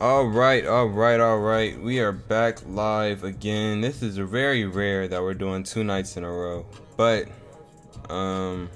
All 0.00 0.28
right, 0.28 0.64
all 0.64 0.86
right, 0.86 1.18
all 1.18 1.40
right. 1.40 1.76
We 1.76 1.98
are 1.98 2.12
back 2.12 2.64
live 2.68 3.24
again. 3.24 3.80
This 3.80 4.00
is 4.00 4.16
very 4.16 4.64
rare 4.64 5.08
that 5.08 5.20
we're 5.20 5.34
doing 5.34 5.64
two 5.64 5.82
nights 5.82 6.16
in 6.16 6.22
a 6.22 6.30
row, 6.30 6.64
but 6.96 7.26
um, 8.08 8.70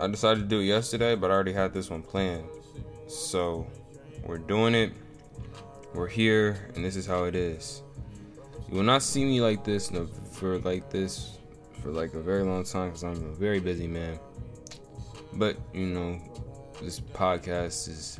I 0.00 0.06
decided 0.06 0.40
to 0.40 0.46
do 0.46 0.60
it 0.60 0.64
yesterday, 0.64 1.16
but 1.16 1.30
I 1.30 1.34
already 1.34 1.52
had 1.52 1.74
this 1.74 1.90
one 1.90 2.00
planned. 2.00 2.46
So 3.08 3.66
we're 4.24 4.38
doing 4.38 4.74
it. 4.74 4.94
We're 5.92 6.08
here, 6.08 6.70
and 6.74 6.82
this 6.82 6.96
is 6.96 7.04
how 7.04 7.24
it 7.24 7.34
is. 7.34 7.82
You 8.70 8.76
will 8.78 8.84
not 8.84 9.02
see 9.02 9.26
me 9.26 9.42
like 9.42 9.64
this 9.64 9.92
for 10.32 10.60
like 10.60 10.88
this 10.88 11.36
for 11.82 11.90
like 11.90 12.14
a 12.14 12.20
very 12.20 12.42
long 12.42 12.64
time 12.64 12.88
because 12.88 13.04
I'm 13.04 13.22
a 13.22 13.34
very 13.34 13.60
busy 13.60 13.86
man. 13.86 14.18
But 15.34 15.58
you 15.74 15.84
know, 15.84 16.18
this 16.80 17.00
podcast 17.00 17.86
is 17.86 18.18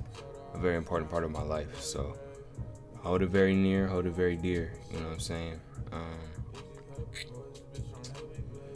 a 0.55 0.59
very 0.59 0.77
important 0.77 1.11
part 1.11 1.25
of 1.25 1.30
my 1.30 1.43
life. 1.43 1.80
So 1.80 2.16
hold 2.98 3.23
it 3.23 3.29
very 3.29 3.55
near, 3.55 3.87
hold 3.87 4.06
it 4.06 4.12
very 4.12 4.37
dear. 4.37 4.73
You 4.91 4.98
know 4.98 5.07
what 5.07 5.15
I'm 5.15 5.20
saying? 5.20 5.61
Um, 5.93 6.19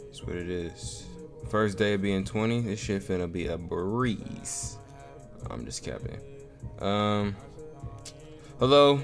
that's 0.05 0.23
what 0.23 0.35
it 0.35 0.49
is. 0.49 1.05
First 1.49 1.77
day 1.77 1.93
of 1.93 2.01
being 2.01 2.23
20, 2.23 2.61
this 2.61 2.79
shit 2.79 3.03
finna 3.03 3.31
be 3.31 3.47
a 3.47 3.57
breeze. 3.57 4.77
I'm 5.49 5.63
just 5.63 5.83
capping. 5.83 6.19
Um, 6.79 7.35
hello 8.59 8.99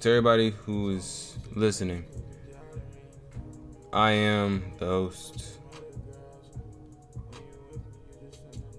to 0.00 0.08
everybody 0.08 0.50
who 0.50 0.90
is 0.90 1.36
listening. 1.54 2.04
I 3.92 4.10
am 4.10 4.62
the 4.78 4.86
host, 4.86 5.58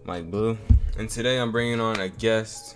Mike 0.03 0.29
Blue, 0.29 0.57
and 0.97 1.09
today 1.09 1.39
I'm 1.39 1.51
bringing 1.51 1.79
on 1.79 1.99
a 1.99 2.09
guest 2.09 2.75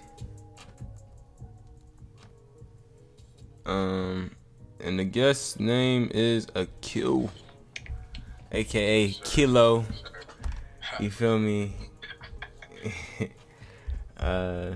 Um, 3.66 4.32
and 4.82 5.00
the 5.00 5.06
guest 5.06 5.60
name 5.60 6.12
is 6.14 6.48
Akil, 6.54 7.32
aka 8.52 9.10
Kilo. 9.24 9.86
You 11.00 11.10
feel 11.10 11.40
me? 11.40 11.74
uh, 14.18 14.72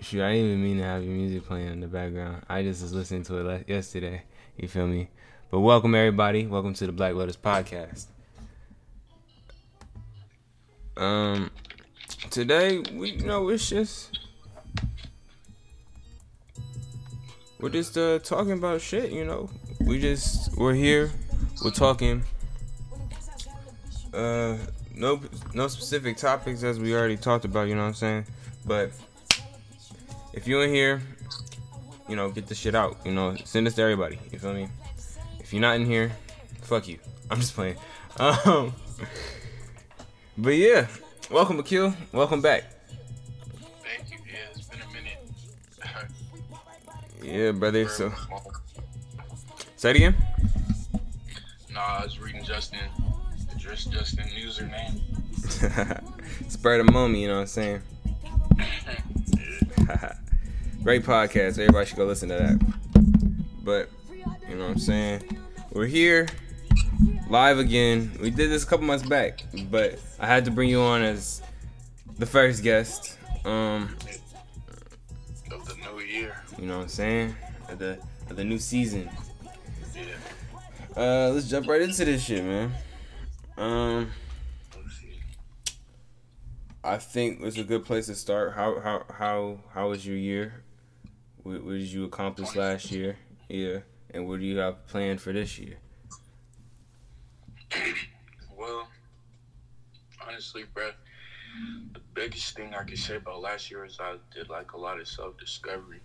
shoot, 0.00 0.22
I 0.22 0.32
didn't 0.32 0.46
even 0.46 0.62
mean 0.62 0.78
to 0.78 0.84
have 0.84 1.04
your 1.04 1.12
music 1.12 1.46
playing 1.46 1.68
in 1.68 1.80
the 1.80 1.86
background. 1.86 2.44
I 2.48 2.64
just 2.64 2.82
was 2.82 2.92
listening 2.92 3.22
to 3.24 3.48
it 3.48 3.68
yesterday. 3.68 4.22
You 4.56 4.66
feel 4.66 4.88
me? 4.88 5.08
But 5.50 5.60
welcome 5.60 5.94
everybody. 5.94 6.46
Welcome 6.46 6.74
to 6.74 6.86
the 6.86 6.92
Black 6.92 7.14
Lotus 7.14 7.36
podcast. 7.36 8.06
Um, 10.96 11.52
today 12.30 12.80
we 12.92 13.12
you 13.12 13.24
know 13.24 13.48
it's 13.50 13.68
just 13.68 14.18
we're 17.62 17.68
just 17.68 17.96
uh, 17.96 18.18
talking 18.18 18.52
about 18.52 18.80
shit, 18.80 19.12
you 19.12 19.24
know. 19.24 19.48
We 19.80 20.00
just 20.00 20.54
we're 20.58 20.74
here, 20.74 21.10
we're 21.64 21.70
talking. 21.70 22.24
Uh, 24.12 24.58
no 24.94 25.20
no 25.54 25.68
specific 25.68 26.16
topics 26.16 26.64
as 26.64 26.78
we 26.78 26.94
already 26.94 27.16
talked 27.16 27.44
about, 27.44 27.68
you 27.68 27.74
know 27.76 27.82
what 27.82 27.88
I'm 27.88 27.94
saying. 27.94 28.26
But 28.66 28.90
if 30.32 30.46
you're 30.46 30.64
in 30.64 30.70
here, 30.70 31.00
you 32.08 32.16
know, 32.16 32.30
get 32.30 32.48
the 32.48 32.54
shit 32.54 32.74
out. 32.74 32.98
You 33.04 33.12
know, 33.12 33.36
send 33.44 33.66
this 33.66 33.74
to 33.76 33.82
everybody. 33.82 34.18
You 34.32 34.38
feel 34.40 34.52
me? 34.52 34.68
If 35.38 35.52
you're 35.52 35.62
not 35.62 35.76
in 35.76 35.86
here, 35.86 36.10
fuck 36.62 36.88
you. 36.88 36.98
I'm 37.30 37.38
just 37.38 37.54
playing. 37.54 37.76
Um, 38.18 38.74
but 40.36 40.50
yeah, 40.50 40.88
welcome 41.30 41.60
Akil. 41.60 41.94
Welcome 42.12 42.42
back. 42.42 42.64
Yeah, 47.22 47.52
brother. 47.52 47.88
So, 47.88 48.12
say 49.76 49.90
it 49.90 49.96
again. 49.96 50.16
Nah, 51.72 51.80
I 51.80 52.04
was 52.04 52.18
reading 52.18 52.44
Justin, 52.44 52.80
just 53.56 53.90
Justin 53.92 54.24
username. 54.28 55.00
Spur 56.50 56.78
the 56.82 56.92
moment, 56.92 57.20
you 57.20 57.28
know 57.28 57.34
what 57.34 57.40
I'm 57.40 57.46
saying? 57.46 57.82
Great 60.82 61.04
podcast. 61.04 61.58
Everybody 61.58 61.86
should 61.86 61.96
go 61.96 62.04
listen 62.04 62.28
to 62.30 62.34
that. 62.34 62.58
But, 63.64 63.88
you 64.48 64.56
know 64.56 64.64
what 64.64 64.72
I'm 64.72 64.78
saying? 64.78 65.38
We're 65.72 65.86
here 65.86 66.28
live 67.28 67.58
again. 67.58 68.12
We 68.20 68.30
did 68.30 68.50
this 68.50 68.64
a 68.64 68.66
couple 68.66 68.86
months 68.86 69.06
back, 69.06 69.44
but 69.70 69.98
I 70.18 70.26
had 70.26 70.44
to 70.44 70.50
bring 70.50 70.68
you 70.68 70.80
on 70.80 71.02
as 71.02 71.40
the 72.18 72.26
first 72.26 72.62
guest. 72.62 73.18
Um, 73.44 73.96
you 76.12 76.30
know 76.66 76.76
what 76.78 76.82
I'm 76.84 76.88
saying? 76.88 77.34
Of 77.68 77.78
the 77.78 77.98
of 78.28 78.36
the 78.36 78.44
new 78.44 78.58
season. 78.58 79.08
Yeah. 79.94 80.02
Uh, 80.96 81.30
let's 81.30 81.48
jump 81.48 81.66
right 81.68 81.80
into 81.80 82.04
this 82.04 82.22
shit, 82.22 82.44
man. 82.44 82.72
Um, 83.56 84.10
I 86.84 86.98
think 86.98 87.40
it's 87.42 87.56
a 87.56 87.64
good 87.64 87.84
place 87.84 88.06
to 88.06 88.14
start. 88.14 88.54
How 88.54 88.80
how 88.80 89.04
how 89.08 89.58
how 89.72 89.88
was 89.88 90.06
your 90.06 90.16
year? 90.16 90.64
What, 91.42 91.64
what 91.64 91.72
did 91.72 91.88
you 91.88 92.04
accomplish 92.04 92.54
last 92.54 92.90
year? 92.90 93.16
Yeah, 93.48 93.78
and 94.10 94.28
what 94.28 94.40
do 94.40 94.46
you 94.46 94.58
have 94.58 94.86
planned 94.86 95.20
for 95.20 95.32
this 95.32 95.58
year? 95.58 95.78
Well, 98.56 98.86
honestly, 100.26 100.64
bro, 100.74 100.90
the 101.92 102.00
biggest 102.14 102.56
thing 102.56 102.74
I 102.74 102.84
can 102.84 102.96
say 102.96 103.16
about 103.16 103.40
last 103.40 103.70
year 103.70 103.84
is 103.84 103.98
I 104.00 104.16
did 104.34 104.48
like 104.48 104.72
a 104.72 104.78
lot 104.78 105.00
of 105.00 105.08
self 105.08 105.36
discovery 105.38 106.00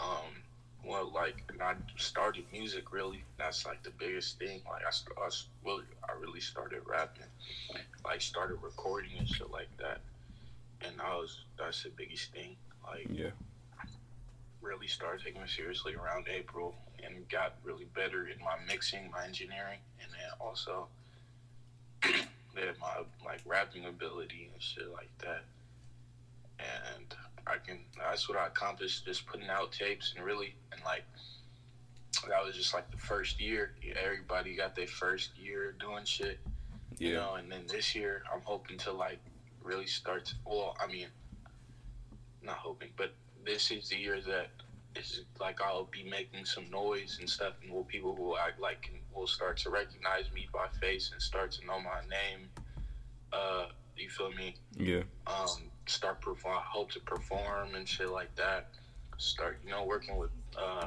um, 0.00 0.42
well, 0.84 1.10
like 1.14 1.42
I 1.60 1.74
started 1.96 2.44
music 2.52 2.92
really. 2.92 3.24
That's 3.38 3.66
like 3.66 3.82
the 3.82 3.90
biggest 3.90 4.38
thing. 4.38 4.62
Like 4.68 4.82
I, 4.84 5.22
I 5.22 5.28
really, 5.64 5.84
I 6.08 6.12
really 6.20 6.40
started 6.40 6.80
rapping, 6.86 7.24
like 8.04 8.20
started 8.20 8.58
recording 8.62 9.12
and 9.18 9.28
shit 9.28 9.50
like 9.50 9.68
that. 9.78 10.00
And 10.82 11.00
I 11.00 11.16
was 11.16 11.44
that's 11.58 11.82
the 11.82 11.90
biggest 11.90 12.32
thing. 12.32 12.56
Like 12.86 13.08
yeah, 13.10 13.30
really 14.62 14.86
started 14.86 15.22
taking 15.24 15.42
it 15.42 15.50
seriously 15.50 15.94
around 15.94 16.26
April 16.28 16.74
and 17.04 17.28
got 17.28 17.54
really 17.62 17.86
better 17.94 18.26
in 18.26 18.38
my 18.40 18.56
mixing, 18.66 19.10
my 19.10 19.24
engineering, 19.24 19.78
and 20.02 20.10
then 20.12 20.30
also 20.40 20.88
that 22.54 22.78
my 22.80 23.02
like 23.24 23.40
rapping 23.44 23.86
ability 23.86 24.50
and 24.52 24.62
shit 24.62 24.90
like 24.92 25.10
that. 25.18 25.42
And 26.58 27.14
I 27.46 27.56
can. 27.64 27.78
That's 27.98 28.28
what 28.28 28.38
I 28.38 28.46
accomplished, 28.46 29.04
just 29.04 29.26
putting 29.26 29.48
out 29.48 29.72
tapes 29.72 30.14
and 30.16 30.24
really 30.24 30.54
and 30.72 30.80
like 30.84 31.04
that 32.28 32.44
was 32.44 32.54
just 32.54 32.74
like 32.74 32.90
the 32.90 32.96
first 32.96 33.40
year. 33.40 33.72
Everybody 34.02 34.56
got 34.56 34.74
their 34.74 34.86
first 34.86 35.30
year 35.38 35.74
doing 35.78 36.04
shit, 36.04 36.38
yeah. 36.98 37.08
you 37.08 37.14
know. 37.14 37.34
And 37.34 37.50
then 37.50 37.62
this 37.68 37.94
year, 37.94 38.22
I'm 38.32 38.42
hoping 38.44 38.78
to 38.78 38.92
like 38.92 39.18
really 39.62 39.86
start. 39.86 40.32
well, 40.44 40.76
I 40.80 40.90
mean, 40.90 41.06
not 42.42 42.56
hoping, 42.56 42.90
but 42.96 43.12
this 43.44 43.70
is 43.70 43.88
the 43.88 43.96
year 43.96 44.20
that 44.20 44.48
is 44.96 45.22
like 45.40 45.60
I'll 45.60 45.84
be 45.84 46.04
making 46.04 46.44
some 46.44 46.68
noise 46.70 47.18
and 47.20 47.28
stuff, 47.28 47.54
and 47.62 47.72
will 47.72 47.84
people 47.84 48.14
who 48.14 48.36
act 48.36 48.60
like 48.60 48.90
will 49.14 49.26
start 49.26 49.56
to 49.58 49.70
recognize 49.70 50.24
me 50.34 50.48
by 50.52 50.66
face 50.80 51.10
and 51.12 51.20
start 51.20 51.52
to 51.52 51.66
know 51.66 51.80
my 51.80 52.00
name. 52.08 52.48
Uh, 53.32 53.66
you 53.96 54.08
feel 54.08 54.30
me? 54.32 54.56
Yeah. 54.76 55.02
Um, 55.26 55.70
start 55.86 56.20
perform, 56.20 56.58
hope 56.64 56.90
to 56.92 57.00
perform 57.00 57.74
and 57.74 57.86
shit 57.86 58.10
like 58.10 58.34
that. 58.36 58.68
Start, 59.18 59.58
you 59.64 59.70
know, 59.70 59.84
working 59.84 60.16
with. 60.16 60.30
Uh, 60.56 60.86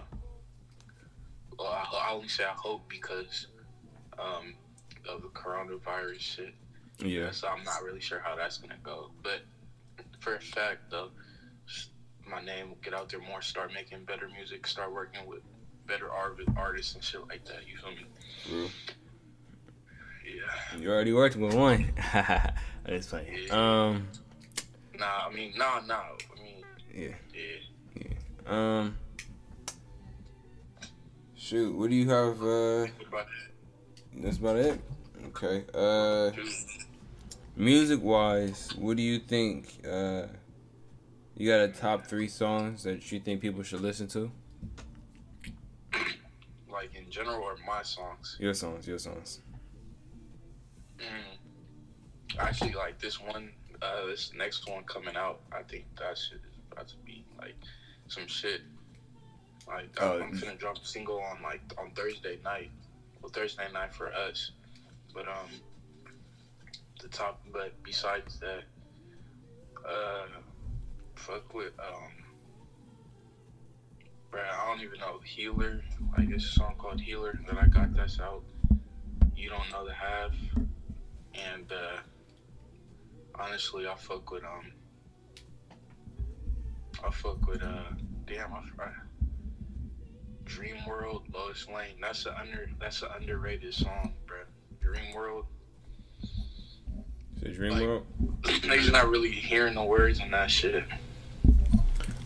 well, 1.58 1.68
I, 1.68 2.10
I 2.10 2.14
only 2.14 2.28
say 2.28 2.44
I 2.44 2.54
hope 2.56 2.82
because 2.90 3.48
um, 4.18 4.56
of 5.08 5.22
the 5.22 5.28
coronavirus 5.30 6.20
shit. 6.20 6.54
Yeah. 7.00 7.32
So 7.32 7.48
I'm 7.48 7.64
not 7.64 7.84
really 7.84 8.02
sure 8.02 8.20
how 8.20 8.36
that's 8.36 8.58
gonna 8.58 8.76
go, 8.84 9.12
but 9.22 9.42
for 10.20 10.36
a 10.36 10.40
fact 10.40 10.90
though, 10.90 11.10
my 12.30 12.42
name 12.42 12.70
will 12.70 12.78
get 12.82 12.94
out 12.94 13.10
there 13.10 13.22
more. 13.22 13.42
Start 13.42 13.74
making 13.74 14.06
better 14.06 14.30
music. 14.30 14.68
Start 14.68 14.92
working 14.92 15.26
with 15.26 15.42
better 15.88 16.12
art 16.12 16.40
artists 16.56 16.96
and 16.96 17.04
shit 17.04 17.22
like 17.28 17.46
that. 17.46 17.68
You 17.68 17.78
feel 17.78 17.92
me? 17.92 18.06
True. 18.46 18.70
Yeah. 20.26 20.80
You 20.80 20.90
already 20.90 21.14
worked 21.14 21.36
with 21.36 21.54
one. 21.54 21.92
That's 22.86 23.08
funny. 23.08 23.46
Yeah. 23.48 23.54
Um. 23.90 24.08
Nah, 24.98 25.28
I 25.30 25.34
mean, 25.34 25.54
nah, 25.58 25.82
nah. 25.88 25.96
I 25.96 26.44
mean, 26.44 26.64
yeah, 26.94 27.16
yeah, 27.34 28.06
yeah. 28.46 28.80
Um, 28.80 28.98
shoot, 31.36 31.76
what 31.76 31.90
do 31.90 31.96
you 31.96 32.10
have? 32.10 32.42
Uh, 32.44 32.88
that's 34.16 34.38
about 34.38 34.58
it. 34.58 34.80
Okay. 35.28 35.64
Uh, 35.74 36.32
music 37.56 38.04
wise, 38.04 38.70
what 38.78 38.98
do 38.98 39.04
you 39.04 39.18
think? 39.18 39.74
Uh, 39.84 40.28
you 41.36 41.50
got 41.50 41.62
a 41.62 41.68
top 41.68 42.06
three 42.06 42.28
songs 42.28 42.84
that 42.84 43.12
you 43.12 43.20
think 43.20 43.42
people 43.42 43.64
should 43.64 43.82
listen 43.82 44.08
to? 44.10 44.32
Like 46.72 46.96
in 46.96 47.10
general, 47.10 47.44
or 47.44 47.56
my 47.68 47.84
songs? 47.84 48.38
Your 48.40 48.54
songs, 48.54 48.88
your 48.88 49.00
songs. 49.00 49.40
Mm. 50.98 52.40
Actually, 52.40 52.74
like 52.74 53.00
this 53.00 53.20
one 53.20 53.52
uh, 53.82 54.06
this 54.06 54.32
next 54.36 54.70
one 54.70 54.84
coming 54.84 55.16
out, 55.16 55.42
I 55.52 55.64
think 55.64 55.86
that 56.00 56.18
shit 56.18 56.38
is 56.38 56.58
about 56.72 56.88
to 56.88 56.96
be 57.06 57.24
like 57.40 57.56
some 58.08 58.28
shit. 58.28 58.62
Like 59.68 59.90
Oh. 60.00 60.22
I'm 60.22 60.38
gonna 60.38 60.56
drop 60.56 60.78
a 60.78 60.86
single 60.86 61.20
on 61.22 61.42
like 61.42 61.62
on 61.78 61.92
Thursday 61.92 62.40
night. 62.44 62.72
Well, 63.22 63.32
Thursday 63.32 63.72
night 63.72 63.94
for 63.94 64.14
us. 64.14 64.52
But 65.14 65.28
um, 65.28 65.50
the 67.02 67.08
top. 67.10 67.42
But 67.52 67.72
besides 67.84 68.40
that, 68.40 68.64
uh, 69.88 70.26
fuck 71.16 71.54
with 71.54 71.74
um, 71.80 72.12
bruh, 74.32 74.40
I 74.40 74.68
don't 74.68 74.82
even 74.82 75.00
know 75.00 75.20
Healer. 75.24 75.82
Like 76.18 76.30
it's 76.30 76.46
a 76.46 76.52
song 76.52 76.76
called 76.78 77.02
Healer 77.02 77.40
that 77.48 77.58
I 77.58 77.68
got. 77.68 77.96
That's 77.96 78.20
out. 78.20 78.44
You 79.36 79.50
don't 79.50 79.70
know 79.72 79.86
the 79.86 79.94
half. 79.94 80.32
And 81.34 81.72
uh, 81.72 81.98
honestly, 83.36 83.88
I 83.88 83.96
fuck 83.96 84.32
with 84.32 84.44
um, 84.44 84.72
I 87.04 87.12
fuck 87.12 87.48
with 87.48 87.64
uh, 87.64 87.84
damn, 88.28 88.54
I 88.54 88.62
forgot. 88.70 88.94
Dream 90.46 90.76
World, 90.86 91.24
Lois 91.34 91.68
Lane. 91.68 91.96
That's 92.02 92.26
a 92.26 92.40
under. 92.40 92.70
That's 92.80 93.02
an 93.02 93.10
underrated 93.20 93.74
song, 93.74 94.14
bro. 94.28 94.38
Dream 94.82 95.14
World. 95.16 95.46
The 97.44 97.50
Dream 97.50 97.74
Like- 97.74 97.82
World. 97.82 98.06
Niggas 98.44 98.92
not 98.92 99.10
really 99.10 99.32
hearing 99.32 99.76
the 99.76 99.84
words 99.84 100.20
and 100.20 100.34
that 100.34 100.50
shit. 100.50 100.84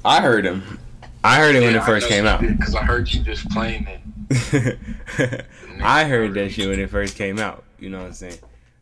I 0.05 0.21
heard 0.21 0.45
him. 0.45 0.79
I 1.23 1.37
heard 1.37 1.55
it 1.55 1.61
when 1.61 1.75
it 1.75 1.83
first 1.83 2.07
came 2.07 2.25
out. 2.25 2.41
Because 2.41 2.75
I 2.75 2.83
heard 2.83 3.11
you 3.11 3.21
just 3.21 3.49
playing 3.49 3.87
it. 3.87 4.77
I 5.81 6.05
heard 6.05 6.33
that 6.35 6.51
shit 6.51 6.69
when 6.69 6.79
it 6.79 6.89
first 6.89 7.15
came 7.17 7.39
out. 7.39 7.63
You 7.79 7.89
know 7.89 7.97
what 7.99 8.07
I'm 8.07 8.13
saying? 8.13 8.37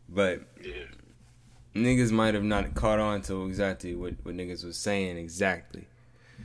But 0.09 0.41
Yeah. 0.61 0.73
niggas 1.73 2.11
might 2.11 2.33
have 2.33 2.43
not 2.43 2.75
caught 2.75 2.99
on 2.99 3.21
to 3.23 3.45
exactly 3.47 3.95
what, 3.95 4.13
what 4.23 4.35
niggas 4.35 4.63
was 4.65 4.77
saying 4.77 5.17
exactly. 5.17 5.87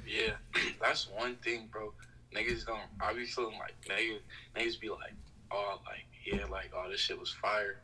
Yeah, 0.07 0.35
that's 0.81 1.09
one 1.11 1.35
thing, 1.37 1.69
bro. 1.71 1.93
Niggas 2.35 2.65
don't. 2.65 2.81
I 3.01 3.13
be 3.13 3.25
feeling 3.27 3.59
like 3.59 3.75
niggas, 3.89 4.21
niggas 4.57 4.81
be 4.81 4.89
like, 4.89 5.15
oh, 5.51 5.81
like 5.85 6.07
yeah, 6.25 6.47
like 6.47 6.71
oh, 6.77 6.89
this 6.89 7.01
shit 7.01 7.19
was 7.19 7.33
fire, 7.33 7.81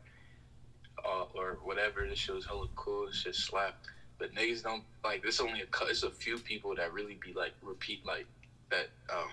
uh, 1.05 1.25
or 1.33 1.59
whatever. 1.63 2.05
This 2.07 2.19
shit 2.19 2.35
was 2.35 2.45
hella 2.45 2.67
cool. 2.75 3.07
This 3.07 3.17
shit 3.17 3.35
slapped. 3.35 3.87
But 4.17 4.33
niggas 4.33 4.63
don't 4.63 4.83
like. 5.03 5.21
There's 5.21 5.39
only 5.39 5.61
a 5.61 5.85
it's 5.85 6.03
a 6.03 6.09
few 6.09 6.37
people 6.39 6.75
that 6.75 6.91
really 6.93 7.19
be 7.23 7.33
like 7.33 7.53
repeat 7.61 8.05
like 8.05 8.25
that. 8.69 8.89
Um, 9.09 9.29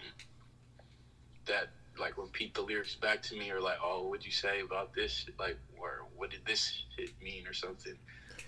that 1.47 1.69
like 1.99 2.19
repeat 2.19 2.55
the 2.55 2.63
lyrics 2.63 2.95
back 2.95 3.23
to 3.23 3.37
me 3.37 3.51
or 3.51 3.61
like, 3.61 3.79
oh, 3.83 4.09
what'd 4.09 4.25
you 4.25 4.33
say 4.33 4.61
about 4.61 4.95
this? 4.95 5.27
Like, 5.39 5.57
or 5.79 6.07
what 6.17 6.31
did 6.31 6.45
this 6.45 6.83
shit 6.97 7.11
mean 7.23 7.47
or 7.47 7.53
something? 7.53 7.95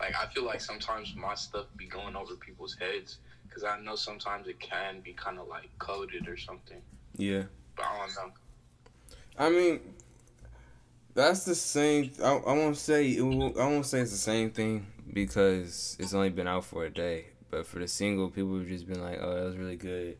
Like, 0.01 0.15
I 0.17 0.27
feel 0.27 0.45
like 0.45 0.61
sometimes 0.61 1.15
my 1.17 1.35
stuff 1.35 1.67
be 1.77 1.87
going 1.87 2.17
over 2.17 2.35
people's 2.35 2.77
heads 2.79 3.19
because 3.47 3.65
I 3.65 3.79
know 3.81 3.95
sometimes 3.95 4.49
it 4.49 4.61
can 4.61 5.01
be 5.01 5.12
kind 5.12 5.39
of 5.39 5.49
like 5.49 5.71
coded 5.79 6.29
or 6.29 6.37
something. 6.37 6.81
Yeah. 7.17 7.45
But 7.77 7.87
I 7.87 7.99
don't 7.99 8.15
know. 8.15 8.33
I 9.39 9.51
mean, 9.51 9.81
that's 11.17 11.45
the 11.45 11.55
same. 11.55 12.11
I, 12.23 12.29
I 12.35 12.53
won't 12.53 12.77
say 12.77 13.09
it 13.09 13.21
I 13.21 13.67
won't 13.67 13.87
say 13.87 14.01
it's 14.01 14.13
the 14.13 14.17
same 14.17 14.51
thing 14.51 14.87
because 15.13 15.97
it's 15.99 16.15
only 16.15 16.31
been 16.31 16.47
out 16.47 16.65
for 16.65 16.85
a 16.85 16.91
day. 16.91 17.27
But 17.51 17.67
for 17.67 17.79
the 17.79 17.89
single, 17.89 18.29
people 18.29 18.59
have 18.59 18.69
just 18.69 18.87
been 18.87 19.03
like, 19.03 19.19
"Oh, 19.21 19.35
that 19.35 19.45
was 19.45 19.57
really 19.57 19.77
good," 19.77 20.19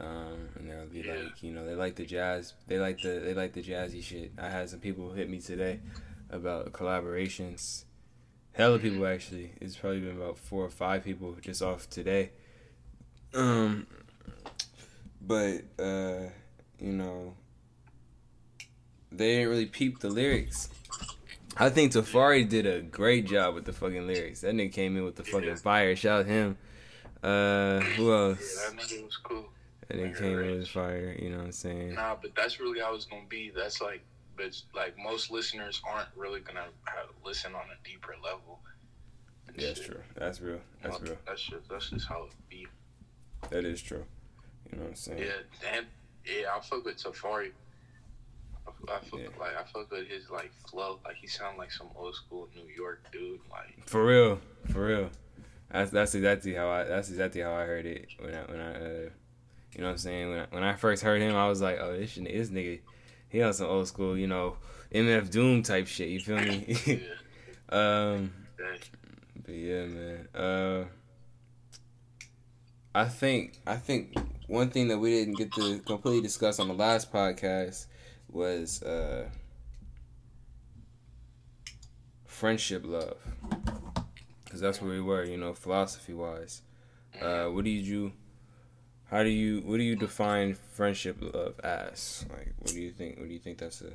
um, 0.00 0.48
and 0.56 0.70
they'll 0.70 0.86
be 0.86 1.00
Yeah. 1.00 1.14
like, 1.14 1.42
you 1.42 1.52
know, 1.52 1.66
they 1.66 1.74
like 1.74 1.96
the 1.96 2.04
jazz. 2.06 2.54
They 2.66 2.78
like 2.78 3.00
the 3.02 3.20
they 3.22 3.34
like 3.34 3.52
the 3.52 3.62
jazzy 3.62 4.02
shit. 4.02 4.32
I 4.38 4.48
had 4.48 4.70
some 4.70 4.80
people 4.80 5.12
hit 5.12 5.28
me 5.28 5.40
today 5.40 5.80
about 6.30 6.72
collaborations. 6.72 7.84
Hella 8.52 8.78
people 8.78 9.06
actually. 9.06 9.52
It's 9.60 9.76
probably 9.76 10.00
been 10.00 10.16
about 10.16 10.38
four 10.38 10.64
or 10.64 10.70
five 10.70 11.04
people 11.04 11.36
just 11.42 11.62
off 11.62 11.90
today. 11.90 12.30
Um, 13.34 13.86
but 15.20 15.62
uh, 15.78 16.30
you 16.80 16.92
know, 16.92 17.34
they 19.18 19.36
didn't 19.36 19.48
really 19.50 19.66
peep 19.66 20.00
the 20.00 20.08
lyrics. 20.08 20.68
I 21.56 21.70
think 21.70 21.92
Tafari 21.92 22.46
did 22.48 22.66
a 22.66 22.82
great 22.82 23.26
job 23.26 23.54
with 23.54 23.64
the 23.64 23.72
fucking 23.72 24.06
lyrics. 24.06 24.42
That 24.42 24.54
nigga 24.54 24.72
came 24.72 24.96
in 24.96 25.04
with 25.04 25.16
the 25.16 25.24
fucking 25.24 25.48
Yeah. 25.48 25.54
fire. 25.56 25.96
Shout 25.96 26.20
out 26.20 26.26
him. 26.26 26.58
Uh, 27.22 27.80
who 27.80 28.12
else? 28.12 28.38
Yeah, 28.62 28.70
that 28.76 28.78
nigga 28.78 29.04
was 29.04 29.16
cool. 29.16 29.48
That 29.88 29.96
nigga 29.98 30.18
came 30.18 30.38
in 30.38 30.58
with 30.58 30.68
fire. 30.68 31.16
You 31.18 31.30
know 31.30 31.38
what 31.38 31.46
I'm 31.46 31.52
saying? 31.52 31.94
Nah, 31.94 32.16
but 32.20 32.34
that's 32.34 32.60
really 32.60 32.80
how 32.80 32.94
it's 32.94 33.06
gonna 33.06 33.22
be. 33.28 33.50
That's 33.56 33.80
like, 33.80 34.02
but 34.36 34.60
like 34.74 34.96
most 34.98 35.30
listeners 35.30 35.80
aren't 35.88 36.08
really 36.14 36.40
gonna 36.40 36.66
listen 37.24 37.54
on 37.54 37.62
a 37.62 37.88
deeper 37.88 38.14
level. 38.22 38.60
Yeah, 39.56 39.68
that's 39.68 39.80
true. 39.80 40.02
That's 40.14 40.40
real. 40.42 40.60
That's 40.82 41.00
real. 41.00 41.16
That's 41.26 41.42
just 41.42 41.68
that's 41.70 41.88
just 41.90 42.06
how 42.06 42.24
it 42.24 42.32
be. 42.50 42.66
That 43.50 43.64
is 43.64 43.80
true. 43.80 44.04
You 44.70 44.76
know 44.78 44.82
what 44.84 44.90
I'm 44.90 44.94
saying? 44.96 45.18
Yeah, 45.20 45.70
and 45.74 45.86
yeah, 46.26 46.48
I 46.54 46.60
fuck 46.60 46.84
with 46.84 47.02
Tafari. 47.02 47.52
I, 48.88 48.98
fuck 49.00 49.20
Yeah. 49.20 49.26
like 49.40 49.56
I 49.56 49.62
fuck 49.64 49.90
with 49.90 50.08
his 50.08 50.30
like 50.30 50.52
flow. 50.68 50.98
Like 51.04 51.16
he 51.16 51.26
sound 51.26 51.58
like 51.58 51.72
some 51.72 51.88
old 51.96 52.14
school 52.14 52.48
New 52.54 52.72
York 52.74 53.04
dude. 53.12 53.40
Like 53.50 53.88
For 53.88 54.04
real, 54.04 54.40
for 54.72 54.86
real. 54.86 55.10
That's 55.70 55.90
that's 55.90 56.14
exactly 56.14 56.54
how 56.54 56.68
I 56.68 56.84
that's 56.84 57.08
exactly 57.10 57.40
how 57.40 57.52
I 57.52 57.64
heard 57.64 57.86
it 57.86 58.06
when 58.20 58.34
I 58.34 58.40
when 58.42 58.60
I 58.60 58.74
uh, 58.74 58.88
you 59.74 59.80
know 59.82 59.86
what 59.86 59.90
I'm 59.92 59.98
saying 59.98 60.30
when 60.30 60.38
I, 60.38 60.46
when 60.50 60.62
I 60.62 60.74
first 60.74 61.02
heard 61.02 61.20
him 61.20 61.34
I 61.34 61.48
was 61.48 61.60
like 61.60 61.78
oh 61.80 61.96
this 61.96 62.16
nigga 62.16 62.80
he 63.28 63.42
on 63.42 63.52
some 63.52 63.66
old 63.66 63.88
school 63.88 64.16
you 64.16 64.26
know 64.26 64.56
MF 64.94 65.30
Doom 65.30 65.62
type 65.62 65.86
shit 65.88 66.08
you 66.08 66.20
feel 66.20 66.36
me 66.38 66.76
yeah, 66.86 66.96
um 67.68 68.32
but 69.44 69.54
yeah 69.54 69.84
man 69.86 70.28
uh 70.34 70.84
I 72.94 73.04
think 73.06 73.58
I 73.66 73.76
think 73.76 74.16
one 74.46 74.70
thing 74.70 74.88
that 74.88 74.98
we 74.98 75.10
didn't 75.10 75.36
get 75.36 75.52
to 75.54 75.80
completely 75.80 76.22
discuss 76.22 76.58
on 76.60 76.68
the 76.68 76.74
last 76.74 77.12
podcast 77.12 77.86
was 78.36 78.82
uh 78.82 79.28
friendship 82.26 82.82
love. 82.84 83.16
Because 84.44 84.60
that's 84.60 84.80
where 84.80 84.90
we 84.90 85.00
were 85.00 85.24
you 85.24 85.36
know 85.36 85.54
philosophy 85.54 86.12
wise 86.12 86.62
uh 87.20 87.46
what 87.46 87.64
did 87.64 87.86
you 87.86 88.12
how 89.10 89.22
do 89.22 89.28
you 89.28 89.60
what 89.62 89.78
do 89.78 89.82
you 89.82 89.96
define 89.96 90.54
friendship 90.54 91.16
love 91.20 91.58
as? 91.60 92.24
Like 92.30 92.52
what 92.58 92.72
do 92.72 92.80
you 92.80 92.90
think 92.92 93.18
what 93.18 93.28
do 93.28 93.32
you 93.32 93.38
think 93.40 93.58
that's 93.58 93.80
a 93.80 93.84
you 93.86 93.90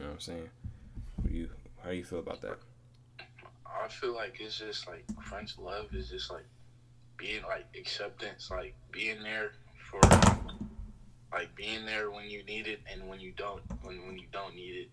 know 0.00 0.04
what 0.06 0.12
i'm 0.12 0.20
saying? 0.20 0.48
What 1.16 1.28
do 1.32 1.34
you 1.34 1.48
how 1.82 1.90
do 1.90 1.96
you 1.96 2.04
feel 2.04 2.18
about 2.18 2.40
that? 2.42 2.58
I 3.82 3.88
feel 3.88 4.14
like 4.14 4.36
it's 4.40 4.58
just 4.58 4.86
like 4.86 5.04
French 5.22 5.56
love 5.58 5.86
is 5.94 6.10
just 6.10 6.30
like 6.30 6.44
being 7.16 7.42
like 7.42 7.66
acceptance, 7.78 8.50
like 8.50 8.74
being 8.92 9.22
there 9.22 9.52
for 9.90 10.00
like 11.32 11.54
being 11.54 11.86
there 11.86 12.10
when 12.10 12.28
you 12.28 12.42
need 12.44 12.66
it 12.66 12.80
and 12.90 13.08
when 13.08 13.20
you 13.20 13.32
don't 13.36 13.62
when 13.82 14.06
when 14.06 14.18
you 14.18 14.26
don't 14.32 14.54
need 14.54 14.74
it 14.74 14.88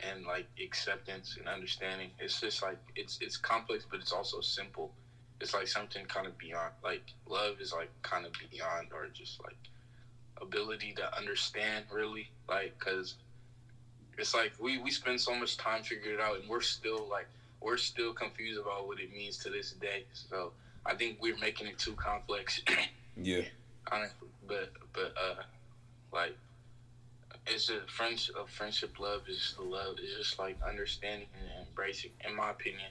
and 0.00 0.24
like 0.26 0.46
acceptance 0.62 1.36
and 1.38 1.48
understanding. 1.48 2.10
It's 2.18 2.40
just 2.40 2.62
like 2.62 2.78
it's 2.96 3.18
it's 3.20 3.36
complex 3.36 3.84
but 3.90 4.00
it's 4.00 4.12
also 4.12 4.40
simple. 4.40 4.92
It's 5.40 5.54
like 5.54 5.66
something 5.68 6.04
kind 6.06 6.26
of 6.26 6.36
beyond 6.38 6.72
like 6.84 7.02
love 7.26 7.60
is 7.60 7.72
like 7.72 7.90
kind 8.02 8.26
of 8.26 8.32
beyond 8.50 8.88
or 8.92 9.06
just 9.12 9.42
like 9.42 9.56
ability 10.40 10.92
to 10.94 11.16
understand 11.16 11.84
really 11.92 12.30
like 12.48 12.78
cuz 12.78 13.14
it's 14.18 14.34
like 14.34 14.52
we 14.58 14.78
we 14.78 14.90
spend 14.90 15.20
so 15.20 15.34
much 15.34 15.56
time 15.56 15.82
figuring 15.82 16.18
it 16.18 16.20
out 16.20 16.38
and 16.38 16.48
we're 16.48 16.60
still 16.60 17.08
like 17.08 17.26
we're 17.60 17.76
still 17.76 18.12
confused 18.12 18.60
about 18.60 18.86
what 18.86 18.98
it 19.00 19.12
means 19.12 19.38
to 19.38 19.50
this 19.50 19.72
day. 19.72 20.04
So 20.12 20.52
I 20.84 20.94
think 20.94 21.18
we're 21.20 21.38
making 21.38 21.68
it 21.68 21.78
too 21.78 21.94
complex. 21.94 22.60
yeah 23.16 23.42
honestly, 23.92 24.28
but 24.46 24.70
but 24.92 25.14
uh, 25.16 25.42
like 26.12 26.36
it's 27.46 27.66
just 27.66 27.90
friendship. 27.90 28.36
A 28.40 28.46
friendship 28.46 28.98
love 29.00 29.22
is 29.28 29.38
just 29.38 29.56
the 29.56 29.62
love. 29.62 29.96
It's 30.02 30.16
just 30.16 30.38
like 30.38 30.56
understanding 30.66 31.28
and 31.40 31.66
embracing. 31.66 32.10
In 32.28 32.36
my 32.36 32.50
opinion, 32.50 32.90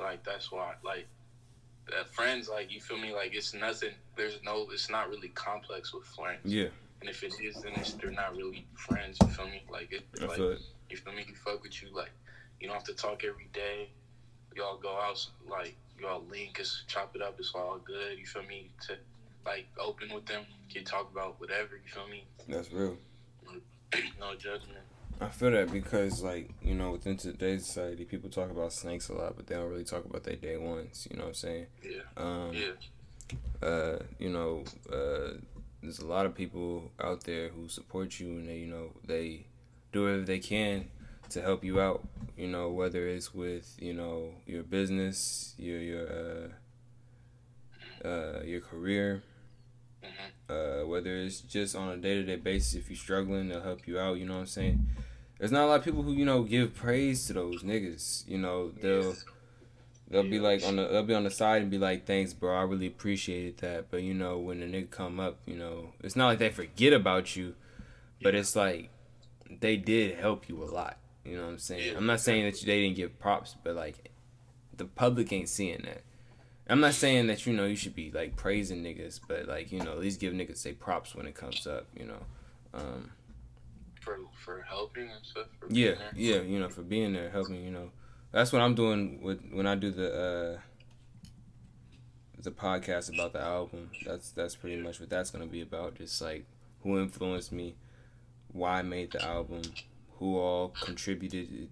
like 0.00 0.24
that's 0.24 0.50
why 0.50 0.74
like 0.84 1.06
that 1.90 2.08
friends 2.14 2.48
like 2.48 2.72
you 2.72 2.80
feel 2.80 2.98
me 2.98 3.14
like 3.14 3.34
it's 3.34 3.54
nothing. 3.54 3.92
There's 4.16 4.38
no. 4.44 4.66
It's 4.72 4.90
not 4.90 5.08
really 5.08 5.28
complex 5.28 5.94
with 5.94 6.04
friends. 6.04 6.40
yeah 6.44 6.68
And 7.00 7.08
if 7.08 7.22
it 7.22 7.34
is, 7.42 7.62
then 7.62 7.72
it's, 7.76 7.92
they're 7.94 8.10
not 8.10 8.36
really 8.36 8.66
friends. 8.74 9.18
You 9.22 9.28
feel 9.28 9.46
me? 9.46 9.62
Like 9.70 9.92
it. 9.92 10.02
i 10.20 10.24
Like, 10.24 10.36
feel 10.36 10.50
it 10.50 10.60
you 10.90 10.96
feel 10.96 11.12
me? 11.12 11.22
He 11.26 11.34
fuck 11.34 11.62
with 11.62 11.80
you 11.82 11.88
like 11.94 12.10
you 12.60 12.66
don't 12.66 12.74
have 12.74 12.84
to 12.84 12.94
talk 12.94 13.24
every 13.24 13.48
day. 13.52 13.88
Y'all 14.54 14.76
go 14.76 14.98
out 14.98 15.24
like 15.48 15.76
y'all 15.98 16.22
link, 16.30 16.58
it's 16.58 16.84
chop 16.88 17.14
it 17.14 17.22
up, 17.22 17.36
it's 17.38 17.52
all 17.54 17.78
good. 17.84 18.18
You 18.18 18.26
feel 18.26 18.42
me? 18.42 18.70
To 18.88 18.96
like 19.44 19.66
open 19.78 20.12
with 20.14 20.26
them, 20.26 20.44
can 20.72 20.84
talk 20.84 21.10
about 21.10 21.40
whatever. 21.40 21.76
You 21.76 21.90
feel 21.90 22.08
me? 22.08 22.24
that's 22.48 22.72
real 22.72 22.96
no 24.20 24.34
judgment. 24.34 24.78
I 25.20 25.28
feel 25.28 25.50
that 25.50 25.70
because, 25.70 26.22
like, 26.22 26.50
you 26.62 26.74
know, 26.74 26.92
within 26.92 27.18
today's 27.18 27.66
society, 27.66 28.04
people 28.06 28.30
talk 28.30 28.50
about 28.50 28.72
snakes 28.72 29.10
a 29.10 29.12
lot, 29.12 29.36
but 29.36 29.46
they 29.46 29.54
don't 29.54 29.68
really 29.68 29.84
talk 29.84 30.06
about 30.06 30.24
their 30.24 30.36
day 30.36 30.56
ones. 30.56 31.06
You 31.10 31.18
know 31.18 31.24
what 31.24 31.28
I'm 31.28 31.34
saying? 31.34 31.66
Yeah, 31.82 32.00
Um, 32.16 32.52
yeah, 32.54 33.66
uh, 33.68 33.98
you 34.18 34.30
know, 34.30 34.64
uh, 34.90 35.34
there's 35.82 35.98
a 35.98 36.06
lot 36.06 36.24
of 36.24 36.34
people 36.34 36.90
out 37.02 37.24
there 37.24 37.50
who 37.50 37.68
support 37.68 38.18
you 38.18 38.28
and 38.28 38.48
they, 38.48 38.56
you 38.58 38.66
know, 38.66 38.92
they 39.06 39.46
do 39.92 40.04
whatever 40.04 40.22
they 40.22 40.38
can 40.38 40.88
to 41.30 41.42
help 41.42 41.64
you 41.64 41.80
out. 41.80 42.06
You 42.36 42.48
know, 42.48 42.70
whether 42.70 43.06
it's 43.06 43.34
with, 43.34 43.76
you 43.78 43.92
know, 43.92 44.34
your 44.46 44.62
business, 44.62 45.54
your 45.58 45.80
your 45.80 46.06
uh, 48.04 48.08
uh, 48.08 48.42
your 48.44 48.60
career, 48.60 49.22
Uh, 50.48 50.84
whether 50.86 51.16
it's 51.16 51.40
just 51.40 51.76
on 51.76 51.90
a 51.90 51.96
day 51.96 52.14
to 52.14 52.22
day 52.24 52.36
basis, 52.36 52.74
if 52.74 52.90
you're 52.90 52.96
struggling, 52.96 53.48
they'll 53.48 53.62
help 53.62 53.86
you 53.86 53.98
out. 53.98 54.18
You 54.18 54.26
know 54.26 54.34
what 54.34 54.40
I'm 54.40 54.46
saying? 54.46 54.86
There's 55.38 55.52
not 55.52 55.64
a 55.64 55.66
lot 55.66 55.78
of 55.78 55.84
people 55.84 56.02
who 56.02 56.12
you 56.12 56.24
know 56.24 56.42
give 56.42 56.74
praise 56.74 57.26
to 57.28 57.32
those 57.32 57.62
niggas. 57.62 58.28
You 58.28 58.38
know 58.38 58.70
they'll 58.70 59.14
they'll 60.10 60.22
be 60.24 60.40
like 60.40 60.64
on 60.64 60.76
the 60.76 60.88
they'll 60.88 61.04
be 61.04 61.14
on 61.14 61.24
the 61.24 61.30
side 61.30 61.62
and 61.62 61.70
be 61.70 61.78
like, 61.78 62.04
"Thanks, 62.06 62.32
bro. 62.34 62.54
I 62.56 62.62
really 62.62 62.86
appreciated 62.88 63.58
that." 63.58 63.90
But 63.90 64.02
you 64.02 64.12
know 64.12 64.38
when 64.38 64.60
the 64.60 64.66
nigga 64.66 64.90
come 64.90 65.20
up, 65.20 65.38
you 65.46 65.56
know 65.56 65.92
it's 66.02 66.16
not 66.16 66.26
like 66.26 66.38
they 66.40 66.50
forget 66.50 66.92
about 66.92 67.36
you, 67.36 67.54
but 68.22 68.34
it's 68.34 68.56
like 68.56 68.90
they 69.60 69.76
did 69.76 70.18
help 70.18 70.48
you 70.48 70.62
a 70.62 70.66
lot. 70.66 70.98
You 71.24 71.36
know 71.36 71.44
what 71.44 71.50
I'm 71.52 71.58
saying? 71.58 71.96
I'm 71.96 72.06
not 72.06 72.20
saying 72.20 72.44
that 72.44 72.60
they 72.60 72.82
didn't 72.82 72.96
give 72.96 73.18
props, 73.18 73.56
but 73.62 73.76
like 73.76 74.10
the 74.76 74.84
public 74.84 75.32
ain't 75.32 75.48
seeing 75.48 75.82
that. 75.84 76.02
I'm 76.70 76.80
not 76.80 76.94
saying 76.94 77.26
that 77.26 77.46
you 77.46 77.52
know 77.52 77.64
you 77.64 77.74
should 77.74 77.96
be 77.96 78.12
like 78.12 78.36
praising 78.36 78.84
niggas, 78.84 79.20
but 79.26 79.48
like 79.48 79.72
you 79.72 79.80
know 79.80 79.92
at 79.92 79.98
least 79.98 80.20
give 80.20 80.32
niggas 80.32 80.58
say 80.58 80.72
props 80.72 81.14
when 81.14 81.26
it 81.26 81.34
comes 81.34 81.66
up. 81.66 81.86
You 81.98 82.06
know. 82.06 82.22
Um, 82.72 83.10
for 84.00 84.18
for 84.32 84.62
helping 84.62 85.10
and 85.10 85.24
stuff. 85.24 85.46
yeah, 85.68 85.94
yeah, 86.14 86.40
you 86.40 86.58
know, 86.58 86.68
for 86.68 86.82
being 86.82 87.12
there, 87.12 87.30
helping. 87.30 87.64
You 87.64 87.70
know, 87.70 87.90
that's 88.32 88.52
what 88.52 88.62
I'm 88.62 88.74
doing 88.74 89.20
with 89.20 89.40
when 89.52 89.66
I 89.66 89.74
do 89.74 89.90
the 89.90 90.14
uh 90.14 90.60
the 92.40 92.50
podcast 92.50 93.12
about 93.12 93.32
the 93.32 93.40
album. 93.40 93.90
That's 94.06 94.30
that's 94.30 94.54
pretty 94.54 94.80
much 94.80 95.00
what 95.00 95.10
that's 95.10 95.30
gonna 95.30 95.46
be 95.46 95.60
about. 95.60 95.96
Just 95.96 96.20
like 96.22 96.46
who 96.82 96.98
influenced 97.00 97.52
me, 97.52 97.74
why 98.52 98.78
I 98.78 98.82
made 98.82 99.10
the 99.12 99.24
album, 99.24 99.62
who 100.18 100.38
all 100.38 100.68
contributed, 100.68 101.48
it, 101.52 101.68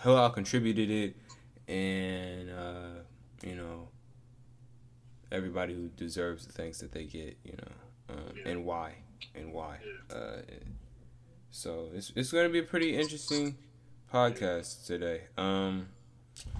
who 0.00 0.12
all 0.12 0.30
contributed 0.30 0.90
it, 0.90 1.16
and 1.72 2.50
uh, 2.50 3.02
you 3.44 3.54
know 3.54 3.88
everybody 5.32 5.74
who 5.74 5.88
deserves 5.96 6.46
the 6.46 6.52
things 6.52 6.78
that 6.80 6.92
they 6.92 7.04
get, 7.04 7.36
you 7.44 7.52
know, 7.52 8.14
um, 8.14 8.34
yeah. 8.36 8.52
and 8.52 8.64
why, 8.64 8.94
and 9.34 9.52
why. 9.52 9.76
Yeah. 10.10 10.16
Uh, 10.16 10.36
so 11.50 11.88
it's 11.94 12.12
it's 12.14 12.32
gonna 12.32 12.48
be 12.48 12.60
a 12.60 12.64
pretty 12.64 12.96
interesting 12.96 13.56
podcast 14.12 14.86
today. 14.86 15.22
Um, 15.36 15.88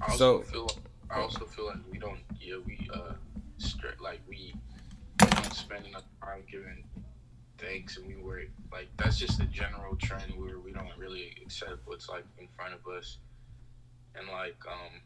I 0.01 0.13
also 0.13 0.43
so 0.43 0.51
feel, 0.51 0.71
I 1.11 1.21
also 1.21 1.45
feel 1.47 1.67
like 1.67 1.79
we 1.91 1.99
don't, 1.99 2.21
yeah, 2.41 2.57
we 2.67 2.89
uh, 2.93 3.13
straight 3.59 4.01
like 4.01 4.21
we 4.29 4.55
don't 5.19 5.53
spend 5.53 5.87
enough 5.87 6.05
time 6.23 6.43
giving 6.51 6.85
thanks, 7.59 7.97
and 7.97 8.07
we 8.07 8.17
were 8.17 8.43
like 8.73 8.89
that's 8.97 9.19
just 9.19 9.41
a 9.41 9.47
general 9.47 9.97
trend 9.97 10.33
where 10.37 10.59
we 10.59 10.73
don't 10.73 10.97
really 10.99 11.35
accept 11.43 11.79
what's 11.85 12.09
like 12.09 12.25
in 12.39 12.49
front 12.57 12.75
of 12.75 12.81
us, 12.93 13.19
and 14.15 14.27
like 14.29 14.57
um, 14.67 15.01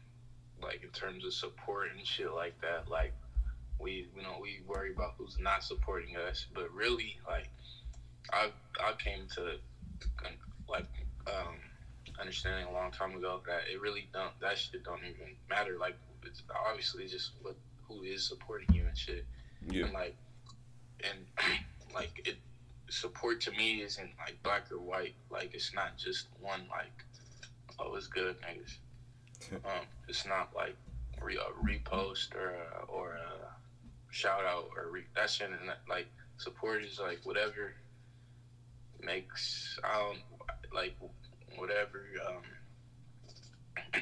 like 0.61 0.83
in 0.83 0.89
terms 0.89 1.25
of 1.25 1.33
support 1.33 1.89
and 1.95 2.05
shit 2.05 2.33
like 2.33 2.59
that, 2.61 2.89
like 2.89 3.13
we 3.79 4.07
you 4.15 4.21
know 4.21 4.37
we 4.41 4.61
worry 4.65 4.91
about 4.91 5.13
who's 5.17 5.37
not 5.39 5.63
supporting 5.63 6.15
us, 6.15 6.45
but 6.53 6.71
really 6.71 7.17
like 7.27 7.49
I 8.31 8.49
I 8.79 8.93
came 8.93 9.27
to 9.35 9.57
like 10.67 10.87
um, 11.27 11.55
understanding 12.19 12.65
a 12.67 12.71
long 12.71 12.91
time 12.91 13.15
ago 13.15 13.41
that 13.47 13.61
it 13.71 13.79
really 13.79 14.07
don't 14.13 14.31
that 14.41 14.57
shit 14.57 14.83
don't 14.83 14.99
even 14.99 15.35
matter. 15.49 15.77
Like 15.79 15.95
it's 16.23 16.43
obviously 16.67 17.07
just 17.07 17.31
what 17.41 17.55
who 17.87 18.03
is 18.03 18.27
supporting 18.27 18.67
you 18.73 18.85
and 18.87 18.97
shit. 18.97 19.25
Yeah. 19.67 19.85
And 19.85 19.93
like 19.93 20.15
and 21.03 21.25
like 21.93 22.21
it 22.25 22.37
support 22.89 23.41
to 23.41 23.51
me 23.51 23.81
isn't 23.81 24.11
like 24.19 24.41
black 24.43 24.71
or 24.71 24.79
white. 24.79 25.15
Like 25.29 25.53
it's 25.53 25.73
not 25.73 25.97
just 25.97 26.27
one 26.39 26.67
like 26.69 27.03
oh 27.79 27.95
it's 27.95 28.07
good 28.07 28.37
niggas. 28.41 28.77
um, 29.65 29.85
it's 30.07 30.25
not 30.25 30.49
like 30.55 30.75
re- 31.21 31.37
a 31.37 31.65
repost 31.65 32.35
or 32.35 32.55
a, 32.55 32.85
or 32.87 33.15
a 33.15 33.64
shout 34.15 34.45
out 34.45 34.69
or 34.77 34.89
re- 34.91 35.03
that 35.15 35.29
shit. 35.29 35.49
And 35.49 35.69
like 35.89 36.07
support 36.37 36.83
is 36.83 36.99
like 36.99 37.19
whatever 37.23 37.73
makes 39.01 39.77
I 39.83 39.99
don't 39.99 40.19
like 40.73 40.95
whatever 41.57 42.05
um, 42.27 44.01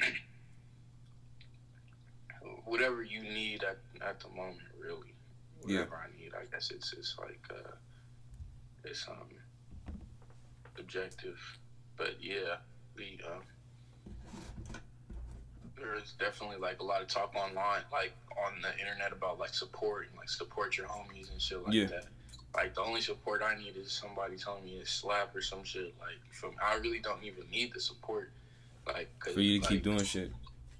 whatever 2.64 3.02
you 3.02 3.22
need 3.22 3.64
at, 3.64 3.78
at 4.06 4.20
the 4.20 4.28
moment 4.28 4.60
really 4.78 5.14
whatever 5.60 5.98
yeah. 6.00 6.06
I 6.06 6.22
need 6.22 6.32
I 6.34 6.44
guess 6.50 6.70
it's 6.70 6.92
it's 6.92 7.16
like 7.18 7.42
uh, 7.50 7.74
it's 8.84 9.06
um 9.08 9.28
objective 10.78 11.38
but 11.96 12.14
yeah 12.20 12.56
the 12.96 13.18
um 13.26 13.42
there's 15.76 16.12
definitely 16.12 16.56
like 16.56 16.80
a 16.80 16.84
lot 16.84 17.02
of 17.02 17.08
talk 17.08 17.34
online 17.34 17.82
like 17.92 18.12
on 18.46 18.60
the 18.62 18.72
internet 18.78 19.12
about 19.12 19.38
like 19.38 19.52
support 19.52 20.06
and 20.08 20.16
like 20.16 20.28
support 20.28 20.76
your 20.76 20.86
homies 20.86 21.30
and 21.32 21.40
shit 21.40 21.62
like 21.64 21.74
yeah. 21.74 21.86
that 21.86 22.04
like 22.54 22.74
the 22.74 22.82
only 22.82 23.00
support 23.00 23.42
I 23.42 23.56
need 23.56 23.76
is 23.76 23.90
somebody 23.90 24.36
telling 24.36 24.64
me 24.64 24.78
to 24.78 24.86
slap 24.86 25.34
or 25.34 25.42
some 25.42 25.64
shit. 25.64 25.92
Like 25.98 26.18
from 26.32 26.52
I 26.64 26.76
really 26.76 27.00
don't 27.00 27.22
even 27.24 27.44
need 27.50 27.74
the 27.74 27.80
support. 27.80 28.30
Like 28.86 29.08
for 29.32 29.40
you 29.40 29.58
to 29.58 29.64
like, 29.64 29.70
keep 29.70 29.82
doing 29.82 30.04
shit. 30.04 30.30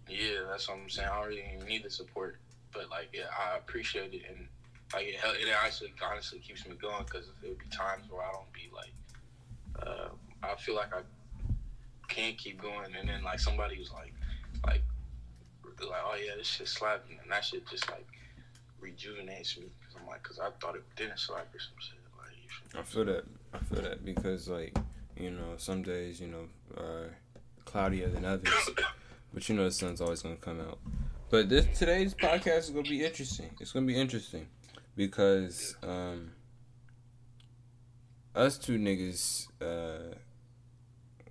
Yeah, 0.09 0.45
that's 0.49 0.69
what 0.69 0.79
I'm 0.79 0.89
saying. 0.89 1.09
I 1.11 1.19
don't 1.19 1.29
really 1.29 1.45
even 1.55 1.67
need 1.67 1.83
the 1.83 1.91
support, 1.91 2.37
but 2.73 2.91
like 2.91 3.09
yeah, 3.13 3.25
I 3.37 3.57
appreciate 3.57 4.15
it 4.15 4.23
and 4.29 4.47
like 4.93 5.07
it, 5.07 5.17
it 5.41 5.49
actually 5.65 5.93
honestly 6.09 6.39
keeps 6.39 6.65
me 6.67 6.75
going 6.81 7.05
because 7.05 7.27
there'll 7.41 7.57
be 7.57 7.77
times 7.77 8.05
where 8.09 8.23
I 8.23 8.31
don't 8.31 8.53
be 8.53 8.71
like, 8.73 8.93
uh, 9.83 10.09
I 10.43 10.55
feel 10.57 10.77
like 10.77 10.95
I 10.95 11.01
can't 12.07 12.39
keep 12.39 12.63
going, 12.63 12.95
and 12.97 13.09
then 13.09 13.25
like 13.25 13.41
somebody 13.41 13.79
was 13.79 13.91
like, 13.91 14.13
like, 14.67 14.83
like 15.65 16.01
oh 16.05 16.17
yeah, 16.17 16.33
this 16.37 16.47
shit 16.47 16.69
slapping, 16.69 17.19
and 17.23 17.31
that 17.31 17.45
shit 17.45 17.67
just 17.69 17.91
like 17.91 18.07
rejuvenates 18.81 19.59
me. 19.59 19.67
Cause 19.87 19.97
I'm 20.01 20.07
like, 20.07 20.23
cause 20.23 20.39
I 20.39 20.51
thought 20.61 20.77
it 20.77 20.85
didn't 20.97 21.19
slap 21.19 21.49
or 21.55 21.59
some 21.59 21.75
shit. 21.79 21.99
Like, 22.19 22.81
I 22.81 22.85
feel 22.85 23.05
that. 23.07 23.25
I 23.53 23.59
feel 23.59 23.83
that 23.83 24.05
because 24.05 24.49
like 24.49 24.77
you 25.17 25.31
know 25.31 25.55
some 25.57 25.83
days 25.83 26.21
you 26.21 26.27
know 26.27 26.49
are 26.77 27.17
cloudier 27.65 28.09
than 28.09 28.25
others, 28.25 28.71
but 29.35 29.49
you 29.49 29.55
know 29.55 29.65
the 29.65 29.71
sun's 29.71 30.01
always 30.01 30.23
gonna 30.23 30.37
come 30.37 30.61
out. 30.61 30.79
But 31.31 31.49
this 31.49 31.67
today's 31.79 32.15
podcast 32.15 32.59
is 32.59 32.71
gonna 32.71 32.83
be 32.83 33.05
interesting. 33.05 33.51
It's 33.61 33.73
gonna 33.73 33.87
be 33.87 33.97
interesting 33.97 34.47
because 34.97 35.77
um, 35.83 36.33
us 38.35 38.59
two 38.59 38.79
niggas, 38.79 39.49
uh, 39.61 40.15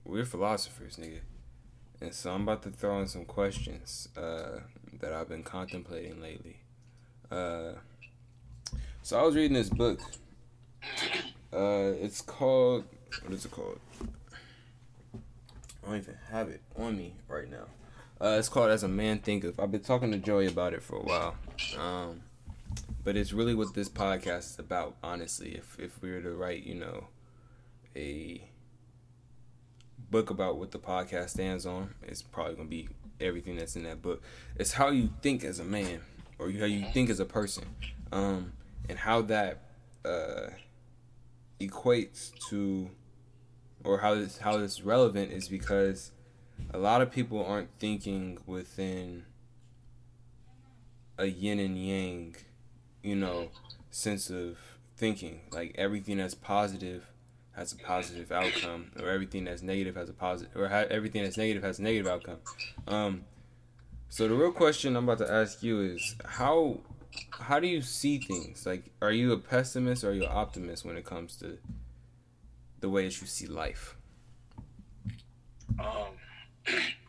we're 0.05 0.25
philosophers, 0.25 0.97
nigga. 0.97 1.19
And 2.03 2.13
so 2.13 2.33
I'm 2.33 2.43
about 2.43 2.63
to 2.63 2.69
throw 2.69 2.99
in 2.99 3.07
some 3.07 3.23
questions 3.23 4.09
uh, 4.17 4.59
that 4.99 5.13
I've 5.13 5.29
been 5.29 5.41
contemplating 5.41 6.21
lately. 6.21 6.57
Uh, 7.31 7.75
so 9.01 9.17
I 9.17 9.23
was 9.23 9.35
reading 9.35 9.53
this 9.53 9.69
book. 9.69 10.01
Uh, 11.53 11.93
it's 12.01 12.21
called 12.21 12.83
what 13.21 13.31
is 13.31 13.45
it 13.45 13.51
called? 13.51 13.79
I 15.13 15.87
don't 15.87 15.97
even 15.97 16.17
have 16.29 16.49
it 16.49 16.61
on 16.77 16.97
me 16.97 17.13
right 17.29 17.49
now. 17.49 17.67
Uh, 18.19 18.35
it's 18.37 18.49
called 18.49 18.69
As 18.69 18.83
a 18.83 18.89
Man 18.89 19.19
Thinketh. 19.19 19.57
I've 19.57 19.71
been 19.71 19.81
talking 19.81 20.11
to 20.11 20.17
Joey 20.17 20.47
about 20.47 20.73
it 20.73 20.83
for 20.83 20.97
a 20.97 21.03
while. 21.03 21.35
Um, 21.79 22.23
but 23.03 23.15
it's 23.15 23.31
really 23.31 23.55
what 23.55 23.75
this 23.75 23.87
podcast 23.87 24.51
is 24.51 24.59
about, 24.59 24.97
honestly. 25.01 25.55
If 25.55 25.79
if 25.79 26.01
we 26.01 26.11
were 26.11 26.21
to 26.21 26.33
write, 26.33 26.65
you 26.65 26.75
know, 26.75 27.07
a 27.95 28.41
book 30.13 30.29
about 30.29 30.57
what 30.59 30.69
the 30.69 30.77
podcast 30.77 31.29
stands 31.29 31.65
on, 31.65 31.89
it's 32.03 32.21
probably 32.21 32.53
gonna 32.53 32.69
be 32.69 32.87
everything 33.19 33.55
that's 33.57 33.75
in 33.75 33.81
that 33.81 34.03
book. 34.03 34.21
It's 34.55 34.73
how 34.73 34.89
you 34.89 35.09
think 35.23 35.43
as 35.43 35.59
a 35.59 35.63
man 35.63 36.01
or 36.37 36.51
how 36.51 36.65
you 36.65 36.85
think 36.93 37.09
as 37.09 37.19
a 37.19 37.25
person, 37.25 37.65
um, 38.11 38.53
and 38.87 38.99
how 38.99 39.23
that 39.23 39.63
uh, 40.05 40.51
equates 41.59 42.31
to, 42.49 42.91
or 43.83 43.97
how 43.97 44.13
this 44.13 44.37
how 44.37 44.57
this 44.57 44.81
relevant 44.81 45.31
is 45.31 45.47
because 45.47 46.11
a 46.71 46.77
lot 46.77 47.01
of 47.01 47.11
people 47.11 47.43
aren't 47.43 47.69
thinking 47.79 48.37
within 48.45 49.25
a 51.17 51.25
yin 51.25 51.57
and 51.57 51.75
yang, 51.75 52.35
you 53.01 53.15
know, 53.15 53.49
sense 53.89 54.29
of 54.29 54.59
thinking. 54.95 55.41
Like 55.51 55.73
everything 55.75 56.17
that's 56.17 56.35
positive 56.35 57.07
has 57.55 57.71
a 57.71 57.77
positive 57.77 58.31
outcome, 58.31 58.91
or 58.99 59.09
everything 59.09 59.45
that's 59.45 59.61
negative 59.61 59.95
has 59.95 60.09
a 60.09 60.13
positive, 60.13 60.55
or 60.55 60.67
ha- 60.67 60.85
everything 60.89 61.23
that's 61.23 61.37
negative 61.37 61.63
has 61.63 61.79
a 61.79 61.83
negative 61.83 62.07
outcome. 62.07 62.37
Um, 62.87 63.25
so 64.09 64.27
the 64.27 64.35
real 64.35 64.51
question 64.51 64.95
I'm 64.95 65.09
about 65.09 65.25
to 65.25 65.31
ask 65.31 65.63
you 65.63 65.81
is 65.81 66.15
how 66.25 66.79
how 67.31 67.59
do 67.59 67.67
you 67.67 67.81
see 67.81 68.19
things? 68.19 68.65
Like, 68.65 68.91
are 69.01 69.11
you 69.11 69.31
a 69.33 69.37
pessimist 69.37 70.03
or 70.03 70.09
are 70.09 70.13
you 70.13 70.23
an 70.23 70.31
optimist 70.31 70.85
when 70.85 70.97
it 70.97 71.05
comes 71.05 71.35
to 71.37 71.57
the 72.79 72.89
way 72.89 73.05
that 73.05 73.21
you 73.21 73.27
see 73.27 73.47
life? 73.47 73.95
Um, 75.79 76.13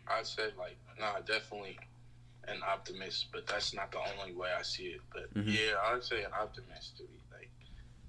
I 0.09 0.23
said 0.23 0.53
like, 0.59 0.77
nah, 0.99 1.21
definitely 1.21 1.79
an 2.49 2.59
optimist, 2.67 3.27
but 3.33 3.47
that's 3.47 3.75
not 3.75 3.91
the 3.93 3.99
only 4.21 4.35
way 4.35 4.49
I 4.59 4.63
see 4.63 4.85
it. 4.85 5.01
But 5.13 5.33
mm-hmm. 5.35 5.49
yeah, 5.49 5.77
I'd 5.87 6.05
say 6.05 6.23
an 6.23 6.33
optimist 6.39 6.97
to 6.99 7.05
be 7.05 7.19
like 7.33 7.51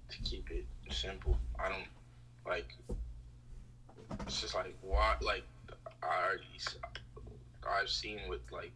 to 0.09 0.17
keep 0.29 0.49
it 0.51 0.65
simple. 0.91 1.37
I 1.59 1.69
don't 1.69 1.87
like. 2.47 2.75
It's 4.27 4.41
just 4.41 4.55
like 4.55 4.75
why 4.81 5.15
like 5.21 5.43
I 6.03 6.27
already 6.27 6.43
I've 7.67 7.89
seen 7.89 8.19
with 8.29 8.41
like 8.51 8.71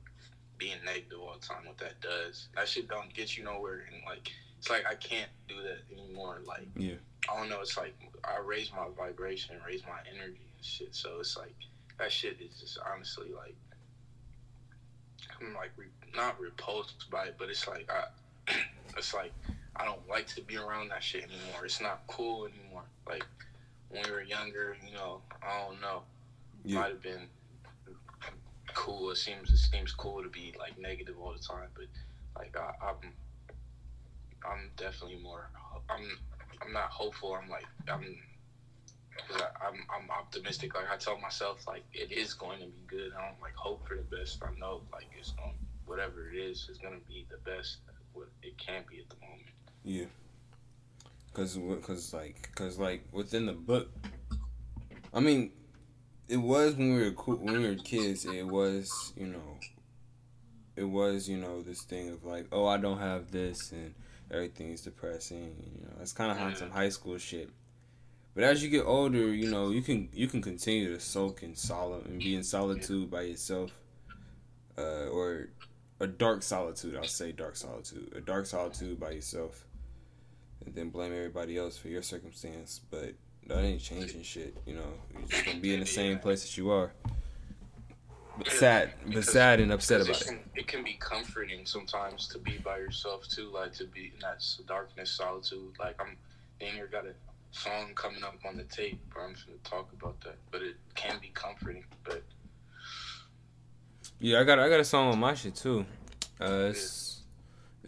being 0.58 0.78
negative 0.86 1.20
all 1.20 1.36
the 1.40 1.46
time, 1.46 1.66
what 1.66 1.78
that 1.78 2.02
does. 2.02 2.50
That 2.56 2.68
shit 2.68 2.88
don't 2.88 3.14
get 3.14 3.38
you 3.38 3.44
nowhere 3.44 3.86
and 3.92 4.02
like 4.06 4.32
it's 4.58 4.70
like 4.70 4.86
I 4.86 4.96
can't 4.96 5.30
do 5.48 5.56
that 5.64 5.80
anymore. 5.92 6.42
Like 6.46 6.68
Yeah. 6.76 6.96
I 7.32 7.38
don't 7.38 7.50
know. 7.50 7.62
It's 7.62 7.78
like 7.78 7.96
I 8.24 8.40
raise 8.40 8.72
my 8.72 8.88
vibration, 8.98 9.56
raise 9.66 9.84
my 9.84 10.00
energy 10.14 10.42
and 10.56 10.66
shit. 10.66 10.94
So 10.94 11.20
it's 11.20 11.38
like 11.38 11.56
that 11.98 12.12
shit 12.12 12.38
is 12.42 12.60
just 12.60 12.78
honestly 12.94 13.32
like 13.36 13.56
I'm 15.40 15.54
like 15.54 15.72
re- 15.78 15.88
not 16.16 16.40
repulsed 16.40 17.10
by 17.10 17.26
it, 17.26 17.36
but 17.38 17.50
it's 17.50 17.68
like 17.68 17.90
I, 17.90 18.54
it's 18.98 19.14
like 19.14 19.32
I 19.76 19.86
don't 19.86 20.08
like 20.10 20.28
to 20.36 20.42
be 20.42 20.58
around 20.58 20.90
that 20.90 21.04
shit 21.04 21.24
anymore. 21.24 21.66
It's 21.66 21.80
not 21.82 22.02
cool 22.08 22.48
anymore. 22.48 22.84
Like 23.08 23.24
when 23.90 24.04
we 24.06 24.12
were 24.12 24.22
younger, 24.22 24.76
you 24.86 24.94
know, 24.94 25.22
I 25.42 25.66
don't 25.66 25.82
know, 25.82 26.04
Yeah. 26.64 26.80
might 26.80 26.92
have 26.92 27.02
been 27.02 27.30
cool. 28.74 29.10
It 29.12 29.18
seems 29.18 29.50
it 29.52 29.58
seems 29.58 29.92
cool 29.94 30.22
to 30.24 30.30
be 30.30 30.54
like 30.60 30.78
negative 30.78 31.16
all 31.20 31.34
the 31.34 31.40
time, 31.40 31.70
but 31.76 31.86
like 32.38 32.56
I, 32.58 32.72
I'm 32.86 33.14
I'm 34.46 34.72
definitely 34.78 35.20
more. 35.22 35.50
I'm 35.90 36.18
I'm 36.62 36.74
not 36.74 36.90
hopeful. 36.90 37.34
I'm 37.36 37.50
like 37.50 37.66
I'm. 37.92 38.16
Cause 39.28 39.42
I, 39.42 39.68
I'm 39.68 39.86
I'm 39.94 40.10
optimistic. 40.12 40.76
Like 40.76 40.90
I 40.90 40.96
tell 40.98 41.18
myself, 41.20 41.68
like 41.68 41.84
it 41.94 42.12
is 42.12 42.34
going 42.34 42.60
to 42.60 42.68
be 42.68 42.84
good. 42.88 43.12
I 43.18 43.28
don't 43.28 43.42
like 43.42 43.56
hope 43.56 43.86
for 43.88 43.96
the 43.96 44.16
best. 44.16 44.42
I 44.42 44.58
know 44.58 44.82
like 44.94 45.08
it's 45.20 45.32
going 45.32 45.54
whatever 45.86 46.30
it 46.32 46.38
is, 46.38 46.68
it's 46.70 46.78
gonna 46.78 47.00
be 47.08 47.26
the 47.30 47.38
best 47.50 47.78
what 48.14 48.28
it 48.44 48.58
can 48.58 48.84
be 48.90 49.00
at 49.00 49.10
the 49.10 49.16
moment. 49.26 49.50
Yeah. 49.84 50.06
Cause, 51.40 51.58
cause 51.84 52.14
like, 52.14 52.54
cause 52.54 52.78
like 52.78 53.02
within 53.14 53.46
the 53.46 53.54
book, 53.54 53.90
I 55.14 55.22
mean, 55.22 55.54
it 56.28 56.36
was 56.36 56.76
when 56.76 56.94
we 56.94 57.02
were 57.02 57.12
cool, 57.12 57.38
when 57.38 57.62
we 57.62 57.70
were 57.70 57.76
kids. 57.76 58.26
It 58.26 58.46
was, 58.46 59.14
you 59.16 59.28
know, 59.28 59.58
it 60.76 60.84
was, 60.84 61.30
you 61.30 61.38
know, 61.38 61.62
this 61.62 61.84
thing 61.84 62.10
of 62.10 62.26
like, 62.26 62.48
oh, 62.52 62.66
I 62.66 62.76
don't 62.76 63.00
have 63.00 63.32
this, 63.32 63.72
and 63.72 63.96
everything's 64.30 64.82
depressing. 64.82 65.56
You 65.64 65.86
know, 65.86 65.94
it's 66.02 66.12
kind 66.12 66.30
of 66.30 66.40
on 66.40 66.58
some 66.58 66.72
high 66.72 66.90
school 66.90 67.18
shit. 67.18 67.50
But 68.36 68.44
as 68.44 68.62
you 68.62 68.70
get 68.70 68.84
older, 68.84 69.34
you 69.34 69.50
know, 69.50 69.70
you 69.70 69.82
can 69.82 70.10
you 70.12 70.28
can 70.28 70.42
continue 70.42 70.94
to 70.94 71.00
soak 71.00 71.42
in 71.42 71.56
solid 71.56 72.06
and 72.06 72.20
be 72.20 72.36
in 72.36 72.44
solitude 72.44 73.10
by 73.10 73.22
yourself, 73.22 73.72
uh, 74.78 75.08
or 75.08 75.52
a 76.02 76.08
dark 76.08 76.44
solitude. 76.44 76.98
I'll 76.98 77.06
say 77.06 77.32
dark 77.32 77.56
solitude, 77.56 78.12
a 78.14 78.20
dark 78.20 78.46
solitude 78.46 79.00
by 79.00 79.12
yourself, 79.12 79.64
and 80.66 80.76
then 80.76 80.90
blame 80.90 81.14
everybody 81.14 81.58
else 81.58 81.78
for 81.78 81.88
your 81.88 82.02
circumstance. 82.02 82.82
But 82.90 83.14
that 83.48 83.64
ain't 83.64 83.82
changing 83.82 84.24
shit. 84.24 84.56
You 84.66 84.76
know, 84.76 84.94
you're 85.14 85.28
just 85.28 85.46
gonna 85.46 85.60
be 85.60 85.74
in 85.74 85.80
the 85.80 85.86
same 85.86 86.20
place 86.20 86.44
that 86.44 86.58
you 86.58 86.72
are. 86.72 86.92
But 88.38 88.52
sad, 88.52 88.94
but 89.14 89.26
sad 89.26 89.60
and 89.60 89.72
upset 89.74 90.00
about 90.00 90.16
it 90.16 90.22
it. 90.22 90.28
can, 90.28 90.40
it 90.56 90.68
can 90.68 90.84
be 90.84 90.94
comforting 90.94 91.66
sometimes 91.66 92.28
to 92.30 92.38
be 92.38 92.58
by 92.58 92.78
yourself 92.78 93.28
too, 93.28 93.50
like 93.54 93.74
to 93.74 93.86
be 93.86 94.14
in 94.14 94.20
that 94.22 94.46
darkness, 94.66 95.12
solitude. 95.12 95.74
Like 95.78 96.00
I'm, 96.00 96.16
you 96.62 96.88
got 96.90 97.06
a 97.06 97.14
song 97.52 97.92
coming 97.96 98.24
up 98.24 98.38
on 98.48 98.56
the 98.56 98.64
tape, 98.64 99.00
where 99.14 99.26
I'm 99.26 99.34
gonna 99.34 99.58
talk 99.66 99.92
about 99.92 100.22
that. 100.22 100.36
But 100.52 100.62
it 100.62 100.76
can 100.96 101.20
be 101.20 101.32
comforting. 101.34 101.84
But 102.06 102.24
Yeah, 104.20 104.40
I 104.40 104.44
got 104.46 104.60
I 104.60 104.70
got 104.70 104.80
a 104.80 104.86
song 104.86 105.12
on 105.12 105.20
my 105.20 105.34
shit 105.34 105.56
too. 105.56 105.86
Uh, 106.40 106.70
it's 106.70 107.09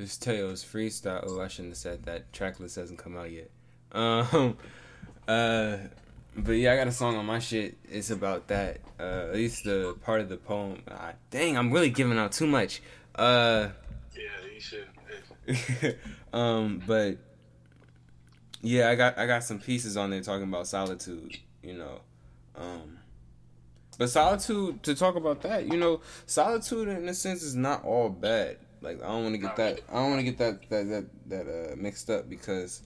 it's 0.02 0.18
Teo's 0.18 0.64
freestyle. 0.64 1.24
Oh, 1.26 1.42
I 1.42 1.48
shouldn't 1.48 1.72
have 1.72 1.78
said 1.78 2.04
that. 2.04 2.32
Tracklist 2.32 2.76
hasn't 2.76 3.00
come 3.00 3.18
out 3.18 3.32
yet. 3.32 3.50
Um, 3.92 4.58
uh, 5.28 5.78
but 6.36 6.54
yeah, 6.54 6.74
I 6.74 6.78
got 6.78 6.88
a 6.88 6.92
song 6.92 7.16
on 7.16 7.26
my 7.26 7.40
shit. 7.40 7.78
It's 7.90 8.10
about 8.10 8.48
that. 8.48 8.80
Uh, 9.00 9.28
at 9.30 9.34
least 9.34 9.64
the 9.66 9.96
part 10.04 10.22
of 10.22 10.30
the 10.30 10.38
poem. 10.38 10.82
Ah, 10.90 11.14
dang, 11.30 11.58
I'm 11.58 11.72
really 11.72 11.90
giving 11.90 12.18
out 12.18 12.32
too 12.32 12.48
much. 12.48 12.82
Uh, 13.16 13.70
yeah, 14.16 14.54
you 14.54 14.60
should. 14.60 15.98
um, 16.34 16.82
but 16.86 17.18
yeah, 18.62 18.90
I 18.90 18.96
got 18.96 19.18
I 19.18 19.26
got 19.26 19.44
some 19.44 19.60
pieces 19.60 19.98
on 19.98 20.12
there 20.12 20.22
talking 20.22 20.44
about 20.44 20.68
solitude. 20.68 21.38
You 21.62 21.78
know, 21.78 22.02
um, 22.56 23.00
but 23.98 24.10
solitude 24.10 24.84
to 24.84 24.96
talk 24.96 25.16
about 25.16 25.42
that. 25.42 25.68
You 25.68 25.78
know, 25.78 26.02
solitude 26.26 26.88
in 26.88 27.08
a 27.10 27.14
sense 27.14 27.44
is 27.44 27.56
not 27.56 27.84
all 27.84 28.10
bad. 28.10 28.58
Like 28.82 29.02
I 29.04 29.08
don't 29.08 29.24
want 29.24 29.36
to 29.36 29.42
get 29.42 29.56
that 29.58 29.80
I 29.90 29.94
don't 29.94 30.10
want 30.10 30.20
to 30.20 30.24
get 30.24 30.38
that 30.40 30.70
that 30.70 30.90
that 30.90 31.06
that 31.28 31.72
uh, 31.72 31.76
mixed 31.76 32.10
up 32.10 32.30
because 32.30 32.82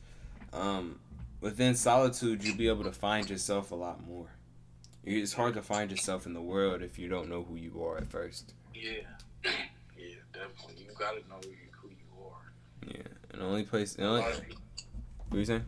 um, 0.53 0.99
within 1.41 1.75
solitude 1.75 2.43
you'll 2.43 2.57
be 2.57 2.67
able 2.67 2.83
to 2.83 2.91
find 2.91 3.29
yourself 3.29 3.71
a 3.71 3.75
lot 3.75 4.05
more. 4.05 4.27
It's 5.03 5.33
hard 5.33 5.53
to 5.53 5.61
find 5.61 5.91
yourself 5.91 6.25
in 6.25 6.33
the 6.33 6.41
world 6.41 6.81
if 6.81 6.97
you 6.97 7.07
don't 7.07 7.29
know 7.29 7.43
who 7.43 7.55
you 7.55 7.83
are 7.83 7.97
at 7.97 8.09
first. 8.09 8.53
Yeah, 8.73 8.91
yeah, 9.43 10.15
definitely. 10.33 10.83
You 10.83 10.91
gotta 10.97 11.19
know 11.29 11.39
who 11.43 11.89
you, 11.89 11.95
are. 12.25 12.87
Yeah, 12.87 13.13
and 13.31 13.41
the 13.41 13.45
only 13.45 13.63
place, 13.63 13.93
the 13.93 14.05
only, 14.05 14.21
what 14.21 14.41
were 15.29 15.39
you 15.39 15.45
saying? 15.45 15.65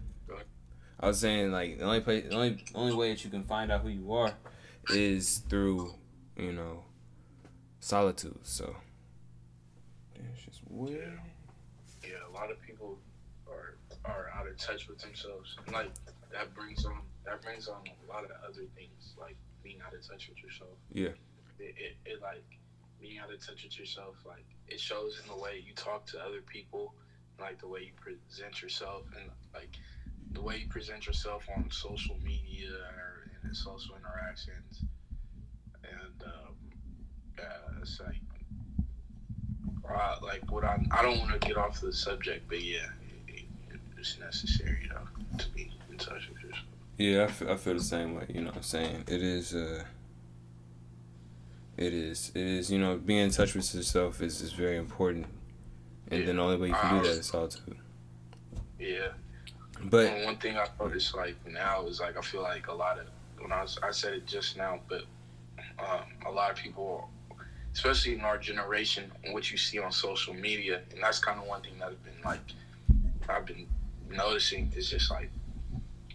I 1.00 1.08
was 1.08 1.20
saying 1.20 1.52
like 1.52 1.78
the 1.78 1.86
only 1.86 2.02
place, 2.02 2.26
the 2.28 2.36
only 2.36 2.58
only 2.74 2.96
way 2.96 3.12
that 3.12 3.24
you 3.24 3.30
can 3.30 3.44
find 3.44 3.72
out 3.72 3.82
who 3.82 3.90
you 3.90 4.12
are 4.14 4.34
is 4.90 5.44
through, 5.50 5.94
you 6.36 6.54
know, 6.54 6.86
solitude. 7.80 8.40
So, 8.42 8.76
weird. 10.78 11.20
yeah, 12.04 12.10
a 12.30 12.34
lot 12.34 12.52
of 12.52 12.62
people 12.62 12.98
are 13.50 13.78
are 14.06 14.30
out 14.36 14.48
of 14.48 14.58
touch 14.58 14.88
with 14.88 15.00
themselves, 15.00 15.58
and 15.66 15.74
like 15.74 15.92
that 16.32 16.54
brings 16.54 16.86
on 16.86 17.02
that 17.26 17.42
brings 17.42 17.68
on 17.68 17.82
a 17.88 18.12
lot 18.12 18.24
of 18.24 18.32
other 18.44 18.66
things, 18.76 19.14
like 19.20 19.36
being 19.64 19.80
out 19.86 19.94
of 19.94 20.08
touch 20.08 20.30
with 20.30 20.42
yourself. 20.42 20.78
Yeah. 20.92 21.10
It, 21.60 21.76
it, 21.78 21.98
it 22.06 22.22
like 22.22 22.46
being 23.02 23.20
out 23.20 23.34
of 23.34 23.46
touch 23.46 23.64
with 23.64 23.78
yourself, 23.78 24.16
like 24.26 24.46
it 24.68 24.80
shows 24.80 25.20
in 25.22 25.28
the 25.30 25.42
way 25.42 25.64
you 25.66 25.74
talk 25.74 26.06
to 26.08 26.20
other 26.20 26.42
people, 26.42 26.94
like 27.40 27.60
the 27.60 27.68
way 27.68 27.82
you 27.82 27.94
present 27.96 28.62
yourself, 28.62 29.04
and 29.20 29.30
like 29.54 29.72
the 30.32 30.42
way 30.42 30.58
you 30.58 30.68
present 30.68 31.08
yourself 31.08 31.44
on 31.56 31.70
social 31.72 32.18
media 32.24 32.70
or 32.70 33.32
in 33.44 33.54
social 33.54 33.96
interactions, 33.96 34.84
and 35.84 36.24
um, 36.24 36.56
yeah, 37.38 37.82
it's 37.82 38.00
like 38.00 38.22
uh, 39.94 40.18
like 40.22 40.50
what 40.52 40.64
I 40.64 40.84
I 40.92 41.02
don't 41.02 41.20
want 41.20 41.40
to 41.40 41.48
get 41.48 41.58
off 41.58 41.82
the 41.82 41.94
subject, 41.94 42.48
but 42.48 42.62
yeah, 42.64 42.78
it, 43.28 43.44
it, 43.72 43.80
it's 43.98 44.18
necessary 44.20 44.90
though 44.90 45.38
to 45.38 45.50
be 45.50 45.72
in 45.90 45.98
touch 45.98 46.30
with 46.30 46.42
yourself. 46.44 46.66
Yeah, 46.98 47.26
I 47.26 47.28
feel, 47.28 47.52
I 47.52 47.58
feel 47.58 47.74
the 47.76 47.84
same 47.84 48.16
way. 48.16 48.26
You 48.30 48.42
know, 48.42 48.48
what 48.48 48.58
I'm 48.58 48.64
saying 48.64 49.04
it 49.08 49.22
is. 49.22 49.54
uh 49.54 49.84
It 51.78 51.94
is. 51.94 52.32
It 52.34 52.42
is. 52.42 52.72
You 52.72 52.80
know, 52.80 52.98
being 52.98 53.20
in 53.20 53.32
touch 53.32 53.54
with 53.54 53.74
yourself 53.76 54.22
is 54.22 54.42
is 54.42 54.52
very 54.54 54.78
important, 54.78 55.28
and 56.10 56.28
then 56.28 56.38
the 56.38 56.42
only 56.42 56.58
way 56.58 56.68
you 56.70 56.74
can 56.74 56.98
do 57.02 57.08
that 57.08 57.18
is 57.18 57.28
solitude. 57.28 57.78
Yeah. 58.80 59.10
But 59.84 60.08
And 60.08 60.26
one 60.26 60.38
thing 60.38 60.58
I 60.58 60.68
noticed 60.80 61.16
like 61.16 61.36
now 61.48 61.86
is 61.86 62.00
like 62.00 62.18
I 62.18 62.22
feel 62.22 62.42
like 62.42 62.68
a 62.68 62.74
lot 62.74 62.98
of 63.00 63.06
when 63.40 63.52
I 63.52 63.62
was 63.62 63.78
I 63.84 63.92
said 63.92 64.14
it 64.14 64.26
just 64.26 64.58
now, 64.58 64.80
but 64.90 65.04
um, 65.78 66.06
a 66.26 66.32
lot 66.32 66.50
of 66.50 66.58
people, 66.58 67.10
especially 67.78 68.16
in 68.16 68.22
our 68.22 68.40
generation, 68.40 69.12
what 69.30 69.52
you 69.52 69.58
see 69.58 69.78
on 69.78 69.92
social 69.92 70.34
media, 70.34 70.82
and 70.92 71.04
that's 71.04 71.20
kind 71.20 71.40
of 71.40 71.46
one 71.46 71.62
thing 71.62 71.78
that 71.78 71.90
I've 71.90 72.04
been 72.04 72.20
like 72.26 72.42
I've 73.30 73.46
been 73.46 73.68
noticing 74.10 74.74
is 74.76 74.90
just 74.90 75.12
like 75.12 75.30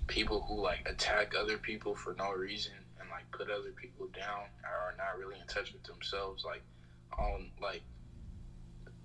people 0.09 0.41
who 0.49 0.61
like 0.61 0.83
attack 0.87 1.35
other 1.39 1.57
people 1.59 1.95
for 1.95 2.15
no 2.19 2.33
reason 2.33 2.73
and 2.99 3.09
like 3.11 3.31
put 3.31 3.49
other 3.49 3.71
people 3.81 4.09
down 4.09 4.47
are 4.65 4.95
not 4.99 5.17
really 5.17 5.39
in 5.41 5.47
touch 5.47 5.73
with 5.73 5.85
themselves. 5.85 6.45
Like 6.45 6.63
on 7.17 7.49
like 7.63 7.83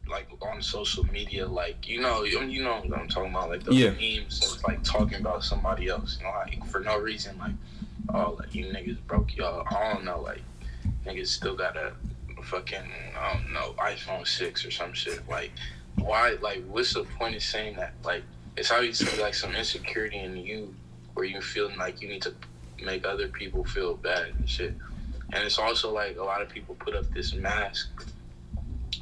like 0.09 0.27
on 0.41 0.59
social 0.63 1.03
media, 1.03 1.45
like 1.45 1.87
you 1.87 2.01
know, 2.01 2.23
you 2.23 2.63
know 2.63 2.81
what 2.83 2.97
I'm 2.97 3.07
talking 3.07 3.29
about, 3.29 3.49
like 3.49 3.63
those 3.65 3.75
Yeah. 3.75 3.91
memes 3.91 4.39
that's 4.39 4.63
like 4.63 4.83
talking 4.83 5.19
about 5.19 5.43
somebody 5.43 5.89
else, 5.89 6.17
you 6.17 6.23
know, 6.25 6.31
like 6.31 6.65
for 6.65 6.79
no 6.79 6.97
reason, 6.97 7.37
like 7.37 7.53
oh, 8.15 8.35
like 8.39 8.55
you 8.55 8.65
niggas 8.65 8.97
broke 9.05 9.35
y'all. 9.35 9.63
I 9.69 9.93
don't 9.93 10.05
know, 10.05 10.21
like 10.21 10.41
niggas 11.05 11.27
still 11.27 11.55
got 11.55 11.77
a 11.77 11.93
fucking 12.47 12.91
I 13.19 13.33
don't 13.33 13.53
know 13.53 13.73
iPhone 13.77 14.25
six 14.25 14.65
or 14.65 14.71
some 14.71 14.93
shit. 14.93 15.27
Like 15.29 15.51
why? 15.99 16.37
Like 16.41 16.63
what's 16.67 16.93
the 16.93 17.03
point 17.03 17.35
of 17.35 17.43
saying 17.43 17.75
that? 17.75 17.93
Like 18.03 18.23
it's 18.55 18.71
obviously 18.71 19.21
like 19.21 19.33
some 19.33 19.53
insecurity 19.53 20.19
in 20.19 20.37
you 20.37 20.73
where 21.13 21.25
you 21.25 21.41
feeling 21.41 21.77
like 21.77 22.01
you 22.01 22.07
need 22.07 22.21
to 22.23 22.33
make 22.83 23.05
other 23.05 23.27
people 23.27 23.63
feel 23.63 23.95
bad 23.95 24.33
and 24.37 24.49
shit. 24.49 24.73
And 25.33 25.43
it's 25.43 25.59
also 25.59 25.91
like 25.93 26.17
a 26.17 26.23
lot 26.23 26.41
of 26.41 26.49
people 26.49 26.75
put 26.75 26.95
up 26.95 27.05
this 27.13 27.33
mask 27.33 27.89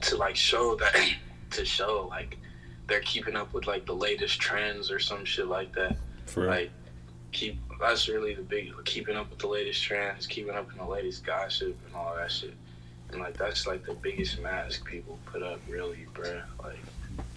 to 0.01 0.17
like 0.17 0.35
show 0.35 0.75
that 0.75 0.95
to 1.51 1.65
show 1.65 2.07
like 2.09 2.37
they're 2.87 3.01
keeping 3.01 3.35
up 3.35 3.53
with 3.53 3.67
like 3.67 3.85
the 3.85 3.93
latest 3.93 4.39
trends 4.39 4.91
or 4.91 4.99
some 4.99 5.23
shit 5.25 5.47
like 5.47 5.73
that. 5.75 5.95
for. 6.25 6.45
Like 6.45 6.71
keep 7.31 7.59
that's 7.79 8.07
really 8.07 8.33
the 8.33 8.41
big 8.41 8.71
keeping 8.85 9.15
up 9.15 9.29
with 9.29 9.39
the 9.39 9.47
latest 9.47 9.83
trends, 9.83 10.25
keeping 10.25 10.55
up 10.55 10.71
in 10.71 10.77
the 10.77 10.85
latest 10.85 11.25
gossip 11.25 11.77
and 11.85 11.95
all 11.95 12.15
that 12.15 12.31
shit. 12.31 12.53
And 13.11 13.21
like 13.21 13.37
that's 13.37 13.67
like 13.67 13.85
the 13.85 13.93
biggest 13.93 14.39
mask 14.39 14.85
people 14.85 15.17
put 15.25 15.43
up 15.43 15.59
really, 15.69 16.05
bruh. 16.13 16.41
Like 16.63 16.79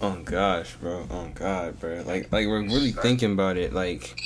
Oh 0.00 0.16
gosh, 0.24 0.74
bro. 0.76 1.06
Oh 1.10 1.30
god, 1.34 1.78
bro. 1.80 2.02
Like 2.06 2.32
like 2.32 2.46
we're 2.46 2.62
really 2.62 2.92
thinking 2.92 3.32
about 3.32 3.56
it. 3.56 3.72
Like 3.72 4.20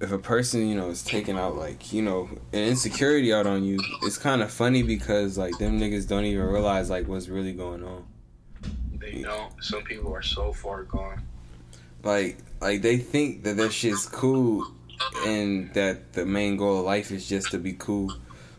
if 0.00 0.12
a 0.12 0.18
person, 0.18 0.68
you 0.68 0.74
know, 0.74 0.90
is 0.90 1.02
taking 1.02 1.38
out 1.38 1.56
like, 1.56 1.92
you 1.92 2.02
know, 2.02 2.28
an 2.52 2.64
insecurity 2.64 3.32
out 3.32 3.46
on 3.46 3.64
you, 3.64 3.78
it's 4.02 4.18
kind 4.18 4.42
of 4.42 4.50
funny 4.50 4.82
because 4.82 5.38
like 5.38 5.56
them 5.58 5.80
niggas 5.80 6.06
don't 6.06 6.24
even 6.24 6.46
realize 6.46 6.90
like 6.90 7.08
what's 7.08 7.28
really 7.28 7.52
going 7.52 7.82
on. 7.82 8.04
They 8.98 9.22
don't. 9.22 9.52
Some 9.62 9.82
people 9.84 10.14
are 10.14 10.22
so 10.22 10.52
far 10.52 10.84
gone. 10.84 11.22
Like, 12.02 12.38
like 12.60 12.82
they 12.82 12.98
think 12.98 13.44
that 13.44 13.56
that 13.56 13.72
shit's 13.72 14.06
cool, 14.06 14.66
and 15.26 15.72
that 15.74 16.12
the 16.12 16.26
main 16.26 16.56
goal 16.56 16.80
of 16.80 16.84
life 16.84 17.10
is 17.10 17.28
just 17.28 17.50
to 17.52 17.58
be 17.58 17.72
cool, 17.72 18.12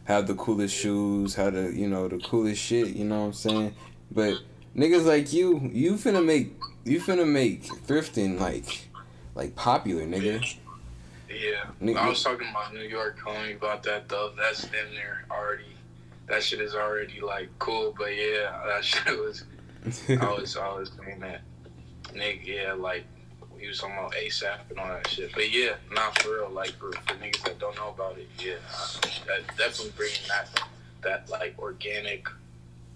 have 0.07 0.25
the 0.25 0.35
coolest 0.35 0.73
shoes, 0.75 1.35
have 1.35 1.53
the 1.53 1.71
you 1.73 1.87
know 1.87 2.07
the 2.07 2.17
coolest 2.19 2.61
shit. 2.61 2.89
You 2.95 3.05
know 3.05 3.19
what 3.19 3.25
I'm 3.27 3.33
saying? 3.33 3.75
But 4.09 4.35
niggas 4.75 5.05
like 5.05 5.33
you, 5.33 5.69
you 5.73 5.93
finna 5.93 6.23
make 6.25 6.53
you 6.85 6.99
finna 7.01 7.27
make 7.27 7.63
thrifting 7.65 8.39
like 8.39 8.87
like 9.35 9.55
popular, 9.55 10.03
nigga. 10.03 10.55
Yeah, 11.29 11.65
Nigga- 11.81 11.97
I 11.97 12.07
was 12.09 12.23
talking 12.23 12.47
about 12.49 12.73
New 12.73 12.79
York 12.81 13.19
homie 13.19 13.55
about 13.57 13.83
that 13.83 14.07
though. 14.07 14.31
That's 14.37 14.63
in 14.63 14.71
there 14.95 15.25
already. 15.29 15.65
That 16.27 16.41
shit 16.41 16.61
is 16.61 16.73
already 16.73 17.19
like 17.21 17.49
cool, 17.59 17.93
but 17.97 18.15
yeah, 18.15 18.61
that 18.65 18.83
shit 18.85 19.17
was. 19.19 19.43
I 20.09 20.25
was 20.33 20.55
I 20.57 20.67
was 20.73 20.91
saying 21.03 21.19
that, 21.19 21.41
nigga. 22.13 22.45
Yeah, 22.45 22.73
like 22.73 23.05
he 23.59 23.67
was 23.67 23.79
talking 23.79 23.97
about 23.97 24.13
ASAP 24.13 24.59
and 24.69 24.79
all 24.79 24.87
that 24.87 25.07
shit. 25.07 25.31
But 25.33 25.51
yeah, 25.51 25.73
not 25.91 26.21
for 26.21 26.35
real. 26.35 26.49
Like 26.49 26.71
for, 26.71 26.91
for 26.91 27.15
niggas 27.15 27.43
that 27.43 27.59
don't 27.59 27.75
know 27.75 27.89
about 27.89 28.17
it, 28.17 28.27
yeah, 28.39 28.53
uh, 28.75 29.01
that 29.27 29.57
definitely 29.57 29.93
bringing 29.95 30.19
that 30.29 30.49
that 31.03 31.29
like 31.29 31.55
organic, 31.59 32.27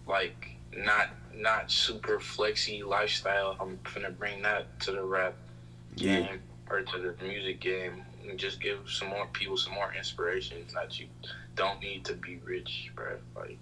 like 0.08 0.50
not 0.76 1.10
not 1.34 1.72
super 1.72 2.20
flexy 2.20 2.84
lifestyle. 2.84 3.56
I'm 3.60 3.78
finna 3.84 4.18
bring 4.18 4.42
that 4.44 4.80
to 4.82 4.92
the 4.92 5.04
rap 5.04 5.34
Yeah. 5.96 6.20
game 6.22 6.42
or 6.70 6.82
to 6.82 6.98
the 6.98 7.24
music 7.26 7.60
game 7.60 8.04
and 8.28 8.38
just 8.38 8.62
give 8.62 8.80
some 8.90 9.10
more 9.10 9.28
people 9.34 9.58
some 9.58 9.74
more 9.74 9.94
inspiration 9.98 10.58
that 10.74 11.00
you 11.00 11.08
don't 11.56 11.80
need 11.82 12.06
to 12.06 12.14
be 12.14 12.40
rich, 12.46 12.92
bro. 12.96 13.18
Like 13.36 13.58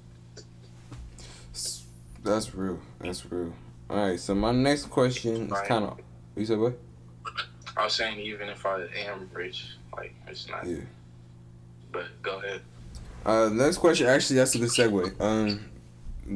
That's 2.23 2.53
real. 2.53 2.79
That's 2.99 3.25
real. 3.31 3.53
All 3.89 3.97
right. 4.09 4.19
So 4.19 4.35
my 4.35 4.51
next 4.51 4.85
question 4.89 5.51
is 5.51 5.62
kind 5.67 5.85
of. 5.85 5.99
You 6.35 6.45
said 6.45 6.59
what? 6.59 6.77
I 7.79 7.85
was 7.85 7.93
saying, 7.93 8.19
even 8.19 8.49
if 8.49 8.65
I 8.65 8.81
am 9.07 9.29
rich, 9.33 9.65
like 9.95 10.13
it's 10.27 10.49
not. 10.49 10.67
Yeah. 10.67 10.81
But 11.93 12.07
go 12.21 12.39
ahead. 12.39 12.61
Uh, 13.25 13.49
next 13.53 13.77
question. 13.77 14.07
Actually, 14.07 14.37
that's 14.37 14.53
a 14.55 14.59
good 14.59 14.69
segue. 14.69 15.21
Um, 15.21 15.69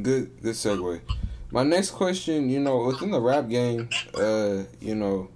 good, 0.01 0.41
good 0.41 0.56
segue. 0.56 1.01
My 1.51 1.63
next 1.63 1.91
question, 1.91 2.49
you 2.49 2.62
know, 2.62 2.86
within 2.86 3.12
the 3.12 3.19
rap 3.19 3.49
game, 3.49 3.89
uh, 4.15 4.63
you 4.79 4.95
know, 4.95 5.29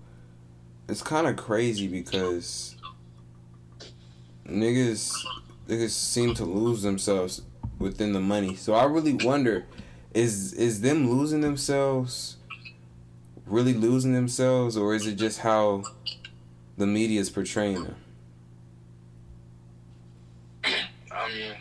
it's 0.88 1.04
kind 1.04 1.28
of 1.28 1.36
crazy 1.36 1.88
because 1.88 2.78
niggas, 4.48 5.13
niggas 5.67 5.89
seem 5.89 6.34
to 6.36 6.46
lose 6.46 6.84
themselves 6.84 7.41
within 7.80 8.13
the 8.13 8.22
money. 8.22 8.56
So 8.56 8.74
I 8.74 8.86
really 8.86 9.13
wonder, 9.13 9.65
is 10.13 10.54
is 10.54 10.80
them 10.82 11.10
losing 11.12 11.41
themselves, 11.41 12.37
really 13.48 13.74
losing 13.74 14.14
themselves, 14.14 14.78
or 14.78 14.94
is 14.94 15.08
it 15.08 15.16
just 15.16 15.40
how 15.40 15.84
the 16.78 16.88
media 16.88 17.20
is 17.20 17.30
portraying 17.30 17.84
them? 17.84 17.96
I 21.12 21.30
mean, 21.34 21.56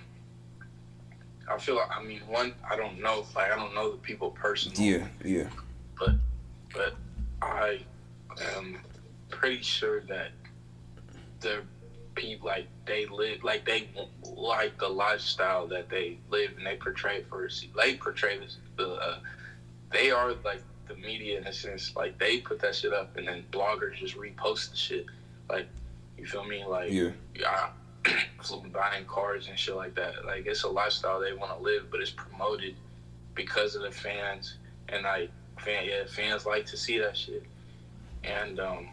I 1.51 1.59
feel. 1.59 1.77
like 1.77 1.90
I 1.90 2.03
mean, 2.03 2.20
one. 2.27 2.55
I 2.68 2.77
don't 2.77 3.01
know. 3.01 3.25
Like 3.35 3.53
I 3.53 3.57
don't 3.57 3.75
know 3.75 3.92
the 3.92 3.99
people 3.99 4.31
personally. 4.31 4.90
Yeah, 4.90 5.07
yeah, 5.25 5.49
but 5.99 6.14
but 6.72 6.94
I 7.42 7.81
am 8.57 8.79
pretty 9.31 9.62
sure 9.62 10.01
that 10.03 10.31
the 11.40 11.62
people 12.14 12.49
like 12.49 12.66
they 12.87 13.07
live 13.07 13.44
like 13.44 13.64
they 13.66 13.88
like 14.25 14.79
the 14.79 14.88
lifestyle 14.88 15.66
that 15.66 15.88
they 15.88 16.18
live 16.31 16.51
and 16.57 16.66
they 16.66 16.77
portray 16.77 17.22
for 17.29 17.49
they 17.77 17.94
portray 17.94 18.40
the 18.77 18.88
uh, 18.88 19.18
they 19.96 20.11
are 20.11 20.35
like 20.44 20.62
the 20.88 20.94
media 20.94 21.38
in 21.38 21.46
a 21.46 21.52
sense 21.52 21.94
like 21.96 22.16
they 22.18 22.38
put 22.38 22.61
that 22.61 22.74
shit 22.74 22.92
up 22.92 23.16
and 23.16 23.26
then 23.26 23.44
bloggers 23.50 23.96
just 23.96 24.16
repost 24.16 24.70
the 24.70 24.76
shit 24.76 25.06
like 25.48 25.66
you 26.18 26.26
feel 26.26 26.44
me 26.44 26.64
like 26.64 26.90
yeah. 26.90 27.11
yeah, 27.35 27.68
buying 28.72 29.04
cars 29.06 29.48
and 29.48 29.59
shit 29.59 29.76
like 29.76 29.94
that. 29.94 30.24
Like 30.24 30.46
it's 30.46 30.62
a 30.62 30.68
lifestyle 30.68 31.20
they 31.20 31.32
want 31.32 31.56
to 31.56 31.62
live, 31.62 31.90
but 31.90 32.00
it's 32.00 32.11
promoted 32.11 32.74
because 33.35 33.74
of 33.74 33.82
the 33.82 33.90
fans, 33.90 34.56
and 34.88 35.04
like 35.04 35.30
fan, 35.59 35.85
yeah, 35.87 36.04
fans 36.09 36.46
like 36.46 36.66
to 36.66 36.76
see 36.76 36.98
that 36.98 37.16
shit. 37.16 37.44
And 38.24 38.59
um, 38.59 38.88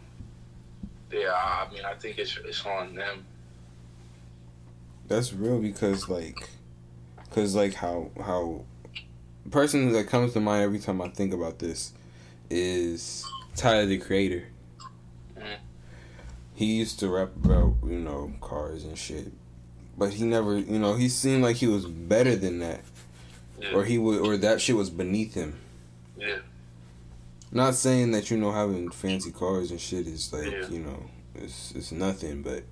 yeah, 1.11 1.33
I 1.33 1.67
mean, 1.73 1.85
I 1.85 1.93
think 1.95 2.17
it's 2.17 2.37
it's 2.43 2.65
on 2.65 2.95
them. 2.95 3.25
That's 5.07 5.33
real 5.33 5.59
because 5.59 6.09
like, 6.09 6.49
cause 7.31 7.55
like 7.55 7.73
how 7.73 8.09
how, 8.17 8.61
person 9.51 9.91
that 9.93 10.07
comes 10.07 10.33
to 10.33 10.39
mind 10.39 10.63
every 10.63 10.79
time 10.79 11.01
I 11.01 11.09
think 11.09 11.33
about 11.33 11.59
this, 11.59 11.93
is 12.49 13.25
Tyler 13.55 13.85
the 13.85 13.97
Creator. 13.97 14.45
Mhm. 15.37 15.57
He 16.55 16.65
used 16.75 16.99
to 16.99 17.09
rap 17.09 17.31
about 17.43 17.75
you 17.85 17.99
know 17.99 18.33
cars 18.41 18.83
and 18.83 18.97
shit, 18.97 19.31
but 19.97 20.13
he 20.13 20.23
never 20.23 20.57
you 20.57 20.79
know 20.79 20.95
he 20.95 21.09
seemed 21.09 21.43
like 21.43 21.57
he 21.57 21.67
was 21.67 21.85
better 21.85 22.35
than 22.35 22.59
that, 22.59 22.81
Yeah, 23.61 23.73
or 23.73 23.85
he 23.85 23.97
would 23.97 24.19
or 24.21 24.37
that 24.37 24.61
shit 24.61 24.75
was 24.75 24.89
beneath 24.89 25.33
him. 25.33 25.55
yeah, 26.17 26.37
Not 27.51 27.75
saying 27.75 28.11
that 28.11 28.29
you 28.31 28.37
know 28.37 28.51
having 28.51 28.89
fancy 28.91 29.31
cars 29.31 29.71
and 29.71 29.79
shit 29.81 30.07
is 30.07 30.31
like 30.31 30.51
Yeah. 30.51 30.67
you 30.69 30.79
know 30.79 31.03
it's 31.35 31.71
it's 31.75 31.91
nothing, 31.91 32.41
but 32.43 32.63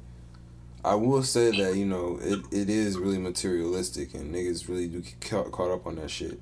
I 0.84 0.96
will 0.96 1.22
say 1.24 1.52
that 1.60 1.76
you 1.76 1.86
know 1.86 2.20
it, 2.22 2.40
it 2.52 2.70
is 2.70 2.98
really 2.98 3.18
materialistic 3.20 4.14
and 4.16 4.34
niggas 4.34 4.68
really 4.68 4.88
do 4.88 5.02
get 5.02 5.20
caught, 5.22 5.52
caught 5.52 5.72
up 5.72 5.86
on 5.88 5.96
that 5.98 6.10
shit, 6.10 6.40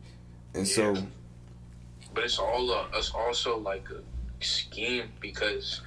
and 0.60 0.68
so 0.68 0.96
but 2.14 2.24
it's 2.24 2.40
all 2.40 2.72
a, 2.72 2.88
it's 2.94 3.12
also 3.12 3.58
like 3.58 3.88
a 3.90 4.44
scheme 4.44 5.12
because 5.20 5.82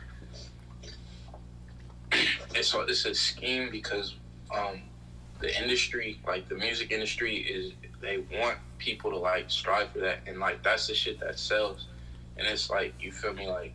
it's 2.54 2.74
a, 2.74 2.80
it's 2.80 3.04
a 3.04 3.14
scheme 3.14 3.70
because 3.70 4.16
um 4.54 4.82
the 5.40 5.62
industry 5.62 6.20
like 6.26 6.48
the 6.48 6.54
music 6.54 6.90
industry 6.92 7.36
is 7.36 7.72
they 8.02 8.18
want 8.38 8.58
people 8.78 9.10
to 9.10 9.16
like 9.16 9.50
strive 9.50 9.90
for 9.90 10.00
that. 10.00 10.18
And 10.26 10.38
like 10.38 10.62
that's 10.62 10.86
the 10.88 10.94
shit 10.94 11.20
that 11.20 11.38
sells. 11.38 11.86
And 12.36 12.46
it's 12.46 12.68
like 12.68 12.94
you 13.00 13.12
feel 13.12 13.32
me? 13.32 13.48
Like 13.48 13.72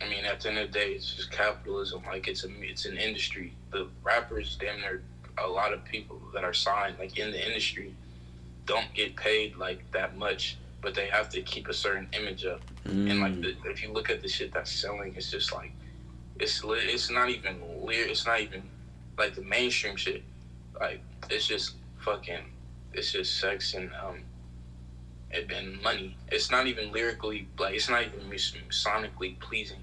I 0.00 0.08
mean 0.08 0.24
at 0.24 0.40
the 0.40 0.50
end 0.50 0.58
of 0.58 0.72
the 0.72 0.78
day 0.78 0.92
it's 0.92 1.14
just 1.14 1.30
capitalism. 1.30 2.02
Like 2.06 2.28
it's 2.28 2.44
a 2.44 2.48
it's 2.62 2.86
an 2.86 2.96
industry. 2.96 3.52
The 3.72 3.88
rappers 4.02 4.56
damn 4.58 4.80
near 4.80 5.02
a 5.38 5.46
lot 5.46 5.72
of 5.72 5.84
people 5.84 6.20
that 6.34 6.44
are 6.44 6.54
signed 6.54 6.96
like 6.98 7.18
in 7.18 7.30
the 7.30 7.46
industry 7.46 7.94
don't 8.68 8.94
get 8.94 9.16
paid 9.16 9.56
like 9.56 9.90
that 9.90 10.16
much 10.16 10.56
but 10.80 10.94
they 10.94 11.06
have 11.06 11.28
to 11.28 11.42
keep 11.42 11.66
a 11.68 11.74
certain 11.74 12.06
image 12.12 12.44
up 12.44 12.60
and 12.88 13.20
like 13.20 13.34
mm, 13.34 13.42
the, 13.42 13.70
if 13.70 13.82
you 13.82 13.92
look 13.92 14.08
at 14.08 14.22
the 14.22 14.28
shit 14.28 14.52
that's 14.52 14.72
selling, 14.72 15.14
it's 15.14 15.30
just 15.30 15.52
like 15.52 15.72
it's 16.38 16.62
it's 16.64 17.10
not 17.10 17.28
even. 17.28 17.56
It's 17.88 18.26
not 18.26 18.40
even 18.40 18.62
like 19.18 19.34
the 19.34 19.42
mainstream 19.42 19.96
shit. 19.96 20.22
Like 20.78 21.02
it's 21.28 21.46
just 21.46 21.74
fucking. 21.98 22.44
It's 22.94 23.12
just 23.12 23.38
sex 23.38 23.74
and 23.74 23.90
um 24.02 24.20
and, 25.30 25.50
and 25.52 25.82
money. 25.82 26.16
It's 26.32 26.50
not 26.50 26.66
even 26.66 26.92
lyrically 26.92 27.48
like 27.58 27.74
it's 27.74 27.90
not 27.90 28.04
even 28.04 28.30
sonically 28.70 29.38
pleasing. 29.40 29.82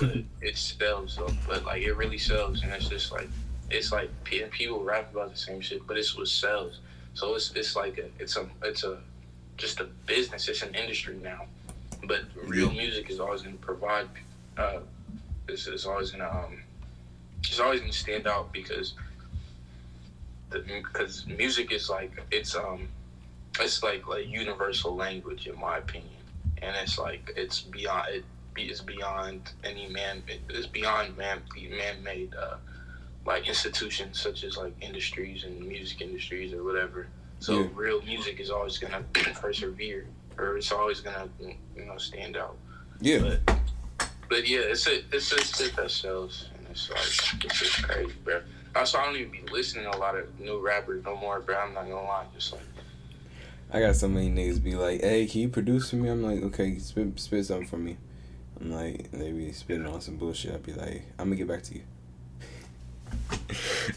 It 0.40 0.58
sells 0.58 1.16
though. 1.16 1.32
But 1.46 1.64
like 1.64 1.82
it 1.82 1.94
really 1.94 2.18
sells, 2.18 2.62
and 2.62 2.72
it's 2.72 2.88
just 2.88 3.10
like 3.10 3.28
it's 3.70 3.90
like 3.90 4.10
people 4.24 4.84
rap 4.84 5.12
about 5.12 5.30
the 5.30 5.38
same 5.38 5.62
shit, 5.62 5.86
but 5.86 5.96
it's 5.96 6.16
what 6.16 6.28
sells. 6.28 6.80
So 7.14 7.34
it's 7.34 7.52
it's 7.52 7.76
like 7.76 7.98
a 7.98 8.06
it's 8.18 8.36
a 8.36 8.46
it's 8.62 8.84
a 8.84 8.98
just 9.56 9.80
a 9.80 9.84
business. 10.06 10.48
It's 10.48 10.62
an 10.62 10.74
industry 10.74 11.18
now. 11.22 11.46
But 12.06 12.22
real 12.44 12.70
music 12.70 13.08
is 13.08 13.20
always 13.20 13.42
going 13.42 13.56
to 13.56 13.64
provide. 13.64 14.08
Uh, 14.58 14.80
it's, 15.48 15.66
it's 15.66 15.86
always 15.86 16.10
going 16.10 16.22
to 16.22 16.36
um, 16.36 16.62
it's 17.38 17.60
always 17.60 17.80
going 17.80 17.92
to 17.92 17.98
stand 17.98 18.26
out 18.26 18.52
because 18.52 18.94
the 20.50 20.58
because 20.58 21.26
music 21.26 21.72
is 21.72 21.88
like 21.88 22.12
it's 22.30 22.54
um 22.54 22.88
it's 23.60 23.82
like 23.82 24.06
like 24.08 24.26
universal 24.26 24.94
language 24.94 25.46
in 25.46 25.58
my 25.58 25.78
opinion, 25.78 26.10
and 26.62 26.74
it's 26.76 26.98
like 26.98 27.32
it's 27.36 27.60
beyond 27.60 28.06
it 28.10 28.24
it's 28.56 28.80
beyond 28.80 29.52
any 29.64 29.88
man 29.88 30.22
it's 30.48 30.66
beyond 30.66 31.16
man 31.16 31.42
man 31.70 32.02
made 32.02 32.32
uh, 32.34 32.56
like 33.26 33.48
institutions 33.48 34.20
such 34.20 34.44
as 34.44 34.56
like 34.56 34.74
industries 34.80 35.44
and 35.44 35.60
music 35.66 36.00
industries 36.00 36.52
or 36.52 36.62
whatever. 36.62 37.06
So 37.40 37.60
Yeah. 37.60 37.66
real 37.74 38.02
music 38.02 38.40
is 38.40 38.50
always 38.50 38.78
gonna 38.78 39.02
persevere, 39.34 40.06
or 40.38 40.56
it's 40.56 40.72
always 40.72 41.00
gonna 41.00 41.28
you 41.76 41.84
know 41.84 41.96
stand 41.98 42.36
out. 42.36 42.56
yeah, 43.00 43.18
But 43.46 43.56
but 44.28 44.48
yeah, 44.48 44.60
it's 44.60 44.86
a 44.86 45.02
it's 45.12 45.32
a 45.60 45.76
that 45.76 45.90
sells, 45.90 46.48
and 46.56 46.66
it's 46.70 46.90
like 46.90 47.44
it's 47.44 47.58
just 47.58 47.82
crazy, 47.82 48.12
bro. 48.24 48.40
Also, 48.76 48.98
I 48.98 49.04
don't 49.06 49.16
even 49.16 49.30
be 49.30 49.42
listening 49.52 49.84
to 49.84 49.96
a 49.96 49.98
lot 49.98 50.16
of 50.16 50.38
new 50.40 50.60
rappers 50.60 51.04
no 51.04 51.16
more, 51.16 51.40
bro. 51.40 51.56
I'm 51.56 51.74
not 51.74 51.82
gonna 51.84 51.94
lie, 52.02 52.26
just 52.34 52.52
like 52.52 52.62
I 53.72 53.80
got 53.80 53.96
so 53.96 54.08
many 54.08 54.30
niggas 54.30 54.62
be 54.62 54.74
like, 54.76 55.00
"Hey, 55.00 55.26
can 55.26 55.40
you 55.42 55.48
produce 55.48 55.90
for 55.90 55.96
me?" 55.96 56.08
I'm 56.08 56.22
like, 56.22 56.42
"Okay, 56.42 56.78
spit 56.78 57.18
spit 57.18 57.46
something 57.46 57.66
for 57.66 57.78
me." 57.78 57.96
I'm 58.60 58.70
like, 58.70 59.10
they 59.10 59.32
be 59.32 59.52
spitting 59.52 59.86
on 59.86 60.00
some 60.00 60.16
bullshit. 60.16 60.54
I'd 60.54 60.62
be 60.62 60.72
like, 60.72 61.02
"I'm 61.18 61.26
gonna 61.26 61.36
get 61.36 61.48
back 61.48 61.62
to 61.64 61.74
you." 61.74 61.82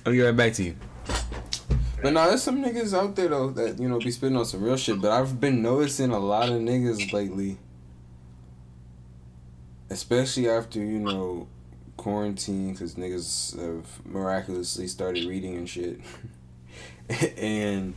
Gonna 0.03 0.17
get 0.17 0.23
right 0.23 0.35
back 0.35 0.53
to 0.53 0.63
you. 0.63 0.75
But 2.01 2.13
now 2.13 2.27
there's 2.27 2.43
some 2.43 2.63
niggas 2.63 2.93
out 2.93 3.15
there 3.15 3.29
though 3.29 3.49
that 3.51 3.79
you 3.79 3.89
know 3.89 3.99
be 3.99 4.11
spitting 4.11 4.37
on 4.37 4.45
some 4.45 4.63
real 4.63 4.77
shit. 4.77 5.01
But 5.01 5.11
I've 5.11 5.39
been 5.39 5.61
noticing 5.61 6.11
a 6.11 6.19
lot 6.19 6.49
of 6.49 6.55
niggas 6.55 7.11
lately, 7.11 7.57
especially 9.89 10.49
after 10.49 10.79
you 10.79 10.99
know 10.99 11.47
quarantine, 11.97 12.73
because 12.73 12.95
niggas 12.95 13.59
have 13.59 14.05
miraculously 14.05 14.87
started 14.87 15.25
reading 15.25 15.55
and 15.55 15.67
shit, 15.67 15.99
and 17.37 17.95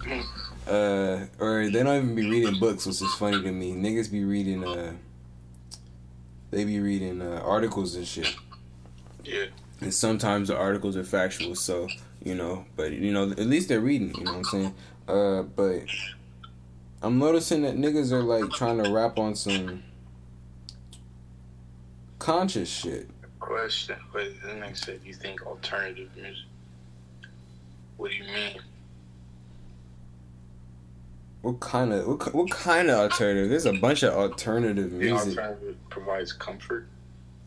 uh, 0.66 1.26
or 1.38 1.68
they 1.70 1.82
don't 1.82 1.96
even 1.96 2.14
be 2.14 2.28
reading 2.28 2.58
books, 2.58 2.86
which 2.86 3.02
is 3.02 3.14
funny 3.14 3.42
to 3.42 3.52
me. 3.52 3.72
Niggas 3.72 4.10
be 4.10 4.24
reading 4.24 4.66
uh, 4.66 4.94
they 6.50 6.64
be 6.64 6.80
reading 6.80 7.22
uh, 7.22 7.42
articles 7.44 7.94
and 7.94 8.06
shit. 8.06 8.34
Yeah. 9.24 9.46
And 9.80 9.94
sometimes 9.94 10.48
the 10.48 10.56
articles 10.56 10.96
are 10.96 11.04
factual, 11.04 11.54
so 11.54 11.88
you 12.22 12.34
know, 12.34 12.66
but 12.76 12.92
you 12.92 13.12
know, 13.12 13.30
at 13.30 13.46
least 13.46 13.68
they're 13.68 13.80
reading. 13.80 14.14
You 14.16 14.24
know 14.24 14.32
what 14.32 14.38
I'm 14.38 14.44
saying? 14.44 14.74
Uh, 15.08 15.42
but 15.42 15.84
I'm 17.02 17.18
noticing 17.18 17.62
that 17.62 17.76
niggas 17.76 18.12
are 18.12 18.22
like 18.22 18.50
trying 18.50 18.82
to 18.82 18.90
rap 18.90 19.18
on 19.18 19.34
some 19.34 19.82
conscious 22.18 22.68
shit. 22.68 23.08
Question. 23.38 23.96
But 24.12 24.40
the 24.42 24.48
nigga 24.48 24.76
said, 24.76 25.00
you 25.04 25.14
think 25.14 25.46
alternative 25.46 26.10
music? 26.14 26.44
What 27.96 28.10
do 28.10 28.16
you 28.16 28.24
mean? 28.24 28.60
What 31.42 31.60
kind 31.60 31.92
of 31.92 32.06
what, 32.06 32.34
what 32.34 32.50
kind 32.50 32.90
of 32.90 32.98
alternative? 32.98 33.48
There's 33.48 33.64
a 33.64 33.72
bunch 33.72 34.02
of 34.02 34.12
alternative 34.12 34.92
music. 34.92 35.34
The 35.34 35.40
alternative 35.42 35.76
provides 35.88 36.32
comfort. 36.34 36.86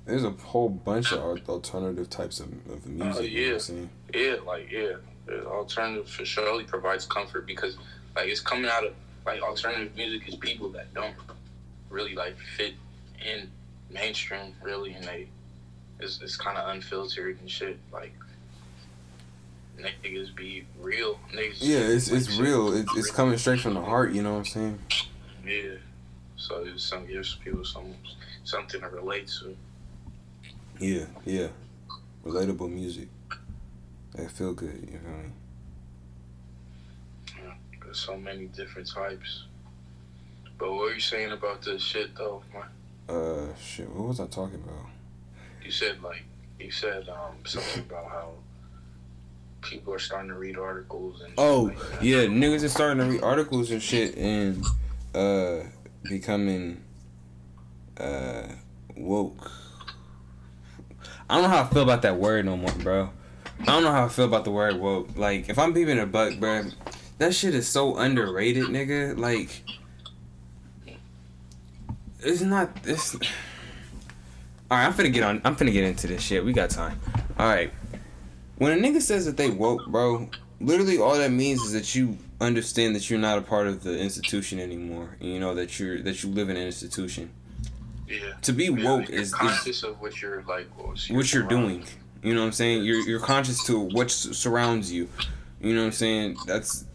There's 0.05 0.23
a 0.23 0.31
whole 0.31 0.69
bunch 0.69 1.11
of 1.13 1.19
alternative 1.47 2.09
types 2.09 2.39
of, 2.39 2.47
of 2.69 2.83
oh, 2.85 2.89
music. 2.89 3.31
You 3.31 3.47
know 3.47 3.53
what 3.55 3.69
yeah. 3.69 4.21
Yeah, 4.21 4.35
like 4.45 4.71
yeah, 4.71 4.93
the 5.25 5.45
alternative 5.45 6.09
for 6.09 6.25
surely 6.25 6.65
provides 6.65 7.05
comfort 7.05 7.47
because 7.47 7.77
like 8.15 8.27
it's 8.27 8.41
coming 8.41 8.69
out 8.69 8.85
of 8.85 8.93
like 9.25 9.41
alternative 9.41 9.95
music 9.95 10.27
is 10.27 10.35
people 10.35 10.69
that 10.69 10.93
don't 10.93 11.15
really 11.89 12.15
like 12.15 12.35
fit 12.57 12.73
in 13.25 13.49
mainstream 13.89 14.53
really, 14.61 14.93
and 14.93 15.05
they 15.05 15.27
it's, 15.99 16.21
it's 16.21 16.35
kind 16.35 16.57
of 16.57 16.67
unfiltered 16.69 17.39
and 17.39 17.49
shit. 17.49 17.77
Like 17.91 18.13
niggas 19.79 20.35
be 20.35 20.65
real. 20.79 21.19
Niggas 21.33 21.57
Yeah, 21.59 21.77
it's 21.77 22.09
it's 22.09 22.29
shit. 22.29 22.39
real. 22.39 22.73
It's, 22.73 22.95
it's 22.97 23.11
coming 23.11 23.37
straight 23.37 23.61
from 23.61 23.75
the 23.75 23.81
heart. 23.81 24.11
You 24.11 24.23
know 24.23 24.33
what 24.33 24.39
I'm 24.39 24.45
saying? 24.45 24.79
Yeah. 25.45 25.75
So 26.35 26.65
it's 26.67 26.83
some 26.83 27.07
gives 27.07 27.35
people 27.35 27.63
some 27.63 27.93
something 28.43 28.81
to 28.81 28.89
relate 28.89 29.29
to. 29.39 29.55
Yeah, 30.79 31.05
yeah. 31.25 31.47
Relatable 32.25 32.71
music. 32.71 33.07
That 34.15 34.31
feel 34.31 34.53
good. 34.53 34.87
You 34.91 34.99
feel 34.99 35.17
me? 35.17 35.29
Yeah, 37.37 37.53
there's 37.83 37.99
so 37.99 38.17
many 38.17 38.45
different 38.45 38.89
types. 38.89 39.45
But 40.57 40.71
what 40.71 40.81
were 40.81 40.93
you 40.93 40.99
saying 40.99 41.31
about 41.31 41.61
this 41.63 41.81
shit 41.81 42.15
though? 42.15 42.43
man? 42.53 42.63
Uh, 43.17 43.55
shit. 43.55 43.89
What 43.89 44.07
was 44.09 44.19
I 44.19 44.27
talking 44.27 44.55
about? 44.63 44.85
You 45.63 45.71
said 45.71 46.01
like 46.01 46.23
you 46.59 46.71
said 46.71 47.07
um 47.09 47.37
something 47.45 47.83
about 47.89 48.09
how 48.09 48.31
people 49.61 49.93
are 49.93 49.99
starting 49.99 50.29
to 50.29 50.35
read 50.35 50.57
articles 50.57 51.21
and 51.21 51.29
shit 51.29 51.39
Oh, 51.39 51.61
like 51.63 51.77
yeah, 52.01 52.23
niggas 52.25 52.63
are 52.63 52.69
starting 52.69 52.97
to 52.99 53.05
read 53.11 53.23
articles 53.23 53.71
and 53.71 53.81
shit 53.81 54.15
and 54.17 54.63
uh 55.15 55.63
becoming 56.03 56.81
uh 57.97 58.47
woke. 58.95 59.51
I 61.29 61.35
don't 61.35 61.43
know 61.43 61.49
how 61.49 61.63
I 61.63 61.67
feel 61.67 61.83
about 61.83 62.01
that 62.03 62.17
word 62.17 62.45
no 62.45 62.57
more, 62.57 62.71
bro. 62.73 63.09
I 63.61 63.65
don't 63.65 63.83
know 63.83 63.91
how 63.91 64.05
I 64.05 64.09
feel 64.09 64.25
about 64.25 64.43
the 64.43 64.51
word 64.51 64.77
woke. 64.77 65.15
Like, 65.15 65.49
if 65.49 65.57
I'm 65.57 65.73
peeping 65.73 65.99
a 65.99 66.05
buck, 66.05 66.39
bro, 66.39 66.63
that 67.17 67.33
shit 67.33 67.55
is 67.55 67.67
so 67.67 67.97
underrated, 67.97 68.65
nigga. 68.65 69.17
Like, 69.17 69.63
it's 72.19 72.41
not 72.41 72.83
this. 72.83 73.15
All 73.15 74.77
right, 74.77 74.85
I'm 74.85 74.93
finna 74.93 75.13
get 75.13 75.23
on. 75.23 75.41
I'm 75.43 75.55
finna 75.55 75.71
get 75.71 75.83
into 75.83 76.07
this 76.07 76.21
shit. 76.21 76.43
We 76.43 76.53
got 76.53 76.69
time. 76.69 76.99
All 77.37 77.47
right. 77.47 77.71
When 78.57 78.71
a 78.71 78.81
nigga 78.81 79.01
says 79.01 79.25
that 79.25 79.37
they 79.37 79.49
woke, 79.49 79.87
bro, 79.87 80.29
literally 80.59 80.97
all 80.97 81.15
that 81.15 81.31
means 81.31 81.61
is 81.61 81.73
that 81.73 81.95
you 81.95 82.17
understand 82.39 82.95
that 82.95 83.09
you're 83.09 83.19
not 83.19 83.37
a 83.37 83.41
part 83.41 83.67
of 83.67 83.83
the 83.83 83.97
institution 83.99 84.59
anymore. 84.59 85.15
And 85.19 85.29
you 85.29 85.39
know 85.39 85.55
that 85.55 85.79
you're 85.79 86.01
that 86.01 86.23
you 86.23 86.29
live 86.29 86.49
in 86.49 86.57
an 86.57 86.63
institution. 86.63 87.31
Yeah. 88.07 88.33
To 88.41 88.53
be 88.53 88.65
Yeah, 88.65 88.83
woke 88.83 89.09
you're 89.09 89.19
is, 89.21 89.33
is 89.65 89.83
of 89.83 89.99
what 90.01 90.21
you're 90.21 90.43
like 90.43 90.67
what's 90.77 91.09
your 91.09 91.17
what 91.17 91.33
you're 91.33 91.43
doing. 91.43 91.83
You 92.21 92.33
know 92.33 92.41
what 92.41 92.47
I'm 92.47 92.51
saying? 92.53 92.83
You're 92.83 93.01
you're 93.07 93.19
conscious 93.19 93.63
to 93.65 93.79
what 93.79 94.11
surrounds 94.11 94.91
you. 94.91 95.09
You 95.61 95.73
know 95.73 95.81
what 95.81 95.87
I'm 95.87 95.91
saying? 95.93 96.37
That's 96.45 96.85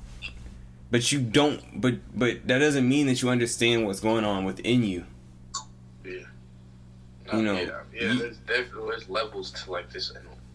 but 0.90 1.10
you 1.12 1.20
don't 1.20 1.80
but 1.80 1.94
but 2.18 2.46
that 2.46 2.58
doesn't 2.58 2.88
mean 2.88 3.06
that 3.06 3.20
you 3.22 3.28
understand 3.28 3.86
what's 3.86 4.00
going 4.00 4.24
on 4.24 4.44
within 4.44 4.82
you. 4.84 5.04
No, 7.30 7.38
You 7.38 7.44
know, 7.44 7.54
yeah, 7.60 7.80
yeah. 7.92 8.12
you- 8.12 8.18
there's 8.20 8.38
definitely 8.38 8.88
there's 8.90 9.08
levels 9.10 9.50
to 9.50 9.70
like 9.70 9.92
this 9.92 10.12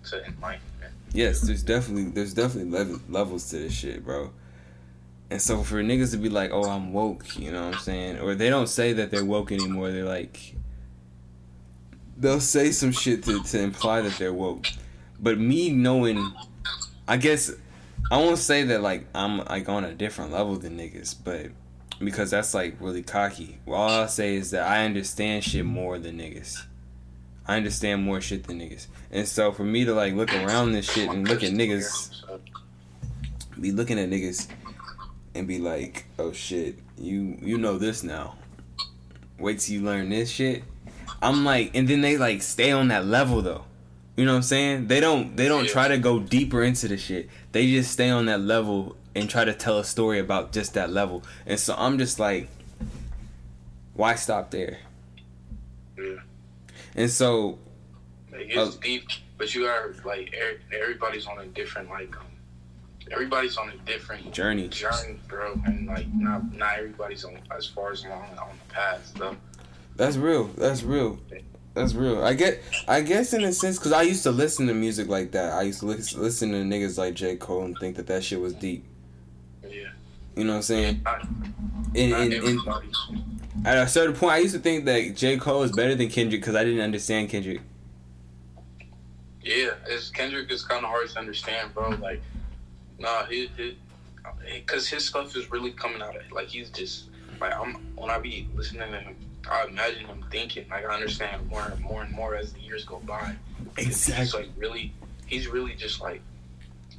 to 0.10 0.26
enlightenment. 0.26 0.94
Yes, 1.14 1.42
there's 1.42 1.62
definitely 1.62 2.06
there's 2.06 2.34
definitely 2.34 2.72
level, 2.72 3.00
levels 3.10 3.48
to 3.52 3.58
this 3.60 3.74
shit, 3.74 4.04
bro. 4.04 4.32
And 5.34 5.42
so 5.42 5.64
for 5.64 5.82
niggas 5.82 6.12
to 6.12 6.18
be 6.18 6.30
like, 6.30 6.52
"Oh, 6.52 6.70
I'm 6.70 6.94
woke," 6.94 7.40
you 7.40 7.52
know 7.52 7.66
what 7.66 7.74
I'm 7.74 7.82
saying? 7.82 8.20
Or 8.20 8.36
they 8.36 8.52
don't 8.52 8.70
say 8.70 8.94
that 8.94 9.10
they're 9.10 9.26
woke 9.26 9.52
anymore. 9.52 9.90
They're 9.90 10.06
like 10.06 10.54
they'll 12.16 12.40
say 12.40 12.70
some 12.70 12.92
shit 12.92 13.24
to 13.24 13.42
to 13.42 13.60
imply 13.60 14.02
that 14.02 14.20
they're 14.20 14.32
woke. 14.32 14.68
But 15.20 15.40
me 15.40 15.72
knowing 15.72 16.24
I 17.08 17.18
guess 17.18 17.52
I 18.12 18.18
won't 18.18 18.38
say 18.38 18.62
that 18.66 18.84
like 18.84 19.08
I'm 19.16 19.40
like 19.40 19.68
on 19.70 19.84
a 19.84 19.96
different 19.96 20.32
level 20.32 20.56
than 20.56 20.78
niggas, 20.78 21.16
but 21.24 21.48
because 21.98 22.30
that's 22.30 22.54
like 22.54 22.76
really 22.80 23.02
cocky. 23.02 23.58
Well, 23.66 23.82
all 23.82 23.90
I'll 23.90 24.08
say 24.08 24.36
is 24.36 24.52
that 24.52 24.68
I 24.68 24.86
understand 24.86 25.44
shit 25.44 25.66
more 25.66 25.98
than 25.98 26.20
niggas. 26.20 26.64
I 27.48 27.58
understand 27.58 28.04
more 28.04 28.22
shit 28.22 28.46
than 28.46 28.60
niggas. 28.60 28.86
And 29.10 29.28
so 29.28 29.52
for 29.52 29.64
me 29.64 29.84
to 29.86 29.96
like 29.96 30.14
look 30.14 30.32
around 30.32 30.74
this 30.74 30.92
shit 30.92 31.10
and 31.10 31.28
look 31.28 31.42
at 31.42 31.54
niggas, 31.54 32.22
be 33.60 33.72
looking 33.72 33.98
at 33.98 34.12
niggas 34.12 34.48
and 35.36 35.48
be 35.48 35.60
like, 35.60 36.06
oh 36.20 36.32
shit, 36.32 36.78
you 36.98 37.38
you 37.42 37.58
know 37.58 37.78
this 37.78 38.04
now. 38.04 38.36
Wait 39.40 39.60
till 39.60 39.76
you 39.76 39.82
learn 39.84 40.10
this 40.10 40.30
shit. 40.30 40.64
I'm 41.22 41.44
like, 41.46 41.72
and 41.76 41.88
then 41.88 42.02
they 42.02 42.18
like 42.18 42.42
stay 42.42 42.72
on 42.72 42.90
that 42.90 43.06
level 43.06 43.42
though. 43.42 43.66
You 44.16 44.26
know 44.26 44.32
what 44.34 44.38
I'm 44.38 44.44
saying? 44.44 44.88
They 44.88 45.00
don't 45.00 45.36
they 45.36 45.48
don't 45.48 45.68
try 45.68 45.88
to 45.88 45.98
go 45.98 46.20
deeper 46.20 46.62
into 46.64 46.88
the 46.88 46.98
shit. 46.98 47.30
They 47.52 47.72
just 47.72 47.92
stay 47.92 48.10
on 48.10 48.26
that 48.28 48.42
level 48.42 48.96
and 49.16 49.30
try 49.30 49.44
to 49.46 49.54
tell 49.54 49.80
a 49.80 49.84
story 49.84 50.20
about 50.20 50.52
just 50.52 50.74
that 50.76 50.90
level. 50.92 51.24
And 51.46 51.60
so 51.60 51.76
I'm 51.78 51.98
just 51.98 52.20
like, 52.20 52.48
why 53.94 54.16
stop 54.16 54.52
there? 54.52 54.80
yeah. 55.98 56.16
And 56.96 57.10
so 57.10 57.58
It 58.32 58.50
gets 58.50 58.76
Oh. 58.76 58.80
deep, 58.82 59.08
but 59.38 59.54
you 59.56 59.66
are 59.66 59.94
like 60.06 60.34
er- 60.40 60.60
everybody's 60.76 61.26
on 61.28 61.40
a 61.40 61.46
different 61.48 61.90
like 61.90 62.16
um, 62.18 62.26
everybody's 63.14 63.58
on 63.58 63.70
a 63.70 63.78
different 63.90 64.32
journey. 64.34 64.68
journey, 64.68 65.20
bro, 65.28 65.54
and 65.66 65.88
like 65.88 66.08
not 66.14 66.54
not 66.54 66.78
everybody's 66.78 67.24
on 67.24 67.38
as 67.56 67.66
far 67.68 67.92
as 67.92 68.04
along 68.04 68.24
on 68.38 68.50
the 68.68 68.74
path 68.74 69.14
though. 69.18 69.36
That's 69.96 70.18
real. 70.18 70.46
That's 70.58 70.84
real. 70.84 71.20
That's 71.76 71.94
real. 71.94 72.24
I 72.24 72.34
get. 72.34 72.62
I 72.88 73.02
guess 73.02 73.34
in 73.34 73.44
a 73.44 73.54
sense, 73.54 73.78
because 73.78 73.92
I 73.94 74.02
used 74.04 74.24
to 74.24 74.32
listen 74.32 74.68
to 74.68 74.74
music 74.74 75.08
like 75.08 75.32
that. 75.32 75.54
I 75.54 75.62
used 75.64 75.80
to 75.82 75.86
lis- 75.88 76.16
listen 76.16 76.52
to 76.52 76.58
niggas 76.58 76.98
like 76.98 77.14
J 77.16 77.36
Cole 77.36 77.64
and 77.64 77.78
think 77.80 77.96
that 77.96 78.08
that 78.08 78.24
shit 78.24 78.40
was 78.40 78.54
deep. 78.54 78.84
Yeah, 79.64 79.90
You 80.36 80.44
know 80.44 80.52
what 80.52 80.56
I'm 80.58 80.62
saying? 80.64 81.02
not, 81.04 81.24
And, 81.96 82.12
not 82.12 82.22
and, 82.22 82.34
and 82.34 83.66
at 83.66 83.78
a 83.78 83.88
certain 83.88 84.16
point, 84.16 84.34
I 84.34 84.38
used 84.40 84.54
to 84.54 84.60
think 84.60 84.86
that 84.86 85.16
J 85.16 85.38
Cole 85.38 85.64
is 85.64 85.72
better 85.72 85.96
than 85.96 86.10
Kendrick 86.10 86.42
because 86.42 86.56
I 86.56 86.64
didn't 86.64 86.82
understand 86.82 87.30
Kendrick. 87.30 87.62
Yeah, 89.42 89.72
it's 89.88 90.10
Kendrick 90.10 90.52
is 90.52 90.64
kind 90.64 90.84
of 90.86 90.90
hard 90.90 91.10
to 91.10 91.20
understand, 91.20 91.74
bro. 91.74 91.90
Like, 91.90 92.22
nah, 93.00 93.26
he, 93.26 93.50
he, 93.58 93.78
cause 94.66 94.88
his 94.88 95.06
stuff 95.06 95.36
is 95.36 95.52
really 95.52 95.72
coming 95.72 96.02
out 96.02 96.16
of 96.16 96.32
like 96.32 96.48
he's 96.48 96.70
just 96.70 97.06
like 97.40 97.54
I'm 97.54 97.74
when 97.96 98.10
I 98.10 98.20
be 98.20 98.48
listening 98.56 98.92
to 98.92 99.00
him, 99.00 99.16
I 99.50 99.66
imagine 99.66 100.06
him 100.06 100.24
thinking. 100.32 100.66
Like 100.70 100.86
I 100.86 100.94
understand 100.94 101.48
more 101.48 101.64
and 101.64 101.80
more 101.82 102.04
and 102.04 102.12
more 102.14 102.36
as 102.36 102.54
the 102.54 102.62
years 102.62 102.86
go 102.86 103.00
by. 103.00 103.36
He's 103.78 104.34
like 104.34 104.50
really, 104.58 104.94
he's 105.26 105.48
really 105.48 105.74
just 105.74 106.02
like, 106.02 106.22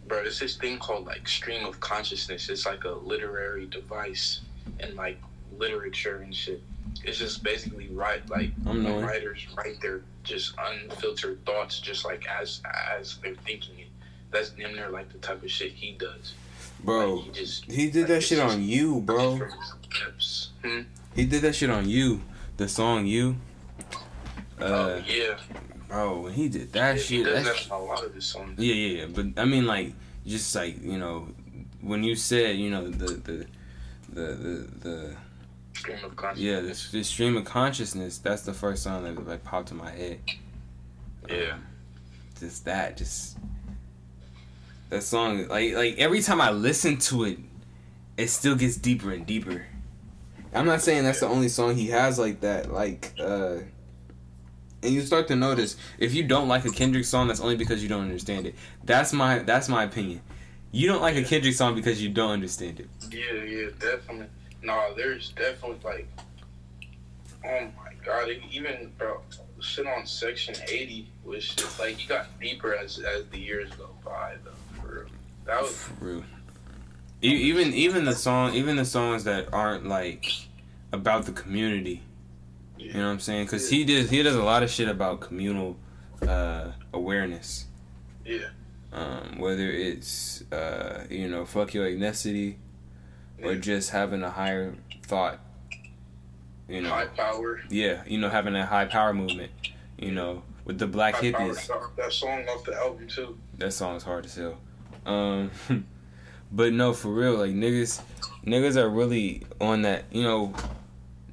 bro. 0.06 0.18
It's 0.18 0.38
this 0.38 0.56
thing 0.56 0.78
called 0.78 1.06
like 1.06 1.26
stream 1.28 1.64
of 1.66 1.80
consciousness. 1.80 2.48
It's 2.48 2.66
like 2.66 2.84
a 2.84 2.90
literary 2.90 3.66
device 3.66 4.40
and 4.80 4.94
like 4.94 5.18
literature 5.56 6.18
and 6.18 6.34
shit. 6.34 6.62
It's 7.02 7.18
just 7.18 7.42
basically 7.42 7.88
write 7.88 8.28
like 8.30 8.50
the 8.64 8.72
writers 8.72 9.46
write 9.56 9.80
their 9.80 10.02
just 10.22 10.54
unfiltered 10.58 11.44
thoughts, 11.44 11.80
just 11.80 12.04
like 12.04 12.26
as 12.28 12.60
as 12.98 13.16
they're 13.18 13.34
thinking. 13.36 13.83
That's 14.34 14.50
damn 14.50 14.74
near 14.74 14.90
like 14.90 15.10
the 15.12 15.18
type 15.18 15.42
of 15.44 15.50
shit 15.50 15.70
he 15.72 15.92
does. 15.92 16.34
Bro, 16.82 17.14
Like, 17.14 17.24
he 17.26 17.30
just 17.30 17.64
he 17.70 17.88
did 17.90 18.08
that 18.08 18.20
shit 18.22 18.40
on 18.40 18.62
you, 18.62 19.00
bro. 19.00 19.38
Hmm? 20.62 20.80
He 21.14 21.24
did 21.24 21.42
that 21.42 21.54
shit 21.54 21.70
on 21.70 21.88
you. 21.88 22.20
The 22.56 22.66
song 22.68 23.06
you. 23.06 23.36
oh 24.60 24.66
Uh, 24.66 25.02
yeah, 25.06 25.36
bro, 25.88 26.20
when 26.22 26.32
he 26.32 26.48
did 26.48 26.72
that 26.72 26.96
he 26.96 27.00
shit, 27.02 27.24
does 27.26 27.44
that 27.44 27.54
that 27.54 27.70
a 27.70 27.78
lot 27.78 28.04
of 28.04 28.12
his 28.12 28.26
songs. 28.26 28.58
Yeah, 28.58 28.74
yeah, 28.74 29.00
yeah. 29.02 29.06
But 29.06 29.40
I 29.40 29.44
mean, 29.44 29.66
like, 29.66 29.94
just 30.26 30.54
like 30.54 30.82
you 30.82 30.98
know, 30.98 31.28
when 31.80 32.02
you 32.02 32.16
said 32.16 32.56
you 32.56 32.70
know 32.70 32.90
the 32.90 33.06
the 33.14 33.46
the 34.12 34.24
the, 34.34 34.68
the 34.82 35.16
Stream 35.74 36.04
of 36.04 36.16
consciousness. 36.16 36.44
yeah 36.44 36.60
the, 36.60 36.98
the 36.98 37.04
stream 37.04 37.36
of 37.36 37.44
consciousness, 37.44 38.18
that's 38.18 38.42
the 38.42 38.52
first 38.54 38.82
song 38.82 39.04
that 39.04 39.26
like 39.28 39.42
popped 39.44 39.70
in 39.70 39.76
my 39.76 39.90
head. 39.90 40.18
Yeah. 41.28 41.56
just 42.38 42.64
that 42.64 42.96
just 42.96 43.38
that 44.94 45.02
song 45.02 45.48
like 45.48 45.74
like 45.74 45.98
every 45.98 46.22
time 46.22 46.40
I 46.40 46.50
listen 46.50 46.98
to 46.98 47.24
it, 47.24 47.38
it 48.16 48.28
still 48.28 48.54
gets 48.54 48.76
deeper 48.76 49.12
and 49.12 49.26
deeper. 49.26 49.66
I'm 50.54 50.66
not 50.66 50.82
saying 50.82 51.02
that's 51.02 51.20
the 51.20 51.26
only 51.26 51.48
song 51.48 51.74
he 51.74 51.88
has 51.88 52.18
like 52.18 52.40
that. 52.40 52.72
Like, 52.72 53.12
uh 53.18 53.58
and 54.82 54.92
you 54.92 55.00
start 55.00 55.28
to 55.28 55.36
notice 55.36 55.76
if 55.98 56.14
you 56.14 56.22
don't 56.22 56.46
like 56.46 56.64
a 56.64 56.70
Kendrick 56.70 57.04
song, 57.06 57.28
that's 57.28 57.40
only 57.40 57.56
because 57.56 57.82
you 57.82 57.88
don't 57.88 58.02
understand 58.02 58.46
it. 58.46 58.54
That's 58.84 59.12
my 59.12 59.40
that's 59.40 59.68
my 59.68 59.84
opinion. 59.84 60.20
You 60.70 60.88
don't 60.88 61.02
like 61.02 61.16
a 61.16 61.24
Kendrick 61.24 61.54
song 61.54 61.74
because 61.74 62.02
you 62.02 62.10
don't 62.10 62.30
understand 62.30 62.80
it. 62.80 62.88
Yeah, 63.10 63.42
yeah, 63.42 63.68
definitely. 63.78 64.26
No, 64.62 64.94
there's 64.96 65.30
definitely 65.30 65.78
like, 65.84 66.08
oh 67.44 67.68
my 67.76 67.92
god, 68.04 68.28
even 68.50 68.92
bro, 68.96 69.20
shit 69.60 69.86
on 69.86 70.06
Section 70.06 70.54
80 70.68 71.08
was 71.24 71.48
just 71.48 71.80
like 71.80 72.00
you 72.02 72.08
got 72.08 72.26
deeper 72.40 72.74
as 72.74 72.98
as 72.98 73.26
the 73.30 73.38
years 73.38 73.70
go 73.72 73.88
by 74.04 74.34
though. 74.44 74.50
That 75.46 75.62
was 75.62 75.72
For 75.76 76.04
real. 76.04 76.24
E- 77.22 77.28
Even 77.28 77.72
even 77.74 78.04
the 78.04 78.14
song, 78.14 78.54
even 78.54 78.76
the 78.76 78.84
songs 78.84 79.24
that 79.24 79.48
aren't 79.52 79.86
like 79.86 80.30
about 80.92 81.26
the 81.26 81.32
community. 81.32 82.02
You 82.78 82.92
know 82.94 83.06
what 83.06 83.12
I'm 83.12 83.20
saying? 83.20 83.46
Because 83.46 83.70
he 83.70 83.84
does 83.84 84.10
he 84.10 84.22
does 84.22 84.34
a 84.36 84.42
lot 84.42 84.62
of 84.62 84.70
shit 84.70 84.88
about 84.88 85.20
communal 85.20 85.76
uh, 86.26 86.72
awareness. 86.92 87.66
yeah, 88.24 88.48
Um, 88.92 89.38
whether 89.38 89.70
it's 89.70 90.42
uh, 90.52 91.04
you 91.10 91.28
know 91.28 91.44
fuck 91.46 91.72
your 91.74 91.86
ethnicity 91.86 92.56
or 93.42 93.54
just 93.56 93.90
having 93.90 94.22
a 94.22 94.30
higher 94.30 94.74
thought. 95.06 95.40
You 96.68 96.80
know, 96.82 96.88
high 96.90 97.06
power. 97.06 97.60
yeah, 97.70 98.02
you 98.06 98.18
know 98.18 98.28
having 98.30 98.54
a 98.56 98.64
high 98.66 98.86
power 98.86 99.12
movement. 99.14 99.50
You 99.98 100.12
know, 100.12 100.42
with 100.64 100.78
the 100.78 100.86
black 100.86 101.14
High 101.16 101.32
hippies. 101.32 101.56
song, 101.60 101.90
that 101.96 102.12
song 102.12 102.44
off 102.48 102.64
the 102.64 102.74
album 102.76 103.06
too. 103.08 103.38
That 103.58 103.72
song's 103.72 104.02
hard 104.02 104.24
to 104.24 104.28
sell. 104.30 104.58
Um, 105.06 105.50
but 106.52 106.72
no, 106.72 106.92
for 106.92 107.08
real, 107.08 107.34
like 107.34 107.52
niggas, 107.52 108.00
niggas 108.46 108.76
are 108.76 108.88
really 108.88 109.42
on 109.60 109.82
that. 109.82 110.04
You 110.10 110.22
know, 110.22 110.54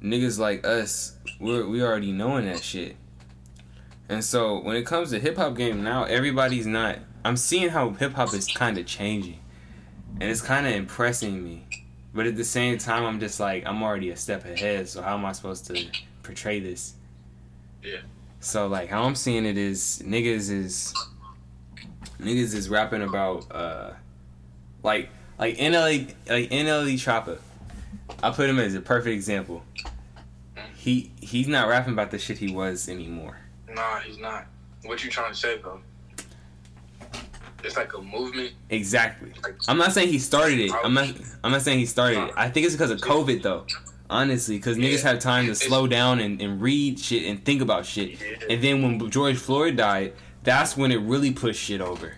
niggas 0.02 0.38
like 0.38 0.66
us, 0.66 1.16
we're 1.40 1.66
we 1.66 1.82
already 1.82 2.12
knowing 2.12 2.46
that 2.46 2.62
shit. 2.62 2.96
And 4.08 4.24
so 4.24 4.60
when 4.60 4.76
it 4.76 4.84
comes 4.84 5.10
to 5.10 5.18
hip 5.18 5.36
hop 5.36 5.56
game 5.56 5.82
now, 5.82 6.04
everybody's 6.04 6.66
not. 6.66 6.98
I'm 7.24 7.36
seeing 7.36 7.70
how 7.70 7.90
hip 7.90 8.14
hop 8.14 8.34
is 8.34 8.46
kind 8.48 8.76
of 8.78 8.86
changing, 8.86 9.40
and 10.20 10.30
it's 10.30 10.42
kind 10.42 10.66
of 10.66 10.72
impressing 10.72 11.42
me. 11.42 11.66
But 12.14 12.26
at 12.26 12.36
the 12.36 12.44
same 12.44 12.78
time, 12.78 13.04
I'm 13.04 13.20
just 13.20 13.40
like 13.40 13.64
I'm 13.66 13.82
already 13.82 14.10
a 14.10 14.16
step 14.16 14.44
ahead. 14.44 14.88
So 14.88 15.02
how 15.02 15.16
am 15.16 15.24
I 15.24 15.32
supposed 15.32 15.66
to 15.68 15.86
portray 16.22 16.60
this? 16.60 16.94
Yeah. 17.82 18.00
So 18.40 18.66
like 18.66 18.88
how 18.88 19.04
I'm 19.04 19.14
seeing 19.14 19.46
it 19.46 19.56
is 19.56 20.02
niggas 20.04 20.50
is 20.50 20.94
niggas 22.22 22.54
is 22.54 22.68
rapping 22.68 23.02
about 23.02 23.50
uh 23.52 23.92
like 24.82 25.08
like 25.38 25.56
NLE 25.56 26.14
like 26.28 26.50
NLE 26.50 26.94
Choppa. 26.94 27.38
I 28.22 28.30
put 28.30 28.48
him 28.48 28.58
as 28.58 28.74
a 28.74 28.80
perfect 28.80 29.14
example. 29.14 29.62
He 30.76 31.10
he's 31.20 31.48
not 31.48 31.68
rapping 31.68 31.92
about 31.92 32.10
the 32.10 32.18
shit 32.18 32.38
he 32.38 32.52
was 32.52 32.88
anymore. 32.88 33.38
Nah, 33.72 34.00
he's 34.00 34.18
not. 34.18 34.46
What 34.84 35.02
you 35.04 35.10
trying 35.10 35.32
to 35.32 35.38
say 35.38 35.58
though? 35.62 35.80
It's 37.64 37.76
like 37.76 37.94
a 37.94 38.02
movement. 38.02 38.52
Exactly. 38.70 39.32
Like, 39.42 39.54
I'm 39.68 39.78
not 39.78 39.92
saying 39.92 40.08
he 40.08 40.18
started 40.18 40.58
it. 40.58 40.72
I'm 40.84 40.94
not 40.94 41.08
I'm 41.44 41.52
not 41.52 41.62
saying 41.62 41.78
he 41.78 41.86
started 41.86 42.24
it. 42.24 42.32
I 42.36 42.48
think 42.50 42.66
it's 42.66 42.74
because 42.74 42.90
of 42.90 43.00
COVID 43.00 43.42
though. 43.42 43.66
Honestly, 44.10 44.56
because 44.58 44.76
niggas 44.76 45.02
Yeah. 45.04 45.10
have 45.12 45.20
time 45.20 45.46
to 45.46 45.54
slow 45.54 45.86
down 45.86 46.18
and, 46.20 46.40
and 46.42 46.60
read 46.60 46.98
shit 46.98 47.24
and 47.24 47.42
think 47.44 47.62
about 47.62 47.86
shit. 47.86 48.20
Yeah. 48.20 48.46
And 48.50 48.62
then 48.62 48.82
when 48.82 49.10
George 49.10 49.38
Floyd 49.38 49.76
died, 49.76 50.12
that's 50.42 50.76
when 50.76 50.92
it 50.92 51.00
really 51.00 51.32
pushed 51.32 51.60
shit 51.60 51.80
over. 51.80 52.14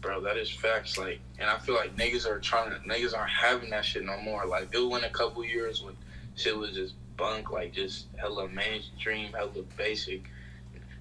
Bro, 0.00 0.20
that 0.22 0.36
is 0.36 0.50
facts. 0.50 0.96
Like, 0.96 1.20
and 1.38 1.50
I 1.50 1.58
feel 1.58 1.74
like 1.74 1.96
niggas 1.96 2.26
are 2.26 2.38
trying 2.38 2.70
to 2.70 2.76
niggas 2.88 3.16
aren't 3.16 3.30
having 3.30 3.70
that 3.70 3.84
shit 3.84 4.04
no 4.04 4.20
more. 4.20 4.46
Like, 4.46 4.68
it 4.72 4.80
went 4.88 5.04
a 5.04 5.10
couple 5.10 5.44
years 5.44 5.82
when 5.82 5.94
shit 6.36 6.56
was 6.56 6.70
just 6.72 6.94
bunk, 7.16 7.50
like 7.50 7.72
just 7.72 8.06
hella 8.16 8.48
mainstream, 8.48 9.32
hella 9.32 9.50
basic. 9.76 10.22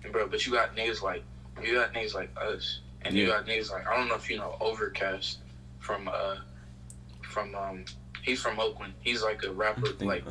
And 0.03 0.11
bro, 0.11 0.27
but 0.27 0.45
you 0.45 0.51
got 0.51 0.75
niggas 0.75 1.01
like 1.01 1.23
you 1.63 1.75
got 1.75 1.93
niggas 1.93 2.13
like 2.13 2.29
us, 2.41 2.79
and 3.03 3.15
you 3.15 3.27
got 3.27 3.45
niggas 3.45 3.71
like 3.71 3.87
I 3.87 3.95
don't 3.95 4.07
know 4.09 4.15
if 4.15 4.29
you 4.29 4.37
know 4.37 4.57
Overcast 4.59 5.39
from 5.79 6.07
uh 6.07 6.37
from 7.21 7.55
um 7.55 7.85
he's 8.23 8.41
from 8.41 8.59
Oakland. 8.59 8.93
He's 9.01 9.23
like 9.23 9.43
a 9.43 9.51
rapper, 9.51 9.87
like. 10.01 10.23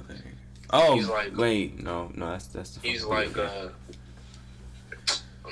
Oh 0.70 0.96
he's 0.96 1.08
like- 1.08 1.36
wait, 1.36 1.80
no, 1.80 2.10
no, 2.16 2.32
that's 2.32 2.46
that's 2.46 2.70
the. 2.70 2.88
he's 2.88 3.04
like 3.04 3.38
uh. 3.38 3.68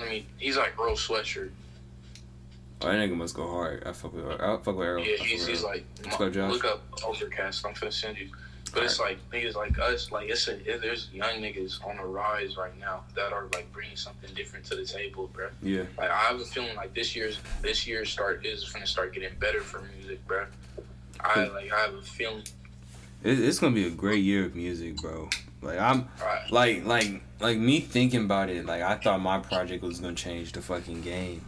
I 0.01 0.09
mean, 0.09 0.27
he's 0.39 0.57
like 0.57 0.79
Earl 0.79 0.97
Sweatshirt. 0.97 1.51
Oh, 2.81 2.89
that 2.89 2.95
nigga 2.95 3.17
must 3.17 3.35
go 3.35 3.49
hard. 3.49 3.83
I 3.87 3.93
fuck 3.93 4.13
with. 4.13 4.27
I 4.27 4.57
fuck 4.59 4.67
with 4.77 4.87
Earl. 4.87 5.01
Yeah, 5.05 5.17
he's, 5.17 5.47
he's 5.47 5.63
like, 5.63 5.85
Let's 6.05 6.17
go, 6.17 6.29
Josh. 6.31 6.53
look 6.53 6.65
up 6.65 6.83
Overcast. 7.07 7.65
I'm 7.67 7.75
finna 7.75 7.93
send 7.93 8.19
you. 8.19 8.29
But 8.73 8.83
it's 8.83 8.99
like 8.99 9.19
niggas 9.31 9.55
like 9.55 9.79
us, 9.79 10.11
like 10.11 10.29
it's 10.29 10.49
a, 10.49 10.55
it, 10.69 10.81
there's 10.83 11.09
young 11.13 11.37
niggas 11.41 11.87
on 11.87 11.97
the 11.97 12.03
rise 12.05 12.57
right 12.57 12.77
now 12.81 13.05
that 13.15 13.33
are 13.33 13.47
like 13.55 13.73
bringing 13.73 13.95
something 13.95 14.29
different 14.35 14.65
to 14.67 14.75
the 14.75 14.85
table, 14.85 15.31
bro. 15.33 15.49
yeah, 15.63 15.85
Like 15.97 16.11
I 16.11 16.19
have 16.23 16.41
a 16.41 16.45
feeling 16.45 16.75
like 16.75 16.93
this 16.93 17.15
year's 17.15 17.39
this 17.63 17.87
year's 17.87 18.11
start 18.11 18.45
is 18.45 18.69
gonna 18.71 18.85
start 18.87 19.15
getting 19.15 19.29
better 19.39 19.61
for 19.61 19.81
music, 19.97 20.27
bro. 20.27 20.47
I 21.21 21.45
like 21.45 21.73
I 21.73 21.79
have 21.83 21.95
a 21.95 22.03
feeling. 22.03 22.43
It, 23.25 23.41
it's 23.41 23.59
gonna 23.59 23.75
be 23.75 23.87
a 23.87 23.91
great 23.91 24.23
year 24.23 24.45
of 24.45 24.55
music, 24.55 24.97
bro. 25.01 25.29
Like 25.63 25.79
I'm, 25.79 26.09
Right. 26.23 26.51
like, 26.53 26.85
like, 26.85 27.23
like 27.41 27.59
me 27.59 27.81
thinking 27.81 28.25
about 28.27 28.51
it. 28.51 28.67
Like 28.67 28.83
I 28.83 28.97
thought 28.97 29.21
my 29.21 29.39
project 29.39 29.83
was 29.83 29.99
gonna 30.01 30.15
change 30.15 30.53
the 30.53 30.61
fucking 30.63 31.01
game. 31.03 31.45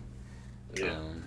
Yeah. 0.75 0.91
Um, 0.97 1.25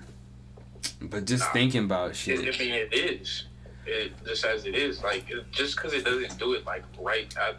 but 1.01 1.25
just 1.25 1.43
Nah. 1.45 1.51
thinking 1.53 1.85
about 1.85 2.11
It, 2.11 2.15
shit. 2.15 2.39
I 2.39 2.57
mean, 2.57 2.73
it 2.73 2.93
is. 2.93 3.45
It 3.85 4.11
just 4.25 4.43
as 4.45 4.65
it 4.65 4.75
is. 4.75 5.01
Like 5.03 5.29
it, 5.29 5.51
just 5.51 5.75
because 5.75 5.93
it 5.93 6.03
doesn't 6.05 6.37
do 6.39 6.53
it 6.53 6.65
like 6.65 6.83
right 6.99 7.33
at, 7.37 7.57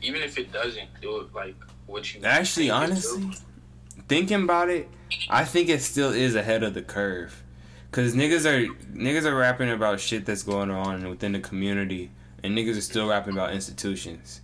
even 0.00 0.22
if 0.22 0.38
it 0.38 0.52
doesn't 0.52 0.88
do 1.00 1.20
it 1.20 1.34
like 1.34 1.56
what 1.86 2.14
you 2.14 2.20
Actually, 2.24 2.68
think 2.68 2.74
it 2.74 2.86
do, 2.86 2.92
honestly, 2.92 3.30
thinking 4.08 4.42
about 4.44 4.68
it, 4.70 4.88
I 5.28 5.44
think 5.44 5.68
it 5.68 5.80
still 5.82 6.10
is 6.12 6.34
ahead 6.34 6.62
of 6.62 6.74
the 6.74 6.82
curve. 6.82 7.41
Cause 7.92 8.14
niggas 8.14 8.46
are 8.46 8.66
niggas 8.96 9.24
are 9.26 9.34
rapping 9.34 9.70
about 9.70 10.00
shit 10.00 10.24
that's 10.24 10.42
going 10.42 10.70
on 10.70 11.08
within 11.10 11.32
the 11.32 11.40
community, 11.40 12.10
and 12.42 12.56
niggas 12.56 12.78
are 12.78 12.80
still 12.82 13.08
rapping 13.08 13.34
about 13.34 13.52
institutions. 13.52 14.40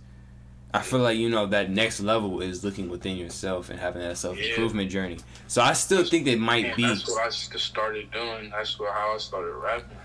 I 0.71 0.81
feel 0.83 0.99
like 0.99 1.17
you 1.17 1.29
know 1.29 1.47
that 1.47 1.71
next 1.71 1.99
level 1.99 2.41
is 2.41 2.63
looking 2.63 2.89
within 2.89 3.17
yourself 3.17 3.71
and 3.71 3.79
having 3.79 4.03
that 4.03 4.17
self 4.17 4.37
improvement 4.39 4.91
journey. 4.91 5.17
So 5.47 5.63
I 5.63 5.73
still 5.73 6.03
think 6.03 6.25
they 6.25 6.35
might 6.35 6.63
Man, 6.67 6.75
be, 6.75 6.83
that's 6.83 7.07
what 7.09 7.25
I 7.25 7.29
started 7.31 8.11
doing. 8.11 8.51
That's 8.51 8.77
what, 8.79 8.93
how 8.93 9.15
I 9.15 9.17
started 9.17 9.51
rapping. 9.53 9.97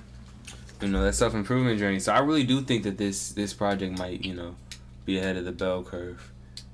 you 0.80 0.88
know, 0.88 1.04
that 1.04 1.12
self 1.14 1.35
improvement 1.35 1.78
journey. 1.78 2.00
So 2.00 2.14
I 2.14 2.20
really 2.20 2.44
do 2.44 2.62
think 2.62 2.85
that 2.85 2.96
this 2.96 3.33
this 3.33 3.52
project 3.52 3.98
might, 3.98 4.24
you 4.24 4.35
know, 4.35 4.57
be 5.04 5.18
ahead 5.18 5.37
of 5.37 5.44
the 5.44 5.52
bell 5.52 5.83
curve. 5.83 6.33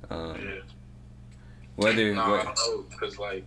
Um, 0.08 0.36
Yeah. 0.40 0.60
whether 1.74 2.14
Nah, 2.14 2.32
I 2.32 2.44
don't 2.44 2.56
know, 2.56 2.84
cause 2.96 3.18
like, 3.18 3.44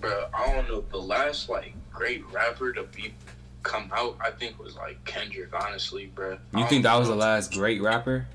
bro, 0.00 0.26
I 0.34 0.52
don't 0.52 0.68
know. 0.68 0.80
The 0.90 0.98
last 0.98 1.48
like 1.48 1.74
great 1.92 2.24
rapper 2.32 2.72
to 2.72 2.84
be 2.84 3.14
come 3.62 3.90
out, 3.94 4.16
I 4.20 4.30
think 4.30 4.58
was 4.58 4.76
like 4.76 5.04
Kendrick. 5.04 5.50
Honestly, 5.54 6.06
bro. 6.06 6.38
You 6.56 6.66
think 6.66 6.84
that 6.84 6.96
was 6.96 7.08
the 7.08 7.16
last 7.16 7.52
great 7.52 7.82
rapper? 7.82 8.26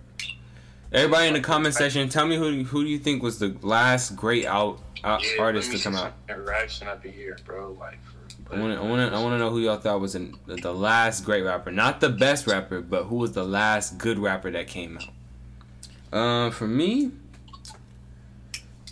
Everybody 0.92 1.28
in 1.28 1.34
the 1.34 1.42
comment 1.42 1.74
section, 1.74 2.08
tell 2.10 2.26
me 2.26 2.38
who 2.38 2.64
who 2.64 2.84
do 2.84 2.90
you 2.90 3.00
think 3.00 3.24
was 3.24 3.40
the 3.40 3.56
last 3.62 4.16
great 4.16 4.46
out, 4.46 4.80
out 5.04 5.24
Yeah, 5.24 5.42
artist 5.42 5.72
to 5.72 5.80
come 5.80 5.96
out? 5.96 6.14
Interaction 6.30 6.88
up 6.88 7.04
here, 7.04 7.38
bro. 7.46 7.76
Like, 7.80 7.98
for, 8.46 8.56
I 8.56 8.60
want 8.60 8.74
to 8.74 8.80
I 8.80 8.90
want 8.90 9.12
to 9.12 9.18
I 9.18 9.22
want 9.22 9.34
to 9.34 9.40
know 9.40 9.50
who 9.50 9.60
y'all 9.60 9.78
thought 9.78 10.00
was 10.00 10.16
an, 10.16 10.38
the, 10.46 10.56
the 10.56 10.74
last 10.74 11.26
great 11.26 11.44
rapper, 11.44 11.72
not 11.72 12.00
the 12.00 12.10
best 12.10 12.48
rapper, 12.48 12.82
but 12.82 13.06
who 13.06 13.16
was 13.16 13.34
the 13.34 13.44
last 13.44 13.98
good 13.98 14.20
rapper 14.20 14.52
that 14.52 14.68
came 14.68 14.98
out. 14.98 16.18
Um, 16.18 16.52
for 16.52 16.68
me, 16.68 17.12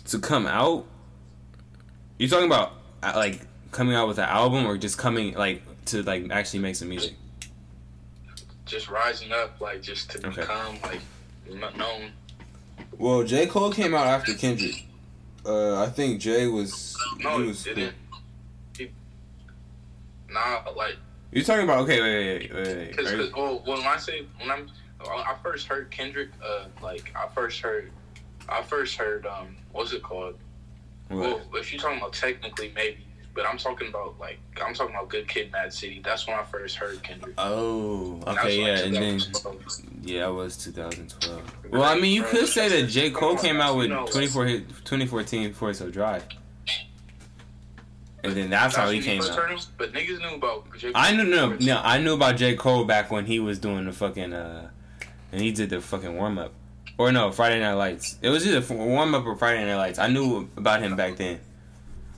to 0.06 0.18
come 0.18 0.46
out, 0.46 0.86
you 2.18 2.28
talking 2.28 2.46
about 2.46 2.72
uh, 3.02 3.12
like 3.16 3.46
coming 3.70 3.94
out 3.94 4.08
with 4.08 4.18
an 4.18 4.28
album 4.28 4.66
or 4.66 4.76
just 4.78 4.98
coming 4.98 5.34
like 5.34 5.62
to 5.86 6.02
like 6.02 6.30
actually 6.30 6.60
make 6.60 6.76
some 6.76 6.88
music? 6.88 7.14
just 8.66 8.88
rising 8.88 9.30
up, 9.32 9.60
like 9.60 9.82
just 9.82 10.10
to 10.10 10.26
Okay. 10.26 10.40
become 10.40 10.78
like 10.82 11.00
known. 11.76 12.12
Well, 12.98 13.22
J 13.24 13.46
Cole 13.46 13.72
came 13.72 13.94
out 13.94 14.06
after 14.06 14.32
Kendrick. 14.34 14.86
Uh, 15.44 15.82
I 15.82 15.90
think 15.90 16.20
Jay 16.20 16.46
was. 16.46 16.96
No, 17.18 17.36
he 17.36 17.42
he 17.42 17.48
was 17.48 17.64
didn't. 17.64 17.94
He, 18.78 18.90
nah, 20.30 20.62
like 20.74 20.96
You're 21.32 21.44
talking 21.44 21.64
about 21.64 21.80
okay, 21.80 22.00
wait, 22.00 22.16
wait, 22.40 22.54
wait, 22.54 22.76
wait. 22.76 22.96
Because, 22.96 23.12
Are 23.12 23.36
well, 23.36 23.62
when 23.66 23.82
I 23.82 23.98
say 23.98 24.26
when 24.38 24.50
I'm, 24.50 24.70
I 25.06 25.34
first 25.42 25.66
heard 25.66 25.90
Kendrick. 25.90 26.30
Uh, 26.42 26.64
like 26.82 27.12
I 27.14 27.28
first 27.34 27.60
heard, 27.60 27.90
I 28.48 28.62
first 28.62 28.96
heard 28.96 29.26
um, 29.26 29.56
what's 29.72 29.92
it 29.92 30.02
called? 30.02 30.36
Well, 31.20 31.40
if 31.54 31.72
you're 31.72 31.80
talking 31.80 31.98
about 31.98 32.12
technically, 32.12 32.72
maybe 32.74 33.04
but 33.34 33.46
I'm 33.46 33.58
talking 33.58 33.88
about 33.88 34.18
like 34.20 34.38
I'm 34.64 34.74
talking 34.74 34.94
about 34.94 35.08
Good 35.08 35.28
Kid, 35.28 35.50
Mad 35.52 35.72
City. 35.72 36.00
That's 36.02 36.26
when 36.26 36.36
I 36.38 36.44
first 36.44 36.76
heard 36.76 37.02
Kendrick. 37.02 37.34
Oh, 37.36 38.20
okay, 38.26 38.60
yeah, 38.60 38.78
and 38.78 38.94
then 38.94 39.20
yeah, 40.02 40.28
it 40.28 40.32
was 40.32 40.56
2012. 40.56 41.42
Well, 41.70 41.82
I 41.82 41.98
mean, 41.98 42.12
you 42.12 42.22
could 42.22 42.46
say 42.46 42.68
that 42.68 42.88
J 42.88 43.10
Cole 43.10 43.36
came 43.36 43.60
out 43.60 43.76
with 43.76 43.90
24 43.90 44.46
hit 44.46 44.68
2014 44.68 45.52
Forest 45.52 45.80
Hills 45.80 45.92
Drive, 45.92 46.24
and 48.22 48.34
then 48.34 48.50
that's 48.50 48.76
how 48.76 48.88
he 48.90 49.00
came 49.00 49.20
out. 49.20 49.66
But 49.76 49.92
niggas 49.92 50.20
knew 50.20 50.36
about 50.36 50.66
J. 50.78 50.92
Cole 50.92 51.02
I 51.02 51.12
knew 51.12 51.24
no, 51.24 51.54
no, 51.54 51.80
I 51.82 51.98
knew 51.98 52.14
about 52.14 52.36
J 52.36 52.54
Cole 52.54 52.84
back 52.84 53.10
when 53.10 53.26
he 53.26 53.40
was 53.40 53.58
doing 53.58 53.84
the 53.84 53.92
fucking 53.92 54.32
uh, 54.32 54.70
and 55.32 55.40
he 55.40 55.50
did 55.50 55.70
the 55.70 55.80
fucking 55.80 56.14
warm 56.14 56.38
up, 56.38 56.52
or 56.98 57.12
no, 57.12 57.30
Friday 57.32 57.60
Night 57.60 57.74
Lights. 57.74 58.18
It 58.22 58.30
was 58.30 58.46
either 58.46 58.74
warm 58.74 59.14
up 59.14 59.26
or 59.26 59.36
Friday 59.36 59.64
Night 59.64 59.76
Lights. 59.76 59.98
I 59.98 60.08
knew 60.08 60.48
about 60.56 60.82
him 60.82 60.96
back 60.96 61.16
then. 61.16 61.40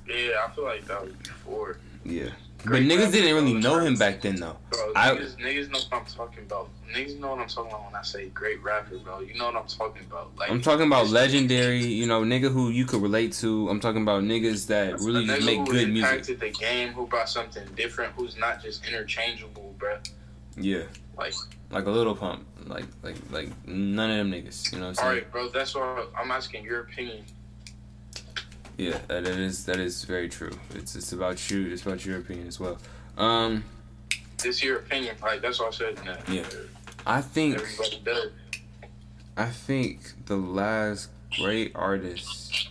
Yeah, 0.09 0.47
I 0.47 0.51
feel 0.55 0.65
like 0.65 0.85
that 0.87 1.03
was 1.03 1.13
before. 1.15 1.79
Yeah, 2.05 2.31
but 2.59 2.67
Great 2.67 2.89
niggas 2.89 3.11
didn't 3.11 3.35
really 3.35 3.55
know 3.55 3.81
him 3.81 3.97
back 3.97 4.21
then 4.23 4.37
though. 4.37 4.57
Bro, 4.71 4.93
I- 4.95 5.11
niggas, 5.17 5.37
niggas 5.39 5.71
know 5.71 5.79
what 5.91 6.01
I'm 6.01 6.07
talking 6.07 6.45
about. 6.45 6.69
Niggas 6.95 7.19
know 7.19 7.31
what 7.31 7.41
I'm 7.41 7.49
talking 7.49 7.73
about 7.73 7.87
when 7.87 7.95
I 7.97 8.03
say 8.03 8.29
great 8.29 8.63
rapper, 8.63 8.99
bro. 8.99 9.19
You 9.21 9.35
know 9.35 9.47
what 9.47 9.57
I'm 9.57 9.67
talking 9.67 10.03
about. 10.09 10.37
Like 10.37 10.51
I'm 10.51 10.63
talking 10.63 10.87
about 10.87 11.09
legendary, 11.09 11.85
you 11.85 12.07
know, 12.07 12.23
nigga 12.23 12.51
who 12.53 12.71
you 12.71 12.85
could 12.85 13.03
relate 13.03 13.33
to. 13.35 13.69
I'm 13.69 13.81
talking 13.81 14.03
about 14.03 14.23
niggas 14.23 14.69
that 14.69 15.01
really 15.01 15.27
nigga 15.27 15.45
make 15.45 15.59
who 15.59 15.67
good 15.67 15.89
music. 15.91 16.11
impacted 16.13 16.41
the 16.41 16.51
game, 16.51 16.93
who 16.93 17.07
brought 17.09 17.29
something 17.29 17.67
different, 17.75 18.13
who's 18.13 18.37
not 18.37 18.63
just 18.63 18.87
interchangeable, 18.87 19.75
bro. 19.79 19.99
Yeah, 20.57 20.85
Like, 21.17 21.35
like 21.71 21.87
a 21.87 21.91
Lil 21.91 22.15
Pump, 22.15 22.45
like 22.67 22.85
like 23.03 23.17
like 23.31 23.49
none 23.67 24.11
of 24.11 24.17
them 24.19 24.31
niggas. 24.33 24.73
You 24.73 24.79
know 24.79 24.85
what 24.87 24.89
I'm 24.91 24.95
saying? 24.97 25.09
right, 25.09 25.33
bro. 25.33 25.49
That's 25.49 25.75
why 25.75 26.05
I'm 26.19 26.31
asking 26.31 26.65
your 26.65 26.81
opinion. 26.81 27.25
Yeah, 28.77 28.99
that 29.09 29.25
that 29.25 29.39
is 29.39 29.65
that 29.65 29.81
is 29.81 30.05
very 30.05 30.29
true. 30.29 30.53
It's 30.75 30.95
it's 30.95 31.13
about 31.13 31.51
you. 31.51 31.67
It's 31.69 31.83
about 31.83 32.05
your 32.05 32.19
opinion 32.19 32.47
as 32.47 32.61
well. 32.61 32.79
Um, 33.17 33.65
This 34.43 34.63
your 34.63 34.79
opinion, 34.81 35.17
like 35.23 35.41
that's 35.41 35.59
what 35.59 35.73
I 35.73 35.77
said. 35.77 36.05
Nah, 36.05 36.17
Yeah. 36.29 36.45
I 37.07 37.23
think 37.23 37.55
everybody 37.55 38.03
does. 38.05 38.31
I 39.37 39.47
think 39.47 40.27
the 40.27 40.37
last 40.37 41.09
great 41.39 41.73
artist 41.75 42.69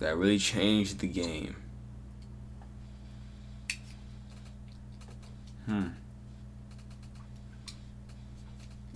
that 0.00 0.16
really 0.16 0.38
changed 0.38 0.98
the 0.98 1.08
game. 1.08 1.56
Hmm. 5.66 5.88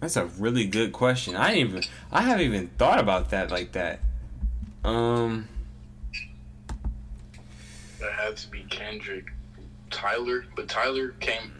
That's 0.02 0.16
a 0.16 0.24
really 0.24 0.64
good 0.66 0.92
question. 0.92 1.36
I 1.36 1.54
even 1.54 1.84
I 2.10 2.22
haven't 2.22 2.44
even 2.44 2.66
thought 2.76 2.98
about 2.98 3.30
that 3.30 3.52
like 3.52 3.70
that. 3.72 4.00
Um 4.84 5.46
That 8.00 8.10
had 8.12 8.36
to 8.38 8.48
be 8.50 8.64
Kendrick, 8.68 9.26
Tyler, 9.90 10.44
but 10.56 10.68
Tyler 10.68 11.10
came. 11.20 11.52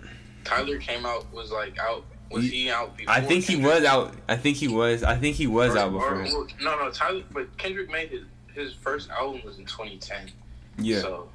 Tyler 0.43 0.79
came 0.79 1.07
out 1.07 1.33
was 1.33 1.53
like 1.53 1.79
out. 1.79 2.05
Was 2.33 2.51
he 2.51 2.69
out 2.69 2.97
before? 2.97 3.15
I 3.15 3.21
think 3.21 3.45
he 3.45 3.55
was 3.55 3.85
out 3.85 4.13
I 4.29 4.37
think 4.37 4.57
he 4.57 4.67
was 4.67 5.05
I 5.05 5.15
think 5.17 5.37
he 5.37 5.47
was 5.47 5.77
Or- 5.77 5.79
out 5.79 5.93
before. 5.93 6.23
or- 6.25 6.49
no, 6.61 6.77
no, 6.81 6.91
Tyler, 6.91 7.23
but 7.31 7.57
Kendrick 7.59 7.91
made 7.93 8.09
his 8.11 8.25
his 8.55 8.75
first 8.75 9.09
album 9.11 9.41
was 9.45 9.57
in 9.59 9.67
2010. 9.67 10.33
Yeah. 10.79 11.01
So, 11.01 11.29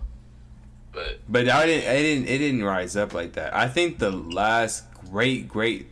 but 0.91 1.19
But 1.29 1.47
I 1.47 1.65
didn't. 1.65 1.89
It 1.89 2.01
didn't. 2.01 2.27
It 2.27 2.37
didn't 2.39 2.63
rise 2.65 2.97
up 2.97 3.13
like 3.13 3.31
that. 3.33 3.55
I 3.55 3.69
think 3.69 3.97
the 3.99 4.11
last 4.11 4.83
great, 5.09 5.47
great. 5.47 5.87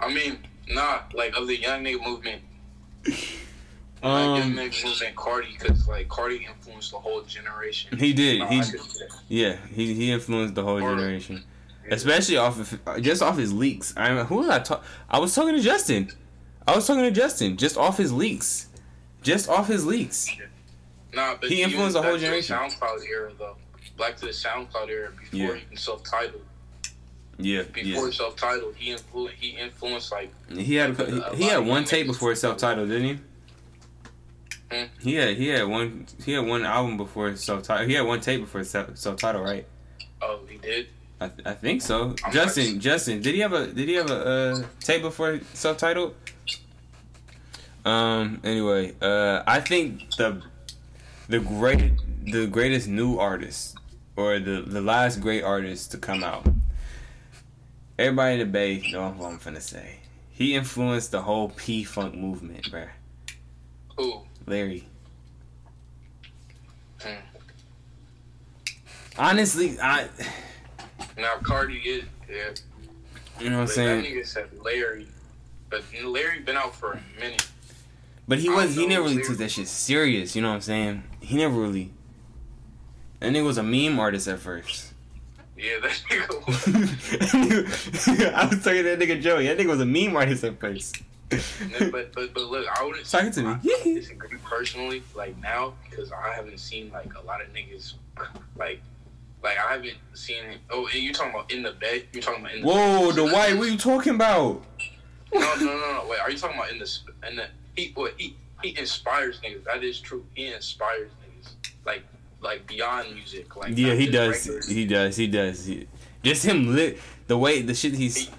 I 0.00 0.12
mean, 0.12 0.38
nah, 0.68 1.00
like 1.20 1.36
of 1.36 1.46
the 1.46 1.56
young 1.56 1.84
nigga 1.84 2.02
movement, 2.04 2.42
like 3.04 3.14
young 4.02 4.42
Um, 4.42 4.54
nigga 4.56 4.84
movement, 4.84 5.16
Carti, 5.16 5.58
because 5.58 5.86
like 5.88 6.08
Carti 6.08 6.46
influenced 6.48 6.90
the 6.92 6.98
whole 6.98 7.22
generation. 7.22 7.98
he 7.98 8.12
did. 8.12 8.36
He 8.48 8.58
I 8.58 8.62
could 8.62 8.80
say 8.80 9.06
that. 9.06 9.18
yeah. 9.28 9.56
He 9.74 9.94
he 9.94 10.10
influenced 10.10 10.54
the 10.54 10.62
whole 10.62 10.76
Or- 10.82 10.94
generation, 10.96 11.44
Yeah. 11.86 11.94
especially 11.94 12.36
off 12.36 12.58
of 12.58 13.02
just 13.02 13.22
off 13.22 13.36
his 13.36 13.52
leaks. 13.52 13.92
I 13.96 14.12
mean, 14.14 14.24
who 14.26 14.36
was 14.36 14.48
I 14.48 14.58
talk? 14.60 14.84
I 15.08 15.18
was 15.18 15.34
talking 15.34 15.54
to 15.54 15.60
Justin. 15.62 16.10
I 16.66 16.74
was 16.76 16.86
talking 16.86 17.02
to 17.04 17.10
Justin 17.10 17.56
just 17.56 17.76
off 17.76 17.96
his 17.98 18.12
leaks, 18.12 18.68
just 19.22 19.48
off 19.48 19.66
his 19.68 19.84
leaks. 19.86 20.28
Nah, 21.12 21.34
but 21.40 21.50
He 21.50 21.62
influenced 21.62 21.94
the 21.94 22.02
whole 22.02 22.16
generation. 22.16 22.56
SoundCloud 22.56 23.04
era 23.08 23.32
though, 23.36 23.56
back 23.98 24.14
to 24.18 24.26
the 24.26 24.32
SoundCloud 24.32 24.88
era 24.88 25.10
before 25.18 25.38
Yeah. 25.56 25.62
even 25.66 25.76
self-titled. 25.76 26.42
Yeah, 27.42 27.62
Before 27.62 28.06
yeah. 28.06 28.12
self-titled, 28.12 28.74
he 28.76 28.92
influ- 28.94 29.30
he 29.30 29.50
influenced 29.50 30.12
like 30.12 30.30
He 30.50 30.74
had 30.76 30.96
he, 30.98 31.22
he 31.36 31.44
had 31.44 31.66
one 31.66 31.84
tape 31.84 32.06
before 32.06 32.34
self 32.34 32.56
titled, 32.58 32.88
didn't 32.88 33.04
he? 33.08 33.18
Hmm? 34.70 34.84
He 35.00 35.14
had 35.14 35.36
he 35.36 35.48
had 35.48 35.64
one 35.68 36.06
he 36.24 36.32
had 36.32 36.46
one 36.46 36.64
album 36.64 36.96
before 36.96 37.34
self 37.36 37.62
titled. 37.64 37.88
He 37.88 37.94
had 37.94 38.06
one 38.06 38.20
tape 38.20 38.40
before 38.40 38.62
self 38.64 39.16
titled, 39.18 39.44
right? 39.44 39.66
oh 40.22 40.40
he 40.48 40.58
did. 40.58 40.86
I, 41.22 41.28
th- 41.28 41.46
I 41.46 41.52
think 41.54 41.82
so. 41.82 42.14
I'm 42.24 42.32
Justin, 42.32 42.74
not- 42.74 42.82
Justin, 42.82 43.20
did 43.20 43.34
he 43.34 43.40
have 43.40 43.52
a 43.52 43.66
did 43.66 43.88
he 43.88 43.94
have 43.94 44.10
a 44.10 44.24
uh, 44.26 44.62
tape 44.80 45.02
before 45.02 45.40
self 45.54 45.76
titled? 45.78 46.14
Um. 47.84 48.40
Anyway, 48.44 48.94
uh, 49.00 49.42
I 49.46 49.60
think 49.60 50.14
the 50.16 50.42
the 51.28 51.40
great 51.40 51.92
the 52.24 52.46
greatest 52.46 52.88
new 52.88 53.18
artist 53.18 53.76
or 54.16 54.38
the 54.38 54.60
the 54.62 54.80
last 54.82 55.20
great 55.20 55.42
artist 55.42 55.90
to 55.92 55.98
come 55.98 56.22
out. 56.22 56.46
Everybody 58.00 58.32
in 58.32 58.38
the 58.40 58.46
Bay 58.46 58.82
know 58.92 59.10
what 59.10 59.30
I'm 59.30 59.38
finna 59.38 59.60
say. 59.60 59.96
He 60.30 60.54
influenced 60.54 61.10
the 61.10 61.20
whole 61.20 61.50
P 61.50 61.84
Funk 61.84 62.14
movement, 62.14 62.64
bruh. 62.70 62.88
Who? 63.98 64.22
Larry. 64.46 64.88
Hmm. 67.02 67.14
Honestly, 69.18 69.78
I 69.78 70.08
Now 71.18 71.34
Carti 71.42 71.84
is 71.84 72.04
yeah. 72.26 72.36
you 73.38 73.50
know 73.50 73.58
what 73.58 73.62
I'm 73.62 73.66
But 73.66 73.66
that 73.66 73.74
saying. 73.74 74.04
nigga 74.04 74.26
said 74.26 74.48
Larry, 74.64 75.06
but 75.68 75.82
Larry 76.02 76.40
been 76.40 76.56
out 76.56 76.74
for 76.74 76.92
a 76.92 77.02
minute. 77.20 77.46
But 78.26 78.38
he 78.38 78.48
was 78.48 78.74
he 78.74 78.86
never 78.86 79.02
really 79.02 79.16
Larry. 79.16 79.26
took 79.26 79.36
that 79.36 79.50
shit 79.50 79.68
serious. 79.68 80.34
You 80.34 80.40
know 80.40 80.48
what 80.48 80.54
I'm 80.54 80.60
saying? 80.62 81.02
He 81.20 81.36
never 81.36 81.60
really. 81.60 81.92
That 83.18 83.32
nigga 83.34 83.44
was 83.44 83.58
a 83.58 83.62
meme 83.62 83.98
artist 84.00 84.26
at 84.26 84.38
first. 84.38 84.89
Yeah, 85.60 85.78
that 85.82 85.90
nigga. 86.08 86.46
Was, 86.46 88.08
I 88.34 88.46
was 88.46 88.64
talking 88.64 88.82
to 88.84 88.96
that 88.96 88.98
nigga 88.98 89.20
Joey. 89.20 89.46
That 89.46 89.58
nigga 89.58 89.66
was 89.68 89.80
a 89.80 89.86
meme 89.86 90.16
artist 90.16 90.42
at 90.44 90.58
first. 90.58 91.02
but 91.28 92.12
but 92.14 92.34
but 92.34 92.44
look, 92.44 92.66
I 92.78 92.84
wouldn't. 92.84 93.08
Talking 93.08 93.30
to 93.32 93.42
me. 93.42 93.48
I, 93.48 93.52
I 93.52 93.58
disagree 93.84 94.38
personally, 94.42 95.02
like 95.14 95.36
now, 95.40 95.74
because 95.88 96.10
I 96.12 96.32
haven't 96.34 96.58
seen 96.58 96.90
like 96.90 97.14
a 97.14 97.20
lot 97.26 97.40
of 97.40 97.48
niggas, 97.52 97.94
like. 98.56 98.80
Like 99.42 99.56
I 99.56 99.72
haven't 99.72 99.96
seen 100.12 100.44
it. 100.44 100.58
Oh, 100.68 100.84
and 100.92 100.96
you 101.02 101.14
talking 101.14 101.32
about 101.32 101.50
in 101.50 101.62
the 101.62 101.72
bed? 101.72 102.04
You 102.12 102.20
talking 102.20 102.42
about 102.42 102.54
in 102.56 102.60
the 102.60 102.66
Whoa, 102.66 103.06
bed? 103.06 103.16
the 103.16 103.24
white. 103.24 103.56
What 103.56 103.68
are 103.68 103.70
you 103.70 103.78
talking 103.78 104.14
about? 104.14 104.62
No, 105.32 105.40
no, 105.40 105.64
no, 105.64 105.92
no. 105.94 106.06
Wait, 106.10 106.20
are 106.20 106.30
you 106.30 106.36
talking 106.36 106.58
about 106.58 106.70
in 106.70 106.78
the 106.78 106.98
in 107.26 107.36
the 107.36 107.46
he? 107.74 107.90
What 107.94 108.12
he 108.18 108.36
he 108.62 108.78
inspires 108.78 109.40
niggas. 109.40 109.64
That 109.64 109.82
is 109.82 109.98
true. 109.98 110.26
He 110.34 110.52
inspires 110.52 111.10
niggas. 111.24 111.54
Like 111.86 112.04
like 112.40 112.66
beyond 112.66 113.14
music. 113.14 113.54
Like 113.56 113.76
Yeah, 113.76 113.94
he 113.94 114.06
does. 114.06 114.66
He 114.68 114.84
does. 114.86 115.16
He 115.16 115.26
does. 115.26 115.66
He, 115.66 115.86
just 116.22 116.44
him 116.44 116.74
lit 116.74 116.98
the 117.26 117.36
way 117.38 117.62
the 117.62 117.74
shit 117.74 117.94
he's. 117.94 118.30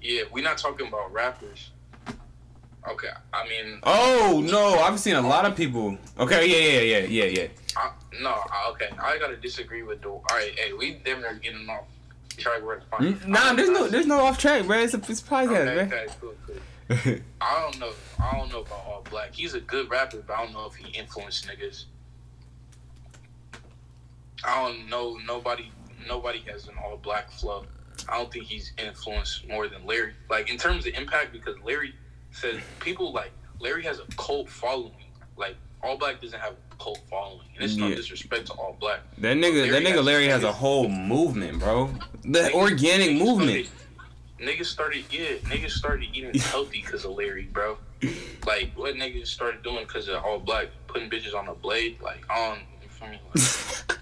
Yeah, 0.00 0.22
we're 0.32 0.42
not 0.44 0.58
talking 0.58 0.88
about 0.88 1.12
rappers. 1.12 1.70
Okay, 2.88 3.08
I 3.32 3.48
mean, 3.48 3.78
Oh 3.84 4.42
no, 4.44 4.80
I've 4.80 4.98
seen 4.98 5.14
a 5.14 5.20
lot 5.20 5.44
of 5.44 5.54
people. 5.56 5.96
Okay, 6.18 6.46
yeah, 6.48 6.80
yeah, 6.80 6.98
yeah, 6.98 7.24
yeah, 7.24 7.40
yeah. 7.42 7.48
I, 7.76 7.92
no, 8.20 8.30
I- 8.30 8.70
okay, 8.72 8.88
I 9.00 9.18
gotta 9.18 9.36
disagree 9.36 9.84
with 9.84 10.02
the. 10.02 10.08
All 10.08 10.24
right, 10.32 10.50
hey, 10.58 10.72
we 10.72 10.94
damn 11.04 11.20
near 11.20 11.34
getting 11.34 11.68
off 11.68 11.84
track. 12.36 12.60
We're 12.62 12.80
fine. 12.90 13.14
Mm, 13.14 13.26
Nah, 13.28 13.52
there's 13.52 13.70
no, 13.70 13.86
there's 13.86 14.06
no 14.06 14.18
off 14.18 14.36
track, 14.36 14.66
bro. 14.66 14.78
It's 14.80 14.94
a, 14.94 14.96
it's 14.96 15.20
a 15.20 15.24
podcast, 15.24 15.48
Okay, 15.50 15.64
man. 15.76 15.86
okay, 15.92 16.06
cool, 16.20 16.34
cool. 16.44 17.14
I 17.40 17.60
don't 17.62 17.78
know. 17.78 17.92
I 18.20 18.36
don't 18.36 18.50
know 18.50 18.62
about 18.62 18.84
All 18.84 19.06
Black. 19.08 19.32
He's 19.32 19.54
a 19.54 19.60
good 19.60 19.88
rapper, 19.88 20.18
but 20.26 20.36
I 20.36 20.42
don't 20.44 20.52
know 20.52 20.66
if 20.66 20.74
he 20.74 20.90
influenced 20.98 21.46
niggas. 21.46 21.84
I 24.44 24.62
don't 24.62 24.88
know. 24.88 25.16
Nobody, 25.26 25.70
nobody 26.08 26.40
has 26.50 26.68
an 26.68 26.74
All 26.82 26.96
Black 26.96 27.30
flow. 27.30 27.64
I 28.08 28.18
don't 28.18 28.32
think 28.32 28.44
he's 28.46 28.72
influenced 28.78 29.46
more 29.48 29.68
than 29.68 29.86
Larry. 29.86 30.14
Like 30.30 30.50
in 30.50 30.58
terms 30.58 30.86
of 30.86 30.94
impact, 30.94 31.32
because 31.32 31.56
Larry 31.64 31.94
says 32.30 32.60
people 32.80 33.12
like 33.12 33.30
Larry 33.60 33.82
has 33.84 33.98
a 34.00 34.04
cult 34.16 34.48
following. 34.48 34.92
Like 35.36 35.56
All 35.82 35.96
Black 35.96 36.20
doesn't 36.20 36.40
have 36.40 36.54
a 36.72 36.82
cult 36.82 37.00
following, 37.08 37.46
and 37.54 37.64
it's 37.64 37.76
no 37.76 37.88
disrespect 37.94 38.46
to 38.46 38.52
All 38.54 38.76
Black. 38.80 39.00
That 39.18 39.36
nigga, 39.36 39.70
that 39.70 39.72
Larry 39.72 39.84
nigga 39.84 39.90
has- 39.96 40.04
Larry 40.04 40.26
has 40.26 40.42
a 40.44 40.52
whole 40.52 40.88
movement, 40.88 41.58
bro. 41.60 41.90
The 42.24 42.38
Niggas- 42.40 42.52
organic 42.54 43.10
niggas 43.10 43.18
movement. 43.18 43.66
Started, 43.66 44.58
niggas 44.58 44.66
started, 44.66 45.04
yeah, 45.10 45.28
niggas 45.44 45.70
started 45.70 46.08
eating 46.12 46.34
healthy 46.40 46.80
because 46.82 47.04
of 47.04 47.12
Larry, 47.12 47.44
bro. 47.44 47.76
Like, 48.46 48.72
what 48.74 48.94
niggas 48.96 49.28
started 49.28 49.62
doing 49.62 49.84
because 49.86 50.08
of 50.08 50.24
all 50.24 50.40
black, 50.40 50.68
putting 50.88 51.08
bitches 51.08 51.34
on 51.36 51.46
a 51.48 51.54
blade, 51.54 52.00
like, 52.00 52.24
on, 52.28 52.58
you 52.82 52.88
feel 52.88 53.08
me? 53.08 53.20
Like 53.34 53.98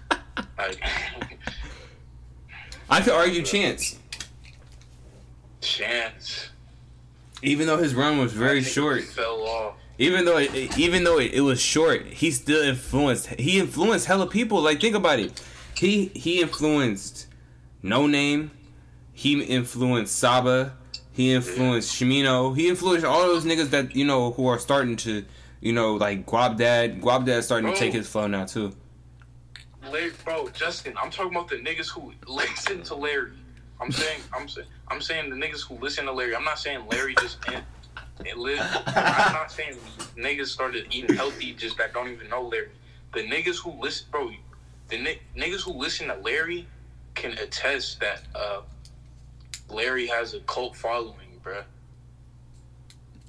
I 2.89 3.01
could 3.01 3.13
argue 3.13 3.41
Chance. 3.41 3.97
Chance. 5.61 6.49
Even 7.41 7.67
though 7.67 7.77
his 7.77 7.95
run 7.95 8.17
was 8.19 8.33
very 8.33 8.61
short, 8.61 9.03
fell 9.03 9.41
off. 9.43 9.75
even 9.97 10.25
though 10.25 10.37
it, 10.37 10.77
even 10.77 11.03
though 11.03 11.19
it, 11.19 11.33
it 11.33 11.41
was 11.41 11.61
short, 11.61 12.05
he 12.05 12.31
still 12.31 12.61
influenced. 12.61 13.27
He 13.27 13.59
influenced 13.59 14.05
hella 14.07 14.27
people. 14.27 14.61
Like 14.61 14.81
think 14.81 14.95
about 14.95 15.19
it. 15.19 15.41
He 15.75 16.07
he 16.07 16.41
influenced 16.41 17.27
Noname. 17.83 18.49
He 19.13 19.41
influenced 19.43 20.15
Saba. 20.15 20.73
He 21.13 21.33
influenced 21.33 21.99
Smino. 21.99 22.55
He 22.55 22.69
influenced 22.69 23.05
all 23.05 23.21
those 23.23 23.45
niggas 23.45 23.69
that 23.71 23.95
you 23.95 24.05
know 24.05 24.31
who 24.31 24.47
are 24.47 24.59
starting 24.59 24.95
to, 24.97 25.25
you 25.59 25.73
know, 25.73 25.95
like 25.95 26.25
Guapdad. 26.25 27.01
Guab 27.01 27.25
Dad's 27.25 27.45
starting 27.45 27.71
to 27.71 27.77
take 27.77 27.93
his 27.93 28.07
flow 28.07 28.27
now 28.27 28.45
too. 28.45 28.73
Larry, 29.89 30.11
bro, 30.23 30.49
Justin, 30.49 30.93
I'm 31.01 31.09
talking 31.09 31.31
about 31.35 31.47
the 31.49 31.55
niggas 31.55 31.89
who 31.89 32.13
listen 32.27 32.83
to 32.83 32.95
Larry. 32.95 33.31
I'm 33.79 33.91
saying, 33.91 34.21
I'm 34.33 34.47
saying, 34.47 34.67
I'm 34.89 35.01
saying 35.01 35.29
the 35.29 35.35
niggas 35.35 35.67
who 35.67 35.75
listen 35.75 36.05
to 36.05 36.11
Larry. 36.11 36.35
I'm 36.35 36.43
not 36.43 36.59
saying 36.59 36.85
Larry 36.89 37.15
just 37.19 37.37
and, 37.51 37.63
and 38.25 38.39
live. 38.39 38.59
I'm 38.87 39.33
not 39.33 39.51
saying 39.51 39.75
niggas 40.15 40.47
started 40.47 40.85
eating 40.91 41.15
healthy 41.15 41.53
just 41.53 41.77
that 41.77 41.93
don't 41.93 42.09
even 42.09 42.29
know 42.29 42.43
Larry. 42.43 42.69
The 43.13 43.21
niggas 43.21 43.57
who 43.57 43.71
listen, 43.81 44.05
bro, 44.11 44.31
the 44.89 44.97
ni- 44.99 45.19
niggas 45.35 45.61
who 45.61 45.71
listen 45.73 46.07
to 46.09 46.15
Larry 46.15 46.67
can 47.15 47.31
attest 47.39 47.99
that 48.01 48.21
uh, 48.35 48.61
Larry 49.69 50.05
has 50.07 50.33
a 50.35 50.39
cult 50.41 50.75
following, 50.75 51.15
bro. 51.41 51.63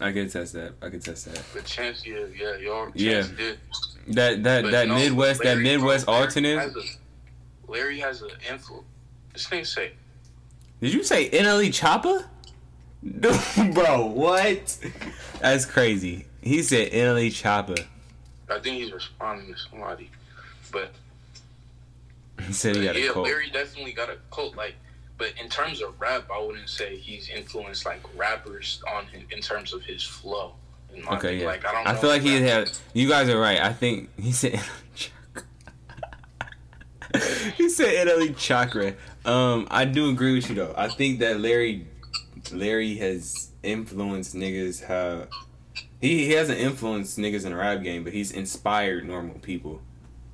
I 0.00 0.12
can 0.12 0.26
attest 0.26 0.52
that. 0.52 0.74
I 0.82 0.86
can 0.90 0.96
attest 0.96 1.32
that. 1.32 1.42
The 1.54 1.62
chance, 1.62 2.04
yeah, 2.06 2.26
yeah, 2.38 2.56
y'all, 2.56 2.90
Yeah. 2.94 3.22
chance 3.22 3.28
did. 3.30 3.58
That 4.08 4.42
that 4.42 4.62
But 4.62 4.70
that 4.72 4.88
no, 4.88 4.94
Midwest 4.94 5.42
that 5.42 5.58
Midwest 5.58 6.08
Larry 6.08 6.20
alternate. 6.20 6.58
has 6.58 6.76
a- 6.76 7.70
Larry 7.70 7.98
has 8.00 8.22
an 8.22 8.30
influence. 8.48 8.84
This 9.32 9.46
thing 9.46 9.64
say 9.64 9.92
Did 10.80 10.92
you 10.92 11.02
say 11.04 11.30
NLE 11.30 11.68
Choppa? 11.68 12.26
Bro, 13.74 14.06
what? 14.06 14.78
That's 15.40 15.64
crazy. 15.64 16.26
He 16.40 16.62
said 16.62 16.92
NLE 16.92 17.28
Choppa. 17.28 17.84
I 18.50 18.58
think 18.58 18.82
he's 18.82 18.92
responding 18.92 19.52
to 19.52 19.58
somebody. 19.58 20.10
But 20.70 20.92
He 22.46 22.52
said 22.52 22.76
he 22.76 22.84
got 22.84 22.96
yeah, 22.96 23.10
a 23.10 23.12
cult. 23.12 23.26
Larry 23.26 23.50
definitely 23.50 23.92
got 23.92 24.10
a 24.10 24.18
cult. 24.30 24.56
Like, 24.56 24.74
but 25.18 25.32
in 25.40 25.48
terms 25.48 25.80
of 25.80 26.00
rap, 26.00 26.28
I 26.32 26.38
wouldn't 26.40 26.68
say 26.68 26.96
he's 26.96 27.28
influenced 27.28 27.86
like 27.86 28.00
rappers 28.16 28.82
on 28.92 29.06
him 29.06 29.26
in 29.30 29.40
terms 29.40 29.72
of 29.72 29.82
his 29.82 30.02
flow. 30.02 30.54
Okay, 31.12 31.38
yeah. 31.40 31.46
Like, 31.46 31.66
I 31.66 31.72
don't. 31.72 31.86
I 31.86 31.94
feel 31.94 32.10
like 32.10 32.22
he 32.22 32.40
had. 32.40 32.70
You 32.92 33.08
guys 33.08 33.28
are 33.28 33.38
right. 33.38 33.60
I 33.60 33.72
think 33.72 34.10
he 34.18 34.32
said. 34.32 34.60
he 37.56 37.68
said 37.68 38.06
NLE 38.08 38.36
Chakra. 38.36 38.94
Um, 39.24 39.66
I 39.70 39.84
do 39.84 40.10
agree 40.10 40.34
with 40.34 40.48
you 40.48 40.54
though. 40.56 40.74
I 40.76 40.88
think 40.88 41.20
that 41.20 41.40
Larry, 41.40 41.86
Larry 42.52 42.96
has 42.96 43.50
influenced 43.62 44.34
niggas. 44.34 44.84
How 44.84 45.26
he 46.00 46.26
he 46.26 46.32
hasn't 46.32 46.58
influenced 46.58 47.18
niggas 47.18 47.44
in 47.44 47.52
the 47.52 47.56
rap 47.56 47.82
game, 47.82 48.04
but 48.04 48.12
he's 48.12 48.32
inspired 48.32 49.06
normal 49.06 49.38
people. 49.38 49.80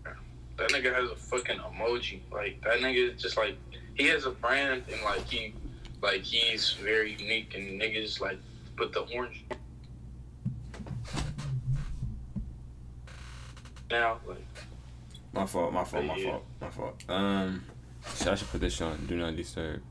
that 0.05 0.71
nigga 0.71 0.95
has 0.95 1.11
a 1.11 1.17
fucking 1.17 1.59
emoji. 1.59 2.21
Like 2.33 2.61
that 2.63 2.79
nigga 2.81 3.15
is 3.15 3.23
just 3.23 3.37
like 3.37 3.57
he 3.95 4.07
has 4.09 4.25
a 4.25 4.31
brand 4.31 4.85
and 4.93 5.03
like 5.03 5.27
he 5.27 5.55
like 6.01 6.23
he's 6.23 6.73
very 6.73 7.13
unique 7.13 7.55
and 7.55 7.81
niggas 7.81 8.21
like 8.21 8.39
put 8.77 8.93
the 8.93 9.01
orange. 9.15 9.45
Now, 13.91 14.18
like, 14.26 14.39
My 15.32 15.47
fault. 15.47 15.72
My 15.72 15.84
fault. 15.84 16.05
My 16.05 16.16
Yeah. 16.16 16.30
fault. 16.30 16.45
My 16.61 16.70
fault. 16.70 17.05
Um, 17.09 17.64
shit, 18.16 18.28
I 18.28 18.34
should 18.34 18.49
put 18.49 18.61
this 18.61 18.80
on. 18.80 19.07
Do 19.07 19.16
not 19.16 19.36
disturb. 19.36 19.82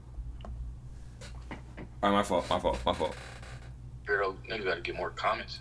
Alright, 2.04 2.18
my 2.18 2.24
fault. 2.24 2.50
My 2.50 2.60
fault. 2.60 2.80
My 2.86 2.94
fault. 2.94 3.16
girl, 4.06 4.36
nigga 4.50 4.64
gotta 4.64 4.82
get 4.82 4.96
more 4.96 5.10
comments. 5.12 5.60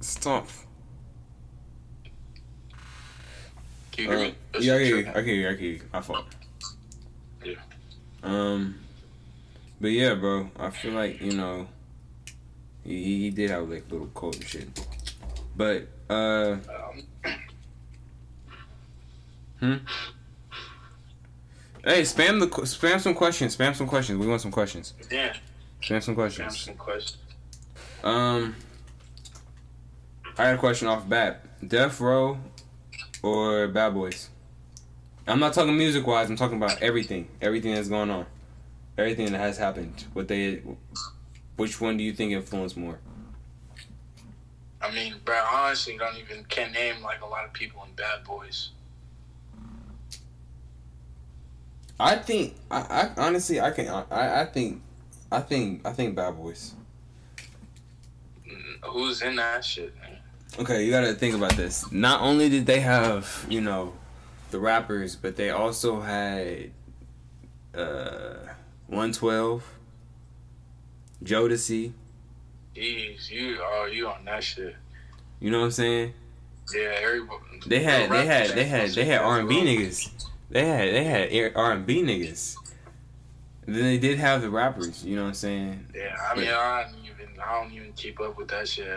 Stop. 0.00 0.46
Can 3.92 4.04
you 4.04 4.10
hear 4.10 4.18
Uh, 4.18 4.22
me? 4.28 4.34
yeah, 4.60 4.74
I 4.74 4.78
hear 4.84 4.96
you. 4.98 5.12
I 5.14 5.22
hear 5.22 5.34
you. 5.34 5.48
I 5.48 5.54
hear 5.56 5.70
you. 5.72 5.82
My 5.92 6.00
fault. 6.02 6.26
Yeah. 7.42 7.54
Um, 8.22 8.78
but 9.80 9.88
yeah, 9.88 10.14
bro. 10.14 10.50
I 10.58 10.68
feel 10.70 10.92
like 10.92 11.20
you 11.22 11.32
know, 11.32 11.66
he 12.84 13.20
he 13.22 13.30
did 13.30 13.50
have 13.50 13.68
like 13.70 13.90
little 13.90 14.08
cult 14.08 14.36
and 14.36 14.44
shit. 14.44 14.86
But 15.56 15.88
uh, 16.10 16.56
Um, 19.60 19.86
hey, 21.84 22.02
spam 22.02 22.40
the 22.40 22.46
spam 22.46 23.00
some 23.00 23.14
questions. 23.14 23.56
Spam 23.56 23.74
some 23.74 23.86
questions. 23.86 24.18
We 24.18 24.26
want 24.26 24.40
some 24.40 24.50
questions. 24.50 24.94
yeah, 25.10 25.34
Spam 25.82 26.02
some 26.02 26.14
questions. 26.14 26.58
some 26.60 26.74
questions. 26.74 27.18
Um, 28.04 28.54
I 30.38 30.44
got 30.44 30.54
a 30.54 30.58
question 30.58 30.88
off 30.88 31.08
bat. 31.08 31.42
Death 31.66 32.00
Row 32.00 32.38
or 33.22 33.66
Bad 33.68 33.94
Boys? 33.94 34.28
I'm 35.26 35.40
not 35.40 35.54
talking 35.54 35.76
music 35.76 36.06
wise. 36.06 36.28
I'm 36.30 36.36
talking 36.36 36.56
about 36.58 36.80
everything. 36.82 37.28
Everything 37.40 37.74
that's 37.74 37.88
going 37.88 38.10
on. 38.10 38.26
Everything 38.96 39.32
that 39.32 39.38
has 39.38 39.58
happened. 39.58 40.04
What 40.12 40.28
they, 40.28 40.62
which 41.56 41.80
one 41.80 41.96
do 41.96 42.04
you 42.04 42.12
think 42.12 42.32
influenced 42.32 42.76
more? 42.76 42.98
I 44.80 44.90
mean, 44.92 45.14
bro, 45.24 45.34
I 45.34 45.66
honestly 45.66 45.96
don't 45.98 46.16
even 46.16 46.44
can 46.44 46.72
name 46.72 47.02
like 47.02 47.22
a 47.22 47.26
lot 47.26 47.44
of 47.44 47.52
people 47.52 47.82
in 47.84 47.94
Bad 47.94 48.24
Boys. 48.24 48.70
I 51.98 52.16
think. 52.16 52.54
I, 52.70 53.10
I 53.16 53.22
honestly, 53.26 53.60
I 53.60 53.70
can. 53.70 53.88
I, 53.88 54.42
I 54.42 54.44
think. 54.44 54.82
I 55.32 55.40
think. 55.40 55.86
I 55.86 55.92
think 55.92 56.14
Bad 56.14 56.36
Boys. 56.36 56.74
Mm, 58.46 58.90
Who's 58.90 59.22
in 59.22 59.36
that 59.36 59.64
shit? 59.64 59.94
Man? 60.00 60.18
Okay, 60.58 60.84
you 60.84 60.90
gotta 60.90 61.14
think 61.14 61.34
about 61.34 61.52
this. 61.52 61.90
Not 61.90 62.20
only 62.20 62.48
did 62.48 62.66
they 62.66 62.80
have, 62.80 63.46
you 63.48 63.60
know, 63.60 63.94
the 64.50 64.58
rappers, 64.58 65.16
but 65.16 65.36
they 65.36 65.50
also 65.50 66.00
had 66.00 66.70
uh 67.74 68.36
112, 68.86 69.64
Jodeci. 71.24 71.92
Jeez, 72.76 73.30
you 73.30 73.58
oh 73.62 73.86
you 73.86 74.06
on 74.08 74.24
that 74.26 74.44
shit? 74.44 74.76
You 75.40 75.50
know 75.50 75.60
what 75.60 75.64
I'm 75.66 75.70
saying? 75.70 76.12
Yeah, 76.74 76.94
everybody. 77.00 77.38
They 77.66 77.82
had, 77.82 78.10
they 78.10 78.26
had, 78.26 78.50
they 78.50 78.64
had, 78.64 78.90
they 78.90 79.04
had 79.04 79.20
R 79.22 79.40
and 79.40 79.48
B 79.48 79.56
niggas. 79.62 80.10
They 80.50 80.66
had, 80.66 80.88
they 80.94 81.04
had 81.04 81.52
R 81.56 81.72
and 81.72 81.86
B 81.86 82.02
niggas. 82.02 82.56
Then 83.66 83.82
they 83.84 83.98
did 83.98 84.18
have 84.18 84.42
the 84.42 84.50
rappers. 84.50 85.04
You 85.04 85.16
know 85.16 85.22
what 85.22 85.28
I'm 85.28 85.34
saying? 85.34 85.86
Yeah, 85.94 86.16
I 86.30 86.36
mean, 86.36 86.48
I 86.48 86.84
don't 86.84 87.04
even, 87.04 87.40
I 87.40 87.52
don't 87.62 87.72
even 87.72 87.92
keep 87.94 88.20
up 88.20 88.36
with 88.36 88.48
that 88.48 88.68
shit. 88.68 88.88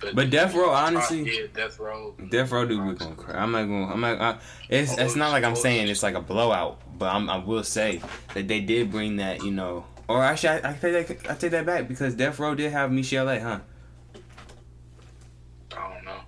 But 0.00 0.14
But 0.14 0.30
Death 0.30 0.54
Row, 0.54 0.70
honestly- 0.70 1.24
yeah, 1.24 1.46
Death 1.54 1.78
Row. 1.78 2.14
Death 2.30 2.52
Row 2.52 2.64
dude, 2.64 2.98
be 2.98 3.04
going 3.04 3.16
crazy. 3.16 3.38
I'm 3.38 3.52
not 3.52 3.64
gonna, 3.64 3.86
I'm 3.92 4.00
not. 4.00 4.20
I, 4.20 4.38
it's 4.68 4.96
it's 4.96 5.16
not 5.16 5.32
like 5.32 5.44
I'm 5.44 5.56
saying 5.56 5.88
it's 5.88 6.02
like 6.02 6.14
a 6.14 6.22
blowout, 6.22 6.80
but 6.98 7.14
I'm, 7.14 7.28
I 7.28 7.36
will 7.38 7.64
say 7.64 8.00
that 8.34 8.48
they 8.48 8.60
did 8.60 8.90
bring 8.90 9.16
that. 9.16 9.42
You 9.42 9.50
know, 9.50 9.84
or 10.10 10.24
actually, 10.24 10.48
I, 10.48 10.70
I 10.70 10.72
take 10.74 11.06
that. 11.06 11.30
I 11.30 11.34
take 11.34 11.52
that 11.52 11.64
back 11.64 11.86
because 11.86 12.14
Death 12.14 12.40
Row 12.40 12.54
did 12.56 12.72
have 12.72 12.90
Michel'le 12.90 13.40
Huh? 13.40 13.60
I 15.72 15.94
don't 15.94 16.04
know. 16.04 16.20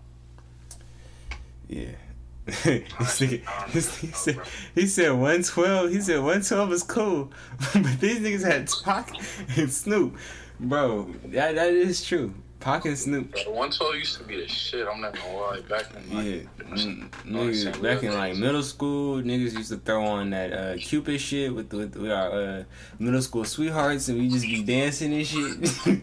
Yeah. 1.68 1.88
this 2.44 3.20
nigga, 3.20 3.42
I 3.46 3.60
don't 3.62 3.72
this 3.72 4.02
know, 4.02 4.08
nigga 4.08 4.14
said, 4.14 4.40
he 4.76 4.86
said 4.86 5.10
112. 5.10 5.90
He 5.90 6.00
said 6.00 6.16
112 6.18 6.72
is 6.72 6.82
cool, 6.84 7.32
but 7.74 8.00
these 8.00 8.20
niggas 8.20 8.44
had 8.44 8.70
Pac 8.84 9.10
and 9.56 9.72
Snoop, 9.72 10.16
bro. 10.60 11.12
That 11.24 11.56
that 11.56 11.72
is 11.72 12.04
true. 12.04 12.34
Pac 12.62 12.84
and 12.84 12.98
Snoop. 12.98 13.34
One 13.48 13.70
twelve 13.70 13.96
used 13.96 14.18
to 14.18 14.24
be 14.24 14.40
the 14.40 14.48
shit. 14.48 14.86
I'm 14.86 15.00
not 15.00 15.14
gonna 15.14 15.36
lie. 15.36 15.60
Back 15.68 15.86
in 15.96 16.14
like, 16.16 16.26
Yeah, 16.26 16.74
mm, 16.74 17.10
niggas 17.26 17.82
back 17.82 18.02
in 18.02 18.14
like 18.14 18.36
middle 18.36 18.62
school, 18.62 19.20
niggas 19.20 19.52
used 19.54 19.70
to 19.72 19.78
throw 19.78 20.04
on 20.04 20.30
that 20.30 20.52
uh, 20.52 20.76
Cupid 20.78 21.20
shit 21.20 21.54
with 21.54 21.72
with, 21.72 21.96
with 21.96 22.10
our 22.12 22.30
uh, 22.30 22.64
middle 22.98 23.20
school 23.22 23.44
sweethearts, 23.44 24.08
and 24.08 24.18
we 24.18 24.28
just 24.28 24.44
be 24.46 24.62
dancing 24.62 25.12
and 25.12 25.26
shit. 25.26 26.02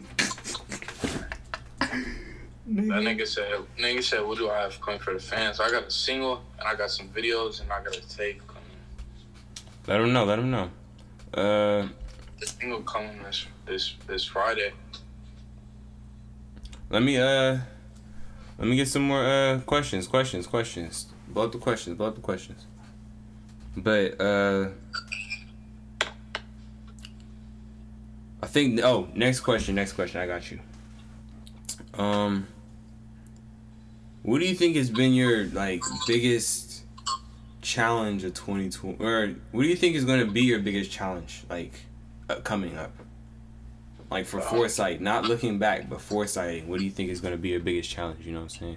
That 2.72 3.02
nigga 3.02 3.26
said, 3.26 3.46
nigga 3.80 4.00
said, 4.02 4.24
what 4.24 4.38
do 4.38 4.48
I 4.48 4.60
have 4.60 4.80
coming 4.80 5.00
for 5.00 5.12
the 5.12 5.18
fans? 5.18 5.58
I 5.58 5.70
got 5.72 5.88
a 5.88 5.90
single 5.90 6.40
and 6.56 6.68
I 6.68 6.76
got 6.76 6.90
some 6.90 7.08
videos 7.08 7.60
and 7.60 7.72
I 7.72 7.82
got 7.82 7.96
a 7.96 8.08
tape 8.16 8.40
coming. 8.46 8.62
Let 9.88 9.98
them 9.98 10.12
know. 10.12 10.24
Let 10.24 10.36
them 10.36 10.50
know. 10.52 10.70
Uh, 11.34 11.88
The 12.38 12.46
single 12.46 12.80
coming 12.82 13.20
this 13.24 13.46
this 13.66 13.94
this 14.06 14.24
Friday. 14.24 14.72
Let 16.90 17.02
me 17.02 17.16
uh, 17.16 17.58
let 18.58 18.68
me 18.68 18.76
get 18.76 18.88
some 18.88 19.02
more 19.02 19.24
uh 19.24 19.60
questions. 19.60 20.06
Questions. 20.06 20.46
Questions. 20.46 21.06
Up 21.36 21.52
the 21.52 21.58
questions. 21.58 22.00
Up 22.00 22.14
the 22.16 22.20
questions. 22.20 22.66
But 23.76 24.20
uh, 24.20 24.68
I 28.42 28.46
think. 28.46 28.80
Oh, 28.82 29.08
next 29.14 29.40
question. 29.40 29.76
Next 29.76 29.92
question. 29.92 30.20
I 30.20 30.26
got 30.26 30.50
you. 30.50 30.58
Um, 31.94 32.48
what 34.22 34.40
do 34.40 34.46
you 34.46 34.54
think 34.54 34.76
has 34.76 34.90
been 34.90 35.14
your 35.14 35.44
like 35.46 35.82
biggest 36.06 36.82
challenge 37.62 38.24
of 38.24 38.34
2020, 38.34 38.96
or 39.02 39.34
what 39.52 39.62
do 39.62 39.68
you 39.68 39.76
think 39.76 39.94
is 39.94 40.04
going 40.04 40.20
to 40.20 40.30
be 40.30 40.42
your 40.42 40.58
biggest 40.58 40.90
challenge 40.90 41.44
like 41.48 41.72
uh, 42.28 42.36
coming 42.36 42.76
up? 42.76 42.92
Like 44.10 44.26
for 44.26 44.40
foresight, 44.40 45.00
not 45.00 45.24
looking 45.24 45.58
back, 45.58 45.88
but 45.88 46.00
foresighting. 46.00 46.66
What 46.66 46.80
do 46.80 46.84
you 46.84 46.90
think 46.90 47.10
is 47.10 47.20
going 47.20 47.32
to 47.32 47.38
be 47.38 47.50
your 47.50 47.60
biggest 47.60 47.90
challenge? 47.90 48.26
You 48.26 48.32
know 48.32 48.40
what 48.40 48.58
I'm 48.60 48.76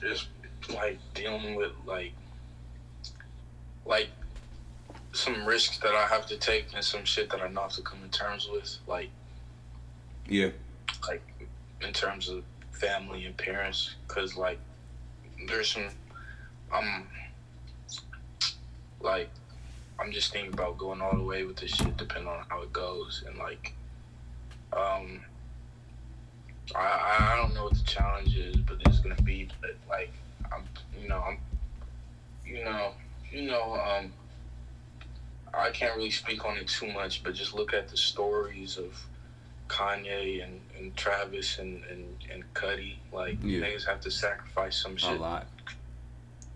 Just 0.00 0.28
like 0.74 0.98
dealing 1.14 1.54
with 1.54 1.72
like 1.86 2.12
like 3.86 4.08
some 5.12 5.46
risks 5.46 5.78
that 5.78 5.94
I 5.94 6.06
have 6.06 6.26
to 6.26 6.36
take 6.36 6.66
and 6.74 6.84
some 6.84 7.04
shit 7.04 7.30
that 7.30 7.40
I 7.40 7.48
know 7.48 7.62
have 7.62 7.72
to 7.72 7.82
come 7.82 7.98
to 8.02 8.08
terms 8.18 8.48
with. 8.52 8.76
Like 8.86 9.08
yeah, 10.28 10.50
like 11.08 11.22
in 11.80 11.92
terms 11.94 12.28
of 12.28 12.44
family 12.72 13.24
and 13.24 13.36
parents, 13.36 13.94
because 14.06 14.36
like 14.36 14.58
there's 15.48 15.70
some 15.70 15.88
I'm 16.70 17.06
like 19.00 19.30
I'm 19.98 20.12
just 20.12 20.32
thinking 20.32 20.52
about 20.52 20.78
going 20.78 21.00
all 21.00 21.16
the 21.16 21.24
way 21.24 21.44
with 21.44 21.56
this 21.56 21.70
shit, 21.70 21.96
depending 21.96 22.28
on 22.28 22.44
how 22.48 22.62
it 22.62 22.72
goes, 22.72 23.24
and 23.26 23.38
like, 23.38 23.74
um, 24.72 25.20
I 26.74 27.32
I 27.32 27.36
don't 27.36 27.54
know 27.54 27.64
what 27.64 27.74
the 27.74 27.84
challenge 27.84 28.36
is, 28.36 28.56
but 28.56 28.76
it's 28.86 28.98
gonna 28.98 29.20
be, 29.22 29.48
but 29.60 29.76
like, 29.88 30.12
I'm 30.52 30.64
you 31.00 31.08
know 31.08 31.22
I'm, 31.26 31.38
you 32.44 32.64
know 32.64 32.92
you 33.32 33.42
know 33.42 33.74
um, 33.74 34.12
I 35.54 35.70
can't 35.70 35.96
really 35.96 36.10
speak 36.10 36.44
on 36.44 36.56
it 36.58 36.68
too 36.68 36.92
much, 36.92 37.22
but 37.22 37.34
just 37.34 37.54
look 37.54 37.72
at 37.72 37.88
the 37.88 37.96
stories 37.96 38.76
of 38.76 39.06
Kanye 39.68 40.44
and, 40.44 40.60
and 40.78 40.96
Travis 40.96 41.58
and 41.58 41.82
and 41.84 42.16
and 42.30 42.44
Cudi, 42.54 42.96
like 43.12 43.38
yeah. 43.42 43.60
niggas 43.60 43.86
have 43.86 44.00
to 44.02 44.10
sacrifice 44.10 44.76
some 44.76 44.96
shit 44.96 45.12
a 45.12 45.14
lot, 45.14 45.46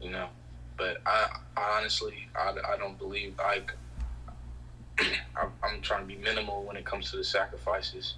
you 0.01 0.11
know. 0.11 0.29
But 0.81 0.97
I, 1.05 1.29
I 1.59 1.79
honestly, 1.79 2.27
I, 2.35 2.55
I 2.73 2.79
don't 2.79 2.99
believe 2.99 3.35
I. 3.39 3.61
I'm 5.63 5.83
trying 5.83 6.01
to 6.01 6.07
be 6.07 6.17
minimal 6.17 6.63
when 6.63 6.75
it 6.75 6.87
comes 6.87 7.11
to 7.11 7.19
the 7.19 7.25
sacrifices, 7.25 8.15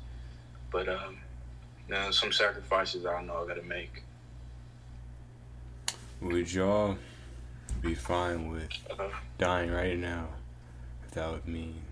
but 0.70 0.88
um, 0.88 1.16
you 1.88 1.94
know, 1.94 2.12
some 2.12 2.30
sacrifices 2.30 3.04
I 3.04 3.20
know 3.24 3.42
I 3.42 3.48
got 3.48 3.56
to 3.60 3.68
make. 3.68 4.04
Would 6.20 6.52
y'all 6.52 6.96
be 7.80 7.96
fine 7.96 8.48
with 8.52 8.70
uh, 8.96 9.08
dying 9.38 9.72
right 9.72 9.98
now 9.98 10.28
if 11.04 11.10
that 11.14 11.32
would 11.32 11.48
mean? 11.48 11.82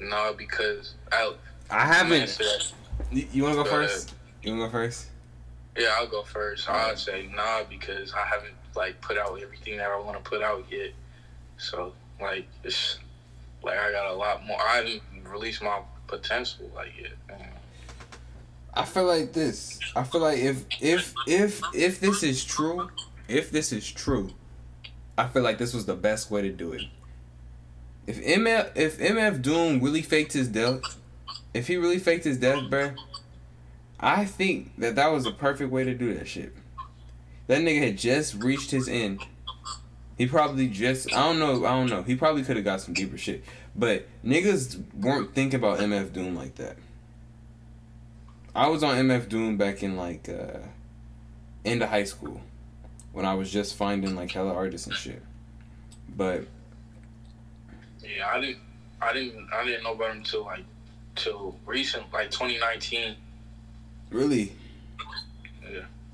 No, 0.00 0.34
because 0.38 0.94
I. 1.12 1.34
I 1.68 1.84
haven't. 1.84 2.40
You, 3.12 3.28
you 3.30 3.42
want 3.42 3.56
to 3.56 3.58
go, 3.58 3.64
go 3.64 3.70
first? 3.70 4.08
Ahead. 4.08 4.20
You 4.42 4.52
want 4.52 4.62
to 4.62 4.66
go 4.68 4.72
first? 4.72 5.08
Yeah, 5.76 5.94
I'll 5.98 6.06
go 6.06 6.22
first. 6.22 6.68
I'd 6.70 6.98
say 6.98 7.28
nah 7.36 7.64
because 7.68 8.14
I 8.14 8.26
haven't 8.26 8.54
like 8.74 9.00
put 9.00 9.18
out 9.18 9.40
everything 9.40 9.76
that 9.78 9.90
I 9.90 9.98
want 9.98 10.22
to 10.22 10.28
put 10.28 10.42
out 10.42 10.64
yet. 10.70 10.92
So 11.58 11.92
like 12.20 12.46
it's 12.64 12.98
like 13.62 13.78
I 13.78 13.90
got 13.92 14.10
a 14.10 14.14
lot 14.14 14.44
more. 14.46 14.60
I 14.60 14.76
haven't 14.76 15.02
released 15.24 15.62
my 15.62 15.80
potential 16.06 16.70
like 16.74 16.92
yet. 17.00 17.12
I 18.72 18.84
feel 18.84 19.04
like 19.04 19.32
this. 19.32 19.78
I 19.96 20.04
feel 20.04 20.20
like 20.20 20.38
if 20.38 20.64
if 20.80 21.14
if 21.26 21.60
if 21.74 22.00
this 22.00 22.22
is 22.22 22.44
true, 22.44 22.90
if 23.28 23.50
this 23.50 23.72
is 23.72 23.90
true, 23.90 24.30
I 25.18 25.26
feel 25.28 25.42
like 25.42 25.58
this 25.58 25.74
was 25.74 25.86
the 25.86 25.96
best 25.96 26.30
way 26.30 26.42
to 26.42 26.50
do 26.50 26.72
it. 26.72 26.82
If 28.06 28.22
MF 28.24 28.70
if 28.76 28.98
MF 28.98 29.42
Doom 29.42 29.80
really 29.80 30.02
faked 30.02 30.32
his 30.32 30.48
death, 30.48 30.82
if 31.52 31.66
he 31.66 31.76
really 31.76 31.98
faked 31.98 32.24
his 32.24 32.38
death, 32.38 32.70
bro, 32.70 32.92
I 33.98 34.24
think 34.24 34.72
that 34.78 34.94
that 34.96 35.08
was 35.08 35.24
the 35.24 35.32
perfect 35.32 35.70
way 35.70 35.84
to 35.84 35.94
do 35.94 36.14
that 36.14 36.28
shit. 36.28 36.54
That 37.50 37.62
nigga 37.62 37.82
had 37.82 37.98
just 37.98 38.40
reached 38.40 38.70
his 38.70 38.88
end. 38.88 39.26
He 40.16 40.26
probably 40.26 40.68
just 40.68 41.12
I 41.12 41.24
don't 41.24 41.40
know 41.40 41.66
I 41.66 41.70
don't 41.70 41.90
know. 41.90 42.04
He 42.04 42.14
probably 42.14 42.44
could 42.44 42.54
have 42.54 42.64
got 42.64 42.80
some 42.80 42.94
deeper 42.94 43.18
shit. 43.18 43.42
But 43.74 44.06
niggas 44.24 44.80
weren't 44.94 45.34
thinking 45.34 45.58
about 45.58 45.80
MF 45.80 46.12
Doom 46.12 46.36
like 46.36 46.54
that. 46.54 46.76
I 48.54 48.68
was 48.68 48.84
on 48.84 48.94
MF 48.94 49.28
Doom 49.28 49.56
back 49.56 49.82
in 49.82 49.96
like 49.96 50.28
uh 50.28 50.60
end 51.64 51.82
of 51.82 51.88
high 51.88 52.04
school 52.04 52.40
when 53.10 53.26
I 53.26 53.34
was 53.34 53.50
just 53.50 53.74
finding 53.74 54.14
like 54.14 54.30
hella 54.30 54.54
artists 54.54 54.86
and 54.86 54.94
shit. 54.94 55.20
But 56.16 56.44
yeah, 58.00 58.28
I 58.32 58.40
didn't 58.40 58.58
I 59.02 59.12
didn't 59.12 59.48
I 59.52 59.64
didn't 59.64 59.82
know 59.82 59.94
about 59.94 60.12
him 60.12 60.18
until 60.18 60.44
like 60.44 60.64
till 61.16 61.56
recent 61.66 62.12
like 62.12 62.30
2019. 62.30 63.16
Really? 64.10 64.52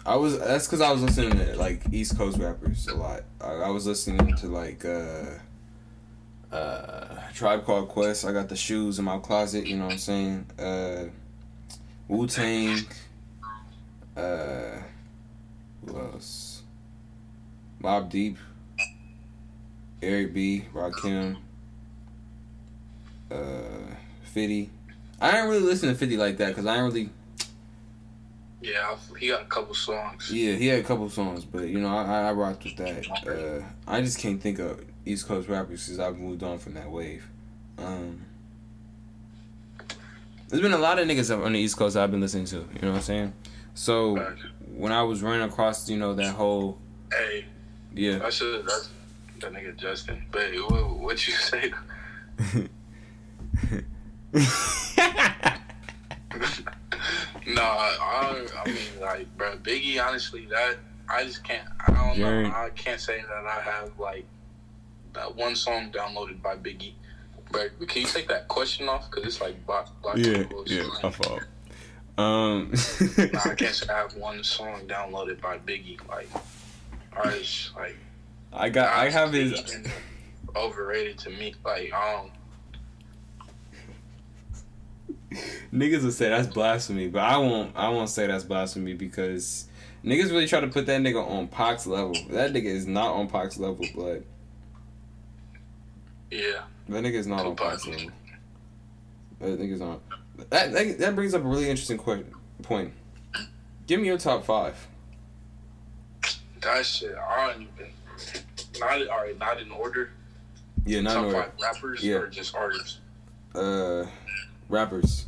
I 0.07 0.14
was 0.14 0.38
that's 0.38 0.68
because 0.68 0.80
I 0.80 0.92
was 0.92 1.02
listening 1.02 1.32
to 1.32 1.57
like 1.57 1.82
East 1.92 2.16
Coast 2.16 2.38
rappers 2.38 2.86
a 2.86 2.94
lot. 2.94 3.22
I, 3.40 3.54
I 3.54 3.70
was 3.70 3.88
listening 3.88 4.36
to 4.36 4.46
like 4.46 4.84
uh, 4.84 5.24
uh, 6.54 7.18
Tribe 7.34 7.64
Called 7.64 7.88
Quest. 7.88 8.24
I 8.24 8.32
got 8.32 8.48
the 8.48 8.54
shoes 8.54 9.00
in 9.00 9.04
my 9.04 9.18
closet. 9.18 9.66
You 9.66 9.78
know 9.78 9.86
what 9.86 9.94
I'm 9.94 9.98
saying? 9.98 10.46
Uh, 10.59 11.04
Wu 12.07 12.28
Tang. 12.28 12.86
Uh, 14.16 14.78
who 15.84 15.98
else? 15.98 16.62
Mobb 17.82 18.09
Deep. 18.09 18.38
Eric 20.00 20.32
B. 20.32 20.66
Rakim. 20.72 21.36
Uh, 23.28 23.34
Fitty. 24.22 24.70
I 25.20 25.32
didn't 25.32 25.50
really 25.50 25.64
listen 25.64 25.88
to 25.88 25.96
Fitty 25.96 26.16
like 26.16 26.36
that 26.36 26.48
because 26.48 26.64
I 26.64 26.74
didn't 26.74 26.92
really 26.92 27.11
yeah, 28.61 28.96
he 29.18 29.28
got 29.28 29.42
a 29.42 29.46
couple 29.46 29.74
songs. 29.74 30.30
Yeah, 30.32 30.54
he 30.54 30.66
had 30.66 30.80
a 30.80 30.82
couple 30.82 31.09
songs, 31.11 31.44
but 31.44 31.68
you 31.68 31.80
know, 31.80 31.88
I 31.88 32.28
I 32.28 32.32
rocked 32.32 32.64
with 32.64 32.76
that. 32.76 33.07
Uh, 33.26 33.64
I 33.86 34.00
just 34.00 34.18
can't 34.18 34.40
think 34.40 34.59
of 34.59 34.84
East 35.04 35.26
Coast 35.26 35.48
rappers 35.48 35.82
since 35.82 35.98
I've 35.98 36.18
moved 36.18 36.42
on 36.42 36.59
from 36.59 36.74
that 36.74 36.90
wave. 36.90 37.28
Um, 37.78 38.22
there's 40.48 40.62
been 40.62 40.72
a 40.72 40.78
lot 40.78 40.98
of 40.98 41.07
niggas 41.07 41.44
on 41.44 41.52
the 41.52 41.59
East 41.59 41.76
Coast 41.76 41.96
I've 41.96 42.11
been 42.11 42.20
listening 42.20 42.46
to. 42.46 42.57
You 42.57 42.62
know 42.82 42.88
what 42.88 42.96
I'm 42.96 43.02
saying? 43.02 43.32
So 43.74 44.34
when 44.74 44.92
I 44.92 45.02
was 45.02 45.22
running 45.22 45.42
across, 45.42 45.88
you 45.88 45.98
know, 45.98 46.14
that 46.14 46.34
whole. 46.34 46.78
Hey. 47.12 47.44
Yeah. 47.94 48.20
I 48.24 48.30
should. 48.30 48.66
That's 48.66 48.90
that 49.40 49.52
nigga 49.52 49.76
Justin. 49.76 50.24
But 50.30 50.50
what, 50.68 50.98
what 50.98 51.28
you 51.28 51.34
say? 51.34 51.72
No, 57.47 57.62
I, 57.62 58.47
I 58.64 58.66
mean 58.66 58.76
like, 59.01 59.36
bro, 59.36 59.57
Biggie. 59.59 60.05
Honestly, 60.05 60.47
that 60.47 60.76
I 61.09 61.24
just 61.24 61.44
can't. 61.44 61.66
I 61.86 61.92
don't 61.92 62.18
know. 62.18 62.53
I 62.55 62.70
can't 62.70 63.01
say 63.01 63.22
that 63.22 63.47
I 63.47 63.61
have 63.61 63.99
like 63.99 64.26
that 65.12 65.34
one 65.34 65.55
song 65.55 65.90
downloaded 65.92 66.42
by 66.42 66.57
Biggie. 66.57 66.92
But 67.53 67.78
can 67.88 68.03
you 68.03 68.09
take 68.09 68.28
that 68.28 68.49
question 68.49 68.88
off? 68.88 69.11
Cause 69.11 69.24
it's 69.24 69.40
like 69.40 69.64
block, 69.66 69.88
block 70.03 70.16
yeah, 70.18 70.44
yeah, 70.66 70.88
my 71.03 71.11
fault. 71.11 71.42
Um, 72.18 72.72
nah, 73.18 73.40
I 73.44 73.55
can't 73.55 73.74
say 73.74 73.92
I 73.92 73.99
have 73.99 74.14
one 74.16 74.42
song 74.42 74.86
downloaded 74.86 75.40
by 75.40 75.59
Biggie. 75.59 76.07
Like, 76.09 76.28
I 77.16 77.38
just 77.38 77.74
like. 77.76 77.97
I 78.53 78.68
got. 78.70 78.97
I 78.97 79.11
have 79.11 79.32
his. 79.32 79.76
Overrated 80.57 81.18
to 81.18 81.30
me. 81.30 81.55
Like, 81.64 81.92
um, 81.92 82.30
niggas 85.72 86.02
would 86.02 86.12
say 86.12 86.28
that's 86.28 86.48
blasphemy, 86.48 87.08
but 87.08 87.22
I 87.22 87.36
won't. 87.38 87.72
I 87.76 87.88
won't 87.88 88.08
say 88.08 88.26
that's 88.26 88.44
blasphemy 88.44 88.94
because 88.94 89.68
niggas 90.04 90.30
really 90.30 90.46
try 90.46 90.60
to 90.60 90.68
put 90.68 90.86
that 90.86 91.00
nigga 91.00 91.26
on 91.26 91.48
Pac's 91.48 91.86
level. 91.86 92.14
That 92.30 92.52
nigga 92.52 92.66
is 92.66 92.86
not 92.86 93.12
on 93.12 93.28
Pac's 93.28 93.58
level, 93.58 93.84
blood. 93.94 94.24
Yeah. 96.30 96.62
That 96.88 97.02
nigga 97.02 97.14
is 97.14 97.26
not 97.26 97.44
on 97.44 97.56
Pac's 97.56 97.86
level. 97.86 98.10
That 99.40 99.60
nigga's 99.60 99.80
on. 99.80 100.00
That, 100.50 100.72
that 100.72 100.98
that 100.98 101.14
brings 101.14 101.34
up 101.34 101.42
a 101.42 101.46
really 101.46 101.68
interesting 101.68 101.98
question, 101.98 102.32
point. 102.62 102.92
Give 103.86 104.00
me 104.00 104.06
your 104.06 104.18
top 104.18 104.44
five. 104.44 104.86
That 106.60 106.84
shit, 106.84 107.14
I 107.16 107.52
don't 107.52 107.62
even. 107.62 107.92
Not 108.80 109.08
all 109.08 109.22
right, 109.22 109.38
not 109.38 109.60
in 109.60 109.70
order. 109.70 110.10
Yeah, 110.84 111.00
not 111.00 111.14
top 111.14 111.24
in 111.24 111.34
order. 111.34 111.42
Five 111.42 111.52
rappers 111.62 112.04
yeah. 112.04 112.16
or 112.16 112.26
just 112.28 112.54
artists. 112.54 112.98
Uh, 113.54 114.06
rappers. 114.68 115.26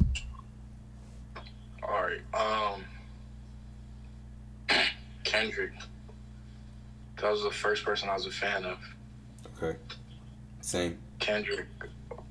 All 1.82 2.03
right. 2.03 2.20
Um, 2.34 2.84
Kendrick. 5.24 5.72
That 7.20 7.30
was 7.30 7.43
the 7.43 7.51
first 7.51 7.84
person 7.84 8.09
I 8.09 8.14
was 8.14 8.26
a 8.26 8.30
fan 8.30 8.64
of. 8.64 8.78
Okay. 9.57 9.78
Same. 10.61 10.99
Kendrick. 11.18 11.66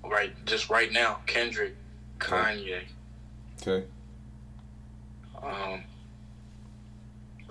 Right, 0.03 0.33
just 0.45 0.69
right 0.69 0.91
now, 0.91 1.19
Kendrick, 1.25 1.75
Kanye. 2.19 2.83
Okay. 3.61 3.85
Um. 5.43 5.83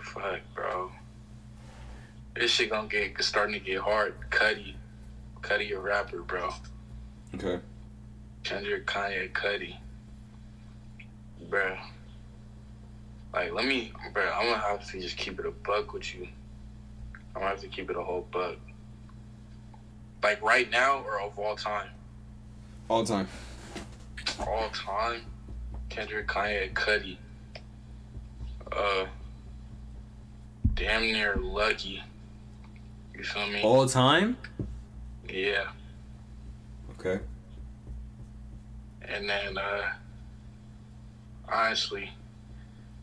Fuck, 0.00 0.40
bro. 0.54 0.90
This 2.34 2.50
shit 2.50 2.70
gonna 2.70 2.88
get 2.88 3.22
starting 3.22 3.52
to 3.54 3.60
get 3.60 3.80
hard. 3.80 4.14
Cudi, 4.30 4.74
Cudi, 5.42 5.76
a 5.76 5.78
rapper, 5.78 6.22
bro. 6.22 6.50
Okay. 7.34 7.60
Kendrick, 8.46 8.86
Kanye, 8.86 9.32
Cudi. 9.32 9.74
Bruh. 11.50 11.76
Like, 13.34 13.52
let 13.52 13.64
me, 13.64 13.90
bruh, 14.12 14.32
I'm 14.36 14.46
gonna 14.46 14.58
have 14.58 14.88
to 14.92 15.00
just 15.00 15.16
keep 15.16 15.40
it 15.40 15.46
a 15.46 15.50
buck 15.50 15.92
with 15.92 16.14
you. 16.14 16.28
I'm 17.34 17.42
gonna 17.42 17.48
have 17.48 17.60
to 17.62 17.66
keep 17.66 17.90
it 17.90 17.96
a 17.96 18.02
whole 18.02 18.24
buck. 18.30 18.54
Like, 20.22 20.40
right 20.42 20.70
now 20.70 21.02
or 21.02 21.20
of 21.20 21.36
all 21.36 21.56
time? 21.56 21.88
All 22.88 23.04
time. 23.04 23.26
All 24.38 24.68
time. 24.72 25.22
Kendrick, 25.88 26.28
Kanye, 26.28 26.72
Cudi. 26.72 27.16
Uh, 28.70 29.06
damn 30.74 31.02
near 31.02 31.34
lucky. 31.34 32.00
You 33.12 33.24
feel 33.24 33.48
me? 33.48 33.62
All 33.62 33.88
time. 33.88 34.36
Yeah. 35.28 35.64
Okay. 36.92 37.20
And 39.08 39.28
then, 39.28 39.58
uh, 39.58 39.92
honestly, 41.48 42.10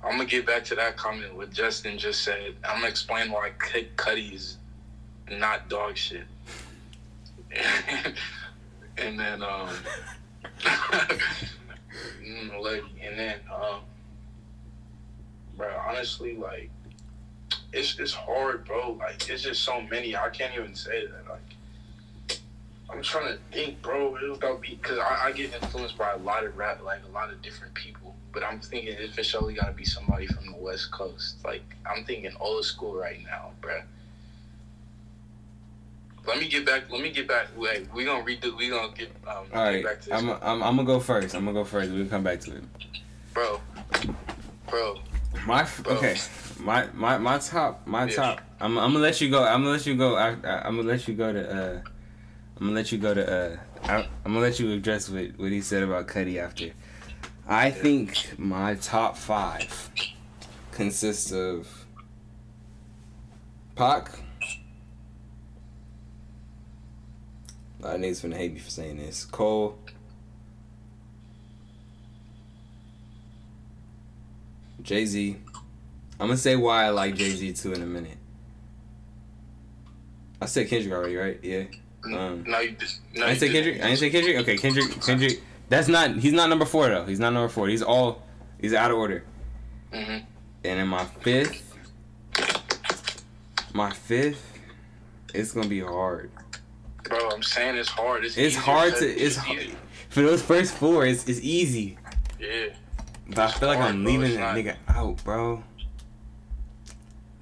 I'm 0.04 0.18
gonna 0.18 0.26
get 0.26 0.46
back 0.46 0.66
to 0.66 0.76
that 0.76 0.98
comment 0.98 1.36
what 1.36 1.52
Justin 1.52 1.98
just 1.98 2.24
said. 2.24 2.56
I'm 2.64 2.78
gonna 2.78 2.90
explain 2.90 3.32
why 3.32 3.52
C- 3.72 3.88
Cudi 3.96 4.34
is 4.34 4.58
not 5.32 5.70
dog 5.70 5.96
shit. 5.98 6.26
and 8.98 9.20
then, 9.20 9.42
um, 9.44 9.70
mm, 12.22 12.84
and 13.02 13.20
then, 13.20 13.36
um, 13.54 13.82
bro, 15.56 15.70
honestly, 15.88 16.36
like, 16.36 16.70
it's 17.72 17.98
it's 18.00 18.14
hard, 18.14 18.66
bro. 18.66 18.92
Like, 19.00 19.30
it's 19.30 19.44
just 19.44 19.64
so 19.64 19.82
many. 19.82 20.16
I 20.16 20.30
can't 20.30 20.54
even 20.56 20.76
say 20.76 21.06
that. 21.06 21.30
Like, 21.30 21.56
I'm 22.94 23.02
trying 23.02 23.28
to 23.28 23.40
think, 23.52 23.82
bro. 23.82 24.16
It 24.18 24.30
about 24.38 24.62
be 24.62 24.76
because 24.82 25.00
I, 25.00 25.26
I 25.28 25.32
get 25.32 25.54
influenced 25.54 25.98
by 25.98 26.12
a 26.12 26.18
lot 26.18 26.44
of 26.46 26.56
rap, 26.58 26.84
like 26.84 27.02
a 27.08 27.12
lot 27.12 27.32
of 27.32 27.42
different 27.42 27.74
people. 27.74 28.16
But 28.32 28.44
I'm 28.44 28.60
thinking 28.60 28.96
if 29.00 29.18
it's 29.18 29.28
surely 29.28 29.54
got 29.56 29.66
to 29.68 29.74
be 29.74 29.86
somebody 29.86 30.28
from 30.28 30.46
the 30.52 30.58
West 30.58 30.92
Coast. 30.92 31.38
Like, 31.44 31.64
I'm 31.86 32.04
thinking 32.06 32.32
old 32.40 32.66
school 32.66 32.96
right 32.96 33.20
now, 33.24 33.52
bro. 33.62 33.82
Let 36.26 36.40
me 36.40 36.48
get 36.48 36.66
back. 36.66 36.90
Let 36.90 37.02
me 37.02 37.12
get 37.12 37.28
back. 37.28 37.48
Wait, 37.58 37.88
we 37.94 38.06
gonna 38.06 38.24
redo. 38.24 38.56
We 38.58 38.70
gonna 38.70 38.94
get. 38.94 39.10
Um, 39.28 39.46
All 39.54 39.64
right. 39.64 39.76
get 39.78 39.86
back 39.86 40.02
to 40.02 40.10
this, 40.10 40.22
I'm, 40.22 40.30
I'm 40.30 40.64
I'm 40.64 40.76
gonna 40.78 40.86
go 40.86 41.00
first. 41.00 41.36
I'm 41.36 41.44
gonna 41.46 41.54
go 41.54 41.66
first. 41.66 41.92
We 41.92 41.98
can 41.98 42.10
come 42.10 42.24
back 42.24 42.40
to 42.42 42.56
it. 42.56 42.64
bro. 43.34 43.60
Bro, 44.70 45.02
My 45.46 45.68
Bro. 45.84 45.98
okay. 45.98 46.16
My 46.60 46.88
my 46.94 47.18
my 47.18 47.38
top 47.40 47.86
my 47.86 48.06
Yeah. 48.06 48.16
top. 48.16 48.42
I'm 48.62 48.78
I'm 48.78 48.94
gonna 48.94 49.00
let 49.04 49.20
you 49.20 49.30
go. 49.30 49.44
I'm 49.44 49.62
gonna 49.64 49.72
let 49.76 49.86
you 49.86 49.96
go. 49.98 50.16
I, 50.16 50.30
I, 50.46 50.66
I'm 50.66 50.78
gonna 50.78 50.88
let 50.88 51.08
you 51.08 51.14
go 51.14 51.34
to. 51.34 51.52
uh 51.52 51.82
I'm 52.64 52.70
gonna 52.70 52.80
let 52.80 52.94
you 52.94 52.98
go 52.98 53.14
to. 53.14 53.30
uh 53.30 53.58
I'm 53.90 54.08
gonna 54.24 54.40
let 54.40 54.58
you 54.58 54.72
address 54.72 55.10
what 55.10 55.38
what 55.38 55.52
he 55.52 55.60
said 55.60 55.84
about 55.84 56.08
Cudi 56.08 56.38
after. 56.38 56.72
I 57.46 57.72
think 57.72 58.40
my 58.40 58.76
top 58.76 59.18
five 59.18 59.90
consists 60.72 61.34
of 61.34 61.86
Pac. 63.76 64.12
A 67.82 67.84
lot 67.84 67.96
of 67.96 68.02
niggas 68.02 68.26
finna 68.26 68.38
hate 68.38 68.54
me 68.54 68.60
for 68.60 68.72
saying 68.72 68.96
this. 68.96 69.26
Cole. 69.26 69.78
Jay 74.82 75.06
Z. 75.06 75.36
I'm 76.18 76.28
gonna 76.28 76.38
say 76.38 76.56
why 76.56 76.86
I 76.86 76.92
like 76.92 77.16
Jay 77.16 77.32
Z 77.32 77.52
too 77.56 77.74
in 77.74 77.82
a 77.82 77.86
minute. 77.86 78.18
I 80.42 80.46
said 80.46 80.70
Kendrick 80.70 80.94
already, 80.94 81.18
right? 81.18 81.40
Yeah. 81.44 81.64
Um, 82.06 82.44
no, 82.48 82.60
you 82.60 82.72
just. 82.72 83.00
No, 83.14 83.26
I 83.26 83.30
didn't 83.30 83.40
say. 83.40 83.50
Kendrick. 83.50 83.82
I 83.82 83.86
didn't 83.88 84.00
say 84.00 84.10
Kendrick. 84.10 84.38
Okay, 84.38 84.58
Kendrick. 84.58 85.02
Kendrick. 85.06 85.42
That's 85.70 85.88
not. 85.88 86.12
He's 86.18 86.34
not 86.34 86.50
number 86.50 86.66
four 86.66 86.90
though. 86.90 87.06
He's 87.06 87.20
not 87.20 87.32
number 87.34 87.50
four. 87.50 87.68
He's 87.68 87.82
all. 87.82 88.22
He's 88.60 88.74
out 88.74 88.92
of 88.92 88.98
order. 88.98 89.24
Mhm. 89.94 90.24
And 90.66 90.80
in 90.80 90.88
my 90.88 91.06
fifth, 91.06 91.76
my 93.74 93.92
fifth, 93.92 94.60
it's 95.34 95.52
gonna 95.52 95.68
be 95.68 95.80
hard. 95.82 96.32
Bro, 97.04 97.30
I'm 97.32 97.44
saying 97.44 97.76
it's 97.76 97.90
hard. 97.90 98.24
It's, 98.26 98.38
It's 98.38 98.56
hard 98.56 98.96
to. 98.98 99.06
It's 99.08 99.36
hard. 99.36 99.76
for 100.10 100.22
those 100.22 100.42
first 100.42 100.74
four. 100.74 101.06
It's 101.06 101.28
it's 101.28 101.40
easy. 101.42 101.98
Yeah, 102.40 102.68
But 103.30 103.40
I 103.40 103.52
feel 103.52 103.70
like 103.70 103.80
I'm 103.80 104.04
bro. 104.04 104.12
leaving 104.12 104.36
that 104.36 104.56
nigga 104.56 104.76
out, 104.90 105.24
bro. 105.24 105.64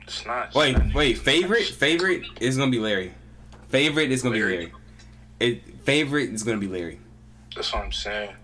it's 0.04 0.26
not. 0.26 0.48
it's 0.48 0.56
Wait, 0.56 0.78
not- 0.78 0.94
wait. 0.94 1.18
Favorite, 1.18 1.66
favorite 1.66 2.24
is 2.40 2.58
gonna 2.58 2.72
be 2.72 2.80
Larry. 2.80 3.14
Favorite 3.72 4.12
is 4.12 4.22
gonna 4.22 4.36
Larry. 4.36 4.58
be 4.58 4.64
Larry. 4.66 4.74
It 5.40 5.64
favorite 5.86 6.30
is 6.30 6.44
gonna 6.44 6.58
be 6.60 6.68
Larry. 6.68 7.00
That's 7.56 7.74
what 7.74 7.84
I'm 7.84 7.92
saying. 7.92 8.36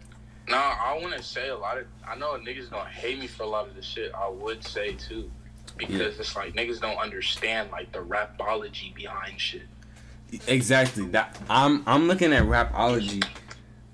No, 0.49 0.57
I 0.57 0.97
want 1.01 1.15
to 1.15 1.21
say 1.23 1.49
a 1.49 1.57
lot 1.57 1.77
of. 1.77 1.85
I 2.07 2.15
know 2.15 2.33
niggas 2.37 2.69
gonna 2.69 2.89
hate 2.89 3.19
me 3.19 3.27
for 3.27 3.43
a 3.43 3.47
lot 3.47 3.67
of 3.67 3.75
the 3.75 3.81
shit. 3.81 4.11
I 4.13 4.29
would 4.29 4.63
say 4.65 4.93
too, 4.93 5.29
because 5.77 5.95
Yeah. 6.15 6.19
it's 6.21 6.35
like 6.35 6.53
niggas 6.55 6.79
don't 6.79 6.97
understand 6.97 7.69
like 7.71 7.91
the 7.91 7.99
rapology 7.99 8.93
behind 8.95 9.39
shit. 9.39 9.63
Exactly. 10.47 11.05
That 11.07 11.37
I'm 11.49 11.83
I'm 11.85 12.07
looking 12.07 12.33
at 12.33 12.43
rapology, 12.43 13.23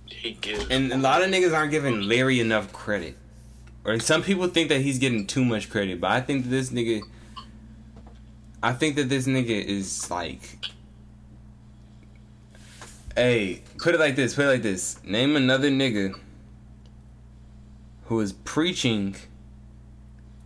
He 0.05 0.31
gives. 0.33 0.67
and 0.69 0.91
a 0.93 0.97
lot 0.97 1.23
of 1.23 1.29
niggas 1.29 1.53
aren't 1.55 1.71
giving 1.71 2.01
Larry 2.03 2.39
enough 2.39 2.71
credit. 2.71 3.17
Or 3.85 3.99
some 3.99 4.23
people 4.23 4.47
think 4.47 4.69
that 4.69 4.81
he's 4.81 4.97
getting 4.99 5.27
too 5.27 5.43
much 5.43 5.69
credit, 5.69 5.99
but 5.99 6.11
I 6.11 6.21
think 6.21 6.43
that 6.45 6.49
this 6.49 6.69
nigga. 6.69 7.01
I 8.61 8.71
think 8.71 8.95
that 8.95 9.09
this 9.09 9.27
nigga 9.27 9.49
is 9.65 10.09
like. 10.09 10.57
Hey, 13.15 13.61
put 13.77 13.93
it 13.93 13.99
like 13.99 14.15
this. 14.15 14.33
Put 14.35 14.45
it 14.45 14.49
like 14.49 14.61
this. 14.63 15.03
Name 15.03 15.35
another 15.35 15.69
nigga 15.69 16.17
who 18.05 18.19
is 18.19 18.33
preaching 18.33 19.15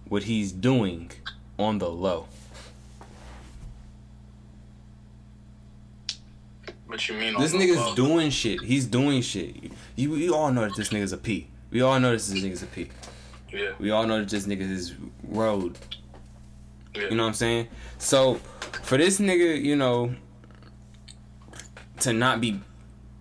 what 0.08 0.24
he's 0.24 0.52
doing 0.52 1.12
on 1.58 1.80
the 1.80 1.90
low. 1.90 2.28
what 6.88 7.08
you 7.10 7.16
mean? 7.16 7.36
on 7.36 7.42
This 7.42 7.54
nigga's 7.54 7.78
low? 7.78 7.96
doing 7.96 8.30
shit. 8.30 8.62
He's 8.62 8.86
doing 8.86 9.22
shit. 9.22 9.72
You, 9.96 10.16
you 10.16 10.36
all 10.36 10.52
know 10.52 10.62
that 10.62 10.76
this 10.76 10.90
nigga's 10.90 11.12
a 11.14 11.18
P. 11.18 11.48
We 11.72 11.82
all 11.82 12.00
know 12.00 12.12
this 12.12 12.32
nigga's 12.32 12.64
a 12.64 12.68
P. 12.68 12.90
Yeah, 13.52 13.72
We 13.80 13.92
all 13.92 14.06
know 14.06 14.20
that 14.20 14.30
this 14.30 14.46
nigga 14.46 14.62
is 14.62 14.94
road. 15.24 15.78
yeah. 16.96 17.04
You 17.10 17.16
know 17.16 17.24
what 17.24 17.30
I'm 17.30 17.34
saying? 17.34 17.68
So, 17.98 18.36
for 18.84 18.98
this 18.98 19.20
nigga, 19.20 19.62
you 19.62 19.76
know, 19.76 20.16
to 22.02 22.14
not 22.14 22.42
be 22.42 22.60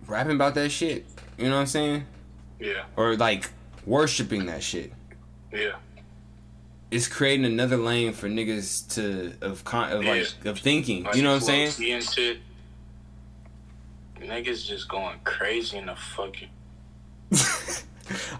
rapping 0.07 0.35
about 0.35 0.55
that 0.55 0.69
shit, 0.69 1.05
you 1.37 1.45
know 1.49 1.55
what 1.55 1.61
I'm 1.61 1.67
saying? 1.67 2.05
yeah, 2.59 2.83
Or 2.95 3.15
like 3.15 3.49
worshiping 3.85 4.45
that 4.47 4.63
shit. 4.63 4.91
yeah. 5.51 5.75
It's 6.89 7.07
creating 7.09 7.45
another 7.45 7.75
lane 7.75 8.13
for 8.13 8.29
niggas 8.29 8.93
to 8.95 9.33
of 9.45 9.65
con 9.65 9.91
of 9.91 10.05
like 10.05 10.25
of 10.45 10.57
thinking. 10.59 11.03
Like 11.03 11.15
You 11.15 11.21
know 11.21 11.31
what 11.33 11.49
I'm 11.49 11.69
saying? 11.71 12.01
shit. 12.01 12.39
Niggas 14.21 14.65
just 14.65 14.87
going 14.87 15.19
crazy 15.25 15.77
in 15.77 15.87
the 15.87 15.95
fucking. 15.97 16.47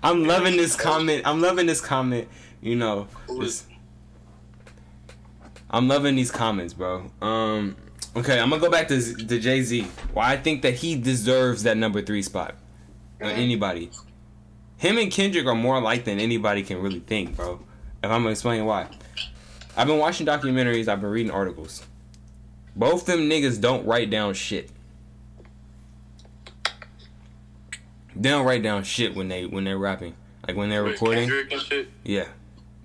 I'm 0.02 0.24
loving 0.24 0.56
this 0.56 0.78
comment. 0.78 1.24
I'm 1.26 1.42
loving 1.42 1.66
this 1.66 1.82
comment. 1.82 2.30
You 2.62 2.76
know, 2.78 3.08
this- 3.38 3.66
I'm 5.70 5.90
loving 5.90 6.16
these 6.16 6.32
comments, 6.32 6.74
bro. 6.74 7.12
Um, 7.22 7.76
okay, 8.18 8.40
I'm 8.40 8.50
gonna 8.50 8.62
go 8.62 8.70
back 8.70 8.88
to 8.90 9.02
to 9.16 9.40
Jay 9.40 9.62
Z. 9.62 9.82
Why 10.14 10.32
I 10.34 10.38
think 10.38 10.62
that 10.64 10.76
he 10.76 10.96
deserves 10.96 11.64
that 11.64 11.78
number 11.78 12.02
three 12.02 12.22
spot. 12.22 12.56
Mhm. 13.20 13.30
anybody. 13.38 13.90
Him 14.78 15.00
and 15.00 15.12
Kendrick 15.12 15.48
are 15.48 15.56
more 15.56 15.78
alike 15.78 16.04
than 16.06 16.20
anybody 16.20 16.62
can 16.62 16.80
really 16.82 17.00
think, 17.00 17.36
bro. 17.36 17.54
If 18.04 18.12
I'm 18.12 18.22
gonna 18.22 18.30
explain 18.30 18.64
why. 18.66 18.88
I've 19.76 19.88
been 19.88 19.98
watching 19.98 20.28
documentaries. 20.28 20.88
I've 20.88 21.02
been 21.02 21.10
reading 21.10 21.32
articles. 21.32 21.84
Both 22.76 23.08
them 23.08 23.22
niggas 23.28 23.60
don't 23.60 23.86
write 23.88 24.12
down 24.12 24.36
shit. 24.36 24.70
They 28.16 28.30
don't 28.30 28.46
write 28.46 28.64
down 28.64 28.84
shit 28.84 29.16
when 29.16 29.28
they 29.28 29.46
when 29.46 29.64
they're 29.64 29.78
rapping. 29.78 30.16
Like 30.48 30.56
when 30.58 30.70
they're 30.70 30.84
Wait, 30.84 30.92
recording. 30.94 31.28
Kendrick 31.28 31.52
and 31.54 31.62
shit. 31.62 31.90
Yeah. 32.04 32.28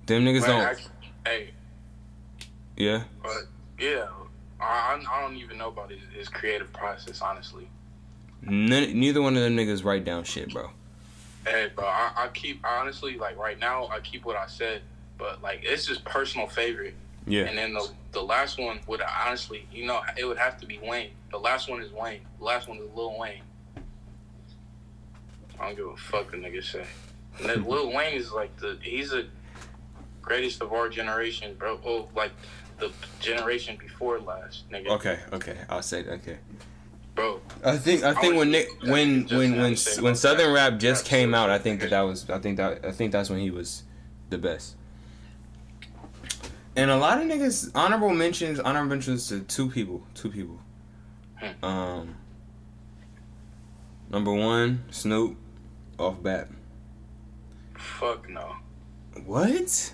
Them 0.06 0.24
niggas 0.24 0.40
Man, 0.42 0.48
don't. 0.48 0.78
I- 1.24 1.28
hey, 1.30 1.50
Yeah. 2.76 3.04
but 3.22 3.32
yeah, 3.78 4.06
I, 4.62 5.02
I- 5.10 5.20
don't 5.22 5.36
even 5.36 5.58
know 5.58 5.68
about 5.68 5.90
his, 5.90 6.00
his 6.14 6.28
creative 6.28 6.72
process, 6.72 7.20
honestly. 7.20 7.68
None, 8.42 8.98
neither 8.98 9.22
one 9.22 9.36
of 9.36 9.42
them 9.42 9.56
niggas 9.56 9.84
write 9.84 10.04
down 10.04 10.24
shit, 10.24 10.52
bro. 10.52 10.70
Hey, 11.46 11.70
bro, 11.74 11.84
I, 11.84 12.12
I 12.16 12.28
keep 12.28 12.64
honestly 12.64 13.16
like 13.16 13.36
right 13.36 13.58
now 13.58 13.88
I 13.88 14.00
keep 14.00 14.24
what 14.24 14.36
I 14.36 14.46
said, 14.46 14.82
but 15.18 15.42
like 15.42 15.60
it's 15.64 15.86
just 15.86 16.04
personal 16.04 16.46
favorite. 16.48 16.94
Yeah. 17.26 17.44
And 17.44 17.56
then 17.56 17.72
the 17.72 17.88
the 18.12 18.22
last 18.22 18.58
one 18.58 18.80
would 18.88 19.00
honestly, 19.02 19.66
you 19.72 19.86
know, 19.86 20.00
it 20.16 20.24
would 20.24 20.38
have 20.38 20.58
to 20.60 20.66
be 20.66 20.78
Wayne. 20.82 21.10
The 21.30 21.38
last 21.38 21.68
one 21.68 21.80
is 21.82 21.92
Wayne. 21.92 22.20
The 22.38 22.44
last 22.44 22.68
one 22.68 22.78
is 22.78 22.84
Lil 22.94 23.16
Wayne. 23.18 23.42
I 25.58 25.66
don't 25.66 25.76
give 25.76 25.86
a 25.86 25.96
fuck 25.96 26.32
a 26.32 26.36
nigga 26.36 26.62
say. 26.64 26.84
And 27.38 27.48
then 27.48 27.64
Lil 27.64 27.92
Wayne 27.92 28.14
is 28.14 28.32
like 28.32 28.56
the 28.58 28.76
he's 28.82 29.10
the 29.10 29.26
greatest 30.20 30.62
of 30.62 30.72
our 30.72 30.88
generation, 30.88 31.54
bro. 31.58 31.80
Oh, 31.84 32.08
like 32.16 32.32
the 32.82 32.92
generation 33.20 33.76
before 33.76 34.18
last, 34.18 34.68
nigga. 34.70 34.88
Okay. 34.88 35.18
Okay. 35.32 35.56
I'll 35.68 35.82
say 35.82 36.02
that, 36.02 36.12
okay. 36.14 36.38
Bro, 37.14 37.40
I 37.62 37.76
think 37.76 38.02
I 38.04 38.14
think 38.14 38.34
I 38.34 38.38
when 38.38 38.50
Nick 38.50 38.68
when 38.84 39.26
when 39.28 39.52
when 39.60 39.76
when 40.00 40.14
Southern. 40.14 40.52
Rap 40.54 40.78
just 40.78 41.04
came 41.04 41.34
out, 41.34 41.50
I 41.50 41.58
think 41.58 41.80
that 41.80 41.90
that 41.90 42.00
was 42.00 42.28
I 42.30 42.38
think 42.38 42.56
that 42.56 42.84
I 42.84 42.90
think 42.90 43.12
that's 43.12 43.28
when 43.28 43.38
he 43.38 43.50
was 43.50 43.82
the 44.30 44.38
best. 44.38 44.76
And 46.74 46.90
a 46.90 46.96
lot 46.96 47.18
of 47.20 47.24
niggas 47.24 47.70
honorable 47.74 48.14
mentions 48.14 48.58
honorable 48.60 48.88
mentions 48.88 49.28
to 49.28 49.40
two 49.40 49.68
people 49.68 50.02
two 50.14 50.30
people. 50.30 50.58
Hmm. 51.36 51.64
Um. 51.64 52.16
Number 54.10 54.32
one, 54.32 54.84
Snoop, 54.90 55.36
off 55.98 56.22
bat. 56.22 56.48
Fuck 57.76 58.28
no. 58.28 58.56
What? 59.26 59.92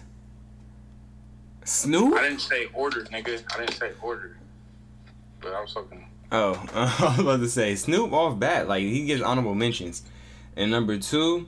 Snoop? 1.78 2.14
I 2.14 2.22
didn't 2.22 2.40
say 2.40 2.66
order, 2.74 3.04
nigga. 3.04 3.42
I 3.54 3.60
didn't 3.60 3.74
say 3.74 3.92
order. 4.02 4.36
But 5.40 5.54
I 5.54 5.60
was 5.60 5.72
talking. 5.72 6.06
Oh, 6.30 6.62
I 6.74 7.08
was 7.10 7.18
about 7.18 7.40
to 7.40 7.48
say 7.48 7.74
Snoop 7.74 8.12
off 8.12 8.38
bat. 8.38 8.68
Like 8.68 8.82
he 8.82 9.06
gets 9.06 9.22
honorable 9.22 9.54
mentions. 9.54 10.02
And 10.56 10.70
number 10.70 10.98
two, 10.98 11.46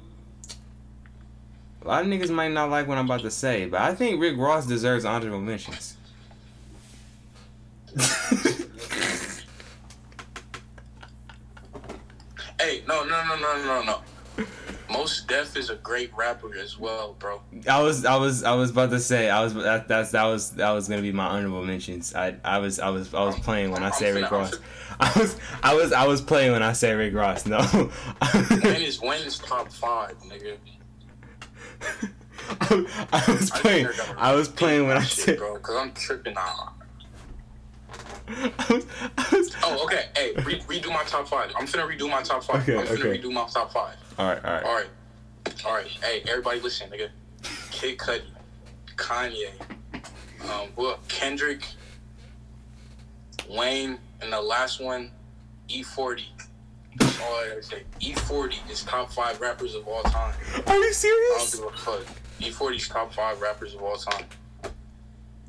a 1.82 1.88
lot 1.88 2.02
of 2.02 2.08
niggas 2.08 2.30
might 2.30 2.52
not 2.52 2.70
like 2.70 2.86
what 2.86 2.96
I'm 2.98 3.06
about 3.06 3.22
to 3.22 3.30
say, 3.30 3.66
but 3.66 3.80
I 3.80 3.94
think 3.94 4.20
Rick 4.20 4.36
Ross 4.38 4.66
deserves 4.66 5.04
honorable 5.04 5.40
mentions. 5.40 5.96
Hey, 12.60 12.82
no, 12.86 13.04
no, 13.04 13.24
no, 13.24 13.36
no, 13.36 13.64
no, 13.64 13.82
no. 13.82 14.00
Mos 15.00 15.22
Def 15.22 15.56
is 15.56 15.70
a 15.70 15.76
great 15.76 16.14
rapper 16.14 16.54
as 16.58 16.78
well, 16.78 17.16
bro. 17.18 17.40
I 17.66 17.80
was, 17.80 18.04
I 18.04 18.16
was, 18.16 18.44
I 18.44 18.54
was 18.54 18.70
about 18.70 18.90
to 18.90 19.00
say, 19.00 19.30
I 19.30 19.42
was, 19.42 19.54
that, 19.54 19.88
that's, 19.88 20.10
that 20.10 20.24
was, 20.26 20.50
that 20.52 20.70
was 20.72 20.88
gonna 20.88 21.00
be 21.00 21.10
my 21.10 21.24
honorable 21.24 21.64
mentions. 21.64 22.14
I, 22.14 22.36
I 22.44 22.58
was, 22.58 22.78
I 22.78 22.90
was, 22.90 23.14
I 23.14 23.24
was 23.24 23.38
playing 23.38 23.70
when 23.70 23.82
I 23.82 23.92
said 23.92 24.14
Rick 24.14 24.30
Ross. 24.30 24.54
I 25.00 25.12
was, 25.18 25.38
I 25.62 25.74
was, 25.74 25.92
I 25.94 26.06
was 26.06 26.20
playing 26.20 26.52
when 26.52 26.62
I 26.62 26.74
said 26.74 26.98
Rick 26.98 27.14
Ross. 27.14 27.46
No. 27.46 27.62
when 27.62 28.82
is 28.82 29.00
when 29.00 29.22
is 29.22 29.38
top 29.38 29.72
five, 29.72 30.16
nigga? 30.24 30.58
I 33.10 33.24
was 33.26 33.50
playing. 33.50 33.88
I 34.18 34.34
was 34.34 34.48
playing 34.48 34.86
when 34.86 34.98
I 34.98 35.04
said. 35.04 35.38
Bro, 35.38 35.60
cause 35.60 35.76
I'm 35.76 35.92
tripping 35.92 36.36
out. 36.36 36.74
I 38.28 38.66
was, 38.68 38.86
I 39.16 39.28
was, 39.32 39.56
Oh, 39.62 39.84
okay. 39.84 40.08
Hey, 40.16 40.32
re- 40.44 40.60
redo 40.60 40.88
my 40.88 41.04
top 41.04 41.26
five. 41.26 41.52
I'm 41.58 41.66
finna 41.66 41.88
redo 41.88 42.08
my 42.10 42.22
top 42.22 42.44
five. 42.44 42.68
Okay, 42.68 42.78
I'm 42.78 42.86
finna 42.86 43.06
okay. 43.06 43.18
redo 43.18 43.32
my 43.32 43.46
top 43.46 43.72
five. 43.72 43.96
All 44.20 44.26
right, 44.26 44.44
all 44.44 44.52
right. 44.52 44.64
All 44.64 44.74
right, 44.74 45.64
all 45.64 45.74
right. 45.74 45.86
Hey, 45.86 46.22
everybody, 46.28 46.60
listen, 46.60 46.90
nigga. 46.90 47.08
Kid 47.70 47.96
Cudi, 47.96 48.20
Kanye, 48.96 49.50
um, 50.42 50.68
who 50.76 50.88
else? 50.88 51.00
Kendrick, 51.08 51.64
Wayne, 53.48 53.98
and 54.20 54.30
the 54.30 54.40
last 54.40 54.78
one, 54.78 55.10
E40. 55.70 56.24
That's 56.96 57.20
all 57.22 57.34
I 57.34 57.48
gotta 57.48 57.62
say. 57.62 57.82
E40 58.00 58.70
is 58.70 58.82
top 58.82 59.10
five 59.10 59.40
rappers 59.40 59.74
of 59.74 59.88
all 59.88 60.02
time. 60.02 60.34
Are 60.66 60.76
you 60.76 60.92
serious? 60.92 61.32
I 61.34 61.38
don't 61.38 61.48
serious? 61.48 61.84
give 61.86 61.96
a 61.96 62.02
fuck. 62.04 62.06
E40 62.40 62.76
is 62.76 62.88
top 62.88 63.14
five 63.14 63.40
rappers 63.40 63.74
of 63.74 63.82
all 63.82 63.96
time. 63.96 64.26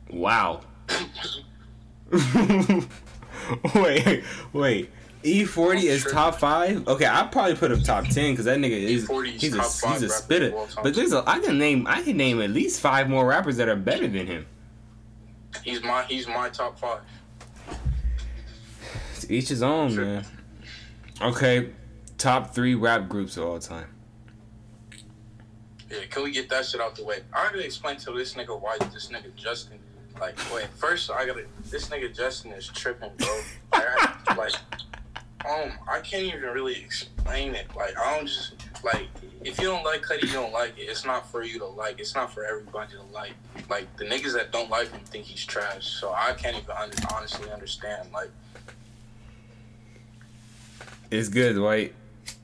Wow. 0.10 0.62
wait, 3.76 4.24
wait. 4.54 4.90
E40 5.24 5.84
is 5.84 6.02
Sure. 6.02 6.12
top 6.12 6.40
five. 6.40 6.88
Okay, 6.88 7.06
I 7.06 7.24
probably 7.28 7.56
put 7.56 7.72
him 7.72 7.82
top 7.84 8.08
ten 8.08 8.32
because 8.34 8.46
that 8.46 8.58
nigga 8.58 8.72
is 8.72 9.08
he's 9.40 9.54
a 9.56 9.90
he's 9.90 10.02
a 10.04 10.10
spitter. 10.10 10.48
of 10.48 10.54
all 10.54 10.68
time. 10.68 10.84
But 10.84 10.96
there's 10.96 11.14
a 11.14 11.24
I 11.28 11.40
can 11.40 11.58
name 11.58 11.86
I 11.88 12.02
can 12.02 12.18
name 12.18 12.42
at 12.42 12.50
least 12.50 12.80
five 12.82 13.10
more 13.10 13.26
rappers 13.26 13.58
that 13.58 13.70
are 13.70 13.76
better 13.76 14.08
than 14.08 14.26
him. 14.28 14.46
He's 15.64 15.84
my 15.84 16.04
he's 16.04 16.28
my 16.28 16.50
top 16.50 16.80
five. 16.80 17.02
To 19.22 19.32
each 19.34 19.50
his 19.50 19.62
own, 19.62 19.94
Sure. 19.94 20.06
man. 20.06 20.26
Okay, 21.22 21.70
top 22.18 22.54
three 22.56 22.74
rap 22.74 23.08
groups 23.08 23.38
of 23.38 23.44
all 23.46 23.60
time. 23.60 23.88
Yeah, 25.92 26.00
can 26.10 26.24
we 26.24 26.32
get 26.32 26.50
that 26.50 26.66
shit 26.66 26.82
out 26.82 26.96
the 26.96 27.04
way? 27.04 27.20
I 27.34 27.44
gotta 27.46 27.64
explain 27.66 27.98
to 27.98 28.12
this 28.14 28.34
nigga 28.34 28.60
why 28.60 28.78
this 28.94 29.08
nigga 29.10 29.36
Justin. 29.36 29.78
Like, 30.20 30.38
wait, 30.54 30.68
first 30.78 31.12
I 31.12 31.26
gotta. 31.26 31.46
This 31.70 31.90
nigga 31.90 32.16
Justin 32.16 32.52
is 32.54 32.68
tripping, 32.68 33.12
bro. 33.18 33.42
I, 33.74 34.36
like, 34.38 34.54
um, 35.46 35.72
I 35.90 36.00
can't 36.02 36.24
even 36.24 36.42
really 36.42 36.76
explain 36.76 37.56
it. 37.56 37.68
Like, 37.76 37.98
I 37.98 38.18
don't 38.18 38.28
just 38.28 38.56
like. 38.84 39.08
If 39.44 39.60
you 39.60 39.66
don't 39.66 39.84
like 39.84 40.04
Cudi, 40.04 40.24
you 40.24 40.34
don't 40.34 40.54
like 40.54 40.78
it. 40.78 40.84
It's 40.84 41.06
not 41.06 41.30
for 41.32 41.44
you 41.44 41.58
to 41.60 41.66
like. 41.66 42.00
It's 42.00 42.14
not 42.14 42.32
for 42.32 42.46
everybody 42.46 42.94
to 42.94 43.02
like. 43.14 43.34
Like 43.70 43.96
the 43.98 44.06
niggas 44.06 44.34
that 44.34 44.52
don't 44.52 44.70
like 44.70 44.92
him 44.92 45.02
think 45.06 45.26
he's 45.26 45.46
trash. 45.46 45.88
So 45.88 46.14
I 46.14 46.34
can't 46.34 46.58
even 46.58 46.70
under, 46.72 46.98
honestly 47.14 47.50
understand. 47.52 48.10
Like, 48.14 48.30
It's 51.10 51.28
good, 51.30 51.58
White. 51.58 51.94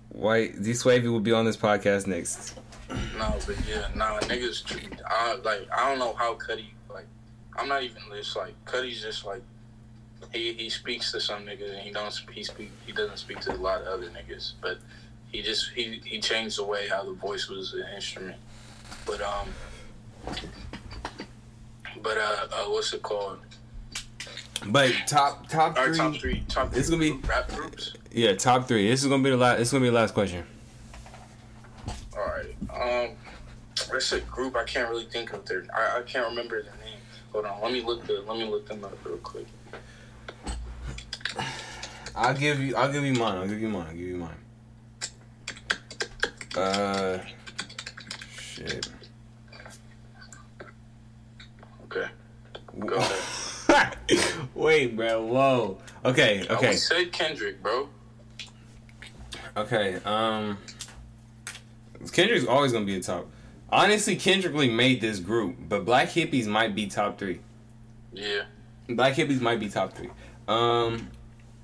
White. 0.10 0.62
D 0.62 0.72
Swavy 0.72 1.08
will 1.12 1.20
be 1.20 1.32
on 1.34 1.46
this 1.46 1.58
podcast 1.58 2.08
next. 2.08 2.58
No, 2.90 3.36
but 3.46 3.56
yeah, 3.68 3.90
nah, 3.96 4.20
niggas. 4.22 4.64
I 5.06 5.36
like. 5.36 5.68
I 5.72 5.90
don't 5.90 6.00
know 6.00 6.14
how 6.14 6.34
Cudi. 6.36 6.68
Like, 6.92 7.06
I'm 7.58 7.68
not 7.68 7.84
even 7.84 8.02
just 8.16 8.36
like 8.36 8.54
Cudi's 8.66 9.02
just 9.02 9.26
like. 9.26 9.44
He 10.34 10.54
he 10.54 10.70
speaks 10.70 11.12
to 11.12 11.20
some 11.22 11.46
niggas 11.46 11.72
and 11.72 11.80
he 11.80 11.92
don't 11.92 12.14
he 12.32 12.44
speak 12.44 12.72
he 12.86 12.92
doesn't 12.92 13.18
speak 13.18 13.40
to 13.42 13.54
a 13.54 13.56
lot 13.56 13.82
of 13.82 13.88
other 13.88 14.10
niggas, 14.10 14.54
but 14.62 14.78
he 15.32 15.42
just 15.42 15.72
he 15.72 16.02
he 16.06 16.20
changed 16.20 16.58
the 16.58 16.64
way 16.66 16.88
how 16.88 17.04
the 17.04 17.14
voice 17.14 17.48
was 17.50 17.74
an 17.74 17.86
instrument. 17.96 18.38
But 19.06 19.22
um. 19.22 19.48
But 22.02 22.18
uh, 22.18 22.48
uh 22.52 22.66
what's 22.70 22.94
it 22.94 23.02
called? 23.02 23.40
But 24.68 24.92
top 25.08 25.48
top 25.48 25.78
Our 25.78 25.88
three. 25.88 25.98
top 25.98 26.16
three 26.16 26.44
top 26.48 26.76
It's 26.76 26.90
gonna 26.90 27.00
be- 27.00 27.20
rap 27.28 27.48
groups. 27.50 27.94
Yeah, 28.12 28.34
top 28.34 28.68
three. 28.68 28.90
This 28.90 29.04
is 29.04 29.10
gonna 29.10 29.24
be 29.24 29.30
the 29.30 29.38
last. 29.38 29.60
This 29.60 29.68
is 29.70 29.72
gonna 29.74 29.84
be 29.86 29.90
the 29.90 29.96
last 29.96 30.14
question. 30.14 30.44
All 32.18 32.26
right. 32.26 32.56
Um, 33.10 33.16
it's 33.94 34.12
a 34.12 34.20
group 34.22 34.56
I 34.56 34.64
can't 34.64 34.90
really 34.90 35.06
think 35.06 35.34
of 35.34 35.46
their. 35.46 35.66
I, 35.76 36.00
I 36.00 36.02
can't 36.04 36.28
remember 36.28 36.62
their 36.64 36.74
name. 36.84 37.00
Hold 37.32 37.46
on. 37.46 37.62
Let 37.62 37.72
me 37.72 37.82
look 37.82 38.06
the. 38.08 38.24
Let 38.28 38.38
me 38.38 38.46
look 38.46 38.68
them 38.68 38.84
up 38.84 38.98
real 39.06 39.18
quick. 39.18 39.46
I'll 42.18 42.34
give 42.34 42.60
you. 42.60 42.76
I'll 42.76 42.92
give 42.92 43.06
you 43.06 43.14
mine. 43.14 43.38
I'll 43.38 43.48
give 43.48 43.62
you 43.62 43.70
mine. 43.70 43.86
I'll 43.88 43.94
give 43.94 44.08
you 44.08 44.18
mine. 44.18 44.36
Uh, 46.56 47.20
shit. 48.40 48.90
Okay. 51.84 52.08
Go 52.80 52.96
ahead. 52.96 53.98
Wait, 54.56 54.96
bro. 54.96 55.24
Whoa. 55.26 55.78
Okay. 56.04 56.44
Okay. 56.50 56.70
we 56.72 56.76
said 56.76 57.12
Kendrick, 57.12 57.62
bro. 57.62 57.88
Okay. 59.56 60.00
Um. 60.04 60.58
Kendrick's 62.12 62.48
always 62.48 62.72
gonna 62.72 62.86
be 62.86 62.96
a 62.96 63.02
top. 63.02 63.28
Honestly, 63.70 64.16
Kendrick 64.16 64.54
really 64.54 64.72
made 64.72 65.02
this 65.02 65.20
group, 65.20 65.56
but 65.70 65.86
Black 65.86 66.10
Hippies 66.10 66.48
might 66.48 66.74
be 66.74 66.88
top 66.88 67.20
three. 67.20 67.42
Yeah. 68.12 68.44
Black 68.90 69.14
Hippies 69.14 69.40
might 69.40 69.60
be 69.60 69.70
top 69.70 69.94
three. 69.94 70.10
Um. 70.48 71.12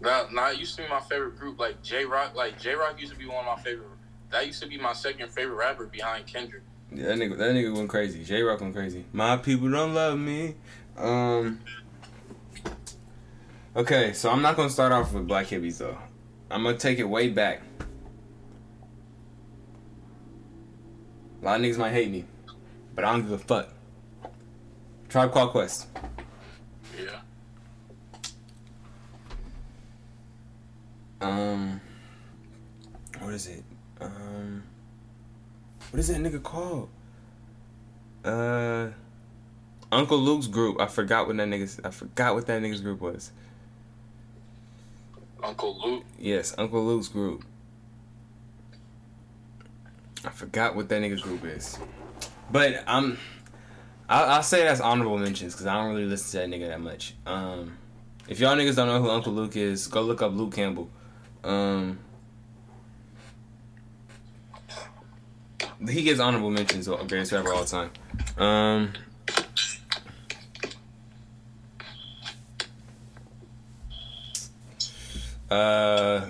That, 0.04 0.32
that 0.36 0.60
used 0.60 0.76
to 0.76 0.84
be 0.84 0.90
my 0.90 1.00
favorite 1.00 1.40
group. 1.40 1.60
Like 1.60 1.82
Jay 1.82 2.04
Rock. 2.04 2.36
Like 2.36 2.60
Jay 2.60 2.76
Rock 2.76 3.00
used 3.00 3.14
to 3.14 3.18
be 3.18 3.26
one 3.26 3.46
of 3.46 3.58
my 3.58 3.64
favorite. 3.64 3.88
That 4.32 4.46
used 4.46 4.62
to 4.62 4.68
be 4.68 4.78
my 4.78 4.94
second 4.94 5.30
favorite 5.30 5.56
rapper 5.56 5.86
behind 5.86 6.28
Kendrick. 6.28 6.64
Yeah, 6.92 7.08
that 7.08 7.18
nigga, 7.18 7.38
that 7.38 7.56
nigga 7.56 7.76
went 7.76 7.90
crazy. 7.90 8.24
Jay 8.24 8.42
Rock 8.42 8.62
went 8.62 8.76
crazy. 8.76 9.06
My 9.14 9.38
people 9.38 9.72
don't 9.72 9.94
love 9.94 10.20
me. 10.20 10.56
Um. 10.98 11.62
Okay, 13.76 14.14
so 14.14 14.30
I'm 14.30 14.42
not 14.42 14.56
gonna 14.56 14.70
start 14.70 14.92
off 14.92 15.14
with 15.14 15.28
Black 15.28 15.48
Hippies 15.48 15.78
though. 15.78 15.98
I'm 16.52 16.64
gonna 16.64 16.78
take 16.78 17.00
it 17.00 17.06
way 17.06 17.30
back. 17.30 17.62
A 21.42 21.46
lot 21.46 21.60
of 21.60 21.66
niggas 21.66 21.78
might 21.78 21.92
hate 21.92 22.12
me, 22.12 22.26
but 22.94 23.04
I 23.06 23.12
don't 23.12 23.22
give 23.24 23.32
a 23.32 23.38
fuck. 23.38 23.70
Tribe 25.10 25.32
Called 25.32 25.52
Quest. 25.52 25.88
Yeah. 26.98 27.20
Um. 31.24 31.82
What 33.20 33.34
is 33.34 33.48
it? 33.48 33.64
Um. 34.02 34.64
What 35.92 36.00
is 36.00 36.08
that 36.08 36.18
nigga 36.18 36.42
called? 36.42 36.90
Uh. 38.24 38.90
Uncle 39.92 40.18
Luke's 40.18 40.48
group. 40.48 40.82
I 40.82 40.88
forgot 40.88 41.28
what 41.28 41.38
that 41.38 41.48
nigga's. 41.48 41.80
I 41.84 41.92
forgot 41.92 42.36
what 42.36 42.48
that 42.48 42.62
nigga's 42.62 42.82
group 42.82 43.00
was. 43.00 43.32
Uncle 45.44 45.80
Luke. 45.84 46.04
Yes, 46.18 46.56
Uncle 46.58 46.84
Luke's 46.84 47.10
group. 47.10 47.44
I 50.26 50.30
forgot 50.30 50.76
what 50.76 50.90
that 50.90 51.02
nigga's 51.02 51.22
group 51.22 51.46
is. 51.46 51.78
But 52.52 52.84
I'm. 52.88 53.18
I'll, 54.10 54.30
I'll 54.30 54.44
say 54.44 54.64
that's 54.64 54.82
honorable 54.82 55.18
mentions 55.18 55.54
because 55.54 55.68
I 55.68 55.76
don't 55.76 55.92
really 55.92 56.06
listen 56.06 56.42
to 56.42 56.48
that 56.48 56.56
nigga 56.56 56.70
that 56.70 56.82
much. 56.82 57.14
Um, 57.26 57.78
if 58.28 58.40
y'all 58.40 58.56
niggas 58.56 58.76
don't 58.76 58.88
know 58.88 59.02
who 59.02 59.10
Uncle 59.10 59.34
Luke 59.34 59.56
is, 59.56 59.88
go 59.88 60.02
look 60.02 60.22
up 60.22 60.34
Luke 60.34 60.54
Campbell. 60.54 60.90
Um, 61.44 62.00
he 65.90 66.04
gets 66.04 66.20
honorable 66.20 66.50
mentions 66.50 66.88
of 66.88 67.08
greatest 67.08 67.32
rapper 67.32 67.54
all 67.54 67.66
time. 67.66 67.92
Um, 68.38 68.94
uh, 75.52 76.30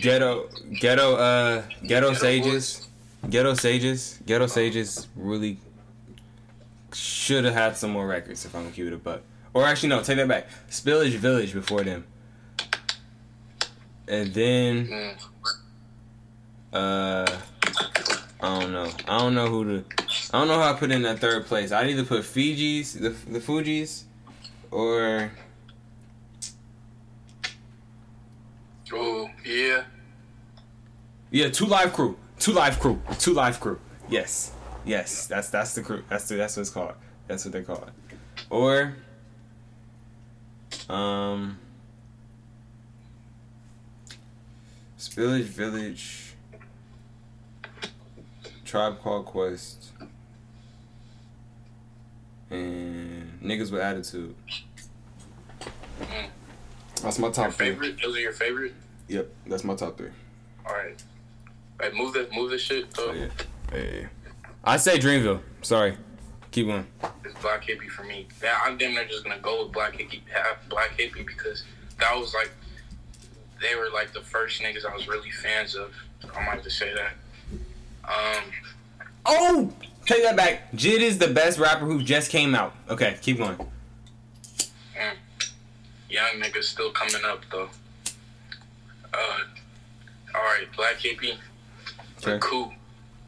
ghetto, 0.00 0.48
ghetto, 0.80 1.16
uh, 1.16 1.62
ghetto 1.86 2.10
Ghetto 2.10 2.14
sages, 2.14 2.88
ghetto 3.28 3.54
sages, 3.54 4.18
ghetto 4.26 4.46
sages 4.46 5.08
really 5.16 5.58
should 6.92 7.44
have 7.44 7.54
had 7.54 7.76
some 7.76 7.90
more 7.90 8.06
records 8.06 8.44
if 8.44 8.54
I'm 8.54 8.62
gonna 8.62 8.74
keep 8.74 8.86
it 8.86 8.92
a 8.92 8.96
buck. 8.96 9.22
Or 9.54 9.64
actually, 9.66 9.90
no, 9.90 10.02
take 10.02 10.16
that 10.16 10.28
back. 10.28 10.48
Spillage 10.70 11.16
Village 11.16 11.52
before 11.52 11.82
them, 11.82 12.04
and 14.08 14.32
then 14.34 14.86
Mm. 14.86 15.16
Uh, 16.72 17.26
I 18.40 18.60
don't 18.60 18.72
know. 18.72 18.90
I 19.06 19.18
don't 19.18 19.34
know 19.34 19.46
who 19.46 19.64
to. 19.64 19.84
I 20.32 20.38
don't 20.38 20.48
know 20.48 20.58
how 20.58 20.70
I 20.70 20.72
put 20.72 20.90
in 20.90 21.02
that 21.02 21.18
third 21.18 21.44
place. 21.46 21.70
I'd 21.70 21.90
either 21.90 22.04
put 22.04 22.24
Fiji's, 22.24 22.94
the 22.94 23.10
the 23.10 23.38
Fugees, 23.40 24.04
or 24.70 25.30
Oh 28.94 29.28
yeah. 29.44 29.84
yeah, 31.30 31.48
two 31.50 31.66
live 31.66 31.92
crew, 31.92 32.16
two 32.38 32.52
live 32.52 32.78
crew, 32.80 33.00
two 33.18 33.32
live 33.32 33.60
crew. 33.60 33.78
Yes, 34.08 34.52
yes, 34.84 35.26
that's 35.26 35.50
that's 35.50 35.74
the 35.74 35.82
crew. 35.82 36.02
That's 36.08 36.28
the, 36.28 36.36
that's 36.36 36.56
what 36.56 36.62
it's 36.62 36.70
called. 36.70 36.94
That's 37.28 37.44
what 37.44 37.52
they 37.52 37.62
call 37.62 37.84
it. 37.84 38.16
Or 38.50 38.94
um, 40.88 41.58
Spillage 45.02 45.42
Village, 45.42 46.34
Tribe 48.64 49.00
Called 49.00 49.26
Quest, 49.26 49.90
and 52.50 53.40
niggas 53.42 53.72
with 53.72 53.80
attitude. 53.80 54.36
That's 57.02 57.18
my 57.18 57.26
Your 57.26 57.34
top 57.34 57.52
three. 57.52 57.66
favorite? 57.70 57.96
Those 58.00 58.16
are 58.16 58.20
your 58.20 58.32
favorite? 58.32 58.74
Yep, 59.08 59.28
that's 59.48 59.64
my 59.64 59.74
top 59.74 59.98
three. 59.98 60.10
All 60.64 60.72
right. 60.72 61.02
Hey, 61.80 61.90
move 61.98 62.12
the 62.12 62.28
move 62.32 62.52
the 62.52 62.58
shit. 62.58 62.94
So 62.94 63.08
Though. 63.08 63.12
yeah, 63.14 63.28
yeah. 63.74 64.06
I 64.62 64.76
say 64.76 65.00
Dreamville. 65.00 65.40
Sorry, 65.62 65.96
keep 66.52 66.68
going. 66.68 66.86
It's 67.24 67.34
Black 67.42 67.66
Hippie 67.66 67.88
for 67.90 68.04
me. 68.04 68.28
Yeah, 68.40 68.56
I'm 68.64 68.78
damn 68.78 68.92
near 68.94 69.04
just 69.06 69.24
gonna 69.24 69.40
go 69.40 69.64
with 69.64 69.72
Black 69.72 69.94
Hippie, 69.94 70.20
Black 70.68 70.96
Hippie 70.96 71.26
because 71.26 71.64
that 71.98 72.16
was 72.16 72.32
like 72.34 72.52
they 73.62 73.74
were 73.74 73.88
like 73.94 74.12
the 74.12 74.20
first 74.20 74.60
niggas 74.60 74.84
I 74.84 74.94
was 74.94 75.08
really 75.08 75.30
fans 75.30 75.74
of. 75.74 75.94
I 76.36 76.44
might 76.46 76.62
just 76.62 76.78
say 76.78 76.92
that. 76.92 77.12
Um, 78.04 78.42
Oh, 79.24 79.72
take 80.06 80.22
that 80.24 80.36
back. 80.36 80.72
Jid 80.72 81.00
is 81.00 81.18
the 81.18 81.28
best 81.28 81.58
rapper 81.58 81.84
who 81.84 82.02
just 82.02 82.30
came 82.30 82.54
out. 82.54 82.74
Okay, 82.88 83.16
keep 83.22 83.38
going. 83.38 83.56
young 86.08 86.40
niggas 86.40 86.64
still 86.64 86.90
coming 86.90 87.24
up 87.24 87.42
though. 87.50 87.68
Uh, 89.14 89.38
all 90.34 90.42
right, 90.42 90.66
Black 90.76 90.96
Hippie, 90.96 91.36
the 92.22 92.38
coup, 92.38 92.70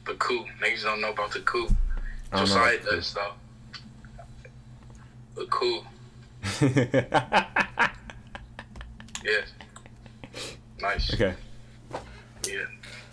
the 0.07 0.15
coup. 0.15 0.45
Niggas 0.63 0.83
don't 0.83 1.01
know 1.01 1.13
about 1.13 1.33
the 1.33 1.41
coup. 1.41 1.69
Don't 1.69 1.77
know 2.33 2.41
Josiah 2.41 2.79
does 2.83 3.15
though. 3.15 3.33
The 5.37 5.47
coup, 5.47 5.83
yeah. 9.25 9.41
Nice. 10.85 11.15
okay. 11.15 11.35
Yeah, 12.47 12.65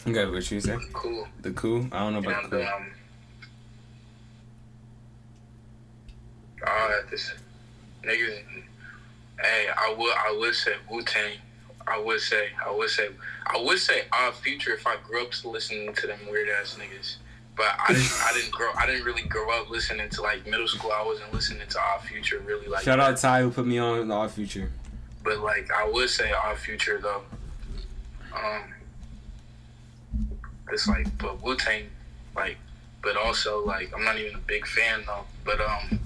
Okay, 0.05 0.26
what 0.30 0.51
you 0.51 0.59
say? 0.59 0.78
cool. 0.93 1.26
The 1.41 1.51
cool? 1.51 1.88
I 1.91 1.99
don't 1.99 2.13
know 2.13 2.19
about 2.19 2.43
And 2.43 2.51
the 2.51 2.57
coup. 2.65 2.67
um, 2.67 2.91
uh, 6.67 6.89
this 7.09 7.34
niggas. 8.03 8.39
Hey, 9.41 9.67
I 9.76 9.95
would, 9.97 10.13
I 10.13 10.38
would 10.39 10.53
say 10.53 10.74
Wu 10.89 11.01
Tang. 11.03 11.38
I 11.88 11.97
would 11.99 12.19
say, 12.19 12.49
I 12.63 12.72
would 12.76 12.89
say, 12.89 13.07
I 13.47 13.57
would 13.59 13.80
say 13.80 14.03
Odd 14.13 14.36
Future 14.36 14.72
if 14.74 14.86
I 14.86 14.97
grew 15.07 15.24
up 15.24 15.32
to 15.32 15.49
listening 15.49 15.93
to 15.95 16.07
them 16.07 16.19
weird 16.30 16.49
ass 16.49 16.78
niggas. 16.80 17.15
But 17.55 17.67
I 17.80 17.93
didn't, 17.93 18.11
I 18.24 18.34
didn't 18.34 18.51
grow, 18.51 18.69
I 18.78 18.86
didn't 18.86 19.03
really 19.03 19.24
grow 19.24 19.49
up 19.59 19.69
listening 19.69 20.09
to 20.09 20.22
like 20.22 20.45
middle 20.45 20.67
school. 20.67 20.91
I 20.91 21.03
wasn't 21.05 21.34
listening 21.34 21.67
to 21.67 21.80
Odd 21.80 22.01
Future 22.01 22.39
really 22.45 22.67
like. 22.67 22.84
Shout 22.84 22.99
that. 22.99 23.11
out 23.11 23.17
Ty 23.17 23.41
who 23.41 23.51
put 23.51 23.65
me 23.65 23.78
on 23.80 24.07
the 24.07 24.13
Odd 24.13 24.32
Future. 24.32 24.72
But 25.24 25.39
like, 25.39 25.69
I 25.72 25.89
would 25.89 26.09
say 26.09 26.32
Odd 26.34 26.57
Future 26.57 26.99
though. 27.01 27.24
Um, 28.34 28.73
it's 30.71 30.88
like, 30.88 31.05
but 31.17 31.41
Wu 31.43 31.55
Tang, 31.55 31.84
like, 32.36 32.57
but 33.03 33.17
also 33.17 33.63
like, 33.65 33.91
I'm 33.95 34.03
not 34.03 34.17
even 34.17 34.36
a 34.36 34.39
big 34.39 34.65
fan 34.67 35.01
though. 35.05 35.25
But 35.43 35.59
um, 35.59 35.99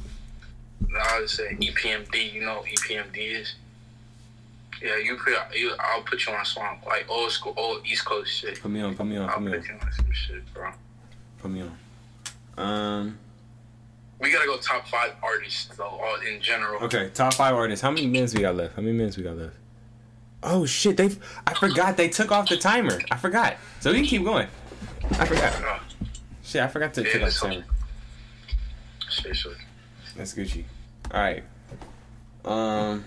I 0.99 1.19
would 1.19 1.29
say 1.29 1.55
EPMD. 1.55 2.33
You 2.33 2.41
know 2.45 2.57
what 2.57 2.65
EPMD 2.65 3.17
is? 3.17 3.55
Yeah, 4.81 4.97
you 4.97 5.17
put 5.17 5.33
you. 5.55 5.71
I'll 5.79 6.01
put 6.01 6.25
you 6.25 6.33
on 6.33 6.45
some 6.45 6.63
like 6.85 7.05
old 7.09 7.31
school, 7.31 7.53
old 7.57 7.85
East 7.85 8.05
Coast 8.05 8.31
shit. 8.31 8.61
Put 8.61 8.71
me 8.71 8.81
on, 8.81 8.95
put 8.95 9.05
me 9.05 9.17
on, 9.17 9.29
I'll 9.29 9.35
put 9.35 9.43
me 9.43 9.51
put 9.51 9.59
on, 9.59 9.65
you 9.65 9.73
on 9.81 9.91
some 9.91 10.11
shit, 10.11 10.53
bro. 10.53 10.71
put 11.39 11.51
me 11.51 11.61
on. 11.61 11.77
Um. 12.57 13.17
We 14.17 14.31
gotta 14.31 14.45
go 14.47 14.57
top 14.57 14.87
five 14.87 15.13
artists 15.21 15.75
though, 15.75 15.83
all 15.83 16.15
in 16.25 16.41
general. 16.41 16.81
Okay, 16.83 17.09
top 17.13 17.33
five 17.33 17.53
artists. 17.53 17.81
How 17.81 17.91
many 17.91 18.07
minutes 18.15 18.33
we 18.33 18.41
got 18.41 18.55
left? 18.55 18.75
How 18.75 18.81
many 18.81 18.97
minutes 18.97 19.17
we 19.17 19.23
got 19.23 19.37
left? 19.37 19.55
Oh 20.47 20.65
shit! 20.65 20.95
They, 20.97 21.09
I 21.47 21.53
forgot 21.55 21.97
they 21.97 22.07
took 22.07 22.31
off 22.31 22.47
the 22.47 22.55
timer. 22.57 23.01
I 23.09 23.17
forgot. 23.17 23.55
So 23.79 23.89
we 23.91 23.97
can 23.97 24.05
keep 24.05 24.23
going. 24.23 24.47
I 25.19 25.25
forgot. 25.25 25.53
Uh, 25.63 25.79
Shit, 26.43 26.61
I 26.61 26.67
forgot 26.67 26.93
to 26.93 27.01
Yeah, 27.03 27.11
take 27.11 27.23
off 27.23 27.33
the 27.33 27.39
timer. 27.47 27.63
seriously. 29.09 29.55
That's 30.15 30.33
Gucci. 30.35 30.63
All 31.11 31.19
right. 31.19 31.43
Um. 32.45 33.03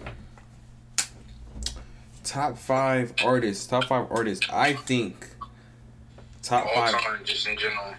Top 2.24 2.58
five 2.58 3.14
artists. 3.24 3.66
Top 3.66 3.84
five 3.84 4.06
artists. 4.10 4.46
I 4.50 4.72
think. 4.74 5.28
Top 6.42 6.66
All 6.66 6.74
five. 6.74 7.00
time, 7.00 7.20
just 7.24 7.46
in 7.46 7.56
general. 7.56 7.94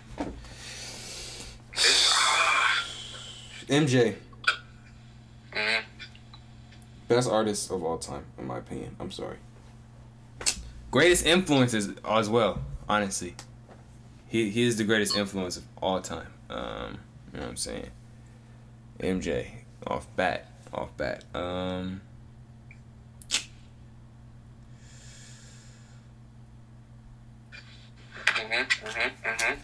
It's, 1.73 2.11
ah, 2.13 2.83
MJ, 3.69 4.15
mhm. 5.53 5.81
Best 7.09 7.29
artist 7.29 7.69
of 7.71 7.83
all 7.83 7.97
time, 7.97 8.23
in 8.37 8.47
my 8.47 8.57
opinion. 8.59 8.95
I'm 8.99 9.11
sorry. 9.11 9.35
Greatest 10.91 11.25
influences 11.25 11.89
as 12.07 12.29
well. 12.29 12.61
Honestly, 12.87 13.35
he 14.27 14.49
he 14.49 14.63
is 14.63 14.77
the 14.77 14.83
greatest 14.85 15.15
influence 15.17 15.57
of 15.57 15.63
all 15.81 15.99
time. 16.01 16.27
Um, 16.49 16.99
you 17.33 17.39
know 17.39 17.45
what 17.45 17.49
I'm 17.49 17.57
saying? 17.57 17.89
MJ 18.99 19.47
off 19.85 20.07
bat, 20.15 20.47
off 20.73 20.95
bat. 20.97 21.23
Um. 21.35 22.01
Mhm, 28.25 28.67
mhm, 28.67 29.11
mhm. 29.23 29.57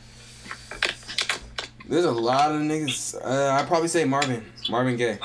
There's 1.87 2.05
a 2.05 2.11
lot 2.11 2.51
of 2.51 2.61
niggas. 2.61 3.15
Uh, 3.23 3.51
I'd 3.53 3.67
probably 3.67 3.87
say 3.87 4.05
Marvin. 4.05 4.43
Marvin 4.69 4.97
Gaye. 4.97 5.19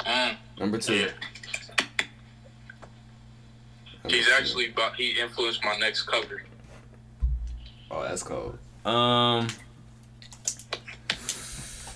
Mm, 0.00 0.36
Number 0.58 0.78
two. 0.78 0.94
yeah, 0.94 1.08
he's 4.10 4.28
actually 4.28 4.72
he 4.96 5.20
influenced 5.20 5.64
my 5.64 5.76
next 5.76 6.02
cover. 6.02 6.42
Oh, 7.90 8.02
that's 8.02 8.22
cold. 8.22 8.58
Um. 8.84 9.48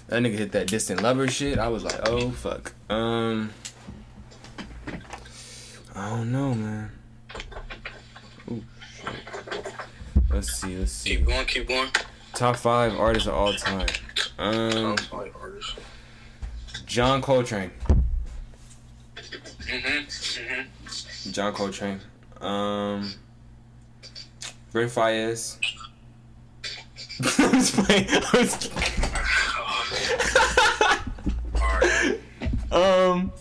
That 0.09 0.23
nigga 0.23 0.37
hit 0.37 0.53
that 0.53 0.67
distant 0.67 1.03
lover 1.03 1.29
shit. 1.29 1.59
I 1.59 1.69
was 1.69 1.83
like, 1.83 2.09
oh 2.09 2.31
fuck. 2.31 2.73
Um. 2.91 3.51
I 5.95 6.11
don't 6.11 6.33
know, 6.33 6.55
man. 6.55 6.91
Ooh. 8.51 8.63
Let's 10.31 10.53
see. 10.53 10.77
Let's 10.77 10.93
see. 10.93 11.17
Keep 11.17 11.27
going, 11.27 11.47
keep 11.47 11.69
going. 11.69 11.89
Top 12.35 12.57
five 12.57 12.99
artists 12.99 13.29
of 13.29 13.35
all 13.35 13.55
time. 13.55 13.87
Um, 14.39 14.97
Top 14.97 15.01
five 15.01 15.33
artists. 15.41 15.77
John 16.85 17.23
Coltrane. 17.23 17.71
Mhm, 19.17 20.07
mhm. 20.07 20.67
John 21.31 21.53
Coltrane. 21.55 22.01
Um, 22.41 23.13
Brent 24.73 24.91
Faiyaz. 24.91 25.59
I'm 27.39 27.53
just 27.53 27.77
playing. 27.77 28.09
I'm 28.11 28.47
just- 28.47 28.73
um, 32.73 33.33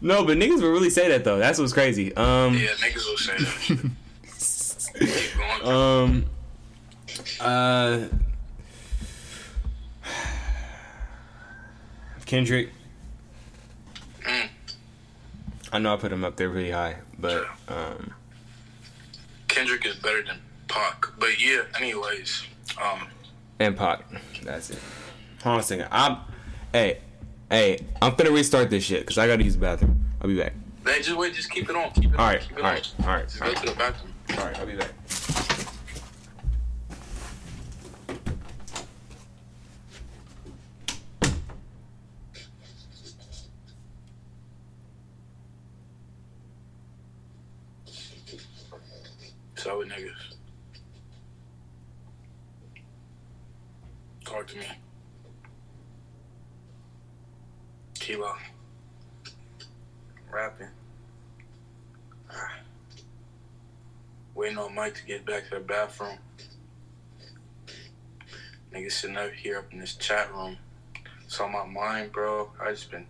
no, 0.00 0.24
but 0.24 0.36
niggas 0.36 0.60
would 0.62 0.70
really 0.70 0.90
say 0.90 1.08
that 1.08 1.24
though. 1.24 1.38
That's 1.38 1.58
what's 1.58 1.72
crazy. 1.72 2.14
Um, 2.16 2.54
Yeah, 2.54 2.68
niggas 2.80 3.06
will 3.06 3.16
say 3.16 3.36
that 3.38 3.60
shit. 3.60 3.78
Keep 4.98 5.08
going. 5.64 5.66
um, 5.66 6.24
uh, 7.40 8.00
Kendrick. 12.26 12.70
I 15.74 15.78
know 15.80 15.92
I 15.92 15.96
put 15.96 16.12
him 16.12 16.24
up 16.24 16.36
there 16.36 16.48
pretty 16.50 16.70
high, 16.70 16.98
but 17.18 17.46
um, 17.66 18.14
Kendrick 19.48 19.84
is 19.84 19.96
better 19.96 20.22
than 20.22 20.38
Pac. 20.68 21.06
But 21.18 21.40
yeah, 21.42 21.62
anyways. 21.80 22.44
Um, 22.80 23.08
and 23.58 23.76
Pac. 23.76 24.04
That's 24.44 24.70
it. 24.70 24.78
Hold 25.42 25.54
on 25.54 25.60
a 25.60 25.62
second. 25.64 25.88
I'm, 25.90 26.18
hey, 26.72 26.98
hey, 27.50 27.80
I'm 28.00 28.12
finna 28.12 28.32
restart 28.32 28.70
this 28.70 28.84
shit 28.84 29.00
because 29.00 29.18
I 29.18 29.26
gotta 29.26 29.42
use 29.42 29.54
the 29.54 29.60
bathroom. 29.62 30.00
I'll 30.20 30.28
be 30.28 30.38
back. 30.38 30.52
hey, 30.86 31.02
just 31.02 31.16
wait, 31.18 31.34
just 31.34 31.50
keep 31.50 31.68
it 31.68 31.74
on. 31.74 31.90
Keep 31.90 32.14
it 32.14 32.20
All 32.20 32.26
on. 32.26 32.32
right, 32.34 32.40
keep 32.40 32.52
it 32.52 32.60
all 32.60 32.66
on. 32.66 32.74
right, 32.74 32.94
all 33.00 33.06
right, 33.08 33.24
Just 33.24 33.42
all 33.42 33.48
go 33.48 33.54
right. 33.54 33.64
to 33.66 33.72
the 33.72 33.76
bathroom. 33.76 34.12
All 34.38 34.44
right, 34.44 34.58
I'll 34.60 34.66
be 34.66 34.76
back. 34.76 34.92
So 49.64 49.78
with 49.78 49.88
niggas. 49.88 50.12
Talk 54.22 54.46
to 54.48 54.58
me. 54.58 54.66
Kilo. 57.94 58.34
Rapping. 60.30 60.66
Ah. 62.30 62.58
Waiting 64.34 64.58
on 64.58 64.74
Mike 64.74 64.96
to 64.96 65.06
get 65.06 65.24
back 65.24 65.44
to 65.44 65.54
the 65.54 65.60
bathroom. 65.60 66.18
Niggas 68.70 68.92
sitting 68.92 69.16
up 69.16 69.32
here 69.32 69.60
up 69.60 69.72
in 69.72 69.78
this 69.78 69.94
chat 69.94 70.30
room. 70.34 70.58
It's 71.24 71.40
on 71.40 71.52
my 71.52 71.64
mind, 71.64 72.12
bro. 72.12 72.50
I 72.60 72.72
just 72.72 72.90
been 72.90 73.06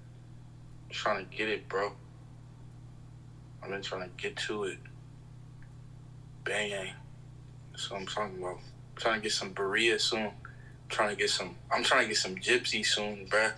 trying 0.88 1.26
to 1.26 1.36
get 1.36 1.48
it, 1.48 1.68
bro. 1.68 1.94
I've 3.60 3.70
been 3.70 3.82
trying 3.82 4.02
to 4.02 4.10
get 4.16 4.36
to 4.46 4.62
it. 4.62 4.78
Bang. 6.44 6.90
What 7.88 8.00
I'm 8.00 8.06
talking 8.06 8.38
about. 8.38 8.58
I'm 8.58 8.60
trying 8.96 9.14
to 9.16 9.22
get 9.22 9.32
some 9.32 9.52
Berea 9.52 9.98
soon. 9.98 10.26
I'm 10.26 10.32
trying 10.88 11.10
to 11.10 11.16
get 11.16 11.30
some. 11.30 11.56
I'm 11.72 11.82
trying 11.82 12.02
to 12.02 12.08
get 12.08 12.16
some 12.18 12.36
Gypsy 12.36 12.84
soon, 12.84 13.26
bruh. 13.26 13.52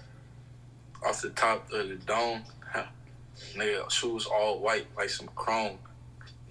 Off 1.05 1.20
the 1.20 1.30
top 1.30 1.70
of 1.72 1.89
the 1.89 1.97
dome, 1.97 2.43
nigga, 3.55 3.91
shoes 3.91 4.26
all 4.26 4.61
white 4.61 4.87
like 4.97 5.11
some 5.11 5.28
chrome. 5.34 5.78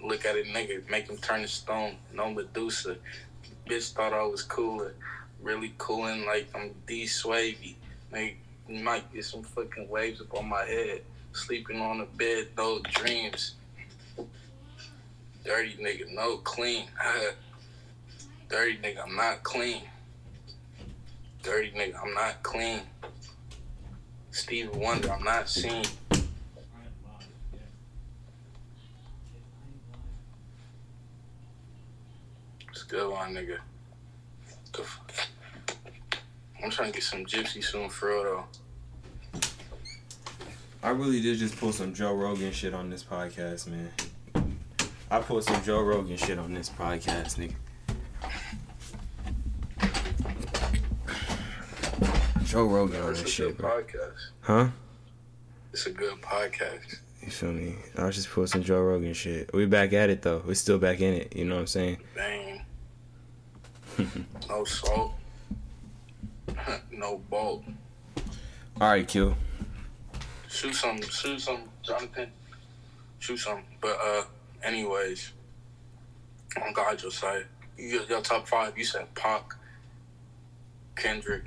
Look 0.02 0.24
at 0.24 0.36
it, 0.36 0.46
nigga, 0.46 0.88
make 0.90 1.08
him 1.08 1.16
turn 1.16 1.42
to 1.42 1.48
stone. 1.48 1.96
No 2.14 2.30
Medusa. 2.30 2.96
Bitch 3.66 3.92
thought 3.92 4.12
I 4.12 4.22
was 4.22 4.42
cooler. 4.42 4.94
Really 5.42 5.74
cooling 5.78 6.26
like 6.26 6.48
I'm 6.54 6.74
D 6.86 7.04
Swavy. 7.04 7.74
Nigga, 8.12 8.36
might 8.68 9.12
get 9.12 9.24
some 9.24 9.42
fucking 9.42 9.88
waves 9.88 10.20
up 10.20 10.34
on 10.34 10.48
my 10.48 10.64
head. 10.64 11.02
Sleeping 11.32 11.80
on 11.80 11.98
the 11.98 12.04
bed, 12.04 12.48
those 12.56 12.82
dreams. 12.92 13.54
Dirty 15.46 15.76
nigga, 15.80 16.12
no 16.12 16.38
clean. 16.38 16.86
Dirty 18.48 18.78
nigga, 18.78 19.04
I'm 19.04 19.14
not 19.14 19.44
clean. 19.44 19.82
Dirty 21.44 21.70
nigga, 21.70 22.02
I'm 22.02 22.12
not 22.14 22.42
clean. 22.42 22.80
Stevie 24.32 24.76
Wonder, 24.76 25.12
I'm 25.12 25.22
not 25.22 25.48
seen. 25.48 25.84
It's 32.68 32.82
good 32.88 33.08
one, 33.08 33.34
nigga. 33.34 33.58
I'm 36.62 36.70
trying 36.70 36.90
to 36.90 36.98
get 36.98 37.04
some 37.04 37.24
gypsy 37.24 37.62
soon 37.62 37.88
for 37.88 38.08
real 38.08 38.24
though. 38.24 38.44
I 40.82 40.90
really 40.90 41.20
did 41.20 41.38
just 41.38 41.56
pull 41.56 41.70
some 41.70 41.94
Joe 41.94 42.14
Rogan 42.14 42.50
shit 42.50 42.74
on 42.74 42.90
this 42.90 43.04
podcast, 43.04 43.68
man. 43.68 43.92
I 45.10 45.20
put 45.20 45.44
some 45.44 45.62
Joe 45.62 45.82
Rogan 45.82 46.16
shit 46.16 46.38
on 46.38 46.52
this 46.52 46.68
podcast, 46.68 47.36
nigga. 47.38 47.54
Joe 52.44 52.64
Rogan 52.64 53.02
on 53.02 53.12
this 53.12 53.22
a 53.22 53.26
shit, 53.26 53.56
bro. 53.56 53.82
podcast. 53.82 54.30
Huh? 54.40 54.68
It's 55.72 55.86
a 55.86 55.90
good 55.90 56.20
podcast. 56.20 56.96
You 57.22 57.30
feel 57.30 57.52
me? 57.52 57.76
I 57.96 58.04
was 58.04 58.16
just 58.16 58.30
pulling 58.30 58.48
some 58.48 58.62
Joe 58.62 58.80
Rogan 58.80 59.12
shit. 59.12 59.52
We 59.52 59.66
back 59.66 59.92
at 59.92 60.10
it 60.10 60.22
though. 60.22 60.42
We 60.46 60.54
still 60.54 60.78
back 60.78 61.00
in 61.00 61.14
it. 61.14 61.36
You 61.36 61.44
know 61.44 61.56
what 61.56 61.62
I'm 61.62 61.66
saying? 61.66 61.98
Bang. 62.14 62.62
no 64.48 64.64
salt. 64.64 65.14
no 66.90 67.18
bolt. 67.30 67.64
All 68.80 68.90
right, 68.90 69.06
Q. 69.06 69.34
Shoot 70.48 70.74
some, 70.74 71.00
shoot 71.02 71.40
some, 71.40 71.62
Jonathan. 71.82 72.30
Shoot 73.18 73.38
some. 73.38 73.62
But 73.80 73.98
uh, 74.02 74.22
anyways, 74.62 75.32
on 76.62 76.72
God, 76.72 76.98
Josiah, 76.98 77.42
you, 77.76 78.02
your 78.08 78.20
top 78.20 78.48
five. 78.48 78.76
You 78.76 78.84
said 78.84 79.12
Pac, 79.14 79.54
Kendrick. 80.94 81.44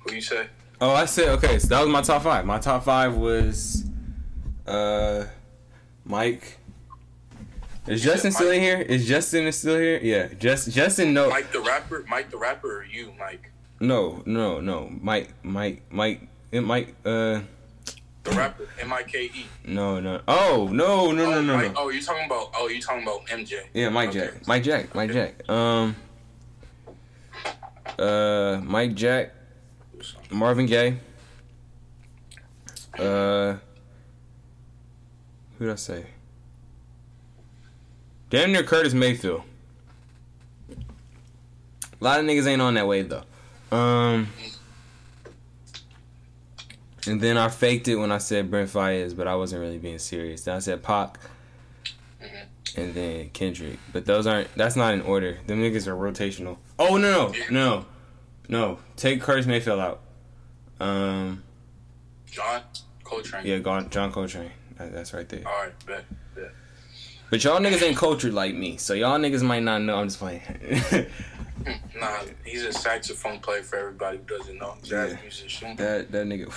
Who 0.00 0.14
you 0.14 0.20
say? 0.20 0.46
Oh, 0.80 0.90
I 0.90 1.06
said 1.06 1.28
okay. 1.30 1.58
So 1.58 1.68
that 1.68 1.80
was 1.80 1.88
my 1.88 2.02
top 2.02 2.22
five. 2.22 2.44
My 2.44 2.58
top 2.58 2.84
five 2.84 3.16
was, 3.16 3.84
uh, 4.66 5.24
Mike. 6.04 6.58
Is 7.86 8.04
You 8.04 8.10
Justin 8.10 8.32
still 8.32 8.50
in 8.50 8.60
here? 8.60 8.80
Is 8.80 9.06
Justin 9.06 9.50
still 9.52 9.78
here? 9.78 10.00
Yeah, 10.02 10.28
just 10.34 10.70
Justin. 10.72 11.14
No, 11.14 11.30
Mike 11.30 11.52
the 11.52 11.60
rapper. 11.60 12.04
Mike 12.08 12.30
the 12.30 12.36
rapper, 12.36 12.78
or 12.80 12.84
you, 12.84 13.12
Mike 13.18 13.50
no, 13.80 14.22
no, 14.24 14.60
no. 14.60 14.88
Mike, 15.00 15.32
Mike, 15.42 15.82
Mike, 15.90 16.28
it 16.50 16.60
Mike. 16.60 16.94
Uh, 17.04 17.40
the 18.28 18.36
rapper? 18.36 18.68
M 18.80 18.92
I 18.92 19.02
K 19.02 19.24
E. 19.24 19.46
no, 19.66 20.00
no. 20.00 20.20
Oh, 20.28 20.68
no, 20.72 21.12
no, 21.12 21.26
no, 21.30 21.32
Oh, 21.38 21.40
no, 21.42 21.56
Mike, 21.56 21.72
no. 21.74 21.80
oh, 21.82 21.88
you 21.90 22.02
talking 22.02 22.26
about? 22.26 22.50
Oh, 22.54 22.68
you 22.68 22.80
talking 22.80 23.02
about 23.02 23.26
MJ? 23.26 23.60
Yeah, 23.74 23.88
Mike 23.90 24.10
Okay. 24.10 24.18
Jack. 24.20 24.46
Mike 24.46 24.62
Jack. 24.62 24.94
Mike 24.94 25.12
Jack. 25.12 25.48
Um. 25.48 25.96
Uh, 27.98 28.60
Mike 28.62 28.94
Jack. 28.94 29.32
Marvin 30.30 30.66
Gaye. 30.66 30.98
Uh. 32.98 33.56
Who 35.58 35.64
did 35.64 35.72
I 35.72 35.76
say? 35.76 36.06
Damn 38.28 38.52
near 38.52 38.62
Curtis 38.62 38.92
Mayfield. 38.92 39.42
A 40.68 42.04
lot 42.04 42.20
of 42.20 42.26
niggas 42.26 42.46
ain't 42.46 42.60
on 42.60 42.74
that 42.74 42.86
wave 42.86 43.08
though. 43.08 43.76
Um. 43.76 44.28
And 47.06 47.20
then 47.20 47.36
I 47.36 47.48
faked 47.48 47.88
it 47.88 47.96
when 47.96 48.10
I 48.12 48.18
said 48.18 48.50
Brent 48.50 48.70
Faiyaz, 48.70 49.16
but 49.16 49.26
I 49.26 49.34
wasn't 49.34 49.60
really 49.60 49.78
being 49.78 49.98
serious. 49.98 50.42
Then 50.42 50.56
I 50.56 50.58
said 50.58 50.82
Pac, 50.82 51.18
and 52.76 52.94
then 52.94 53.30
Kendrick. 53.30 53.78
But 53.92 54.06
those 54.06 54.26
aren't. 54.26 54.52
That's 54.54 54.76
not 54.76 54.94
in 54.94 55.02
order. 55.02 55.38
Them 55.46 55.60
niggas 55.60 55.86
are 55.86 55.94
rotational. 55.94 56.58
Oh 56.78 56.96
no 56.96 57.10
no 57.10 57.34
no 57.50 57.86
no. 58.48 58.78
Take 58.96 59.20
Curtis 59.20 59.46
Mayfield 59.46 59.80
out. 59.80 60.00
Um. 60.80 61.42
John 62.26 62.62
Coltrane. 63.04 63.46
Yeah. 63.46 63.58
John 63.58 64.12
Coltrane. 64.12 64.50
That's 64.78 65.14
right 65.14 65.28
there. 65.28 65.42
All 65.46 65.64
right, 65.64 65.86
bet. 65.86 66.04
bet. 66.34 66.52
But 67.30 67.42
y'all 67.42 67.60
niggas 67.60 67.82
ain't 67.82 67.96
cultured 67.96 68.34
like 68.34 68.54
me, 68.54 68.76
so 68.76 68.94
y'all 68.94 69.18
niggas 69.18 69.42
might 69.42 69.62
not 69.62 69.82
know. 69.82 69.96
I'm 69.96 70.08
just 70.08 70.18
playing. 70.18 70.42
Nah, 71.98 72.18
he's 72.44 72.64
a 72.64 72.72
saxophone 72.72 73.40
player 73.40 73.62
for 73.62 73.76
everybody 73.78 74.18
who 74.18 74.24
doesn't 74.38 74.58
know. 74.58 74.74
Jazz 74.82 75.12
Yeah. 75.12 75.18
musician. 75.22 75.76
that 75.76 76.12
that 76.12 76.26
nigga. 76.26 76.50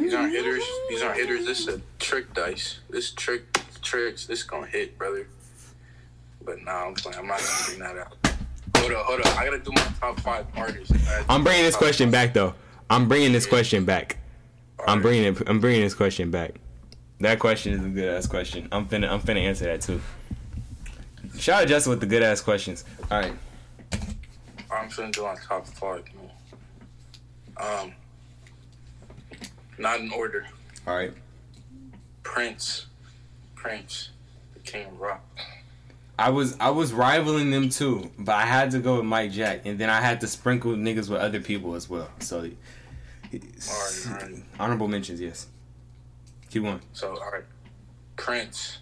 These 0.00 0.14
aren't 0.14 0.32
hitters. 0.32 0.64
These 0.88 1.02
aren't 1.02 1.16
hitters. 1.18 1.44
This 1.44 1.60
is 1.60 1.68
a 1.68 1.80
trick 1.98 2.32
dice. 2.34 2.78
This 2.88 3.10
trick 3.10 3.58
tricks. 3.82 4.26
This 4.26 4.42
gonna 4.44 4.66
hit, 4.66 4.96
brother. 4.96 5.26
But 6.44 6.62
nah, 6.64 6.86
I'm 6.86 6.94
playing. 6.94 7.18
I'm 7.18 7.26
not 7.26 7.38
gonna 7.40 7.64
bring 7.66 7.78
that 7.80 7.98
out. 7.98 8.16
Hold 8.76 8.92
up, 8.92 9.06
hold 9.06 9.20
up. 9.20 9.36
I 9.38 9.44
gotta 9.44 9.58
do 9.58 9.72
my 9.72 9.82
top 10.00 10.20
five 10.20 10.46
artists. 10.56 10.92
I- 11.08 11.24
I'm 11.28 11.42
bringing 11.44 11.64
this 11.64 11.76
question 11.76 12.06
five. 12.08 12.12
back 12.28 12.34
though. 12.34 12.54
I'm 12.88 13.08
bringing 13.08 13.32
this 13.32 13.46
question 13.46 13.84
back. 13.84 14.16
I'm 14.86 15.02
bringing 15.02 15.24
it. 15.34 15.42
I'm 15.48 15.60
bringing 15.60 15.82
this 15.82 15.94
question 15.94 16.30
back. 16.30 16.52
That 17.20 17.40
question 17.40 17.72
is 17.72 17.84
a 17.84 17.88
good 17.88 18.08
ass 18.14 18.26
question. 18.28 18.68
I'm 18.70 18.86
finna. 18.86 19.10
I'm 19.10 19.20
finna 19.20 19.42
answer 19.42 19.64
that 19.64 19.80
too. 19.82 20.00
Shout 21.36 21.62
out 21.62 21.68
Justin 21.68 21.90
with 21.90 22.00
the 22.00 22.06
good 22.06 22.22
ass 22.22 22.40
questions. 22.40 22.84
All 23.10 23.20
right. 23.20 23.32
I'm 24.70 24.88
finna 24.88 25.12
do 25.12 25.22
my 25.22 25.34
top 25.36 25.66
five. 25.66 26.04
Man. 26.14 26.30
Um, 27.56 27.92
not 29.78 30.00
in 30.00 30.10
order. 30.12 30.46
All 30.86 30.94
right. 30.96 31.12
Prince, 32.22 32.86
Prince, 33.54 34.10
the 34.54 34.60
King 34.60 34.86
of 34.86 35.00
Rock. 35.00 35.24
I 36.18 36.30
was 36.30 36.56
I 36.58 36.70
was 36.70 36.92
rivaling 36.92 37.50
them 37.50 37.68
too, 37.68 38.10
but 38.18 38.34
I 38.34 38.42
had 38.44 38.72
to 38.72 38.80
go 38.80 38.96
with 38.96 39.04
Mike 39.04 39.30
Jack, 39.30 39.62
and 39.64 39.78
then 39.78 39.88
I 39.88 40.00
had 40.00 40.20
to 40.22 40.26
sprinkle 40.26 40.72
niggas 40.72 41.08
with 41.08 41.20
other 41.20 41.40
people 41.40 41.74
as 41.74 41.88
well. 41.88 42.10
So, 42.18 42.38
Alright, 42.38 44.06
alright. 44.08 44.42
honorable 44.58 44.88
mentions, 44.88 45.20
yes. 45.20 45.46
Keep 46.50 46.64
going. 46.64 46.80
So, 46.92 47.10
all 47.10 47.30
right, 47.30 47.44
Prince. 48.16 48.78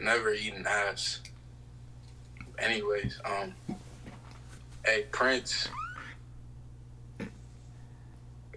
Never 0.00 0.32
eaten 0.32 0.64
ass. 0.66 1.20
Anyways, 2.60 3.20
um, 3.24 3.54
hey 4.84 5.04
Prince. 5.10 5.68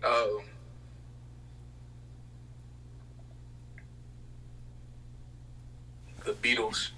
Oh. 0.04 0.42
the 6.26 6.34
Beatles. 6.34 6.90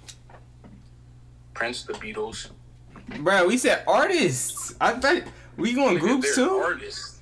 Prince, 1.54 1.82
the 1.84 1.92
Beatles. 1.94 2.48
Bro, 3.18 3.46
we 3.48 3.58
said 3.58 3.84
artists. 3.86 4.74
I 4.80 4.92
thought 4.92 5.22
we 5.56 5.74
going 5.74 5.98
groups 5.98 6.34
too. 6.34 6.50
Artists. 6.50 7.20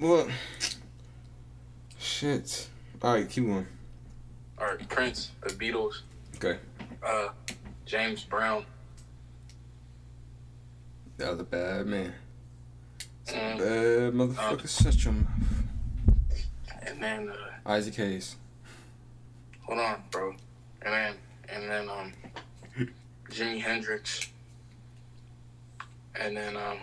Well, 0.00 0.28
shit. 1.98 2.68
All 3.02 3.14
right, 3.14 3.28
keep 3.28 3.46
going. 3.46 3.66
All 4.58 4.66
right, 4.66 4.88
Prince, 4.88 5.30
the 5.42 5.50
Beatles. 5.50 6.02
Okay. 6.36 6.58
Uh, 7.04 7.28
James 7.92 8.24
Brown. 8.24 8.64
That 11.18 11.28
was 11.32 11.40
a 11.40 11.44
bad 11.44 11.86
man. 11.86 12.14
Mm, 13.26 13.58
Bad 13.58 14.14
motherfucker. 14.14 14.82
Shut 14.82 15.04
your 15.04 15.12
mouth. 15.12 15.26
and 16.86 17.02
then 17.02 17.28
uh, 17.28 17.34
Isaac 17.66 17.94
Hayes. 17.96 18.36
hold 19.60 19.78
on, 19.78 20.02
bro. 20.10 20.34
And 20.80 20.94
then 20.94 21.14
and 21.50 21.68
then 21.70 21.90
um, 21.90 22.14
Jimi 23.30 23.60
Hendrix, 23.60 24.30
and 26.18 26.34
then 26.34 26.56
um, 26.56 26.78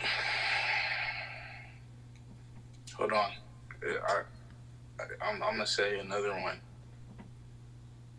hold 2.96 3.12
on, 3.12 3.30
I, 3.82 3.96
I 4.06 4.22
I'm, 5.00 5.42
I'm 5.42 5.52
gonna 5.52 5.66
say 5.66 5.98
another 5.98 6.32
one, 6.32 6.60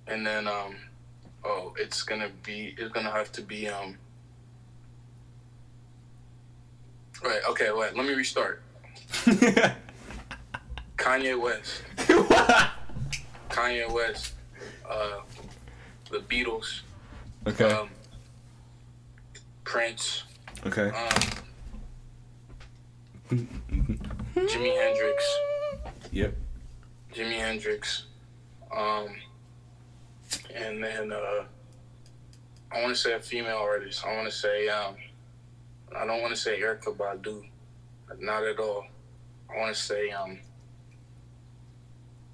and 0.08 0.26
then 0.26 0.48
um, 0.48 0.76
oh, 1.44 1.74
it's 1.78 2.04
gonna 2.04 2.30
be 2.44 2.76
it's 2.78 2.92
gonna 2.92 3.12
have 3.12 3.32
to 3.34 3.42
be 3.42 3.68
um. 3.68 3.98
Right. 7.24 7.42
Okay. 7.50 7.72
Wait. 7.72 7.96
Let 7.96 8.06
me 8.06 8.14
restart. 8.14 8.62
Kanye 10.98 11.40
West. 11.40 11.84
Kanye 13.50 13.92
West. 13.92 14.34
Uh, 14.90 15.22
the 16.10 16.20
Beatles. 16.20 16.82
okay. 17.48 17.72
Um, 17.72 17.90
Prince. 19.64 20.24
okay. 20.66 20.90
Um, 20.90 21.10
Jimi 24.36 24.76
Hendrix. 24.76 25.24
Yep. 26.12 26.34
Jimi 27.14 27.40
Hendrix. 27.40 28.06
Um, 28.76 29.08
and 30.54 30.84
then 30.84 31.12
uh, 31.12 31.44
I 32.72 32.82
want 32.82 32.96
to 32.96 33.02
say 33.02 33.14
a 33.14 33.20
female 33.20 33.58
artist. 33.58 34.06
I 34.06 34.16
want 34.16 34.30
to 34.30 34.36
say 34.36 34.68
um, 34.68 34.96
I 35.96 36.06
don't 36.06 36.22
want 36.22 36.34
to 36.34 36.40
say 36.40 36.60
Erykah 36.62 36.96
Badu, 36.96 37.44
not 38.20 38.44
at 38.44 38.60
all. 38.60 38.86
I 39.50 39.58
want 39.60 39.76
to 39.76 39.82
say 39.82 40.12
um, 40.12 40.40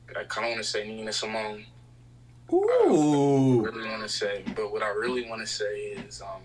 I 0.10 0.24
kind 0.26 0.48
of 0.48 0.52
want 0.52 0.64
to 0.64 0.70
say 0.70 0.88
Nina 0.88 1.14
Simone. 1.14 1.66
Ooh. 2.54 3.62
Really 3.62 3.88
want 3.88 4.04
to 4.04 4.10
say, 4.10 4.44
but 4.56 4.72
what 4.72 4.84
I 4.84 4.90
really 4.90 5.28
want 5.28 5.42
to 5.42 5.48
say 5.48 5.96
is 6.08 6.22
um, 6.22 6.44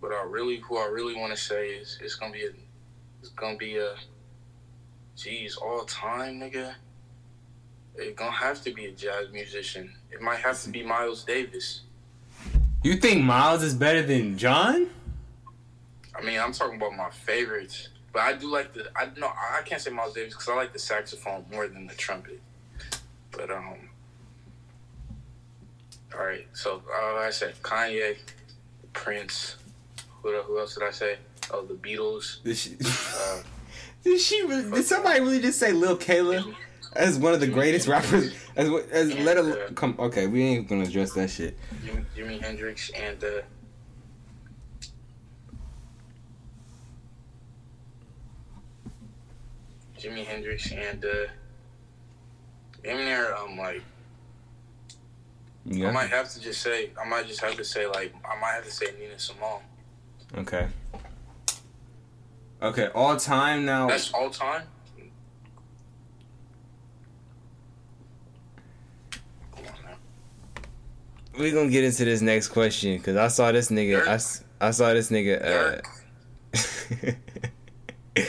what 0.00 0.12
I 0.12 0.22
really 0.24 0.58
who 0.58 0.78
I 0.78 0.86
really 0.86 1.16
want 1.16 1.32
to 1.34 1.40
say 1.40 1.68
is 1.70 1.98
it's 2.02 2.14
gonna 2.14 2.32
be 2.32 2.44
a 2.44 2.50
it's 3.20 3.30
gonna 3.30 3.56
be 3.56 3.78
a 3.78 3.94
geez 5.20 5.56
all 5.56 5.84
time 5.84 6.40
nigga. 6.40 6.74
It 7.96 8.16
gonna 8.16 8.30
have 8.30 8.62
to 8.62 8.72
be 8.72 8.86
a 8.86 8.92
jazz 8.92 9.30
musician. 9.32 9.92
It 10.10 10.20
might 10.20 10.38
have 10.38 10.60
to 10.62 10.70
be 10.70 10.82
Miles 10.82 11.24
Davis. 11.24 11.82
You 12.82 12.96
think 12.96 13.22
Miles 13.22 13.62
is 13.62 13.74
better 13.74 14.02
than 14.02 14.38
John? 14.38 14.88
I 16.14 16.22
mean, 16.22 16.40
I'm 16.40 16.52
talking 16.52 16.76
about 16.76 16.96
my 16.96 17.10
favorites, 17.10 17.88
but 18.12 18.22
I 18.22 18.32
do 18.34 18.50
like 18.50 18.72
the. 18.72 18.90
I 18.96 19.08
no, 19.18 19.26
I 19.28 19.62
can't 19.64 19.80
say 19.80 19.90
Miles 19.90 20.14
Davis 20.14 20.34
because 20.34 20.48
I 20.48 20.54
like 20.56 20.72
the 20.72 20.78
saxophone 20.78 21.44
more 21.52 21.68
than 21.68 21.86
the 21.86 21.94
trumpet. 21.94 22.40
But 23.32 23.50
um, 23.50 23.76
all 26.14 26.24
right. 26.24 26.46
So 26.52 26.82
uh, 26.90 27.16
I 27.16 27.30
said 27.30 27.54
Kanye, 27.62 28.16
Prince. 28.92 29.56
Who, 30.22 30.32
who 30.42 30.58
else 30.58 30.74
did 30.74 30.84
I 30.84 30.90
say? 30.90 31.18
Oh, 31.50 31.64
the 31.64 31.74
Beatles. 31.74 32.38
She, 32.56 32.76
Uh, 33.16 33.42
did 34.02 34.20
she 34.20 34.42
really, 34.42 34.70
did 34.70 34.84
somebody 34.84 35.20
really 35.20 35.40
just 35.40 35.58
say 35.58 35.72
Lil 35.72 35.96
Kayla 35.96 36.54
as 36.94 37.18
one 37.18 37.34
of 37.34 37.40
the 37.40 37.46
greatest 37.46 37.88
rappers? 37.88 38.34
As 38.56 38.68
as 38.90 39.14
let 39.14 39.36
her 39.36 39.70
come. 39.74 39.94
Okay, 39.98 40.26
we 40.26 40.42
ain't 40.42 40.68
gonna 40.68 40.84
address 40.84 41.12
that 41.14 41.30
shit. 41.30 41.56
Jimi, 41.84 42.04
Jimi 42.16 42.40
Hendrix 42.42 42.90
and 42.90 43.22
uh, 43.22 43.42
Jimi 49.98 50.24
Hendrix 50.24 50.72
and 50.72 51.04
uh, 51.04 51.08
near 52.84 53.34
um 53.34 53.56
like 53.56 53.82
I 55.66 55.90
might 55.90 56.08
have 56.10 56.30
to 56.30 56.40
just 56.40 56.62
say 56.62 56.90
I 57.00 57.06
might 57.08 57.26
just 57.26 57.40
have 57.40 57.56
to 57.56 57.64
say 57.64 57.86
like 57.86 58.14
I 58.24 58.38
might 58.40 58.52
have 58.52 58.64
to 58.64 58.70
say 58.70 58.86
Nina 58.98 59.18
Simone. 59.18 59.60
Okay. 60.38 60.68
Okay. 62.62 62.88
All 62.94 63.16
time 63.16 63.64
now. 63.64 63.88
That's 63.88 64.12
all 64.12 64.30
time. 64.30 64.62
Come 69.54 69.64
on 69.66 69.96
we 71.40 71.50
gonna 71.50 71.70
get 71.70 71.84
into 71.84 72.04
this 72.04 72.20
next 72.20 72.48
question 72.48 72.96
because 72.98 73.16
I 73.16 73.28
saw 73.28 73.52
this 73.52 73.70
nigga. 73.70 74.06
I 74.60 74.70
saw 74.70 74.92
this 74.92 75.10
nigga. 75.10 75.42
Uh, 75.42 75.80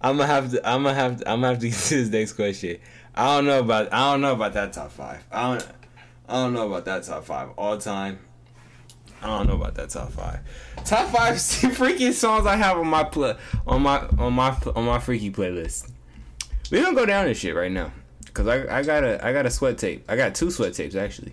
I'm 0.00 0.16
gonna 0.16 0.26
have 0.26 0.50
to. 0.50 0.68
I'm 0.68 0.82
gonna 0.82 0.94
have. 0.94 1.18
To, 1.18 1.30
I'm 1.30 1.40
gonna 1.40 1.48
have 1.48 1.58
to 1.60 1.68
get 1.70 1.78
to 1.78 1.94
this 1.96 2.08
next 2.08 2.34
question. 2.34 2.78
I 3.14 3.36
don't 3.36 3.46
know 3.46 3.60
about. 3.60 3.92
I 3.92 4.12
don't 4.12 4.20
know 4.20 4.32
about 4.32 4.52
that 4.54 4.72
top 4.72 4.92
five. 4.92 5.24
I 5.30 5.52
don't. 5.52 5.68
I 6.28 6.34
don't 6.34 6.52
know 6.52 6.66
about 6.66 6.84
that 6.84 7.04
top 7.04 7.24
five 7.24 7.50
all 7.56 7.78
time. 7.78 8.18
I 9.22 9.26
don't 9.28 9.46
know 9.46 9.54
about 9.54 9.74
that 9.76 9.90
top 9.90 10.10
five. 10.12 10.40
Top 10.84 11.08
five 11.10 11.40
freaky 11.76 12.12
songs 12.12 12.44
I 12.46 12.56
have 12.56 12.76
on 12.78 12.88
my 12.88 13.04
play 13.04 13.36
on 13.66 13.82
my 13.82 14.06
on 14.18 14.32
my 14.32 14.56
on 14.74 14.84
my 14.84 14.98
freaky 14.98 15.30
playlist. 15.30 15.90
We 16.70 16.82
gonna 16.82 16.94
go 16.96 17.06
down 17.06 17.26
this 17.26 17.38
shit 17.38 17.54
right 17.54 17.70
now 17.70 17.92
because 18.24 18.46
I 18.48 18.78
I 18.78 18.82
got 18.82 19.04
a 19.04 19.24
I 19.24 19.32
got 19.32 19.46
a 19.46 19.50
sweat 19.50 19.78
tape. 19.78 20.04
I 20.08 20.16
got 20.16 20.34
two 20.34 20.50
sweat 20.50 20.74
tapes 20.74 20.94
actually. 20.96 21.32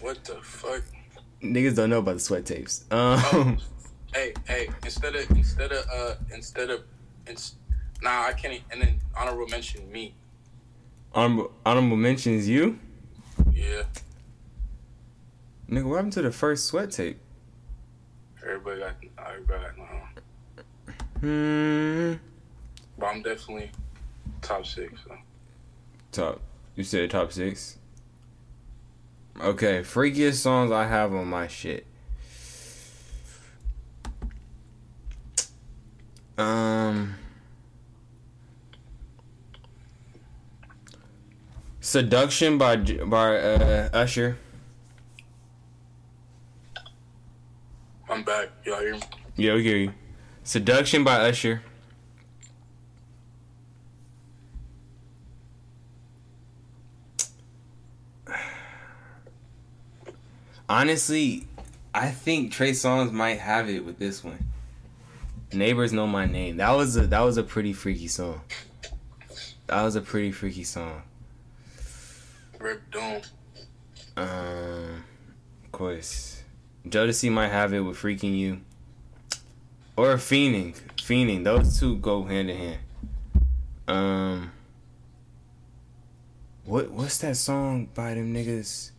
What 0.00 0.22
the 0.24 0.34
fuck? 0.36 0.82
Niggas 1.42 1.76
don't 1.76 1.90
know 1.90 1.98
about 1.98 2.14
the 2.14 2.20
sweat 2.20 2.46
tapes. 2.46 2.84
Um, 2.90 3.58
Hey, 4.14 4.32
hey, 4.46 4.70
instead 4.84 5.14
of 5.14 5.30
instead 5.32 5.70
of 5.70 5.84
uh 5.92 6.14
instead 6.32 6.70
of 6.70 6.82
ins- 7.28 7.56
nah 8.00 8.22
I 8.26 8.32
can't 8.32 8.62
and 8.70 8.80
then 8.80 9.00
honorable 9.14 9.46
mention 9.48 9.90
me. 9.92 10.14
honorable, 11.14 11.52
honorable 11.66 11.96
mentions 11.96 12.48
you. 12.48 12.78
Yeah. 13.52 13.82
Nigga, 15.70 15.84
what 15.84 15.96
happened 15.96 16.14
to 16.14 16.22
the 16.22 16.32
first 16.32 16.66
sweat 16.66 16.90
tape? 16.90 17.20
Everybody 18.42 18.80
got 18.80 18.94
everybody 19.28 19.64
got 19.64 19.78
no. 19.78 19.84
Hmm. 21.20 22.14
But 22.96 23.06
I'm 23.06 23.22
definitely 23.22 23.70
top 24.40 24.64
six. 24.64 24.94
So. 25.06 25.14
Top. 26.12 26.40
You 26.74 26.84
said 26.84 27.10
top 27.10 27.32
six. 27.32 27.78
Okay, 29.40 29.80
freakiest 29.82 30.36
songs 30.36 30.72
I 30.72 30.86
have 30.86 31.12
on 31.12 31.28
my 31.28 31.46
shit. 31.48 31.86
Um. 36.38 37.16
Seduction 41.80 42.58
by 42.58 42.76
by 42.76 43.36
uh, 43.36 43.90
Usher. 43.92 44.38
I'm 48.10 48.22
back. 48.22 48.48
Y'all 48.64 48.80
hear 48.80 48.94
me? 48.94 49.00
Yeah, 49.38 49.54
we 49.54 49.62
hear 49.62 49.76
you. 49.76 49.94
Seduction 50.42 51.04
by 51.04 51.28
Usher. 51.28 51.62
Honestly, 60.68 61.46
I 61.94 62.10
think 62.10 62.50
Trey 62.52 62.72
Songz 62.72 63.12
might 63.12 63.38
have 63.38 63.70
it 63.70 63.84
with 63.84 64.00
this 64.00 64.24
one. 64.24 64.44
Neighbors 65.52 65.92
know 65.92 66.08
my 66.08 66.26
name. 66.26 66.56
That 66.56 66.72
was 66.72 66.96
a 66.96 67.06
that 67.06 67.20
was 67.20 67.36
a 67.36 67.44
pretty 67.44 67.72
freaky 67.72 68.08
song. 68.08 68.40
That 69.68 69.82
was 69.82 69.94
a 69.94 70.00
pretty 70.00 70.32
freaky 70.32 70.64
song. 70.64 71.02
Rip 72.58 72.90
Doom. 72.90 73.22
Um, 74.16 75.04
of 75.64 75.70
course, 75.70 76.42
Jodeci 76.88 77.30
might 77.30 77.50
have 77.50 77.72
it 77.72 77.80
with 77.80 77.96
"Freaking 77.96 78.36
You," 78.36 78.62
or 79.98 80.14
"Fiending." 80.16 80.74
Fiending. 80.96 81.42
Those 81.42 81.80
two 81.80 81.96
go 81.96 82.22
hand 82.22 82.50
in 82.50 82.56
hand. 82.56 82.78
Um, 83.88 84.52
what 86.64 86.90
what's 86.90 87.18
that 87.18 87.36
song 87.36 87.88
by 87.94 88.14
them 88.14 88.32
niggas? 88.32 88.92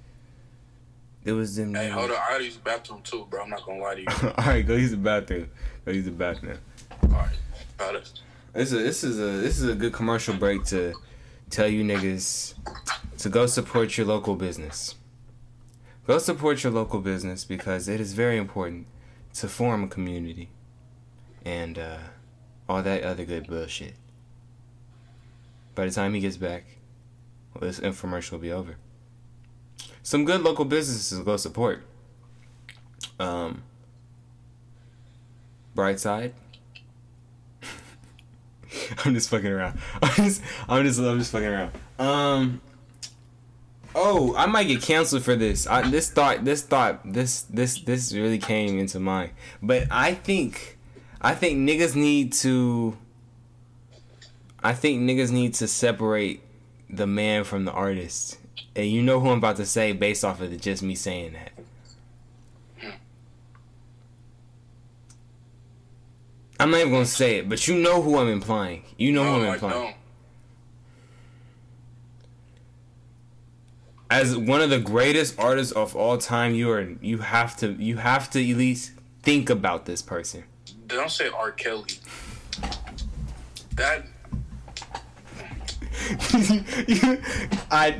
It 1.23 1.31
was 1.31 1.55
them. 1.55 1.73
Hey, 1.73 1.87
niggas. 1.87 1.91
hold 1.91 2.11
on. 2.11 2.17
I 2.17 2.31
gotta 2.31 2.43
use 2.43 2.55
the 2.55 2.61
bathroom 2.61 3.01
too, 3.01 3.25
bro. 3.29 3.43
I'm 3.43 3.49
not 3.49 3.65
gonna 3.65 3.79
lie 3.79 3.95
to 3.95 4.01
you. 4.01 4.07
All 4.37 4.45
right, 4.45 4.61
go 4.61 4.75
use 4.75 4.91
the 4.91 4.97
bathroom. 4.97 5.49
Go 5.85 5.91
use 5.91 6.05
the 6.05 6.11
bathroom. 6.11 6.57
All 7.03 7.09
right. 7.09 7.29
Got 7.77 7.95
it. 7.95 8.11
This 8.53 8.73
is 8.73 8.83
this 8.83 9.03
is 9.03 9.19
a 9.19 9.41
this 9.41 9.59
is 9.59 9.69
a 9.69 9.75
good 9.75 9.93
commercial 9.93 10.35
break 10.35 10.65
to 10.65 10.93
tell 11.49 11.67
you 11.67 11.83
niggas 11.83 12.55
to 13.19 13.29
go 13.29 13.45
support 13.45 13.97
your 13.97 14.05
local 14.07 14.35
business. 14.35 14.95
Go 16.05 16.17
support 16.17 16.63
your 16.63 16.73
local 16.73 16.99
business 16.99 17.45
because 17.45 17.87
it 17.87 18.01
is 18.01 18.13
very 18.13 18.37
important 18.37 18.87
to 19.35 19.47
form 19.47 19.83
a 19.83 19.87
community 19.87 20.49
and 21.45 21.77
uh, 21.77 21.97
all 22.67 22.83
that 22.83 23.03
other 23.03 23.25
good 23.25 23.47
bullshit. 23.47 23.93
By 25.75 25.85
the 25.85 25.91
time 25.91 26.13
he 26.13 26.19
gets 26.19 26.37
back, 26.37 26.65
well, 27.53 27.67
this 27.67 27.79
infomercial 27.79 28.31
will 28.33 28.39
be 28.39 28.51
over. 28.51 28.75
Some 30.03 30.25
good 30.25 30.41
local 30.41 30.65
businesses 30.65 31.19
go 31.19 31.37
support. 31.37 31.83
Um, 33.19 33.63
Brightside. 35.75 36.31
I'm 39.05 39.13
just 39.13 39.29
fucking 39.29 39.47
around. 39.47 39.79
I'm 40.01 40.15
just, 40.15 40.41
I'm 40.67 40.85
just, 40.85 40.99
I'm 40.99 41.19
just 41.19 41.31
fucking 41.31 41.47
around. 41.47 41.71
Um. 41.97 42.61
Oh, 43.95 44.35
I 44.35 44.45
might 44.45 44.65
get 44.65 44.81
canceled 44.81 45.23
for 45.23 45.35
this. 45.35 45.65
I, 45.65 45.89
this 45.89 46.11
thought, 46.11 46.45
this 46.45 46.61
thought, 46.61 47.01
this, 47.11 47.41
this, 47.41 47.81
this 47.81 48.13
really 48.13 48.37
came 48.37 48.77
into 48.77 48.99
mind. 48.99 49.31
But 49.63 49.87
I 49.89 50.13
think, 50.13 50.77
I 51.21 51.35
think 51.35 51.57
niggas 51.57 51.95
need 51.95 52.33
to. 52.33 52.97
I 54.61 54.73
think 54.73 55.01
niggas 55.01 55.31
need 55.31 55.53
to 55.55 55.67
separate 55.67 56.41
the 56.89 57.07
man 57.07 57.43
from 57.43 57.65
the 57.65 57.71
artist. 57.71 58.37
And 58.75 58.87
you 58.87 59.01
know 59.01 59.19
who 59.19 59.29
I'm 59.29 59.37
about 59.37 59.57
to 59.57 59.65
say 59.65 59.91
based 59.93 60.23
off 60.23 60.41
of 60.41 60.51
the, 60.51 60.57
just 60.57 60.83
me 60.83 60.95
saying 60.95 61.33
that. 61.33 61.51
I'm 66.59 66.71
not 66.71 66.81
even 66.81 66.91
gonna 66.91 67.05
say 67.05 67.37
it, 67.37 67.47
but 67.47 67.67
you 67.67 67.75
know 67.79 68.01
who 68.01 68.17
I'm 68.17 68.27
implying. 68.27 68.83
You 68.97 69.13
know 69.13 69.23
No, 69.23 69.39
who 69.39 69.45
I'm 69.45 69.53
implying. 69.53 69.95
As 74.09 74.35
one 74.35 74.59
of 74.61 74.69
the 74.69 74.79
greatest 74.79 75.39
artists 75.39 75.71
of 75.71 75.95
all 75.95 76.17
time, 76.17 76.53
you 76.53 76.69
are 76.71 76.95
you 77.01 77.19
have 77.19 77.55
to 77.57 77.73
you 77.73 77.97
have 77.97 78.29
to 78.31 78.51
at 78.51 78.57
least 78.57 78.91
think 79.21 79.49
about 79.49 79.85
this 79.85 80.01
person. 80.01 80.43
Don't 80.89 81.11
say 81.11 81.29
R. 81.29 81.51
Kelly. 81.51 81.99
That 83.75 84.05
I 87.71 87.95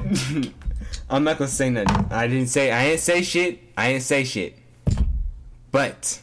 I'm 1.10 1.24
not 1.24 1.38
gonna 1.38 1.48
say 1.50 1.70
nothing. 1.70 2.12
I 2.12 2.28
didn't 2.28 2.48
say 2.48 2.72
I 2.72 2.88
didn't 2.88 3.02
say 3.02 3.22
shit. 3.22 3.62
I 3.78 3.92
didn't 3.92 4.04
say 4.04 4.24
shit. 4.24 4.58
But 5.72 6.20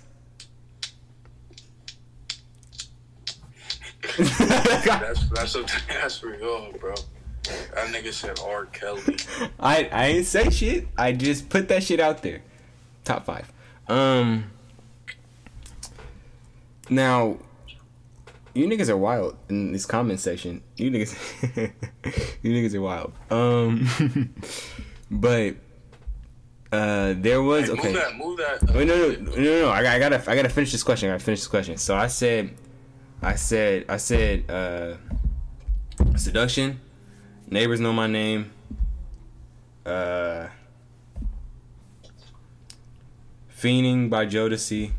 that's 4.19 5.29
that's 5.31 5.55
a, 5.55 5.65
that's 5.89 6.23
real, 6.25 6.73
bro. 6.81 6.95
That 7.75 7.87
nigga 7.95 8.13
said 8.13 8.41
R. 8.41 8.67
Kelly. 8.67 9.17
I 9.61 9.89
I 9.93 10.13
didn't 10.13 10.27
say 10.27 10.51
shit. 10.51 10.89
I 10.99 11.13
just 11.13 11.49
put 11.49 11.69
that 11.69 11.85
shit 11.85 12.01
out 12.01 12.23
there. 12.23 12.43
Top 13.05 13.25
five. 13.25 13.53
Um. 13.87 14.51
Now, 16.89 17.39
you 18.55 18.67
niggas 18.67 18.89
are 18.89 18.97
wild 18.97 19.37
in 19.49 19.73
this 19.73 19.87
comment 19.87 20.21
section. 20.21 20.63
You 20.77 20.91
niggas, 20.91 21.15
you 22.43 22.53
niggas 22.53 22.75
are 22.75 22.81
wild. 22.81 23.13
Um, 23.31 24.35
but 25.11 25.57
uh, 26.73 27.15
there 27.19 27.43
was 27.43 27.71
okay. 27.71 27.93
Move 27.93 27.95
that. 27.97 28.17
Move 28.17 28.37
that. 28.39 28.63
uh, 28.71 28.73
Wait, 28.79 28.87
no, 28.89 28.97
no, 28.97 29.11
no, 29.11 29.35
no, 29.37 29.61
no. 29.63 29.71
I 29.71 29.83
gotta, 29.99 30.31
I 30.31 30.35
gotta 30.35 30.49
finish 30.49 30.73
this 30.73 30.83
question. 30.83 31.09
I 31.11 31.15
gotta 31.15 31.25
finish 31.25 31.41
this 31.41 31.49
question. 31.49 31.77
So 31.77 31.95
I 31.97 32.07
said, 32.07 32.55
I 33.23 33.35
said, 33.35 33.85
I 33.89 33.97
said, 33.97 34.51
uh, 34.51 34.97
seduction. 36.17 36.81
Neighbors 37.49 37.81
know 37.81 37.93
my 37.93 38.07
name. 38.07 38.51
Uh, 39.85 40.49
fiending 43.57 44.11
by 44.11 44.27
Jodeci. 44.27 44.93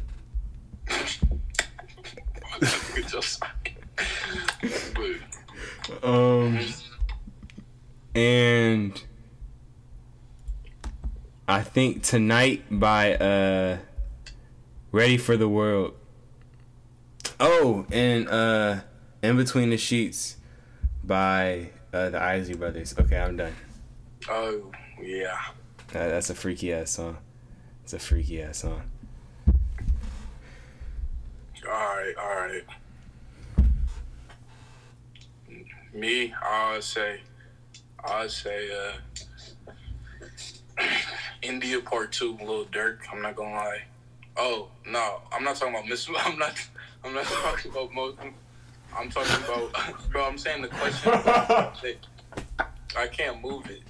Your 2.61 3.21
Um, 6.03 6.59
and 8.15 9.03
I 11.47 11.61
think 11.61 12.03
tonight 12.03 12.63
by 12.69 13.15
uh, 13.15 13.77
Ready 14.91 15.17
for 15.17 15.37
the 15.37 15.47
World. 15.47 15.93
Oh, 17.39 17.85
and 17.91 18.27
uh, 18.27 18.81
In 19.21 19.37
Between 19.37 19.69
the 19.69 19.77
Sheets 19.77 20.37
by 21.03 21.69
uh, 21.93 22.09
the 22.09 22.21
Isley 22.21 22.55
Brothers. 22.55 22.95
Okay, 22.97 23.17
I'm 23.17 23.37
done. 23.37 23.55
Oh 24.29 24.71
yeah. 25.01 25.39
That, 25.93 26.09
that's 26.09 26.29
a 26.29 26.35
freaky 26.35 26.73
ass 26.73 26.91
song. 26.91 27.17
It's 27.83 27.93
a 27.93 27.99
freaky 27.99 28.41
ass 28.41 28.59
song. 28.59 28.81
All 31.69 31.73
right. 31.73 32.13
All 32.17 32.35
right. 32.35 32.63
Me, 35.93 36.33
I 36.41 36.73
would 36.73 36.83
say, 36.83 37.21
I 38.03 38.21
would 38.21 38.31
say, 38.31 38.69
uh, 38.71 38.93
India 41.41 41.81
Part 41.81 42.11
Two, 42.11 42.37
Lil 42.41 42.65
Durk. 42.65 42.99
I'm 43.11 43.21
not 43.21 43.35
gonna 43.35 43.55
lie. 43.55 43.83
Oh 44.37 44.69
no, 44.85 45.21
I'm 45.31 45.43
not 45.43 45.55
talking 45.55 45.73
about 45.75 45.87
Miss. 45.87 46.07
I'm 46.17 46.37
not. 46.37 46.55
I'm 47.03 47.13
not 47.13 47.25
talking 47.25 47.71
about 47.71 47.93
most. 47.93 48.17
I'm 48.95 49.09
talking 49.09 49.43
about, 49.43 50.09
bro. 50.11 50.25
I'm 50.25 50.37
saying 50.37 50.61
the 50.61 50.67
question. 50.69 51.11
I 52.97 53.07
can't 53.07 53.41
move 53.41 53.69
it. 53.69 53.81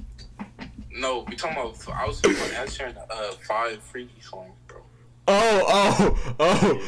No, 0.91 1.25
we 1.29 1.35
talking 1.35 1.57
about. 1.57 1.77
I 1.93 2.07
was 2.07 2.21
answering 2.55 2.95
uh, 2.97 3.31
five 3.47 3.81
freaky 3.83 4.21
songs. 4.21 4.53
Oh, 5.29 5.65
oh, 5.67 6.35
oh. 6.39 6.81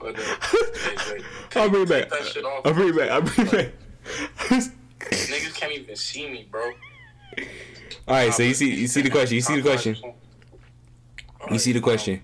But, 0.00 0.18
uh, 0.18 0.22
hey, 0.22 1.12
wait, 1.14 1.24
I'll 1.56 1.70
bring 1.70 1.82
it 1.82 1.88
back. 1.88 2.10
that 2.10 2.24
shit 2.26 2.44
off. 2.44 2.66
I'll 2.66 2.74
bring 2.74 2.88
it 2.90 2.96
back. 2.96 3.10
I'll 3.10 3.22
bring 3.22 3.46
it 3.46 3.52
back. 3.52 3.72
Niggas 5.10 5.54
can't 5.54 5.72
even 5.72 5.96
see 5.96 6.28
me, 6.30 6.46
bro. 6.50 6.62
All 8.08 8.14
right, 8.14 8.32
so 8.32 8.42
you 8.42 8.54
see, 8.54 8.74
you 8.74 8.86
see 8.86 9.02
the 9.02 9.10
question. 9.18 9.34
You 9.36 9.40
see 9.40 9.56
the 9.56 9.62
question. 9.62 9.96
You 11.50 11.58
see 11.58 11.72
the 11.72 11.80
question. 11.80 12.22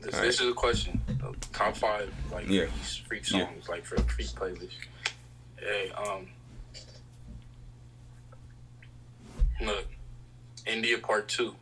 This, 0.00 0.14
this 0.20 0.40
is 0.40 0.50
a 0.50 0.54
question. 0.54 1.00
Top 1.52 1.76
five 1.76 2.12
like 2.32 2.48
Yeah. 2.48 2.66
freak, 2.66 3.22
freak 3.22 3.30
Yeah. 3.30 3.46
songs, 3.46 3.68
like 3.68 3.84
for 3.84 3.96
the 3.96 4.02
freak 4.02 4.28
playlist. 4.28 4.72
Hey, 5.58 5.90
um, 5.92 6.26
look, 9.62 9.86
India 10.66 10.98
Part 10.98 11.28
Two. 11.28 11.54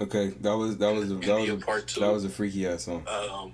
Okay, 0.00 0.28
that 0.40 0.56
was 0.56 0.76
that 0.78 0.92
was 0.92 1.08
that 1.08 1.38
was 1.40 1.48
a, 1.48 1.56
Part 1.56 1.86
Two. 1.86 2.00
that 2.00 2.12
was 2.12 2.24
a 2.24 2.28
freaky 2.28 2.66
ass 2.66 2.84
song. 2.84 3.06
Um, 3.06 3.52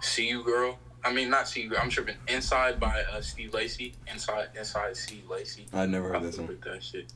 See 0.00 0.28
You 0.28 0.42
Girl. 0.42 0.78
I 1.04 1.12
mean, 1.12 1.28
not 1.28 1.48
See 1.48 1.62
You 1.62 1.70
Girl. 1.70 1.80
I'm 1.82 1.90
tripping. 1.90 2.16
Inside 2.28 2.80
by 2.80 3.02
uh, 3.12 3.20
Steve 3.20 3.52
Lacy. 3.52 3.94
Inside, 4.10 4.48
Inside 4.58 4.96
Steve 4.96 5.28
Lacy. 5.28 5.66
I 5.72 5.84
never 5.86 6.14
I 6.14 6.18
heard 6.18 6.32
that 6.32 6.34
fuck 6.34 6.46
song. 6.46 6.58
that 6.64 6.82
shit. 6.82 7.12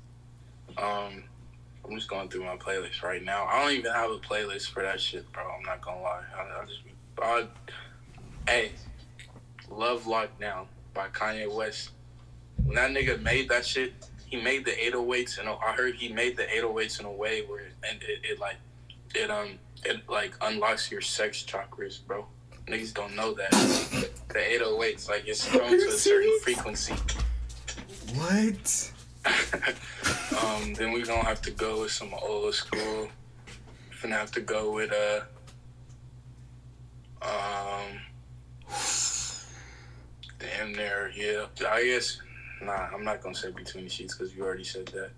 Um, 0.76 1.24
I'm 1.84 1.94
just 1.94 2.08
going 2.08 2.28
through 2.28 2.44
my 2.44 2.56
playlist 2.56 3.02
right 3.02 3.24
now. 3.24 3.46
I 3.46 3.62
don't 3.62 3.72
even 3.72 3.92
have 3.92 4.10
a 4.10 4.18
playlist 4.18 4.70
for 4.70 4.82
that 4.82 5.00
shit, 5.00 5.30
bro. 5.32 5.42
I'm 5.44 5.62
not 5.62 5.80
gonna 5.80 6.02
lie. 6.02 6.22
I, 6.36 6.62
I 6.62 6.64
just, 6.66 6.80
I, 7.20 7.46
hey, 8.46 8.72
Love 9.70 10.02
Lockdown 10.04 10.66
by 10.92 11.08
Kanye 11.08 11.52
West. 11.52 11.90
When 12.62 12.74
that 12.74 12.90
nigga 12.90 13.22
made 13.22 13.48
that 13.48 13.64
shit, 13.64 13.94
he 14.26 14.36
made 14.36 14.66
the 14.66 14.72
808s, 14.72 15.38
and 15.38 15.48
I 15.48 15.72
heard 15.72 15.94
he 15.94 16.12
made 16.12 16.36
the 16.36 16.42
808s 16.44 17.00
in 17.00 17.06
a 17.06 17.12
way 17.12 17.42
where 17.46 17.67
and 17.88 18.02
it, 18.02 18.20
it 18.24 18.40
like, 18.40 18.56
it 19.14 19.30
um, 19.30 19.58
it 19.84 20.08
like 20.08 20.34
unlocks 20.40 20.90
your 20.90 21.00
sex 21.00 21.44
chakras, 21.46 22.04
bro. 22.06 22.26
Niggas 22.66 22.92
don't 22.92 23.14
know 23.16 23.32
that. 23.34 23.50
The 24.28 24.38
808s, 24.38 25.08
like 25.08 25.26
it's 25.26 25.46
thrown 25.48 25.70
to 25.70 25.88
a 25.88 25.92
certain 25.92 26.38
frequency. 26.40 26.94
What? 28.14 28.92
um, 30.44 30.74
then 30.74 30.92
we 30.92 31.02
gonna 31.02 31.24
have 31.24 31.42
to 31.42 31.50
go 31.50 31.82
with 31.82 31.92
some 31.92 32.12
old 32.22 32.54
school. 32.54 33.08
Gonna 34.02 34.16
have 34.16 34.30
to 34.32 34.40
go 34.40 34.72
with 34.72 34.92
uh, 34.92 35.20
um, 37.22 38.00
damn 40.38 40.72
near 40.72 41.10
yeah. 41.14 41.46
I 41.68 41.84
guess 41.84 42.20
nah. 42.62 42.88
I'm 42.94 43.04
not 43.04 43.22
gonna 43.22 43.34
say 43.34 43.50
between 43.50 43.84
the 43.84 43.90
sheets 43.90 44.16
because 44.16 44.34
you 44.34 44.44
already 44.44 44.64
said 44.64 44.86
that. 44.88 45.10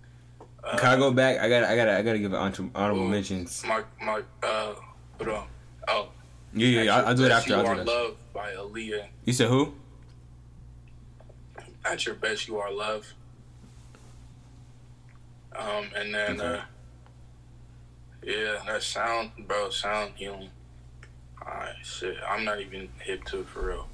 Uh, 0.63 0.77
Can 0.77 0.89
I 0.89 0.95
go 0.97 1.11
back? 1.11 1.39
I 1.39 1.49
got 1.49 1.63
I 1.63 1.75
got 1.75 1.87
I 1.87 2.01
got 2.01 2.13
to 2.13 2.19
give 2.19 2.33
it 2.33 2.37
honorable, 2.37 2.69
honorable 2.75 3.07
mentions. 3.07 3.63
My 3.65 3.83
my 4.01 4.21
uh, 4.43 4.75
hold 5.17 5.29
on. 5.29 5.47
Oh, 5.87 6.09
Yeah, 6.53 6.67
yeah, 6.67 6.81
yeah. 6.83 6.95
I'll, 6.97 7.05
I'll 7.07 7.15
do 7.15 7.25
it 7.25 7.31
after. 7.31 7.49
You 7.49 7.55
I'll 7.55 7.65
Are 7.65 7.75
do 7.75 7.83
that. 7.83 7.87
Love 7.87 8.15
by 8.33 8.51
Aaliyah. 8.53 9.07
You 9.25 9.33
said 9.33 9.47
who? 9.49 9.73
At 11.83 12.05
your 12.05 12.13
best, 12.15 12.47
you 12.47 12.57
are 12.59 12.71
love. 12.71 13.11
Um, 15.55 15.85
and 15.95 16.13
then 16.13 16.39
Okay. 16.39 16.59
uh, 16.59 16.61
yeah, 18.23 18.59
that 18.67 18.83
sound, 18.83 19.31
bro, 19.47 19.69
sound 19.71 20.13
healing. 20.15 20.49
Alright, 21.41 21.73
shit, 21.83 22.15
I'm 22.27 22.45
not 22.45 22.61
even 22.61 22.87
hip 22.99 23.23
to 23.25 23.39
it 23.39 23.47
for 23.49 23.65
real. 23.67 23.87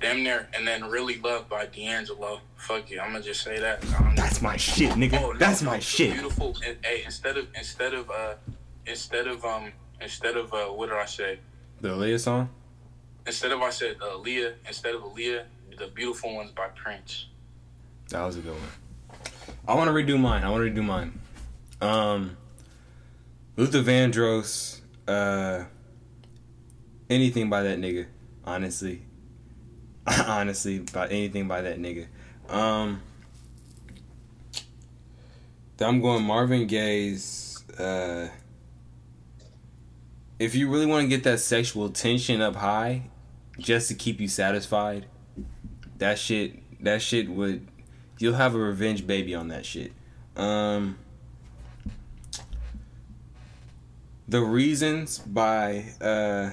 Damn 0.00 0.22
near, 0.22 0.48
and 0.54 0.66
then 0.66 0.84
really 0.84 1.18
love 1.18 1.48
by 1.48 1.66
D'Angelo. 1.66 2.40
Fuck 2.56 2.90
you, 2.90 3.00
I'm 3.00 3.12
gonna 3.12 3.24
just 3.24 3.42
say 3.42 3.58
that. 3.58 3.80
That's 4.14 4.40
my 4.40 4.56
shit, 4.56 4.92
nigga. 4.92 5.20
Oh, 5.20 5.32
no, 5.32 5.38
That's 5.38 5.62
no, 5.62 5.70
my 5.70 5.80
shit. 5.80 6.12
Beautiful. 6.12 6.56
And, 6.64 6.76
hey, 6.84 7.02
instead 7.04 7.36
of 7.36 7.48
instead 7.56 7.94
of 7.94 8.08
uh, 8.10 8.34
instead 8.86 9.26
of 9.26 9.44
um, 9.44 9.72
instead 10.00 10.36
of 10.36 10.52
uh, 10.54 10.66
what 10.66 10.88
did 10.88 10.98
I 10.98 11.06
say? 11.06 11.40
The 11.80 11.88
Aaliyah 11.88 12.20
song. 12.20 12.48
Instead 13.26 13.52
of 13.52 13.60
I 13.60 13.70
said 13.70 13.96
uh, 14.00 14.18
Aaliyah, 14.18 14.54
instead 14.66 14.94
of 14.94 15.02
Aaliyah, 15.02 15.44
the 15.76 15.88
beautiful 15.88 16.34
ones 16.34 16.52
by 16.52 16.68
Prince. 16.68 17.26
That 18.10 18.24
was 18.24 18.36
a 18.36 18.40
good 18.40 18.52
one. 18.52 19.16
I 19.66 19.74
want 19.74 19.88
to 19.88 19.92
redo 19.92 20.18
mine. 20.18 20.44
I 20.44 20.50
want 20.50 20.64
to 20.64 20.70
redo 20.70 20.84
mine. 20.84 21.18
Um, 21.80 22.36
Luther 23.56 23.82
Vandross. 23.82 24.80
Uh, 25.06 25.64
anything 27.10 27.50
by 27.50 27.62
that 27.62 27.78
nigga. 27.78 28.06
Honestly, 28.44 29.02
Honestly, 30.26 30.78
about 30.78 31.12
anything 31.12 31.48
by 31.48 31.62
that 31.62 31.78
nigga. 31.78 32.06
Um, 32.48 33.02
I'm 35.80 36.00
going 36.00 36.24
Marvin 36.24 36.66
Gaye's. 36.66 37.62
Uh, 37.78 38.28
if 40.38 40.54
you 40.54 40.70
really 40.70 40.86
want 40.86 41.02
to 41.02 41.08
get 41.08 41.24
that 41.24 41.40
sexual 41.40 41.90
tension 41.90 42.40
up 42.40 42.56
high, 42.56 43.10
just 43.58 43.88
to 43.88 43.94
keep 43.94 44.20
you 44.20 44.28
satisfied, 44.28 45.06
that 45.98 46.18
shit. 46.18 46.54
That 46.82 47.02
shit 47.02 47.28
would. 47.28 47.66
You'll 48.18 48.34
have 48.34 48.54
a 48.54 48.58
revenge 48.58 49.06
baby 49.06 49.34
on 49.34 49.48
that 49.48 49.66
shit. 49.66 49.92
Um. 50.36 50.98
The 54.28 54.40
Reasons 54.42 55.18
by 55.20 55.86
uh, 56.02 56.50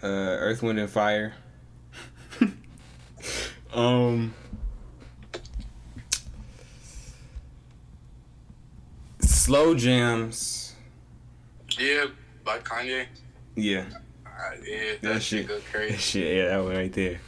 uh, 0.00 0.06
Earth, 0.06 0.62
Wind, 0.62 0.78
and 0.78 0.88
Fire. 0.88 1.34
Um, 3.72 4.34
slow 9.20 9.74
jams. 9.74 10.74
Yeah, 11.78 12.06
by 12.44 12.58
Kanye. 12.58 13.06
Yeah. 13.54 13.84
Uh, 14.24 14.30
yeah, 14.64 14.92
that, 14.92 15.02
That 15.02 15.22
shit 15.22 15.48
go 15.48 15.58
crazy. 15.70 15.92
That 15.92 16.00
shit, 16.00 16.36
yeah, 16.36 16.48
that 16.48 16.64
one 16.64 16.76
right 16.76 16.92
there. 16.92 17.20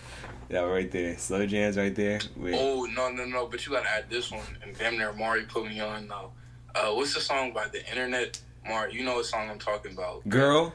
That 0.48 0.62
one 0.62 0.72
right 0.72 0.90
there. 0.90 1.16
Slow 1.18 1.46
jams 1.46 1.76
right 1.76 1.94
there. 1.94 2.20
With, 2.36 2.54
Oh 2.56 2.84
no 2.84 3.10
no 3.10 3.24
no! 3.24 3.46
But 3.46 3.66
you 3.66 3.72
gotta 3.72 3.88
add 3.88 4.08
this 4.08 4.30
one. 4.30 4.44
And 4.62 4.76
damn 4.78 4.96
near 4.96 5.12
Mari 5.12 5.44
put 5.44 5.66
me 5.66 5.80
on 5.80 6.08
though. 6.08 6.32
Uh, 6.74 6.92
what's 6.94 7.14
the 7.14 7.20
song 7.20 7.52
by 7.52 7.68
the 7.68 7.86
Internet? 7.88 8.40
Mari, 8.66 8.94
you 8.94 9.04
know 9.04 9.14
what 9.16 9.26
song 9.26 9.50
I'm 9.50 9.58
talking 9.58 9.92
about? 9.92 10.28
Girl? 10.28 10.72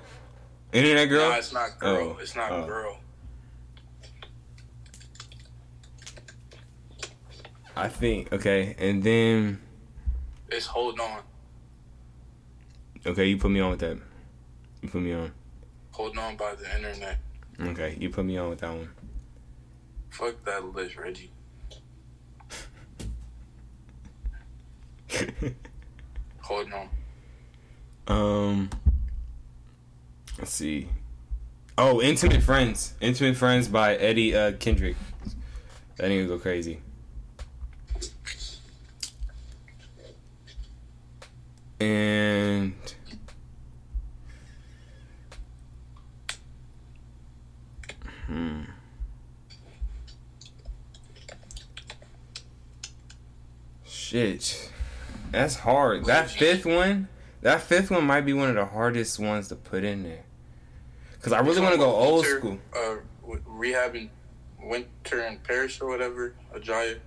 Internet 0.71 1.09
girl? 1.09 1.29
No, 1.29 1.35
it's 1.37 1.53
not 1.53 1.79
girl. 1.79 2.15
Oh, 2.17 2.21
It's 2.21 2.35
not 2.35 2.51
oh. 2.51 2.65
girl. 2.65 2.97
I 7.75 7.87
think, 7.89 8.31
okay. 8.31 8.75
And 8.77 9.03
then, 9.03 9.61
It's 10.49 10.65
hold 10.67 10.99
on, 10.99 11.21
okay, 13.05 13.25
you 13.25 13.37
put 13.37 13.51
me 13.51 13.59
on 13.59 13.71
with 13.71 13.79
that. 13.79 13.97
You 14.81 14.89
put 14.89 15.01
me 15.01 15.13
on. 15.13 15.31
hold 15.91 16.17
on 16.17 16.35
by 16.35 16.55
the 16.55 16.75
Internet. 16.75 17.17
Okay, 17.61 17.97
you 17.99 18.09
put 18.09 18.25
me 18.25 18.37
on 18.37 18.49
with 18.49 18.59
that 18.59 18.69
one. 18.71 18.89
Fuck 20.09 20.43
that 20.45 20.63
list, 20.73 20.95
Reggie. 20.97 21.31
Hold 26.41 26.67
on. 26.73 26.89
Um, 28.07 28.69
let's 30.37 30.51
see. 30.51 30.89
Oh, 31.77 32.01
Intimate 32.01 32.43
Friends. 32.43 32.93
Intimate 33.01 33.37
Friends 33.37 33.67
by 33.67 33.95
Eddie 33.95 34.35
uh, 34.35 34.51
Kendrick. 34.53 34.95
That 35.97 36.09
nigga 36.09 36.27
go 36.27 36.37
crazy. 36.39 36.81
And 41.83 42.73
hmm. 48.25 48.61
Shit. 53.83 54.71
That's 55.31 55.57
hard. 55.57 56.05
That 56.05 56.29
fifth 56.29 56.65
one, 56.65 57.09
that 57.41 57.61
fifth 57.61 57.91
one 57.91 58.05
might 58.05 58.21
be 58.21 58.31
one 58.31 58.47
of 58.47 58.55
the 58.55 58.65
hardest 58.65 59.19
ones 59.19 59.49
to 59.49 59.55
put 59.55 59.83
in 59.83 60.03
there. 60.03 60.23
Cause 61.21 61.33
I 61.33 61.39
really 61.39 61.59
want 61.59 61.73
to 61.73 61.79
go 61.79 61.93
old 61.93 62.25
Winter, 62.25 62.39
school. 62.39 62.59
Uh, 62.73 62.95
w- 63.21 63.41
rehabbing 63.49 64.09
winter 64.61 65.25
in 65.25 65.37
Paris 65.39 65.81
or 65.81 65.89
whatever. 65.89 66.35
Ajaya. 66.55 66.99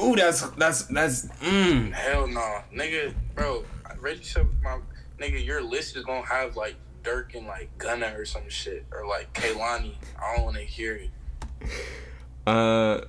Ooh, 0.00 0.16
that's 0.16 0.42
that's 0.50 0.84
that's 0.84 1.26
mm. 1.42 1.92
Hell 1.92 2.26
no, 2.26 2.60
nigga, 2.74 3.14
bro. 3.34 3.64
Reggie 4.00 4.22
said, 4.22 4.46
my 4.62 4.78
nigga, 5.18 5.44
your 5.44 5.62
list 5.62 5.96
is 5.96 6.04
gonna 6.04 6.24
have 6.24 6.56
like 6.56 6.76
Durk 7.02 7.34
and 7.34 7.46
like 7.46 7.76
Gunna 7.78 8.14
or 8.16 8.24
some 8.24 8.48
shit 8.48 8.86
or 8.92 9.06
like 9.06 9.32
Kehlani. 9.32 9.94
I 10.20 10.36
don't 10.36 10.44
want 10.44 10.56
to 10.56 10.62
hear 10.62 10.94
it. 10.94 11.10
Uh, 12.46 13.00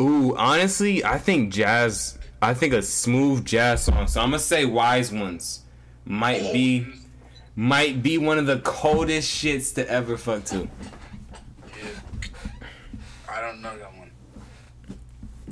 ooh, 0.00 0.36
honestly, 0.36 1.04
I 1.04 1.18
think 1.18 1.52
jazz. 1.52 2.18
I 2.42 2.52
think 2.52 2.74
a 2.74 2.82
smooth 2.82 3.44
jazz 3.46 3.84
song. 3.84 4.06
So 4.06 4.20
I'm 4.20 4.28
gonna 4.28 4.38
say 4.38 4.66
"Wise 4.66 5.12
Ones" 5.12 5.62
might 6.04 6.52
be 6.52 6.86
might 7.54 8.02
be 8.02 8.18
one 8.18 8.38
of 8.38 8.46
the 8.46 8.58
coldest 8.60 9.30
shits 9.32 9.74
to 9.76 9.88
ever 9.90 10.18
fuck 10.18 10.44
to. 10.44 10.68
Yeah. 11.66 11.88
I 13.28 13.40
don't 13.40 13.62
know 13.62 13.76
that 13.78 13.95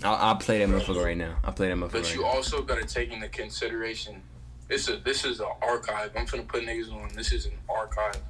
I'll, 0.04 0.16
I'll 0.16 0.36
play 0.36 0.58
that 0.58 0.68
motherfucker 0.68 1.02
right 1.04 1.16
now. 1.16 1.36
I'll 1.42 1.52
play 1.52 1.68
that 1.68 1.76
motherfucker. 1.76 1.92
but 1.92 2.02
Right 2.02 2.14
you 2.14 2.22
now. 2.22 2.28
also 2.28 2.62
gotta 2.62 2.84
take 2.84 3.10
into 3.10 3.28
consideration. 3.28 4.22
This 4.68 4.88
is 4.88 5.02
this 5.02 5.24
is 5.24 5.40
an 5.40 5.48
archive. 5.62 6.12
I'm 6.16 6.26
finna 6.26 6.46
put 6.46 6.64
niggas 6.64 6.92
on. 6.92 7.10
This 7.14 7.32
is 7.32 7.46
an 7.46 7.52
archive. 7.68 8.20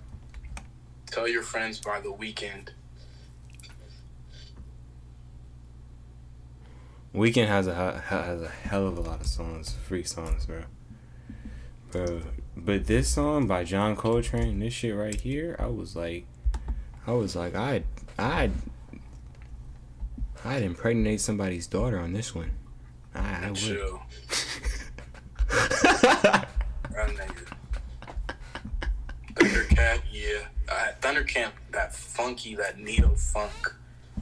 Tell 1.07 1.29
your 1.29 1.43
friends 1.43 1.81
by 1.81 2.01
the 2.01 2.09
Weeknd. 2.09 2.71
Weeknd 7.15 7.47
has 7.47 7.67
a 7.67 8.01
has 8.01 8.43
a 8.43 8.49
hell 8.49 8.87
of 8.87 8.99
a 8.99 9.01
lot 9.01 9.21
of 9.21 9.27
songs, 9.27 9.77
freak 9.87 10.07
songs, 10.07 10.47
bro. 10.47 10.63
Bro, 11.93 12.23
but 12.57 12.87
this 12.87 13.09
song 13.09 13.47
by 13.47 13.63
John 13.63 13.95
Coltrane, 13.95 14.59
this 14.59 14.73
shit 14.73 14.97
right 14.97 15.21
here, 15.21 15.55
I 15.61 15.67
was 15.67 15.95
like, 15.95 16.27
I 17.07 17.13
was 17.13 17.37
like, 17.37 17.55
I, 17.55 17.85
I, 18.19 18.51
I'd 20.45 20.63
impregnate 20.63 21.21
somebody's 21.21 21.67
daughter 21.67 21.99
on 21.99 22.13
this 22.13 22.35
one. 22.35 22.51
I, 23.15 23.47
I 23.47 23.49
would. 23.49 23.57
Chill. 23.57 24.03
Thundercat, 29.35 30.01
yeah. 30.13 30.41
Uh, 30.69 30.93
Thundercat, 31.01 31.51
that 31.73 31.95
funky, 31.95 32.55
that 32.57 32.79
Neo 32.79 33.15
funk. 33.15 33.75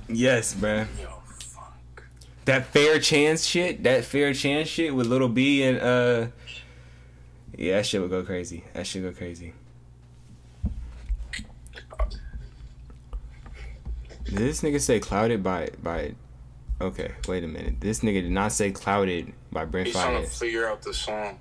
yes, 0.08 0.54
bro. 0.54 0.86
Neo 0.96 1.22
funk. 1.38 2.02
That 2.44 2.66
fair 2.66 2.98
chance 2.98 3.44
shit, 3.44 3.82
that 3.84 4.04
fair 4.04 4.32
chance 4.34 4.68
shit 4.68 4.94
with 4.94 5.06
Lil 5.06 5.28
B 5.28 5.62
and 5.62 5.78
uh, 5.80 6.26
yeah, 7.56 7.76
that 7.76 7.86
shit 7.86 8.00
would 8.00 8.10
go 8.10 8.22
crazy. 8.22 8.64
That 8.74 8.86
shit 8.86 9.02
would 9.02 9.14
go 9.14 9.18
crazy. 9.18 9.52
Did 14.32 14.48
this 14.48 14.62
nigga 14.62 14.80
say 14.80 14.98
clouded 14.98 15.42
by 15.42 15.68
by? 15.82 16.14
Okay, 16.80 17.12
wait 17.28 17.44
a 17.44 17.46
minute. 17.46 17.80
This 17.80 18.00
nigga 18.00 18.22
did 18.22 18.30
not 18.30 18.50
say 18.50 18.70
clouded 18.70 19.32
by 19.52 19.66
Brent 19.66 19.88
He's 19.88 19.94
trying 19.96 20.22
to 20.22 20.28
figure 20.28 20.66
out 20.66 20.80
the 20.80 20.94
song. 20.94 21.38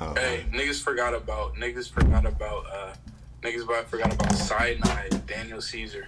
Oh, 0.00 0.14
Hey, 0.14 0.46
niggas 0.50 0.82
forgot 0.82 1.14
about 1.14 1.56
niggas 1.56 1.90
forgot 1.90 2.24
about 2.24 2.64
uh 2.66 2.94
niggas 3.42 3.64
about, 3.64 3.88
forgot 3.88 4.14
about 4.14 4.32
Cyanide, 4.34 5.26
Daniel 5.26 5.60
Caesar. 5.60 6.06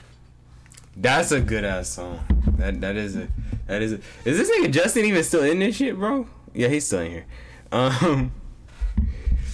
that's 0.96 1.30
a 1.32 1.40
good 1.40 1.64
ass 1.64 1.90
song. 1.90 2.20
That 2.56 2.80
that 2.80 2.96
is 2.96 3.16
a 3.16 3.28
that 3.66 3.82
is 3.82 3.92
a. 3.92 4.00
Is 4.24 4.38
this 4.38 4.50
nigga 4.50 4.72
Justin 4.72 5.04
even 5.04 5.22
still 5.22 5.42
in 5.44 5.58
this 5.58 5.76
shit, 5.76 5.94
bro? 5.94 6.26
Yeah, 6.54 6.68
he's 6.68 6.86
still 6.86 7.00
in 7.00 7.10
here. 7.10 7.26
Um, 7.70 8.32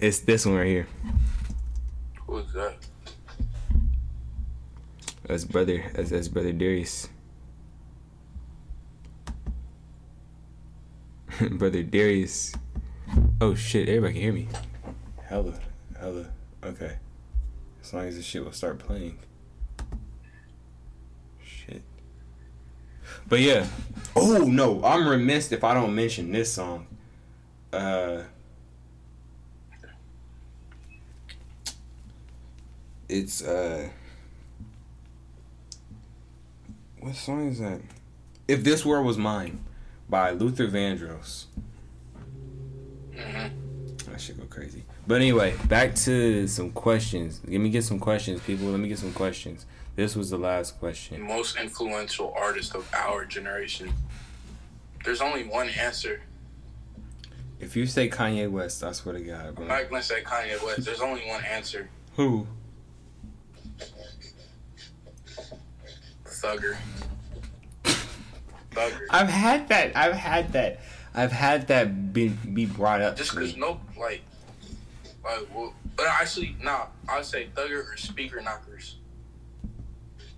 it's 0.00 0.18
this 0.18 0.44
one 0.44 0.56
right 0.56 0.66
here. 0.66 0.88
Who's 2.28 2.52
that? 2.52 2.76
That's 5.26 5.44
brother. 5.44 5.82
That's, 5.94 6.10
that's 6.10 6.28
brother 6.28 6.52
Darius. 6.52 7.08
brother 11.52 11.82
Darius. 11.82 12.52
Oh 13.40 13.54
shit! 13.54 13.88
Everybody 13.88 14.12
can 14.12 14.22
hear 14.22 14.32
me. 14.34 14.48
Hella, 15.24 15.54
hella. 15.98 16.26
Okay. 16.62 16.98
As 17.82 17.94
long 17.94 18.04
as 18.04 18.16
this 18.16 18.26
shit 18.26 18.44
will 18.44 18.52
start 18.52 18.78
playing. 18.78 19.18
Shit. 21.42 21.82
But 23.26 23.40
yeah. 23.40 23.66
Oh 24.14 24.44
no! 24.44 24.84
I'm 24.84 25.08
remiss 25.08 25.50
if 25.50 25.64
I 25.64 25.72
don't 25.72 25.94
mention 25.94 26.30
this 26.30 26.52
song. 26.52 26.86
Uh. 27.72 28.24
It's 33.08 33.42
uh. 33.42 33.88
What 37.00 37.14
song 37.14 37.48
is 37.48 37.58
that? 37.60 37.80
If 38.48 38.64
This 38.64 38.84
World 38.84 39.06
Was 39.06 39.16
Mine 39.18 39.64
by 40.08 40.30
Luther 40.32 40.66
Vandross. 40.66 41.44
hmm 43.14 43.46
That 44.10 44.20
shit 44.20 44.38
go 44.38 44.46
crazy. 44.46 44.84
But 45.06 45.16
anyway, 45.16 45.54
back 45.68 45.94
to 45.96 46.46
some 46.48 46.70
questions. 46.72 47.40
Let 47.46 47.60
me 47.60 47.70
get 47.70 47.84
some 47.84 47.98
questions, 47.98 48.40
people. 48.40 48.66
Let 48.66 48.80
me 48.80 48.88
get 48.88 48.98
some 48.98 49.12
questions. 49.12 49.64
This 49.96 50.14
was 50.14 50.30
the 50.30 50.38
last 50.38 50.78
question. 50.78 51.22
most 51.22 51.56
influential 51.56 52.32
artist 52.36 52.74
of 52.74 52.88
our 52.94 53.24
generation. 53.24 53.92
There's 55.04 55.20
only 55.20 55.44
one 55.44 55.68
answer. 55.70 56.20
If 57.60 57.74
you 57.74 57.86
say 57.86 58.08
Kanye 58.08 58.50
West, 58.50 58.84
I 58.84 58.92
swear 58.92 59.14
to 59.16 59.20
God, 59.20 59.54
bro. 59.54 59.64
I'm 59.64 59.68
not 59.68 59.90
gonna 59.90 60.02
say 60.02 60.22
Kanye 60.22 60.62
West. 60.64 60.84
There's 60.84 61.00
only 61.00 61.22
one 61.26 61.44
answer. 61.44 61.88
Who? 62.16 62.46
Thugger. 66.40 66.76
Thugger. 68.70 69.06
I've 69.10 69.28
had 69.28 69.68
that. 69.68 69.96
I've 69.96 70.14
had 70.14 70.52
that. 70.52 70.80
I've 71.14 71.32
had 71.32 71.66
that 71.68 72.12
be 72.12 72.28
be 72.28 72.66
brought 72.66 73.00
up. 73.00 73.16
Just 73.16 73.34
cause 73.34 73.56
no 73.56 73.80
like, 73.98 74.22
like 75.24 75.54
well, 75.54 75.74
but 75.96 76.06
actually, 76.06 76.56
nah. 76.62 76.86
I'd 77.08 77.24
say 77.24 77.48
Thugger 77.54 77.92
or 77.92 77.96
Speaker 77.96 78.40
Knockerz. 78.40 78.94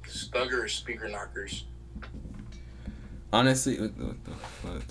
Thugger 0.06 0.64
or 0.64 0.68
Speaker 0.68 1.08
Knockerz. 1.08 1.64
Honestly, 3.32 3.80
what 3.80 3.96
the, 3.96 4.04
what 4.06 4.24
the 4.24 4.30
fuck? 4.30 4.82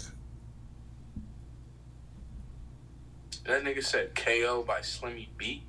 That 3.45 3.64
nigga 3.64 3.84
said 3.84 4.14
KO 4.14 4.64
by 4.64 4.81
Slimmy 4.81 5.27
B. 5.38 5.64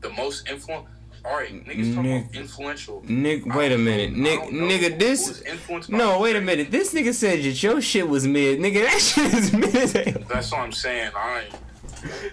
The 0.00 0.08
most 0.08 0.48
influential. 0.48 0.88
All 1.24 1.34
right, 1.36 1.52
niggas 1.66 1.94
talking 1.94 2.18
about 2.18 2.34
influential. 2.34 3.02
Nick, 3.06 3.44
wait 3.46 3.72
a 3.72 3.78
minute, 3.78 4.12
Nick, 4.12 4.40
nigga, 4.40 4.98
this. 4.98 5.42
No, 5.88 6.18
wait 6.20 6.36
a 6.36 6.40
minute. 6.40 6.70
This 6.70 6.94
nigga 6.94 7.12
said 7.12 7.40
that 7.40 7.62
your 7.62 7.80
shit 7.82 8.08
was 8.08 8.26
mid, 8.26 8.58
nigga. 8.58 8.84
That 8.84 9.00
shit 9.00 9.34
is 9.34 9.52
mid. 9.52 10.26
That's 10.28 10.50
what 10.50 10.60
I'm 10.60 10.72
saying. 10.72 11.12
I 11.14 11.42
ain't. 11.42 11.54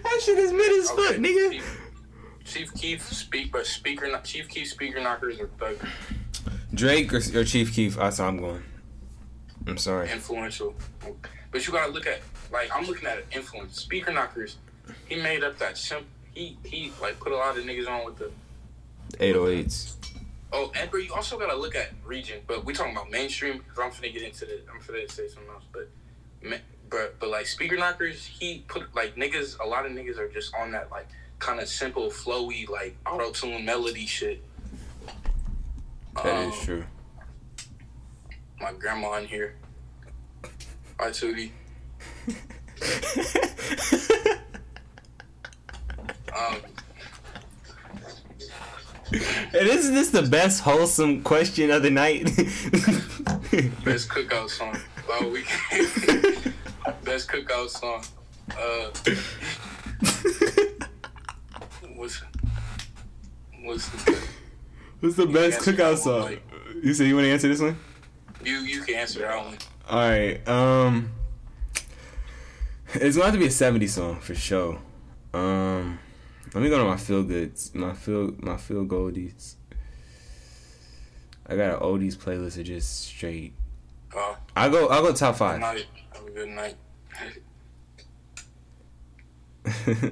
That 0.03 0.21
shit 0.23 0.37
is 0.37 0.53
mid 0.53 0.71
as 0.79 0.89
Okay, 0.91 1.03
fuck, 1.03 1.15
nigga. 1.17 1.51
Chief, 1.51 1.77
Chief 2.45 2.73
Keef 2.75 3.13
speak, 3.13 3.51
but 3.51 3.65
speaker, 3.65 4.07
Chief 4.23 4.47
Keef 4.47 4.67
Speaker 4.69 4.99
Knockerz 4.99 5.41
are 5.41 5.47
thug 5.59 5.77
Drake 6.73 7.13
or, 7.13 7.17
or 7.17 7.43
Chief 7.43 7.73
Keef? 7.73 7.97
That's 7.97 8.19
how 8.19 8.27
I'm 8.27 8.37
going. 8.37 8.63
I'm 9.67 9.77
sorry. 9.77 10.09
influential. 10.11 10.73
But 11.51 11.67
you 11.67 11.73
gotta 11.73 11.91
look 11.91 12.07
at 12.07 12.21
like 12.51 12.69
I'm 12.73 12.85
looking 12.85 13.07
at 13.07 13.17
an 13.17 13.23
influence. 13.31 13.81
Speaker 13.81 14.11
Knockerz. 14.11 14.55
He 15.09 15.17
made 15.17 15.43
up 15.43 15.57
that 15.57 15.77
simp. 15.77 16.05
He 16.33 16.57
he 16.63 16.93
like 17.01 17.19
put 17.19 17.31
a 17.33 17.35
lot 17.35 17.57
of 17.57 17.65
niggas 17.65 17.89
on 17.89 18.05
with 18.05 18.17
the 18.17 18.31
808s. 19.13 19.95
Oh, 20.53 20.71
bro, 20.89 20.99
you 20.99 21.13
also 21.13 21.37
gotta 21.37 21.55
look 21.55 21.75
at 21.75 21.91
region, 22.05 22.39
but 22.47 22.63
we 22.65 22.73
talking 22.73 22.93
about 22.93 23.11
mainstream. 23.11 23.59
Cause 23.73 23.79
I'm 23.83 23.91
finna 23.91 24.13
get 24.13 24.23
into 24.23 24.45
the, 24.45 24.61
I'm 24.73 24.79
finna 24.79 25.09
say 25.11 25.27
something 25.27 25.51
else, 25.51 25.63
but, 25.71 25.89
but, 26.89 27.19
but 27.19 27.29
like 27.29 27.45
Speaker 27.47 27.75
Knockerz, 27.75 28.25
he 28.25 28.63
put 28.67 28.95
like 28.95 29.15
niggas. 29.15 29.59
A 29.59 29.67
lot 29.67 29.85
of 29.85 29.91
niggas 29.91 30.17
are 30.17 30.29
just 30.29 30.53
on 30.55 30.71
that 30.71 30.89
like 30.89 31.07
kind 31.39 31.59
of 31.59 31.67
simple, 31.67 32.09
flowy, 32.09 32.67
like 32.69 32.95
auto 33.05 33.31
tune 33.31 33.65
melody 33.65 34.05
shit. 34.05 34.41
That 36.23 36.47
is 36.47 36.53
Um, 36.53 36.65
true. 36.65 36.83
My 38.59 38.71
grandma 38.73 39.17
in 39.17 39.27
here. 39.27 39.55
Hi, 40.99 41.09
Tootie. 41.09 41.51
Um, 46.37 46.57
And 49.53 49.67
isn't 49.67 49.93
this 49.95 50.09
the 50.09 50.23
best 50.23 50.61
wholesome 50.61 51.23
question 51.23 51.71
of 51.71 51.81
the 51.83 51.89
night? 51.89 52.25
best 53.85 54.09
cookout 54.09 54.49
song. 54.49 54.77
Oh, 55.09 55.29
we 55.29 55.41
best 57.03 57.29
cookout 57.29 57.69
song. 57.69 58.03
Uh, 58.51 58.89
what's 61.95 62.21
what's 63.63 63.89
the 63.89 64.27
What's 64.99 65.15
the 65.15 65.25
best 65.27 65.59
cookout 65.61 65.97
song? 65.97 66.21
like- 66.23 66.43
You 66.83 66.93
say 66.93 67.05
you 67.07 67.15
want 67.15 67.25
to 67.25 67.31
answer 67.31 67.47
this 67.47 67.61
one? 67.61 67.77
you 68.43 68.59
you 68.59 68.81
can 68.83 68.95
answer 68.95 69.19
that 69.19 69.37
one. 69.37 69.57
All 69.89 69.99
right. 69.99 70.47
Um, 70.47 71.11
it's 72.93 73.15
going 73.17 73.19
to 73.19 73.23
have 73.23 73.33
to 73.33 73.39
be 73.39 73.45
a 73.45 73.49
'70s 73.49 73.89
song 73.89 74.19
for 74.19 74.35
sure. 74.35 74.79
Um, 75.33 75.99
let 76.57 76.63
me 76.63 76.69
go 76.71 76.79
to 76.79 76.85
my 76.85 76.97
feel 76.97 77.21
goods, 77.21 77.75
my 77.75 77.93
feel 77.93 78.33
my 78.39 78.57
feel 78.57 78.83
goldies. 78.83 79.53
I 81.45 81.55
got 81.55 81.75
an 81.75 81.79
oldies 81.81 82.15
playlist 82.17 82.57
of 82.59 82.65
just 82.65 83.01
straight. 83.05 83.53
Uh, 84.15 84.33
I 84.55 84.67
go 84.67 84.89
I 84.89 85.01
go 85.01 85.13
top 85.13 85.35
good 85.35 85.37
five. 85.37 85.59
night. 85.59 85.85
Have 86.13 86.25
a 86.25 86.31
good 86.31 86.49
night. 86.49 86.75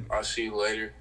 I'll 0.11 0.23
see 0.23 0.43
you 0.43 0.55
later. 0.55 0.93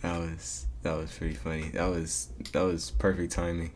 that 0.00 0.18
was 0.18 0.66
that 0.82 0.96
was 0.96 1.12
pretty 1.12 1.34
funny. 1.34 1.68
That 1.68 1.90
was 1.90 2.28
that 2.52 2.62
was 2.62 2.92
perfect 2.92 3.32
timing. 3.32 3.72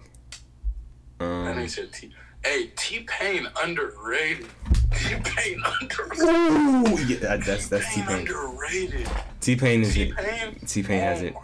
That 1.19 1.25
Um, 1.27 1.57
nigga 1.59 1.69
said 1.69 1.93
T. 1.93 2.11
Hey, 2.47 2.71
T 2.77 3.01
Pain 3.01 3.49
underrated. 3.63 4.47
T 4.95 5.15
Pain 5.25 5.63
underrated. 5.81 6.25
ooh, 6.25 7.05
yeah, 7.07 7.19
that- 7.19 7.45
that's 7.45 7.67
that's 7.69 7.93
T 7.95 8.03
Pain. 8.03 8.19
underrated. 8.19 9.09
T 9.41 9.57
Pain 9.57 9.83
is 9.83 9.95
T 9.95 10.03
it. 10.05 10.17
Pain. 10.17 10.55
T-Pain 10.67 11.01
has 11.01 11.23
it. 11.23 11.35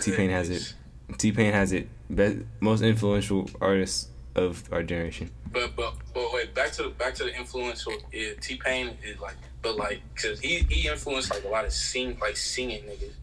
T-Pain 0.00 0.30
has 0.30 0.50
it. 0.50 0.74
T 1.18 1.32
Pain 1.32 1.52
has 1.52 1.72
it. 1.72 1.88
Best, 2.08 2.36
most 2.60 2.82
influential 2.82 3.48
artist 3.60 4.08
of 4.34 4.62
our 4.72 4.82
generation. 4.82 5.30
But 5.52 5.76
but 5.76 5.94
but 6.14 6.32
wait, 6.32 6.54
back 6.54 6.72
to 6.72 6.84
the 6.84 6.88
back 6.90 7.14
to 7.16 7.24
the 7.24 7.34
influential. 7.36 7.92
Yeah, 8.12 8.30
T 8.40 8.56
Pain 8.56 8.96
is 9.04 9.20
like, 9.20 9.36
but 9.62 9.76
like, 9.76 10.00
cause 10.20 10.40
he 10.40 10.66
he 10.70 10.88
influenced 10.88 11.30
like 11.30 11.44
a 11.44 11.48
lot 11.48 11.64
of 11.64 11.72
sing 11.72 12.18
like 12.20 12.36
singing 12.36 12.82
niggas, 12.84 13.14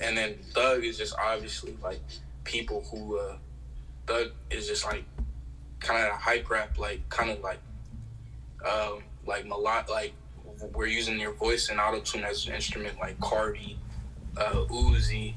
and 0.00 0.16
then 0.16 0.36
Thug 0.52 0.84
is 0.84 0.96
just 0.98 1.14
obviously 1.18 1.76
like 1.82 2.00
people 2.44 2.82
who 2.90 3.18
uh 3.18 3.36
Thug 4.06 4.32
is 4.50 4.66
just 4.66 4.84
like 4.84 5.04
kind 5.84 6.06
of 6.06 6.12
hype 6.12 6.48
rap, 6.50 6.78
like 6.78 7.08
kind 7.08 7.30
of 7.30 7.40
like 7.40 7.58
um 8.64 9.02
like 9.26 9.44
melod 9.44 9.88
like 9.88 10.12
we're 10.72 10.86
using 10.86 11.18
your 11.18 11.32
voice 11.32 11.68
and 11.68 11.80
auto 11.80 12.00
tune 12.00 12.24
as 12.24 12.46
an 12.46 12.54
instrument, 12.54 12.98
like 12.98 13.18
Carti, 13.18 13.76
uh, 14.36 14.64
Uzi. 14.70 15.34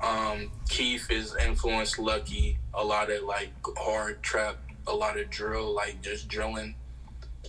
Um, 0.00 0.50
Keef 0.68 1.10
is 1.10 1.34
influenced 1.36 1.98
Lucky 1.98 2.58
a 2.74 2.84
lot 2.84 3.10
of 3.10 3.22
like 3.22 3.50
hard 3.78 4.22
trap, 4.22 4.56
a 4.86 4.94
lot 4.94 5.18
of 5.18 5.30
drill, 5.30 5.72
like 5.72 6.02
just 6.02 6.28
drilling. 6.28 6.74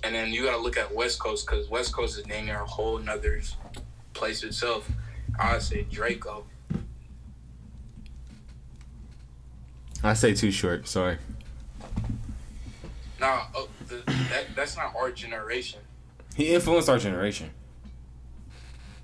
And 0.03 0.13
then 0.13 0.31
you 0.31 0.43
gotta 0.43 0.57
look 0.57 0.77
at 0.77 0.93
West 0.93 1.19
Coast 1.19 1.45
because 1.45 1.67
West 1.69 1.93
Coast 1.93 2.19
is 2.19 2.27
named 2.27 2.49
a 2.49 2.57
whole 2.57 2.99
nother 2.99 3.41
place 4.13 4.43
itself. 4.43 4.89
I'd 5.39 5.61
say 5.61 5.85
Draco. 5.89 6.45
I 10.03 10.13
say 10.13 10.33
too 10.33 10.51
short. 10.51 10.87
Sorry. 10.87 11.17
Nah, 13.19 13.43
oh, 13.55 13.69
the, 13.87 14.03
that 14.29 14.55
that's 14.55 14.75
not 14.75 14.93
our 14.95 15.11
generation. 15.11 15.79
He 16.35 16.53
influenced 16.53 16.89
our 16.89 16.97
generation. 16.97 17.51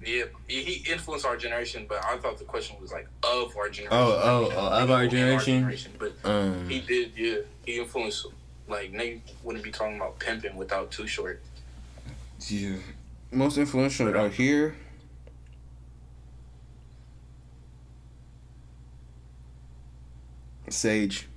Yeah, 0.06 0.24
he 0.48 0.64
he 0.64 0.92
influenced 0.92 1.26
our 1.26 1.38
generation, 1.38 1.86
but 1.88 2.04
I 2.04 2.18
thought 2.18 2.38
the 2.40 2.44
question 2.44 2.76
was 2.82 2.92
like 2.92 3.08
of 3.24 3.56
our 3.56 3.70
generation. 3.70 3.90
Oh, 3.92 4.20
oh, 4.24 4.54
oh, 4.56 4.82
of 4.84 4.92
our 4.92 5.04
People 5.04 5.18
in 5.18 5.40
generation? 5.40 5.94
But 5.98 6.14
Um, 6.24 6.68
he 6.68 6.82
did, 6.82 7.14
yeah. 7.16 7.38
He 7.66 7.80
influenced 7.80 8.26
like 8.68 8.92
Nate 8.92 9.22
wouldn't 9.44 9.64
be 9.64 9.72
talking 9.72 9.98
about 9.98 10.18
pimping 10.20 10.56
without 10.56 10.92
Too 10.92 11.08
Short. 11.08 11.42
yeah. 12.48 12.78
Most 13.32 13.58
influential 13.58 14.16
out 14.18 14.32
here. 14.34 14.76
Sage. 20.70 21.28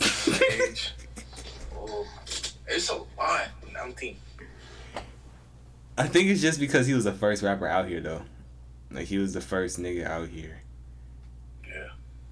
Age. 0.00 0.92
It's 2.68 2.90
a 2.90 2.96
lot. 2.96 3.48
I'm 3.80 3.92
thinking. 3.92 4.20
I 5.96 6.06
think 6.06 6.28
it's 6.28 6.40
just 6.40 6.60
because 6.60 6.86
he 6.86 6.94
was 6.94 7.04
the 7.04 7.12
first 7.12 7.42
rapper 7.42 7.66
out 7.66 7.88
here, 7.88 8.00
though. 8.00 8.22
Like 8.90 9.06
he 9.06 9.18
was 9.18 9.34
the 9.34 9.40
first 9.40 9.78
nigga 9.80 10.06
out 10.06 10.28
here 10.28 10.62
Yeah. 11.66 11.88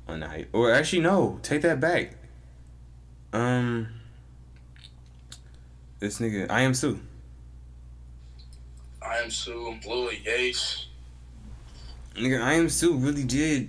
on 0.08 0.20
the 0.20 0.28
hype. 0.28 0.48
Or 0.52 0.72
actually, 0.72 1.02
no, 1.02 1.38
take 1.42 1.62
that 1.62 1.80
back. 1.80 2.14
Um, 3.32 3.88
this 5.98 6.18
nigga, 6.20 6.46
Iamsu. 6.48 7.00
I 9.02 9.18
am 9.18 9.30
Sue, 9.30 9.78
Lil 9.86 10.12
Yase. 10.12 10.86
Nigga, 12.14 12.40
Iamsu 12.40 13.04
really 13.04 13.24
did. 13.24 13.68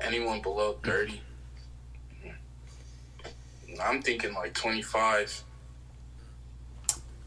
Anyone 0.00 0.42
below 0.42 0.78
30. 0.84 1.20
I'm 3.80 4.02
thinking 4.02 4.34
like 4.34 4.54
25. 4.54 5.42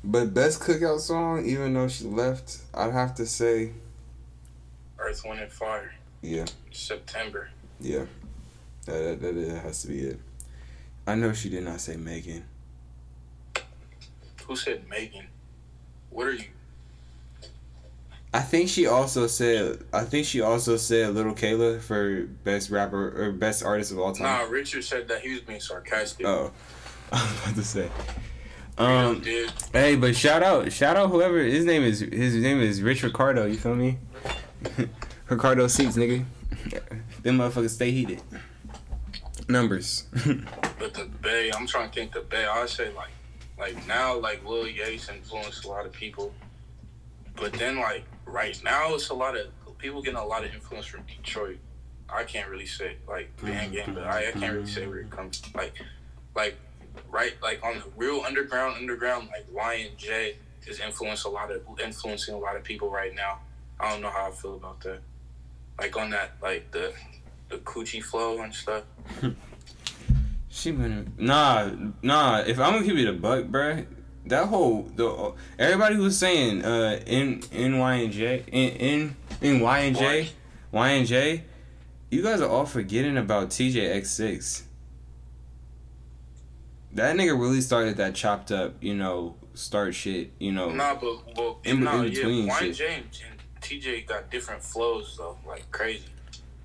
But 0.03 0.33
best 0.33 0.61
cookout 0.61 0.99
song, 0.99 1.45
even 1.45 1.73
though 1.73 1.87
she 1.87 2.05
left, 2.05 2.59
I'd 2.73 2.93
have 2.93 3.15
to 3.15 3.25
say, 3.25 3.73
Earth, 4.97 5.23
Wind, 5.25 5.41
and 5.41 5.51
Fire. 5.51 5.93
yeah, 6.21 6.45
September. 6.71 7.49
yeah, 7.79 8.05
that 8.85 9.19
that, 9.21 9.35
that 9.35 9.59
has 9.61 9.81
to 9.81 9.87
be 9.89 9.99
it. 9.99 10.19
I 11.05 11.15
know 11.15 11.33
she 11.33 11.49
did 11.49 11.63
not 11.63 11.81
say 11.81 11.95
Megan. 11.97 12.45
Who 14.45 14.55
said 14.55 14.87
Megan? 14.89 15.27
What 16.09 16.27
are 16.27 16.33
you? 16.33 16.45
I 18.33 18.41
think 18.41 18.69
she 18.69 18.85
also 18.85 19.25
said. 19.25 19.83
I 19.91 20.03
think 20.03 20.25
she 20.27 20.41
also 20.41 20.77
said 20.77 21.15
Little 21.15 21.33
Kayla 21.33 21.81
for 21.81 22.27
best 22.43 22.69
rapper 22.69 23.23
or 23.23 23.31
best 23.31 23.63
artist 23.63 23.91
of 23.91 23.97
all 23.99 24.13
time. 24.13 24.25
Nah, 24.25 24.51
Richard 24.51 24.83
said 24.83 25.07
that 25.07 25.21
he 25.21 25.33
was 25.33 25.41
being 25.41 25.59
sarcastic. 25.59 26.27
Oh, 26.27 26.51
I 27.11 27.23
was 27.23 27.41
about 27.41 27.55
to 27.55 27.63
say. 27.63 27.89
Um, 28.77 29.21
hey, 29.73 29.97
but 29.97 30.15
shout 30.15 30.41
out, 30.41 30.71
shout 30.71 30.95
out 30.95 31.09
whoever 31.09 31.39
his 31.39 31.65
name 31.65 31.83
is. 31.83 31.99
His 31.99 32.35
name 32.35 32.61
is 32.61 32.81
Rich 32.81 33.03
Ricardo. 33.03 33.45
You 33.45 33.57
feel 33.57 33.75
me? 33.75 33.97
Ricardo 35.27 35.67
seats, 35.67 35.97
nigga. 35.97 36.23
Them 37.23 37.39
motherfuckers 37.39 37.71
stay 37.71 37.91
heated. 37.91 38.21
Numbers. 39.49 40.05
But 40.77 40.93
the 40.93 41.09
Bay, 41.21 41.51
I'm 41.53 41.67
trying 41.67 41.89
to 41.89 41.95
think 41.95 42.13
the 42.13 42.21
Bay. 42.21 42.45
I 42.45 42.65
say 42.67 42.93
like, 42.93 43.11
like 43.57 43.87
now, 43.87 44.17
like 44.17 44.45
Lil 44.45 44.67
Yase 44.67 45.09
influenced 45.09 45.65
a 45.65 45.67
lot 45.67 45.85
of 45.85 45.91
people, 45.91 46.33
but 47.35 47.51
then 47.53 47.79
like 47.79 48.05
right 48.31 48.59
now, 48.63 48.93
it's 48.95 49.09
a 49.09 49.13
lot 49.13 49.37
of 49.37 49.47
people 49.77 50.01
getting 50.01 50.19
a 50.19 50.25
lot 50.25 50.43
of 50.43 50.53
influence 50.53 50.85
from 50.85 51.03
Detroit. 51.03 51.57
I 52.11 52.23
can't 52.23 52.49
really 52.49 52.65
say 52.65 52.95
like 53.07 53.35
band 53.41 53.73
game, 53.73 53.93
but 53.93 54.03
I, 54.03 54.29
I 54.29 54.31
can't 54.31 54.53
really 54.53 54.67
say 54.67 54.87
where 54.87 54.99
it 54.99 55.09
comes. 55.09 55.41
Like, 55.53 55.73
like 56.35 56.57
right, 57.09 57.33
like 57.41 57.63
on 57.63 57.75
the 57.75 57.83
real 57.95 58.21
underground, 58.25 58.75
underground, 58.77 59.29
like 59.31 59.45
Y 59.51 59.73
and 59.87 59.97
J 59.97 60.35
is 60.67 60.79
influence 60.79 61.23
a 61.23 61.29
lot 61.29 61.51
of 61.51 61.61
influencing 61.81 62.33
a 62.33 62.37
lot 62.37 62.55
of 62.55 62.63
people 62.63 62.89
right 62.89 63.13
now. 63.13 63.39
I 63.79 63.91
don't 63.91 64.01
know 64.01 64.09
how 64.09 64.27
I 64.27 64.31
feel 64.31 64.55
about 64.55 64.81
that. 64.81 64.99
Like 65.79 65.95
on 65.97 66.09
that, 66.09 66.31
like 66.41 66.71
the 66.71 66.93
the 67.49 67.57
coochie 67.57 68.03
flow 68.03 68.41
and 68.41 68.53
stuff. 68.53 68.83
She 70.51 70.71
been 70.71 71.13
nah 71.17 71.69
nah. 72.01 72.39
If 72.39 72.59
I'm 72.59 72.73
gonna 72.73 72.85
keep 72.85 72.97
it 72.97 73.07
a 73.07 73.13
buck, 73.13 73.45
bruh, 73.45 73.85
that 74.29 74.47
whole 74.47 74.83
the 74.95 75.33
everybody 75.57 75.97
was 75.97 76.17
saying 76.17 76.63
uh 76.63 76.99
in 77.05 77.43
in 77.51 77.77
Y 77.77 77.93
and 77.95 78.13
J 78.13 78.43
in 78.51 78.69
in 78.69 79.15
in 79.41 79.59
Y 79.59 79.79
and 79.79 79.97
J 79.97 80.29
Y 80.71 80.89
and 80.89 81.07
J, 81.07 81.43
you 82.11 82.21
guys 82.23 82.41
are 82.41 82.49
all 82.49 82.65
forgetting 82.65 83.17
about 83.17 83.49
Teejayx6. 83.49 84.63
That 86.93 87.15
nigga 87.15 87.39
really 87.39 87.61
started 87.61 87.97
that 87.97 88.15
chopped 88.15 88.51
up, 88.51 88.75
you 88.81 88.95
know, 88.95 89.35
start 89.53 89.93
shit, 89.93 90.31
you 90.39 90.51
know. 90.51 90.69
Nah, 90.69 90.95
but 90.95 91.37
well, 91.37 91.59
In- 91.63 91.83
no, 91.83 92.01
in 92.01 92.09
between 92.09 92.47
yeah, 92.47 92.57
shit. 92.57 92.75
YJ 92.75 92.97
and, 92.97 93.05
TJ 93.61 94.07
got 94.07 94.31
different 94.31 94.63
flows 94.63 95.15
though, 95.17 95.37
like 95.45 95.69
crazy. 95.71 96.05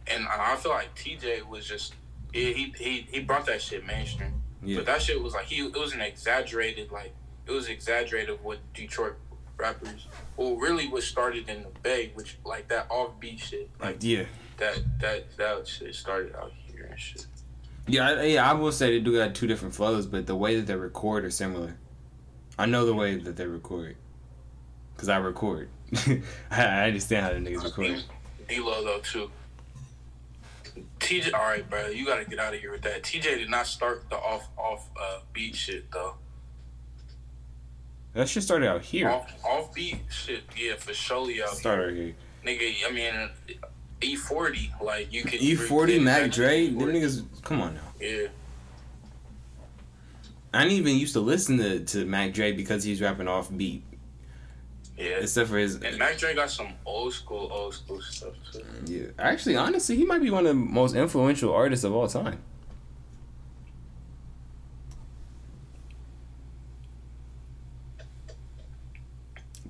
And 0.07 0.27
I 0.29 0.53
I 0.53 0.57
feel 0.57 0.73
like 0.73 0.95
TJ 0.95 1.47
was 1.49 1.67
just 1.67 1.95
yeah, 2.33 2.51
he 2.51 2.75
he 2.79 3.07
he 3.11 3.21
brought 3.21 3.47
that 3.47 3.61
shit 3.61 3.87
mainstream. 3.87 4.43
Yeah. 4.63 4.77
But 4.77 4.87
that 4.87 5.03
shit 5.03 5.23
was 5.23 5.35
like 5.35 5.47
he 5.47 5.65
it 5.65 5.77
was 5.77 5.93
an 5.93 6.01
exaggerated 6.01 6.91
like 6.91 7.15
it 7.47 7.53
was 7.53 7.69
exaggerated 7.69 8.39
what 8.43 8.59
Detroit 8.73 9.15
rappers 9.57 10.09
well 10.37 10.57
really 10.57 10.89
what 10.89 11.03
started 11.03 11.49
in 11.49 11.63
the 11.63 11.69
Bay, 11.83 12.11
which 12.15 12.39
like 12.45 12.69
that 12.69 12.89
offbeat 12.89 13.39
shit 13.39 13.71
like 13.81 13.99
yeah. 14.01 14.25
that 14.57 14.83
that 15.01 15.37
that 15.37 15.69
shit 15.69 15.95
started 15.95 16.35
out 16.37 16.53
here 16.67 16.87
and 16.91 16.99
shit. 16.99 17.27
Yeah, 17.87 18.09
I, 18.09 18.23
yeah, 18.25 18.51
I 18.51 18.55
will 18.55 18.73
say 18.73 18.93
they 18.93 19.01
do 19.01 19.15
got 19.15 19.35
two 19.35 19.47
different 19.47 19.75
flows, 19.75 20.07
but 20.07 20.27
the 20.27 20.35
way 20.35 20.57
that 20.57 20.67
they 20.67 20.75
record 20.75 21.25
are 21.25 21.31
similar. 21.31 21.77
I 22.59 22.67
know 22.67 22.87
the 22.87 22.95
way 22.95 23.17
that 23.17 23.37
they 23.37 23.47
record, 23.47 23.97
cause 24.97 25.09
I 25.09 25.19
record. 25.19 25.69
I, 26.07 26.23
I 26.51 26.87
understand 26.87 27.27
how 27.27 27.33
the 27.33 27.39
niggas 27.39 27.65
record. 27.65 28.05
D-Lo 28.49 28.85
though 28.85 29.01
too. 29.01 29.31
TJ, 30.99 31.35
all 31.35 31.41
right, 31.41 31.69
bro, 31.69 31.89
you 31.89 32.07
gotta 32.07 32.25
get 32.25 32.39
out 32.39 32.55
of 32.55 32.61
here 32.61 32.73
with 32.73 32.83
that. 32.83 33.03
TJ 33.03 33.23
did 33.23 33.51
not 33.51 33.67
start 33.67 34.09
the 34.09 34.17
off 34.17 34.49
off 34.57 34.89
uh, 35.01 35.19
beat 35.33 35.55
shit 35.55 35.91
though. 35.93 36.15
That 38.15 38.29
shit 38.29 38.45
started 38.45 38.69
out 38.69 38.83
here. 38.83 39.09
Off 39.11 39.45
off 39.45 39.75
beat 39.75 39.99
shit, 40.09 40.45
yeah, 40.57 40.77
for 40.77 40.95
sure. 40.95 41.29
out 41.43 41.51
Started 41.51 41.97
here. 41.97 42.15
nigga. 42.45 42.73
I 42.87 42.91
mean, 42.93 43.31
E 44.01 44.17
forty, 44.17 44.73
like 44.81 45.13
you 45.13 45.23
could 45.25 45.41
E 45.43 45.55
forty, 45.57 45.99
Mac 45.99 46.23
that 46.23 46.33
Dre, 46.33 46.69
E40. 46.69 46.79
them 46.79 46.89
niggas. 46.89 47.43
Come 47.43 47.61
on 47.61 47.75
now. 47.75 47.81
Yeah, 48.01 48.29
I 50.53 50.63
didn't 50.63 50.79
even 50.79 50.97
used 50.97 51.15
to 51.15 51.21
listen 51.21 51.59
to, 51.59 51.81
to 51.85 52.05
Mac 52.05 52.33
Dre 52.33 52.53
because 52.53 52.85
he's 52.85 53.01
rapping 53.03 53.27
off 53.27 53.55
beat, 53.57 53.83
yeah. 54.97 55.17
except 55.21 55.51
for 55.51 55.59
his. 55.59 55.75
And 55.83 55.99
Mac 55.99 56.17
Dre 56.17 56.35
got 56.35 56.51
some 56.51 56.69
old 56.87 57.13
school, 57.15 57.49
old 57.51 57.75
school 57.75 58.01
stuff 58.01 58.35
too. 58.53 58.65
Yeah, 58.87 59.07
actually, 59.19 59.57
honestly, 59.57 59.97
he 59.97 60.05
might 60.05 60.23
be 60.23 60.31
one 60.31 60.47
of 60.47 60.51
the 60.51 60.55
most 60.55 60.95
influential 60.95 61.53
artists 61.53 61.85
of 61.85 61.93
all 61.93 62.07
time. 62.07 62.39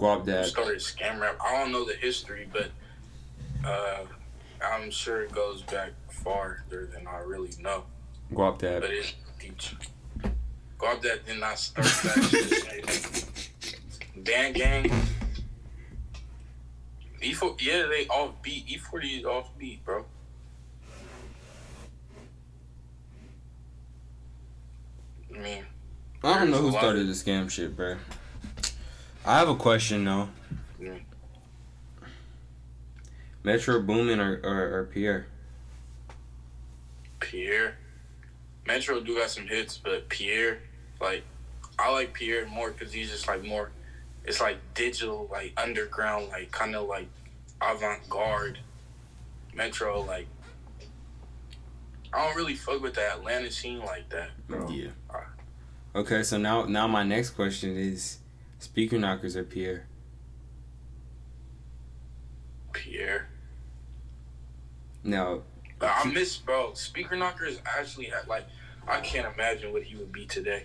Guap 0.04 0.44
started 0.44 0.78
scam 0.78 1.20
rap? 1.20 1.38
I 1.44 1.58
don't 1.58 1.72
know 1.72 1.84
the 1.84 1.94
history, 1.94 2.48
but 2.52 2.70
uh, 3.66 4.04
I'm 4.62 4.90
sure 4.90 5.22
it 5.22 5.32
goes 5.32 5.62
back 5.62 5.92
farther 6.10 6.86
than 6.86 7.06
I 7.06 7.18
really 7.18 7.50
know. 7.60 7.84
Guapdad. 8.32 8.80
But 8.80 8.90
it's. 8.90 9.14
God 10.78 11.02
that 11.02 11.24
did 11.26 11.38
not 11.40 11.58
start 11.58 11.86
that 11.86 12.28
shit. 12.30 14.24
Band 14.24 14.54
gang. 14.54 14.90
E4, 17.22 17.60
yeah, 17.60 17.86
they 17.86 18.06
off 18.08 18.42
beat. 18.42 18.66
E40 18.66 19.20
is 19.20 19.24
off 19.24 19.56
beat, 19.56 19.84
bro. 19.84 20.04
I 25.34 25.38
mean, 25.38 25.64
I 26.22 26.38
don't 26.38 26.50
know 26.50 26.58
who 26.58 26.62
There's 26.70 26.74
a 26.74 26.76
lot 26.76 26.80
started 26.80 27.08
the 27.08 27.12
scam 27.12 27.50
shit, 27.50 27.76
bro. 27.76 27.96
I 29.24 29.38
have 29.38 29.48
a 29.48 29.54
question 29.56 30.04
though. 30.04 30.28
Yeah. 30.80 30.98
Metro 33.42 33.80
Boomin 33.80 34.20
or, 34.20 34.40
or 34.42 34.78
or 34.78 34.90
Pierre? 34.92 35.26
Pierre. 37.20 37.76
Metro 38.66 39.00
do 39.00 39.16
got 39.16 39.30
some 39.30 39.46
hits, 39.46 39.76
but 39.76 40.08
Pierre, 40.08 40.58
like, 41.00 41.22
I 41.78 41.92
like 41.92 42.14
Pierre 42.14 42.46
more 42.46 42.70
because 42.70 42.92
he's 42.92 43.10
just 43.10 43.28
like 43.28 43.44
more. 43.44 43.70
It's 44.24 44.40
like 44.40 44.56
digital, 44.72 45.28
like 45.30 45.52
underground, 45.56 46.28
like 46.28 46.50
kind 46.50 46.74
of 46.74 46.88
like 46.88 47.08
avant 47.60 48.08
garde. 48.08 48.58
Metro, 49.54 50.00
like, 50.00 50.26
I 52.12 52.26
don't 52.26 52.36
really 52.36 52.54
fuck 52.54 52.80
with 52.82 52.94
the 52.94 53.12
Atlanta 53.12 53.50
scene 53.50 53.80
like 53.80 54.08
that, 54.10 54.30
bro. 54.48 54.68
Yeah. 54.68 54.88
Uh, 55.10 55.20
Okay, 55.96 56.24
so 56.24 56.38
now 56.38 56.64
now 56.64 56.88
my 56.88 57.04
next 57.04 57.30
question 57.30 57.76
is, 57.76 58.18
Speaker 58.74 58.96
Knockerz 58.96 59.36
or 59.36 59.44
Pierre? 59.44 59.86
Pierre. 62.72 63.28
Now 65.04 65.42
I 65.80 66.10
miss, 66.12 66.38
bro. 66.38 66.74
Speaker 66.74 67.14
Knockerz 67.14 67.60
actually 67.64 68.06
had 68.06 68.26
like, 68.26 68.46
I 68.88 68.98
can't 68.98 69.32
imagine 69.32 69.72
what 69.72 69.84
he 69.84 69.94
would 69.94 70.10
be 70.10 70.26
today. 70.26 70.64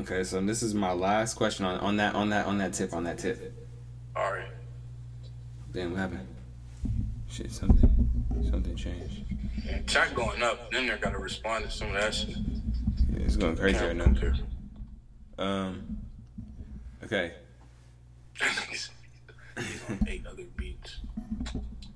Okay, 0.00 0.24
so 0.24 0.40
this 0.40 0.62
is 0.62 0.72
my 0.72 0.92
last 0.92 1.34
question 1.34 1.66
on, 1.66 1.78
on 1.80 1.98
that 1.98 2.14
on 2.14 2.30
that 2.30 2.46
on 2.46 2.56
that 2.56 2.72
tip 2.72 2.94
on 2.94 3.04
that 3.04 3.18
tip. 3.18 3.52
All 4.16 4.32
right. 4.32 4.48
Damn, 5.74 5.90
what 5.90 6.00
happened? 6.00 6.26
Shit, 7.28 7.52
something 7.52 8.08
something 8.50 8.74
changed. 8.74 9.22
Chat 9.86 10.14
going 10.14 10.42
up. 10.42 10.70
Then 10.72 10.86
they're 10.86 10.96
gotta 10.96 11.18
respond 11.18 11.66
to 11.66 11.70
some 11.70 11.88
of 11.88 12.00
that 12.00 12.14
shit. 12.14 12.38
Yeah, 13.10 13.24
it's 13.26 13.36
going 13.36 13.54
crazy 13.54 13.84
right 13.84 13.94
now. 13.94 14.14
Um. 15.38 15.98
Okay. 17.02 17.32
He's 18.40 18.90
on 19.88 20.00
eight 20.08 20.26
other 20.26 20.44
beats. 20.56 20.98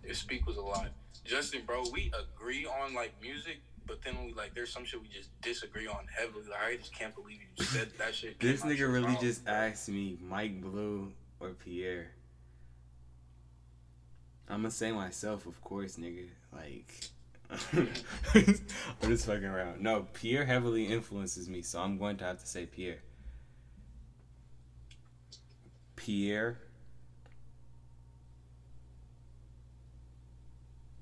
His 0.02 0.18
speak 0.18 0.46
was 0.46 0.56
a 0.56 0.62
lot. 0.62 0.88
Justin, 1.24 1.62
bro, 1.66 1.84
we 1.92 2.10
agree 2.18 2.66
on 2.66 2.94
like 2.94 3.12
music, 3.20 3.60
but 3.86 4.02
then 4.02 4.14
we 4.24 4.32
like 4.32 4.54
there's 4.54 4.72
some 4.72 4.84
shit 4.84 5.00
we 5.00 5.08
just 5.08 5.28
disagree 5.42 5.86
on 5.86 6.06
heavily. 6.16 6.44
Like, 6.48 6.60
I 6.60 6.76
just 6.76 6.94
can't 6.94 7.14
believe 7.14 7.38
you 7.56 7.64
said 7.64 7.90
that 7.98 8.14
shit. 8.14 8.38
This 8.40 8.62
nigga 8.62 8.90
really 8.90 9.08
mouth, 9.08 9.20
just 9.20 9.46
asked 9.46 9.88
me 9.88 10.18
Mike 10.22 10.60
Blue 10.60 11.12
or 11.40 11.50
Pierre. 11.50 12.10
I'm 14.48 14.62
gonna 14.62 14.70
say 14.70 14.92
myself, 14.92 15.46
of 15.46 15.60
course, 15.62 15.96
nigga. 15.96 16.28
Like, 16.52 16.94
I'm 17.74 17.88
just 19.10 19.26
fucking 19.26 19.44
around. 19.44 19.82
No, 19.82 20.06
Pierre 20.14 20.44
heavily 20.44 20.86
influences 20.86 21.48
me, 21.48 21.62
so 21.62 21.80
I'm 21.80 21.98
going 21.98 22.16
to 22.18 22.24
have 22.24 22.40
to 22.40 22.46
say 22.46 22.66
Pierre. 22.66 22.98
Pierre. 26.08 26.56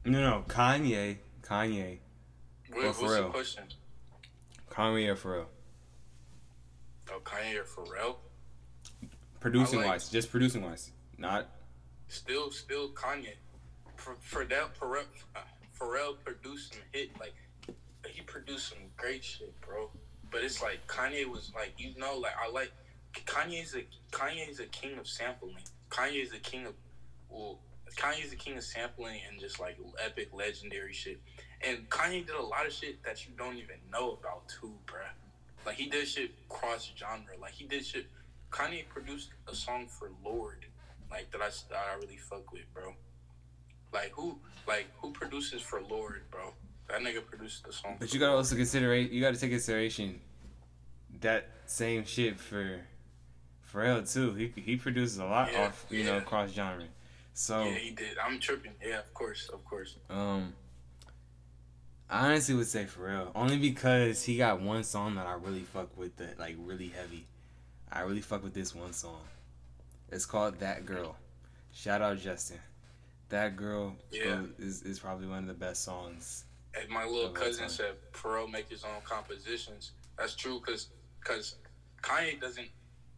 No, 0.04 0.20
no, 0.20 0.44
Kanye. 0.48 1.18
Kanye. 1.42 1.98
What, 2.72 2.78
oh, 2.78 2.80
or 2.80 2.86
what's 2.86 2.98
Pharrell. 2.98 3.22
the 3.22 3.28
question? 3.28 3.64
Kanye 4.68 5.06
or 5.06 5.14
Pharrell. 5.14 5.46
Oh, 7.12 7.20
Kanye 7.22 7.60
or 7.60 7.62
Pharrell? 7.62 8.16
Producing 9.38 9.78
like- 9.78 9.86
wise, 9.86 10.08
just 10.08 10.28
producing 10.32 10.62
wise, 10.62 10.90
not 11.16 11.50
Still, 12.08 12.50
still 12.50 12.90
Kanye. 12.90 13.34
For 13.96 14.44
that 14.44 14.74
Pharrell, 14.76 15.04
Pharrell 15.78 16.16
produced 16.24 16.72
some 16.72 16.82
hit 16.90 17.10
like 17.20 17.34
he 18.08 18.22
produced 18.22 18.70
some 18.70 18.78
great 18.96 19.22
shit, 19.22 19.54
bro. 19.60 19.88
But 20.32 20.42
it's 20.42 20.60
like 20.60 20.84
Kanye 20.88 21.26
was 21.26 21.52
like 21.54 21.74
you 21.78 21.94
know 21.96 22.18
like 22.18 22.34
I 22.44 22.50
like 22.50 22.72
Kanye's 23.24 23.74
a 23.74 23.84
Kanye's 24.14 24.60
a 24.60 24.66
king 24.66 24.98
of 24.98 25.06
sampling. 25.08 25.56
Kanye 25.90 26.22
is 26.22 26.30
the 26.30 26.38
king 26.38 26.66
of 26.66 26.74
well, 27.30 27.58
Kanye 27.96 28.24
is 28.24 28.30
the 28.30 28.36
king 28.36 28.56
of 28.56 28.64
sampling 28.64 29.20
and 29.28 29.40
just 29.40 29.60
like 29.60 29.78
epic 30.04 30.28
legendary 30.32 30.92
shit. 30.92 31.20
And 31.62 31.88
Kanye 31.88 32.26
did 32.26 32.36
a 32.36 32.42
lot 32.42 32.66
of 32.66 32.72
shit 32.72 33.02
that 33.04 33.26
you 33.26 33.32
don't 33.36 33.56
even 33.56 33.76
know 33.90 34.18
about 34.20 34.48
too, 34.48 34.74
bruh. 34.86 35.08
Like 35.64 35.76
he 35.76 35.88
did 35.88 36.06
shit 36.06 36.32
cross 36.48 36.90
genre. 36.96 37.32
Like 37.40 37.52
he 37.52 37.66
did 37.66 37.84
shit. 37.84 38.06
Kanye 38.50 38.88
produced 38.88 39.30
a 39.50 39.54
song 39.54 39.86
for 39.88 40.10
Lorde, 40.24 40.66
like 41.10 41.30
that 41.32 41.40
I 41.40 41.48
that 41.70 41.84
I 41.92 41.96
really 41.96 42.16
fuck 42.16 42.52
with, 42.52 42.72
bro. 42.74 42.94
Like 43.92 44.12
who 44.12 44.38
like 44.66 44.86
who 45.00 45.12
produces 45.12 45.62
for 45.62 45.80
Lorde, 45.82 46.22
bro? 46.30 46.52
That 46.88 47.00
nigga 47.00 47.24
produced 47.24 47.64
the 47.64 47.72
song. 47.72 47.96
But 47.98 48.14
you 48.14 48.20
gotta 48.20 48.36
also 48.36 48.54
consider 48.54 48.94
you 48.94 49.20
gotta 49.20 49.36
take 49.36 49.50
consideration 49.50 50.20
that 51.20 51.48
same 51.66 52.04
shit 52.04 52.38
for 52.38 52.80
Pharrell 53.76 54.10
too. 54.12 54.32
He 54.34 54.52
he 54.60 54.76
produces 54.76 55.18
a 55.18 55.24
lot 55.24 55.52
Yeah, 55.52 55.66
off 55.66 55.86
you 55.90 56.00
yeah. 56.00 56.06
know 56.18 56.20
cross 56.20 56.50
genre. 56.52 56.84
So 57.34 57.64
Yeah, 57.64 57.74
he 57.74 57.90
did. 57.90 58.16
I'm 58.18 58.38
tripping. 58.40 58.72
Yeah, 58.84 58.98
of 59.00 59.12
course, 59.12 59.48
of 59.52 59.64
course. 59.64 59.96
um, 60.08 60.54
I 62.08 62.26
honestly 62.26 62.54
would 62.54 62.66
say 62.68 62.84
Pharrell 62.84 63.30
only 63.34 63.58
because 63.58 64.22
he 64.24 64.36
got 64.36 64.60
one 64.60 64.84
song 64.84 65.16
that 65.16 65.26
I 65.26 65.34
really 65.34 65.62
fuck 65.62 65.96
with 65.98 66.16
that 66.16 66.38
like 66.38 66.56
really 66.58 66.88
heavy. 66.88 67.26
I 67.90 68.00
really 68.00 68.20
fuck 68.20 68.42
with 68.42 68.54
this 68.54 68.74
one 68.74 68.92
song. 68.92 69.20
It's 70.10 70.24
called 70.26 70.58
That 70.60 70.86
Girl. 70.86 71.16
Shout 71.72 72.00
out 72.02 72.18
Justin. 72.18 72.58
That 73.28 73.56
Girl 73.56 73.96
Yeah. 74.12 74.42
is, 74.58 74.82
is 74.82 75.00
probably 75.00 75.26
one 75.26 75.38
of 75.40 75.46
the 75.48 75.54
best 75.54 75.82
songs. 75.84 76.44
And 76.78 76.88
my 76.88 77.04
little 77.04 77.30
cousin 77.30 77.68
said 77.68 77.94
Pharrell 78.12 78.50
make 78.50 78.68
his 78.68 78.84
own 78.84 79.00
compositions. 79.04 79.92
That's 80.16 80.34
true 80.36 80.60
because 80.64 80.88
cause 81.24 81.56
Kanye 82.02 82.40
doesn't. 82.40 82.68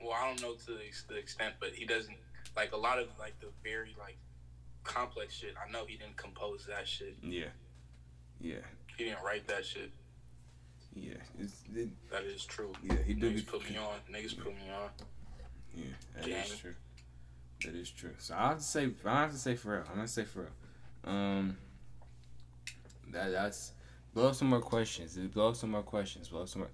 Well, 0.01 0.13
I 0.13 0.29
don't 0.29 0.41
know 0.43 0.55
to 0.55 0.67
the, 1.09 1.17
extent, 1.17 1.55
but 1.61 1.71
he 1.75 1.85
doesn't 1.85 2.17
like 2.57 2.73
a 2.73 2.77
lot 2.77 2.99
of 2.99 3.09
like 3.19 3.39
the 3.41 3.49
very 3.63 3.95
like 3.99 4.17
complex 4.85 5.35
shit. 5.35 5.55
I 5.57 5.71
know 5.71 5.85
he 5.87 5.97
didn't 5.97 6.17
compose 6.17 6.67
that 6.69 6.87
shit. 6.87 7.17
Yeah. 7.23 7.47
Yeah. 8.41 8.57
He 8.97 9.05
didn't 9.05 9.23
write 9.25 9.47
that 9.49 9.65
shit. 9.65 9.91
Yeah. 10.95 11.15
It's, 11.39 11.63
it, 11.75 11.89
That 12.11 12.25
is 12.25 12.45
true. 12.45 12.73
yeah, 12.83 12.97
he 13.07 13.15
be 13.15 13.41
put 13.43 13.69
me 13.69 13.77
on. 13.77 13.99
Niggas 14.13 14.37
put 14.37 14.55
me 14.55 14.71
on. 14.71 14.91
Yeah, 15.75 15.85
that 16.17 16.27
Gang. 16.27 16.45
is 16.45 16.59
true. 16.59 16.75
That 17.65 17.75
is 17.75 17.91
true. 17.91 18.15
So 18.19 18.35
I 18.37 18.49
have 18.49 18.59
to 18.59 18.65
say, 18.65 18.91
I 19.05 19.21
have 19.21 19.33
to 19.33 19.39
say 19.39 19.55
for 19.55 19.73
real. 19.73 19.83
I'm 19.89 19.97
gonna 19.97 20.09
say 20.09 20.25
Pharrell. 20.25 20.49
Um, 21.05 21.57
that 23.13 23.33
that's 23.33 23.73
blow 24.15 24.29
up 24.29 24.35
some 24.35 24.49
more 24.49 24.61
questions. 24.61 25.17
Blow 25.17 25.49
up 25.51 25.57
some 25.57 25.71
more 25.71 25.83
questions. 25.83 26.29
Blow 26.29 26.43
up 26.43 26.49
some 26.49 26.63
more. 26.63 26.71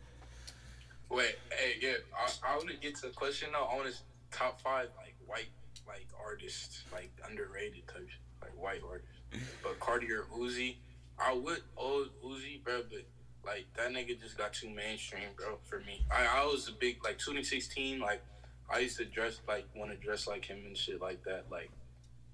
Wait, 1.14 1.36
hey, 1.52 1.74
yeah. 1.80 1.92
I, 2.12 2.54
I 2.54 2.56
want 2.56 2.70
to 2.70 2.76
get 2.76 2.96
to 2.96 3.02
the 3.02 3.12
question 3.12 3.50
though. 3.52 3.64
I 3.64 3.76
want 3.76 3.88
to 3.88 4.36
top 4.36 4.60
five 4.60 4.88
like 4.96 5.14
white 5.26 5.46
like 5.86 6.08
artists, 6.20 6.82
like 6.92 7.12
underrated 7.28 7.86
type, 7.86 8.08
like 8.42 8.60
white 8.60 8.80
artists. 8.84 9.10
But 9.62 9.78
Carti 9.78 10.10
or 10.10 10.26
Uzi, 10.36 10.76
I 11.16 11.32
would 11.34 11.62
old 11.76 12.08
Uzi, 12.24 12.62
bro, 12.64 12.82
but 12.90 13.04
like 13.46 13.66
that 13.76 13.90
nigga 13.92 14.20
just 14.20 14.36
got 14.36 14.54
too 14.54 14.70
mainstream, 14.70 15.28
bro, 15.36 15.58
for 15.62 15.78
me. 15.80 16.04
I, 16.10 16.42
I 16.42 16.46
was 16.46 16.68
a 16.68 16.72
big 16.72 17.04
like 17.04 17.18
2016, 17.18 18.00
like 18.00 18.20
I 18.68 18.80
used 18.80 18.96
to 18.98 19.04
dress 19.04 19.40
like 19.46 19.66
want 19.76 19.92
to 19.92 19.96
dress 19.96 20.26
like 20.26 20.44
him 20.44 20.62
and 20.66 20.76
shit 20.76 21.00
like 21.00 21.22
that, 21.24 21.44
like 21.48 21.70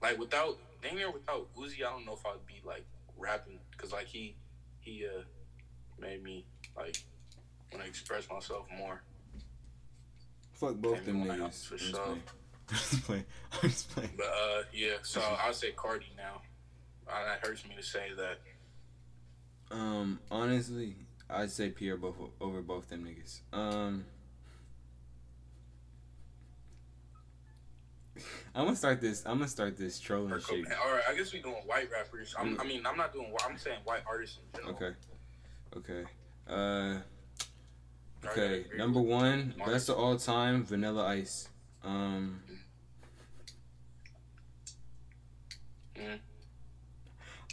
like 0.01 0.19
without 0.19 0.57
dang 0.83 0.97
near 0.97 1.11
without 1.11 1.55
Uzi, 1.55 1.85
I 1.87 1.91
don't 1.91 2.07
know 2.07 2.15
if 2.15 2.25
I'd 2.25 2.47
be 2.47 2.63
like 2.65 2.87
rapping 3.19 3.59
because 3.73 3.93
like 3.93 4.07
he 4.07 4.37
he 4.81 5.05
uh 5.05 5.23
made 6.01 6.23
me 6.23 6.47
like 6.75 6.97
want 7.73 7.85
to 7.85 7.89
express 7.89 8.29
myself 8.29 8.67
more. 8.77 9.03
Fuck 10.53 10.77
both 10.77 11.05
them 11.05 11.25
niggas. 11.25 11.67
for 11.67 11.79
sure. 11.79 11.99
I'm 12.71 12.77
just 12.77 13.05
playing. 13.05 13.25
I'm 13.53 13.69
just 13.69 13.91
playing. 13.91 14.11
But 14.17 14.27
uh, 14.27 14.63
yeah, 14.73 14.97
so 15.03 15.21
I'll 15.21 15.53
say 15.53 15.73
Carti 15.73 16.15
now. 16.17 16.43
Uh, 17.09 17.25
that 17.25 17.45
hurts 17.45 17.65
me 17.67 17.75
to 17.77 17.83
say 17.83 18.09
that. 18.17 18.39
Um, 19.75 20.21
honestly, 20.31 20.97
I'd 21.29 21.51
say 21.51 21.71
Pierre 21.71 21.97
both 21.97 22.17
over 22.41 22.61
both 22.61 22.89
them 22.89 23.05
niggas. 23.05 23.41
Um. 23.53 24.05
I'm 28.55 28.65
gonna 28.65 28.77
start 28.77 29.01
this. 29.01 29.25
I'm 29.25 29.39
gonna 29.39 29.49
start 29.49 29.77
this 29.77 29.99
trolling 29.99 30.31
Kurt 30.31 30.43
shit. 30.45 30.67
Cobain. 30.67 30.79
All 30.85 30.93
right, 30.93 31.03
I 31.09 31.15
guess 31.15 31.33
we're 31.33 31.43
doing 31.43 31.55
white 31.67 31.91
rappers. 31.91 32.35
I'm, 32.39 32.61
I 32.61 32.65
mean, 32.65 32.85
I'm 32.87 32.97
not 32.97 33.13
doing. 33.13 33.33
I'm 33.49 33.59
saying 33.59 33.79
white 33.85 34.03
artists 34.07 34.39
in 34.39 34.61
general. 34.61 34.77
Okay. 34.77 34.95
Okay. 35.77 36.05
Uh. 36.49 37.01
Okay. 38.27 38.65
Number 38.77 39.01
one, 39.01 39.55
best 39.65 39.89
of 39.89 39.97
all 39.99 40.17
time, 40.17 40.65
Vanilla 40.65 41.07
Ice. 41.07 41.49
Um. 41.83 42.41
Mhm. 45.97 46.19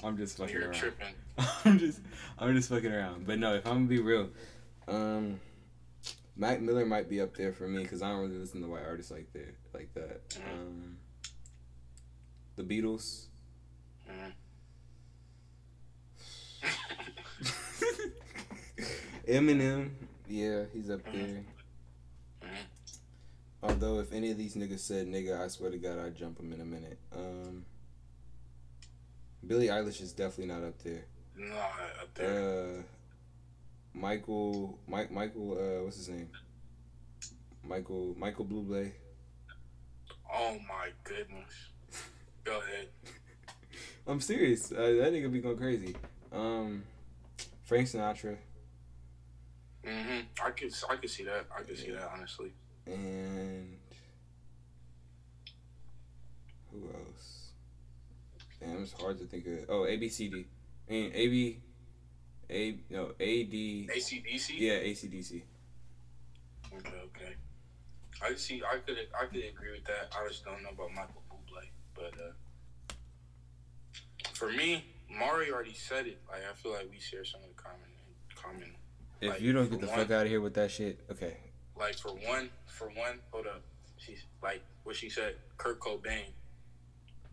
I'm 0.04 0.18
just 0.18 0.38
fucking 0.38 0.54
You're 0.54 0.64
around. 0.66 0.74
tripping. 0.76 1.14
I'm 1.66 1.80
just, 1.80 2.02
I'm 2.38 2.56
just 2.56 2.70
fucking 2.70 2.92
around. 2.92 3.26
But 3.26 3.40
no, 3.40 3.56
if 3.56 3.66
I'm 3.66 3.74
gonna 3.74 3.86
be 3.88 4.00
real, 4.00 4.30
um, 4.88 5.40
Mac 6.36 6.62
Miller 6.62 6.86
might 6.86 7.10
be 7.10 7.22
up 7.22 7.36
there 7.36 7.54
for 7.54 7.68
me 7.68 7.82
because 7.84 8.02
I 8.02 8.10
don't 8.10 8.22
really 8.22 8.38
listen 8.38 8.62
to 8.62 8.68
white 8.68 8.84
artists 8.86 9.12
like 9.12 9.32
that, 9.34 9.56
like 9.74 9.94
that. 9.96 10.30
Mhm. 10.30 10.54
Um, 10.54 10.98
the 12.58 12.64
Beatles. 12.64 13.26
Mhm. 14.10 14.34
Eminem, 19.28 19.90
yeah, 20.28 20.66
he's 20.74 20.90
up 20.90 21.04
Mhm. 21.06 21.14
there. 22.42 22.52
Although, 23.64 24.00
if 24.00 24.14
any 24.14 24.32
of 24.32 24.38
these 24.38 24.56
niggas 24.56 24.80
said 24.80 25.08
nigga, 25.08 25.42
I 25.42 25.48
swear 25.48 25.72
to 25.72 25.78
God, 25.78 25.98
I'd 26.00 26.16
jump 26.16 26.40
him 26.40 26.54
in 26.54 26.62
a 26.62 26.66
minute. 26.66 26.98
Um, 27.12 27.66
Billie 29.46 29.68
Eilish 29.68 30.02
is 30.02 30.14
definitely 30.14 30.54
not 30.54 30.64
up 30.64 30.78
there. 30.84 31.06
Nah, 31.36 31.56
up 32.02 32.14
there. 32.14 32.80
Uh, 32.80 32.84
Michael, 33.94 34.78
Mike, 34.88 35.10
Michael, 35.12 35.54
uh, 35.58 35.84
what's 35.84 35.98
his 35.98 36.10
name? 36.10 36.30
Michael, 37.64 38.14
Michael 38.18 38.46
Bublé. 38.46 38.92
oh 40.32 40.60
my 40.68 40.92
goodness. 41.04 41.70
Go 42.44 42.60
ahead. 42.60 42.90
I'm 44.08 44.22
serious. 44.22 44.72
Uh, 44.72 44.76
that 44.76 45.14
nigga 45.14 45.32
be 45.32 45.40
going 45.40 45.58
crazy. 45.58 45.96
Um, 46.32 46.84
Frank 47.64 47.88
Sinatra 47.88 48.38
hmm 49.88 50.20
I 50.44 50.52
could. 50.52 50.74
I 50.90 50.96
could 50.98 51.10
see 51.10 51.24
that. 51.24 51.46
I 51.58 51.62
could 51.64 51.78
see 51.78 51.92
that 51.92 52.10
honestly. 52.14 52.52
and 52.86 53.78
who 56.72 56.84
else? 56.94 57.52
Damn, 58.60 58.84
it's 58.84 58.94
hard 58.94 59.18
to 59.20 59.26
think 59.26 59.46
of. 59.46 59.70
Oh, 59.70 59.82
ABCD. 59.82 60.46
I 60.90 60.92
mean, 60.92 61.12
AB, 61.14 61.60
A, 62.50 62.78
no, 62.90 63.06
AD. 63.20 63.20
ACDC. 63.22 64.50
Yeah, 64.58 64.74
ACDC. 64.80 65.42
Okay. 66.76 66.90
Okay. 67.06 67.34
I 68.22 68.30
could 68.30 68.40
see. 68.40 68.62
I 68.64 68.78
could. 68.78 68.98
I 69.20 69.26
could 69.26 69.38
agree 69.38 69.72
with 69.72 69.86
that. 69.86 70.14
I 70.18 70.28
just 70.28 70.44
don't 70.44 70.64
know 70.64 70.70
about 70.70 70.92
Michael 70.92 71.24
Bublé, 71.32 71.68
but 71.96 72.14
uh, 72.20 72.94
for 74.34 74.52
me, 74.52 74.86
Mari 75.10 75.52
already 75.52 75.74
said 75.74 76.08
it. 76.08 76.20
Like 76.30 76.42
I 76.50 76.54
feel 76.56 76.74
like 76.74 76.88
we 76.92 77.00
share 77.00 77.24
some 77.26 77.42
of 77.42 77.48
the 77.48 77.62
common 77.62 77.80
common 78.36 78.76
If 79.22 79.30
Like, 79.32 79.42
you 79.42 79.52
don't 79.54 79.70
get 79.70 79.82
the 79.82 79.88
one- 79.88 79.96
fuck 79.98 80.12
out 80.12 80.24
of 80.24 80.28
here 80.30 80.42
with 80.42 80.54
that 80.56 80.70
shit, 80.72 81.00
okay. 81.12 81.38
like 81.76 81.96
for 81.98 82.10
one 82.10 82.50
for 82.66 82.88
one 82.90 83.20
hold 83.32 83.48
up 83.48 83.62
she's 83.98 84.24
like 84.44 84.62
what 84.84 84.96
she 84.96 85.10
said 85.10 85.36
kurt 85.58 85.80
cobain 85.80 86.26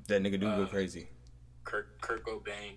That 0.09 0.23
nigga 0.23 0.33
do 0.41 0.47
go 0.47 0.63
Uh, 0.63 0.67
crazy. 0.67 1.09
kurt 1.65 2.01
kurt 2.01 2.25
cobain 2.25 2.77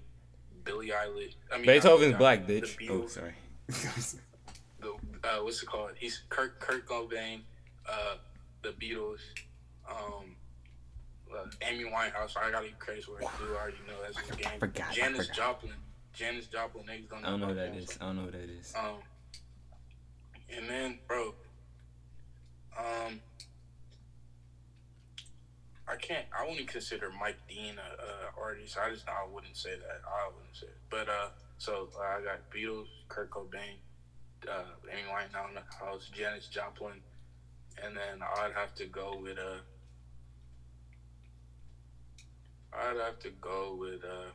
billie 0.64 0.90
eilish 0.90 1.36
i 1.52 1.58
mean 1.58 1.66
Beethoven's 1.66 2.16
uh, 2.16 2.18
black, 2.18 2.46
bitch. 2.46 2.78
Beatles, 2.78 3.04
Oh, 3.04 3.08
sorry. 3.08 3.34
the, 4.80 4.92
uh, 5.24 5.44
what's 5.44 5.62
it 5.64 5.66
called 5.68 5.92
he's 5.98 6.24
kurt 6.30 6.60
kurt 6.60 6.86
cobain 6.86 7.42
uh 7.90 8.16
the 8.64 8.70
beatles 8.70 9.20
um 9.90 10.36
uh, 11.34 11.46
Amy 11.62 11.84
Winehouse, 11.84 12.38
I 12.38 12.50
gotta 12.52 12.68
give 12.70 12.80
credit 12.80 13.06
where 13.10 13.20
it's 13.20 13.38
due. 13.38 13.54
I 13.54 13.62
already 13.62 13.78
know 13.86 13.96
that's 14.02 14.30
the 14.30 14.36
game. 14.38 14.60
forgot, 14.62 14.88
I 14.90 14.94
Janis. 14.94 15.28
Joplin, 15.28 15.74
Janis 16.18 16.48
Joplin. 16.48 16.86
Niggas 16.86 17.10
don't 17.10 17.22
know. 17.22 17.28
I 17.28 17.32
don't 17.32 17.42
know 17.42 17.48
who 17.50 17.54
that 17.54 17.76
is. 17.76 17.98
I 18.02 18.06
don't 18.06 18.16
know 18.16 18.22
who 18.24 18.32
that 18.32 18.50
is. 18.50 18.74
Um, 18.76 18.96
and 20.50 20.68
then, 20.68 21.00
bro, 21.08 21.36
um, 22.76 23.22
I 25.88 25.96
can't. 26.02 26.26
I 26.38 26.48
wouldn't 26.50 26.68
consider 26.68 27.12
Mike 27.20 27.38
Dean 27.48 27.76
a, 27.78 28.04
a 28.04 28.44
artist. 28.44 28.78
I 28.84 28.90
just 28.90 29.08
I 29.08 29.28
wouldn't 29.32 29.56
say 29.56 29.76
that. 29.76 30.02
I 30.08 30.30
wouldn't 30.36 30.56
say. 30.56 30.66
It. 30.66 30.78
But 30.90 31.08
uh, 31.08 31.30
so 31.60 31.90
uh, 31.96 32.02
I 32.02 32.24
got 32.24 32.50
Beatles, 32.50 32.88
Kurt 33.10 33.30
Cobain, 33.30 33.78
uh, 34.52 34.64
Amy 34.92 35.04
Winehouse, 35.14 36.12
Janis 36.12 36.48
Joplin, 36.48 37.00
and 37.84 37.96
then 37.96 38.24
I'd 38.38 38.54
have 38.56 38.74
to 38.76 38.86
go 38.88 39.20
with 39.22 39.38
uh. 39.38 39.60
I'd 42.74 42.98
have 42.98 43.20
to 43.20 43.30
go 43.40 43.78
with 43.80 44.04
uh. 44.04 44.32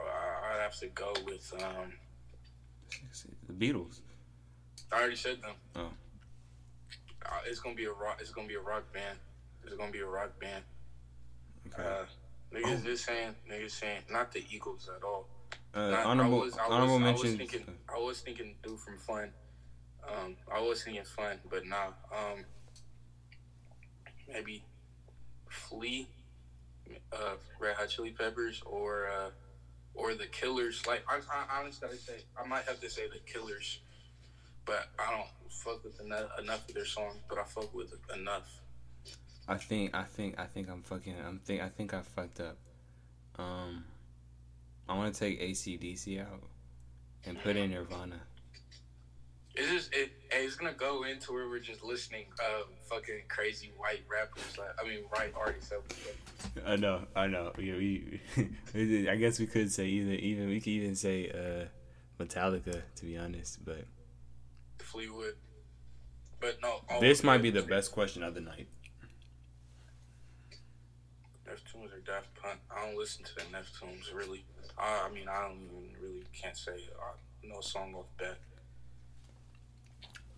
I'd 0.00 0.60
have 0.62 0.78
to 0.80 0.86
go 0.88 1.12
with 1.26 1.52
um. 1.62 1.92
The 3.48 3.52
Beatles. 3.52 4.00
I 4.92 5.00
already 5.00 5.16
said 5.16 5.42
them. 5.42 5.54
Oh. 5.76 5.90
Uh, 7.26 7.40
it's 7.46 7.60
gonna 7.60 7.74
be 7.74 7.84
a 7.84 7.92
rock. 7.92 8.18
It's 8.20 8.30
gonna 8.30 8.48
be 8.48 8.54
a 8.54 8.60
rock 8.60 8.90
band. 8.92 9.18
It's 9.64 9.74
gonna 9.74 9.92
be 9.92 10.00
a 10.00 10.06
rock 10.06 10.38
band. 10.40 10.64
Okay. 11.72 11.82
Uh, 11.82 12.04
niggas 12.54 12.80
Oh. 12.80 12.84
just 12.84 13.04
saying, 13.04 13.34
niggas 13.50 13.72
saying, 13.72 14.02
not 14.10 14.32
the 14.32 14.44
Eagles 14.50 14.88
at 14.94 15.02
all. 15.02 15.28
Uh, 15.74 15.90
Not- 15.90 16.06
honorable 16.06 16.40
I 16.40 16.44
was, 16.44 16.54
I 16.54 16.62
was, 16.68 16.72
honorable 16.72 16.92
I 17.06 17.12
was 17.12 17.22
mentions. 17.24 17.36
thinking, 17.50 17.78
I 17.94 17.98
was 17.98 18.20
thinking, 18.20 18.54
dude 18.62 18.80
from 18.80 18.98
Fun. 18.98 19.32
Um, 20.08 20.36
I 20.50 20.60
was 20.60 20.82
thinking 20.82 21.04
Fun, 21.04 21.38
but 21.50 21.66
nah. 21.66 21.88
Um, 22.10 22.44
maybe 24.26 24.64
Flea, 25.50 26.08
uh, 27.12 27.34
Red 27.58 27.76
Hot 27.76 27.88
Chili 27.90 28.12
Peppers, 28.12 28.62
or 28.64 29.08
uh, 29.10 29.30
or 29.98 30.14
the 30.14 30.26
Killers. 30.26 30.86
Like 30.86 31.02
I, 31.08 31.16
I 31.16 31.60
honestly 31.60 31.86
gotta 31.86 32.00
say, 32.00 32.24
I 32.42 32.46
might 32.46 32.64
have 32.64 32.80
to 32.80 32.88
say 32.88 33.08
the 33.08 33.18
Killers, 33.30 33.80
but 34.64 34.86
I 34.98 35.10
don't 35.10 35.50
fuck 35.50 35.84
with 35.84 36.00
enough, 36.00 36.30
enough 36.38 36.68
of 36.68 36.74
their 36.74 36.86
songs. 36.86 37.16
But 37.28 37.38
I 37.38 37.44
fuck 37.44 37.74
with 37.74 37.92
enough. 38.14 38.48
I 39.48 39.56
think 39.56 39.94
I 39.94 40.04
think 40.04 40.38
I 40.38 40.44
think 40.44 40.70
I'm 40.70 40.82
fucking 40.82 41.14
I'm 41.26 41.40
think 41.40 41.60
I 41.60 41.68
think 41.68 41.92
I 41.92 42.02
fucked 42.02 42.40
up. 42.40 42.56
Um 43.38 43.84
I 44.88 44.96
wanna 44.96 45.10
take 45.10 45.40
ACDC 45.40 46.20
out 46.20 46.42
and 47.26 47.40
put 47.42 47.56
in 47.56 47.70
Nirvana. 47.70 48.20
It's 49.58 49.72
just 49.72 49.92
it. 49.92 50.12
It's 50.30 50.54
gonna 50.54 50.72
go 50.72 51.02
into 51.02 51.32
where 51.32 51.48
we're 51.48 51.58
just 51.58 51.82
listening, 51.82 52.26
um, 52.38 52.64
fucking 52.88 53.22
crazy 53.28 53.72
white 53.76 54.04
rappers. 54.08 54.56
Like 54.56 54.68
I 54.80 54.88
mean, 54.88 55.00
white 55.10 55.34
artists. 55.36 55.72
I 56.64 56.76
know, 56.76 57.06
I 57.16 57.26
know. 57.26 57.52
Yeah, 57.58 57.74
we, 57.74 58.20
I 59.10 59.16
guess 59.16 59.40
we 59.40 59.48
could 59.48 59.72
say 59.72 59.86
either 59.86 60.12
even 60.12 60.48
we 60.48 60.60
could 60.60 60.68
even 60.68 60.94
say 60.94 61.30
uh 61.30 62.22
Metallica 62.22 62.82
to 62.96 63.04
be 63.04 63.18
honest, 63.18 63.64
but 63.64 63.84
Fleetwood. 64.78 65.34
But 66.40 66.58
no, 66.62 66.80
this 67.00 67.24
might 67.24 67.42
be 67.42 67.50
the 67.50 67.62
best 67.62 67.90
question 67.90 68.22
of 68.22 68.34
the 68.34 68.40
night. 68.40 68.68
Neptunes 71.48 71.92
or 71.92 72.00
Daft 72.06 72.32
Punk. 72.40 72.60
I 72.70 72.86
don't 72.86 72.96
listen 72.96 73.24
to 73.24 73.34
the 73.34 73.42
Neptunes 73.42 74.14
really. 74.14 74.44
I, 74.78 75.08
I 75.08 75.12
mean, 75.12 75.28
I 75.28 75.48
don't 75.48 75.62
even 75.64 75.96
really 76.00 76.22
can't 76.32 76.56
say 76.56 76.88
uh, 76.96 77.16
no 77.42 77.60
song 77.60 77.94
off 77.96 78.06
bat. 78.18 78.38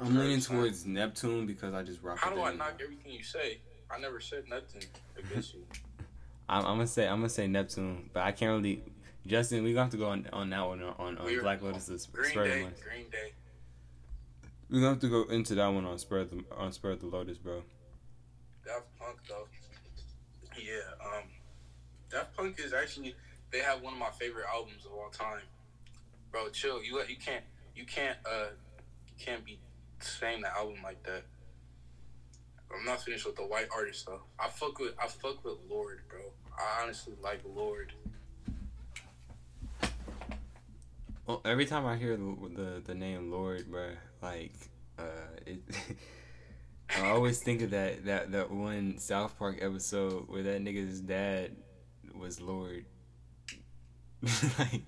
I'm 0.01 0.17
leaning 0.17 0.41
towards 0.41 0.87
Neptune 0.87 1.47
because 1.47 1.75
I 1.75 1.83
just 1.83 2.03
rock. 2.03 2.19
How 2.19 2.31
do 2.31 2.43
I 2.43 2.55
knock 2.55 2.81
everything 2.83 3.13
you 3.13 3.23
say? 3.23 3.59
I 3.91 3.99
never 3.99 4.21
said 4.21 4.45
nothing 4.49 4.83
against 5.19 5.55
you. 5.55 5.61
I'm, 6.49 6.65
I'm 6.65 6.75
gonna 6.77 6.87
say 6.87 7.07
I'm 7.07 7.19
gonna 7.19 7.29
say 7.29 7.47
Neptune, 7.47 8.11
but 8.13 8.23
I 8.25 8.33
can't 8.33 8.51
really. 8.57 8.83
Justin, 9.27 9.63
we 9.63 9.73
gonna 9.73 9.85
have 9.85 9.93
to 9.93 9.99
go 9.99 10.07
on 10.07 10.27
on 10.33 10.51
that 10.51 10.67
one 10.67 10.83
on, 10.83 11.19
on 11.19 11.25
We're- 11.25 11.43
Black 11.43 11.63
Lotus's 11.63 12.07
Green 12.07 12.31
spur 12.31 12.43
of 12.45 12.49
the 12.49 12.55
Day. 12.55 12.69
Green 12.83 13.11
Day. 13.11 13.33
We 14.71 14.79
gonna 14.79 14.91
have 14.91 15.01
to 15.01 15.09
go 15.09 15.25
into 15.25 15.55
that 15.57 15.69
one 15.69 15.85
on 15.85 15.99
spur 15.99 16.21
of 16.21 16.31
the 16.31 16.43
on 16.57 16.73
spur 16.73 16.91
of 16.93 17.01
the 17.01 17.07
Lotus, 17.07 17.39
bro. 17.39 17.63
Daft 18.65 18.87
Punk 18.99 19.19
though. 19.29 19.47
Yeah, 20.57 20.81
um, 21.05 21.25
Daft 22.11 22.37
Punk 22.37 22.59
is 22.59 22.73
actually 22.73 23.15
they 23.51 23.59
have 23.59 23.83
one 23.83 23.93
of 23.93 23.99
my 23.99 24.11
favorite 24.11 24.47
albums 24.53 24.87
of 24.87 24.93
all 24.93 25.11
time. 25.11 25.43
Bro, 26.33 26.51
chill. 26.51 26.83
You 26.83 27.01
you 27.09 27.17
can't 27.17 27.45
you 27.77 27.85
can't 27.85 28.17
uh 28.25 28.47
you 29.07 29.25
can't 29.25 29.45
be 29.45 29.59
saying 30.03 30.43
the 30.43 30.57
album 30.57 30.77
like 30.83 31.03
that. 31.05 31.23
I'm 32.73 32.85
not 32.85 33.03
finished 33.03 33.27
with 33.27 33.37
the 33.37 33.43
white 33.43 33.69
artist 33.75 34.07
though. 34.07 34.23
I 34.39 34.49
fuck 34.49 34.79
with 34.79 34.95
I 34.99 35.07
fuck 35.09 35.45
with 35.45 35.57
Lorde, 35.69 36.03
bro. 36.09 36.21
I 36.57 36.83
honestly 36.83 37.15
like 37.23 37.41
Lorde. 37.45 37.93
Well, 41.27 41.41
every 41.45 41.67
time 41.67 41.87
I 41.87 41.97
hear 41.97 42.17
the 42.17 42.37
the, 42.55 42.83
the 42.85 42.95
name 42.95 43.31
Lorde, 43.31 43.71
bro, 43.71 43.91
like 44.23 44.55
uh, 44.99 45.03
it. 45.47 45.63
I 46.97 47.11
always 47.11 47.41
think 47.41 47.63
of 47.63 47.71
that, 47.71 48.05
that 48.07 48.33
that 48.33 48.51
one 48.51 48.99
South 48.99 49.39
Park 49.39 49.59
episode 49.61 50.29
where 50.29 50.43
that 50.43 50.65
nigga's 50.65 51.01
dad 51.01 51.53
was 52.15 52.41
Lorde. 52.41 52.85
like 54.23 54.83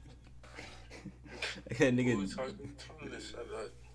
that 1.79 1.95
nigga. 1.95 2.13
Who 2.13 2.19
was 2.19 2.35
talking, 2.35 2.73
talking 2.89 3.11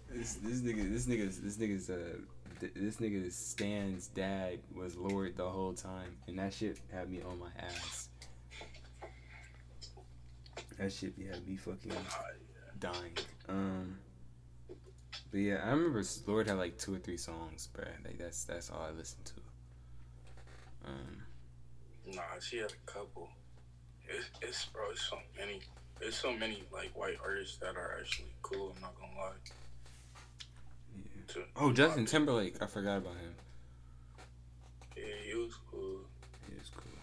this, 0.09 0.35
This 0.35 0.61
nigga 0.61 0.91
this 0.91 1.05
nigga's 1.05 1.39
this 1.41 1.57
nigga's 1.57 1.89
uh 1.89 2.17
th- 2.59 2.73
this 2.75 2.97
nigga's 2.97 3.35
Stan's 3.35 4.07
dad 4.07 4.59
was 4.75 4.95
Lorde 4.95 5.37
the 5.37 5.47
whole 5.49 5.73
time, 5.73 6.17
and 6.27 6.37
that 6.39 6.53
shit 6.53 6.79
had 6.91 7.09
me 7.09 7.21
on 7.21 7.39
my 7.39 7.49
ass. 7.59 8.09
That 10.79 10.91
shit 10.93 11.13
had 11.31 11.47
me 11.47 11.55
fucking 11.57 11.91
dying. 12.79 13.17
Um, 13.49 13.97
but 15.31 15.37
yeah, 15.39 15.61
I 15.63 15.71
remember 15.71 16.03
Lorde 16.27 16.47
had 16.47 16.57
like 16.57 16.77
two 16.77 16.95
or 16.95 16.99
three 16.99 17.17
songs, 17.17 17.69
bruh. 17.75 17.87
Like 18.05 18.17
that's 18.17 18.43
that's 18.43 18.69
all 18.69 18.81
I 18.87 18.91
listened 18.91 19.25
to. 19.25 19.33
Um, 20.89 21.23
Nah, 22.15 22.21
she 22.39 22.57
had 22.59 22.71
a 22.71 22.91
couple. 22.91 23.29
It's, 24.07 24.29
it's 24.41 24.65
bro, 24.65 24.91
it's 24.91 25.01
so 25.01 25.17
many. 25.37 25.59
There's 25.99 26.15
so 26.15 26.31
many 26.31 26.63
like 26.71 26.97
white 26.97 27.17
artists 27.21 27.57
that 27.57 27.75
are 27.75 27.97
actually 27.99 28.31
cool. 28.41 28.73
I'm 28.75 28.81
not 28.81 28.95
gonna 28.97 29.17
lie. 29.17 29.33
Yeah. 31.27 31.33
To, 31.33 31.41
Oh, 31.55 31.71
Justin 31.73 32.05
Timberlake, 32.05 32.61
I 32.61 32.67
forgot 32.67 32.97
about 32.97 33.13
him. 33.13 33.35
Yeah, 34.95 35.03
he 35.25 35.35
was 35.35 35.53
cool, 35.71 35.99
He 36.49 36.55
was 36.57 36.69
cool. 36.75 36.99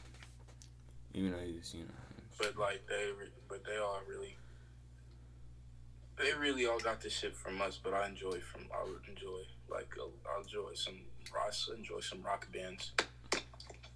Even 1.15 1.33
though 1.33 1.39
he 1.39 1.53
was, 1.59 1.75
you 1.75 1.81
know. 1.85 1.91
but 2.39 2.57
like 2.59 2.87
they, 2.89 3.11
but 3.49 3.65
they 3.65 3.77
all 3.79 4.01
really, 4.09 4.37
they 6.19 6.33
really 6.39 6.67
all 6.67 6.79
got 6.81 7.01
this 7.01 7.13
shit 7.13 7.37
from 7.37 7.61
us. 7.63 7.79
But 7.83 7.95
I 7.95 8.07
enjoy 8.07 8.41
from, 8.41 8.63
I 8.75 8.83
would 8.85 9.07
enjoy 9.09 9.43
like 9.71 9.89
I 9.99 10.41
enjoy 10.41 10.75
some, 10.75 10.95
I 11.35 11.75
enjoy 11.77 12.01
some 12.01 12.23
rock 12.23 12.49
bands. 12.53 12.93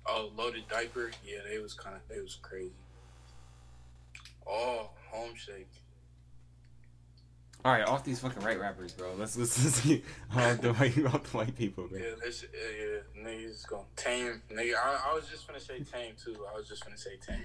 Oh, 0.06 0.30
Loaded 0.36 0.68
Diaper, 0.68 1.10
yeah, 1.26 1.38
they 1.48 1.59
was 1.59 1.74
kind 1.74 1.94
of, 1.96 2.02
they 2.09 2.20
was 2.20 2.38
crazy. 2.40 2.72
Oh, 4.46 4.90
Homeshake. 5.14 5.66
All 7.64 7.72
right, 7.72 7.85
off 7.85 8.05
these 8.05 8.20
fucking 8.20 8.43
right 8.44 8.59
rappers, 8.59 8.93
bro. 8.93 9.14
Let's 9.16 9.36
let's, 9.36 9.62
let's 9.64 9.80
get 9.85 10.05
off 10.36 10.60
the 10.60 10.72
white 10.72 11.06
off 11.06 11.30
the 11.30 11.36
white 11.36 11.56
people, 11.56 11.89
bro. 11.89 11.98
Yeah, 11.98 12.14
that's 12.22 12.43
yeah, 12.43 12.86
yeah. 13.16 13.24
Niggas 13.26 13.66
gonna 13.66 13.82
tame. 13.97 14.43
Nigga, 14.51 14.74
I, 14.74 15.10
I 15.10 15.14
was 15.14 15.28
just 15.28 15.47
gonna 15.47 15.60
say 15.60 15.80
tame 15.80 16.14
too. 16.22 16.36
I 16.52 16.56
was 16.56 16.68
just 16.68 16.85
gonna 16.85 16.97
say 16.97 17.16
tame. 17.24 17.44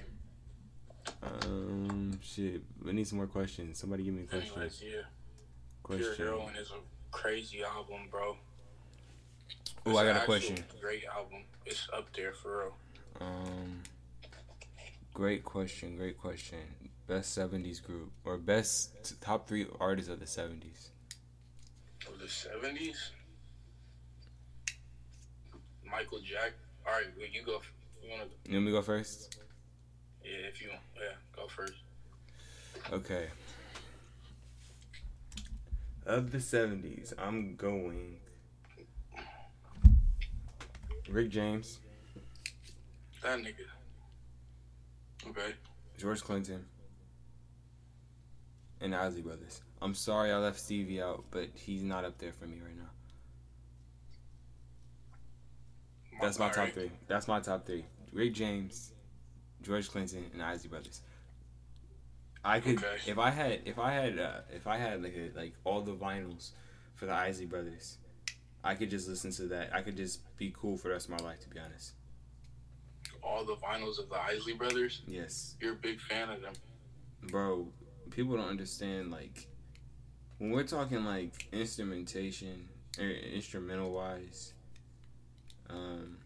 Um, 1.21 2.19
shit. 2.21 2.61
We 2.83 2.93
need 2.93 3.07
some 3.07 3.17
more 3.17 3.27
questions. 3.27 3.79
Somebody 3.79 4.03
give 4.03 4.13
me 4.13 4.23
a 4.23 4.27
question. 4.27 4.51
Anyways, 4.53 4.83
yeah. 4.83 4.89
Pure 5.85 5.99
Question. 5.99 6.25
Heroine 6.25 6.55
is 6.55 6.71
a 6.71 6.79
crazy 7.11 7.63
album, 7.63 8.07
bro. 8.09 8.37
Oh, 9.85 9.97
I 9.97 10.05
got 10.05 10.21
a 10.21 10.25
question. 10.25 10.63
Great 10.79 11.03
album. 11.05 11.43
It's 11.65 11.89
up 11.93 12.07
there 12.13 12.33
for 12.33 12.57
real. 12.59 12.75
Um, 13.19 13.81
great 15.13 15.43
question. 15.43 15.97
Great 15.97 16.17
question. 16.17 16.59
Best 17.13 17.37
'70s 17.37 17.79
group 17.79 18.11
or 18.25 18.39
best 18.39 19.03
t- 19.03 19.13
top 19.21 19.47
three 19.47 19.67
artists 19.79 20.09
of 20.09 20.19
the 20.19 20.25
'70s. 20.25 20.89
Of 22.07 22.17
the 22.19 22.27
seventies, 22.27 23.11
Michael 25.87 26.21
Jack. 26.21 26.53
All 26.87 26.93
right, 26.93 27.05
well, 27.15 27.27
you 27.31 27.43
go. 27.45 27.61
You 28.01 28.09
wanna? 28.09 28.23
You 28.47 28.53
want 28.55 28.65
me 28.65 28.71
to 28.71 28.77
go 28.77 28.81
first? 28.81 29.37
Yeah, 30.23 30.47
if 30.49 30.59
you 30.59 30.69
want. 30.69 30.81
yeah, 30.95 31.13
go 31.35 31.47
first. 31.47 31.73
Okay. 32.91 33.27
Of 36.07 36.31
the 36.31 36.39
'70s, 36.39 37.13
I'm 37.19 37.55
going. 37.55 38.17
Rick 41.07 41.29
James, 41.29 41.77
That 43.21 43.37
nigga. 43.37 43.67
Okay. 45.27 45.53
George 45.99 46.23
Clinton, 46.23 46.65
and 48.83 48.93
Isley 48.93 49.21
Brothers. 49.21 49.61
I'm 49.81 49.95
sorry 49.95 50.31
I 50.31 50.37
left 50.37 50.59
Stevie 50.59 51.01
out, 51.01 51.23
but 51.31 51.49
he's 51.55 51.81
not 51.83 52.05
up 52.05 52.17
there 52.19 52.31
for 52.33 52.45
me 52.45 52.57
right 52.63 52.77
now. 52.77 52.89
That's 56.21 56.37
my 56.39 56.49
top 56.49 56.69
three. 56.69 56.91
That's 57.07 57.27
my 57.27 57.39
top 57.39 57.65
three. 57.65 57.85
Rick 58.11 58.33
James, 58.33 58.91
George 59.63 59.89
Clinton, 59.89 60.25
and 60.33 60.41
Isley 60.43 60.69
Brothers. 60.69 61.01
I 62.45 62.59
could 62.59 62.77
Okay. 62.77 62.97
if 63.07 63.17
I 63.17 63.29
had 63.31 63.61
if 63.65 63.79
I 63.79 63.91
had 63.93 64.19
uh, 64.19 64.41
if 64.53 64.67
I 64.67 64.77
had 64.77 65.01
like 65.01 65.15
a, 65.15 65.31
like 65.37 65.53
all 65.63 65.81
the 65.81 65.93
vinyls 65.93 66.51
for 66.95 67.05
the 67.05 67.13
Isley 67.13 67.45
Brothers, 67.45 67.97
I 68.63 68.75
could 68.75 68.89
just 68.89 69.07
listen 69.07 69.31
to 69.33 69.43
that. 69.47 69.73
I 69.73 69.81
could 69.81 69.97
just 69.97 70.19
be 70.37 70.53
cool 70.55 70.77
for 70.77 70.89
the 70.89 70.93
rest 70.93 71.09
of 71.09 71.19
my 71.19 71.25
life. 71.27 71.39
To 71.41 71.49
be 71.49 71.57
honest, 71.59 71.93
All 73.23 73.43
the 73.45 73.55
vinyls 73.55 73.97
of 73.97 74.09
the 74.09 74.17
Isley 74.19 74.53
Brothers. 74.53 75.01
yes, 75.07 75.55
You're 75.61 75.73
a 75.73 75.77
big 75.77 75.99
fan 76.01 76.29
of 76.29 76.41
them. 76.41 76.53
bro. 77.29 77.67
People 78.15 78.37
don't 78.37 78.47
understand 78.49 79.09
like 79.09 79.47
when 80.37 80.51
we're 80.51 80.63
talking 80.63 81.03
like 81.03 81.47
instrumentation 81.51 82.69
or 82.99 83.05
instrumental 83.09 83.91
wise. 83.91 84.53
Um, 85.69 86.17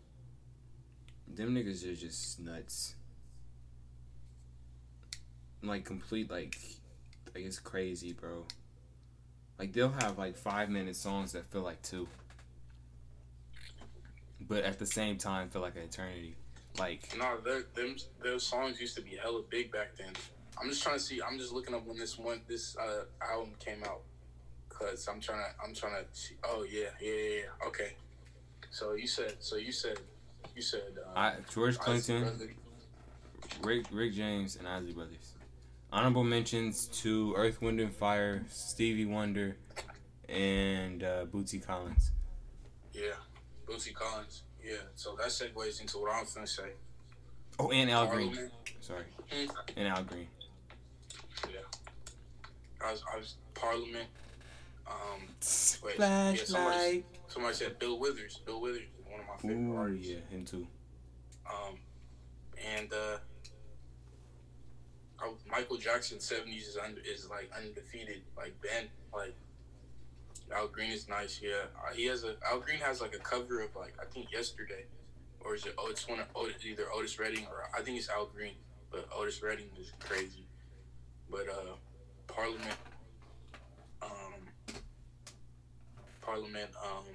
them 1.27 1.55
niggas 1.55 1.89
are 1.89 1.95
just 1.95 2.41
nuts. 2.41 2.95
Like 5.64 5.85
complete 5.85 6.30
like 6.30 6.57
like 7.34 7.45
it's 7.45 7.59
crazy, 7.59 8.11
bro. 8.11 8.43
Like 9.57 9.72
they'll 9.72 9.89
have 10.01 10.18
like 10.18 10.35
five 10.35 10.69
minute 10.69 10.95
songs 10.97 11.31
that 11.31 11.49
feel 11.51 11.61
like 11.61 11.81
two. 11.81 12.07
but 14.41 14.64
at 14.64 14.77
the 14.77 14.85
same 14.85 15.18
time 15.18 15.49
feel 15.49 15.61
like 15.61 15.76
an 15.77 15.84
eternity. 15.84 16.35
Like 16.77 17.18
No, 17.18 17.38
they're- 17.43 17.65
them 17.76 17.95
those 18.22 18.45
songs 18.45 18.80
used 18.81 18.95
to 18.97 19.01
be 19.01 19.15
hella 19.15 19.41
big 19.49 19.72
back 19.72 19.95
then. 19.97 20.14
I'm 20.61 20.69
just 20.69 20.84
trying 20.84 20.95
to 20.97 21.01
see. 21.01 21.21
I'm 21.21 21.38
just 21.38 21.53
looking 21.53 21.73
up 21.75 21.85
when 21.85 21.97
this 21.97 22.17
one 22.17 22.41
this 22.47 22.75
uh, 22.77 23.03
album 23.21 23.53
came 23.59 23.84
out, 23.84 24.01
cause 24.69 25.07
I'm 25.11 25.19
trying 25.19 25.39
to 25.39 25.49
I'm 25.63 25.73
trying 25.73 25.93
to 25.93 26.05
see. 26.11 26.35
Oh 26.43 26.65
yeah, 26.69 26.88
yeah, 27.01 27.11
yeah, 27.11 27.29
yeah. 27.41 27.67
Okay. 27.67 27.93
So 28.71 28.93
you 28.93 29.07
said 29.07 29.35
so 29.39 29.55
you 29.55 29.71
said 29.71 29.99
you 30.55 30.61
said 30.61 30.81
uh, 31.05 31.17
I 31.17 31.34
George 31.53 31.77
Clinton, 31.77 32.49
Rick 33.63 33.85
Rick 33.91 34.13
James, 34.13 34.55
and 34.55 34.67
Isley 34.67 34.93
Brothers. 34.93 35.34
Honorable 35.91 36.23
mentions 36.23 36.88
to 37.01 37.34
Earth, 37.38 37.61
Wind 37.61 37.79
and 37.79 37.95
Fire, 37.95 38.43
Stevie 38.49 39.05
Wonder, 39.05 39.55
and 40.27 41.01
uh, 41.01 41.25
Bootsy 41.25 41.65
Collins. 41.65 42.11
Yeah, 42.93 43.13
Bootsy 43.65 43.93
Collins. 43.93 44.43
Yeah. 44.63 44.75
So 44.95 45.15
that 45.15 45.27
segues 45.27 45.79
into 45.79 45.97
what 45.99 46.11
I'm 46.13 46.25
gonna 46.34 46.45
say. 46.45 46.71
Oh, 47.59 47.71
and 47.71 47.89
Al 47.89 48.07
Green. 48.07 48.38
Sorry, 48.81 49.05
Hmm. 49.31 49.45
and 49.77 49.88
Al 49.88 50.03
Green. 50.03 50.27
Yeah. 51.45 51.59
I 52.85 52.91
was, 52.91 53.03
I 53.14 53.18
was 53.18 53.35
Parliament. 53.53 54.07
Um, 54.88 55.22
Wait, 55.84 55.95
yeah, 55.99 56.34
somebody- 56.45 57.03
somebody 57.27 57.53
said 57.55 57.77
Bill 57.80 57.99
Withers. 57.99 58.39
Bill 58.45 58.61
Withers 58.61 58.84
is 58.84 59.05
one 59.05 59.19
of 59.19 59.27
my 59.27 59.35
favorite 59.38 59.73
Ooh, 59.73 59.76
artists. 59.77 60.07
yeah, 60.11 60.19
him 60.30 60.45
too. 60.45 60.65
Um, 61.49 61.77
and 62.65 62.91
uh, 62.93 63.18
oh, 65.22 65.35
Michael 65.49 65.77
Jackson 65.77 66.19
seventies 66.19 66.68
is 66.68 66.77
under, 66.77 67.01
is 67.01 67.30
like 67.30 67.49
undefeated. 67.55 68.22
Like 68.38 68.55
Ben, 68.61 68.88
like 69.14 69.35
Al 70.53 70.68
Green 70.68 70.91
is 70.91 71.07
nice. 71.09 71.39
Yeah, 71.41 71.65
uh, 71.77 71.93
he 71.93 72.05
has 72.05 72.23
a 72.23 72.35
Al 72.49 72.59
Green 72.59 72.80
has 72.80 73.01
like 73.01 73.14
a 73.15 73.19
cover 73.19 73.61
of 73.61 73.76
like 73.76 73.93
I 74.01 74.05
think 74.05 74.31
yesterday, 74.31 74.85
or 75.41 75.55
is 75.55 75.65
it? 75.65 75.73
Oh, 75.77 75.89
it's 75.89 76.07
one 76.07 76.19
of 76.19 76.27
Otis, 76.35 76.65
either 76.65 76.85
Otis 76.93 77.19
Redding 77.19 77.45
or 77.47 77.69
I 77.77 77.81
think 77.81 77.97
it's 77.97 78.09
Al 78.09 78.27
Green, 78.27 78.55
but 78.91 79.07
Otis 79.14 79.41
Redding 79.43 79.69
is 79.80 79.91
crazy. 79.99 80.47
But 81.29 81.47
uh, 81.49 81.75
Parliament, 82.27 82.77
um, 84.01 84.09
Parliament, 86.21 86.69
um, 86.83 87.05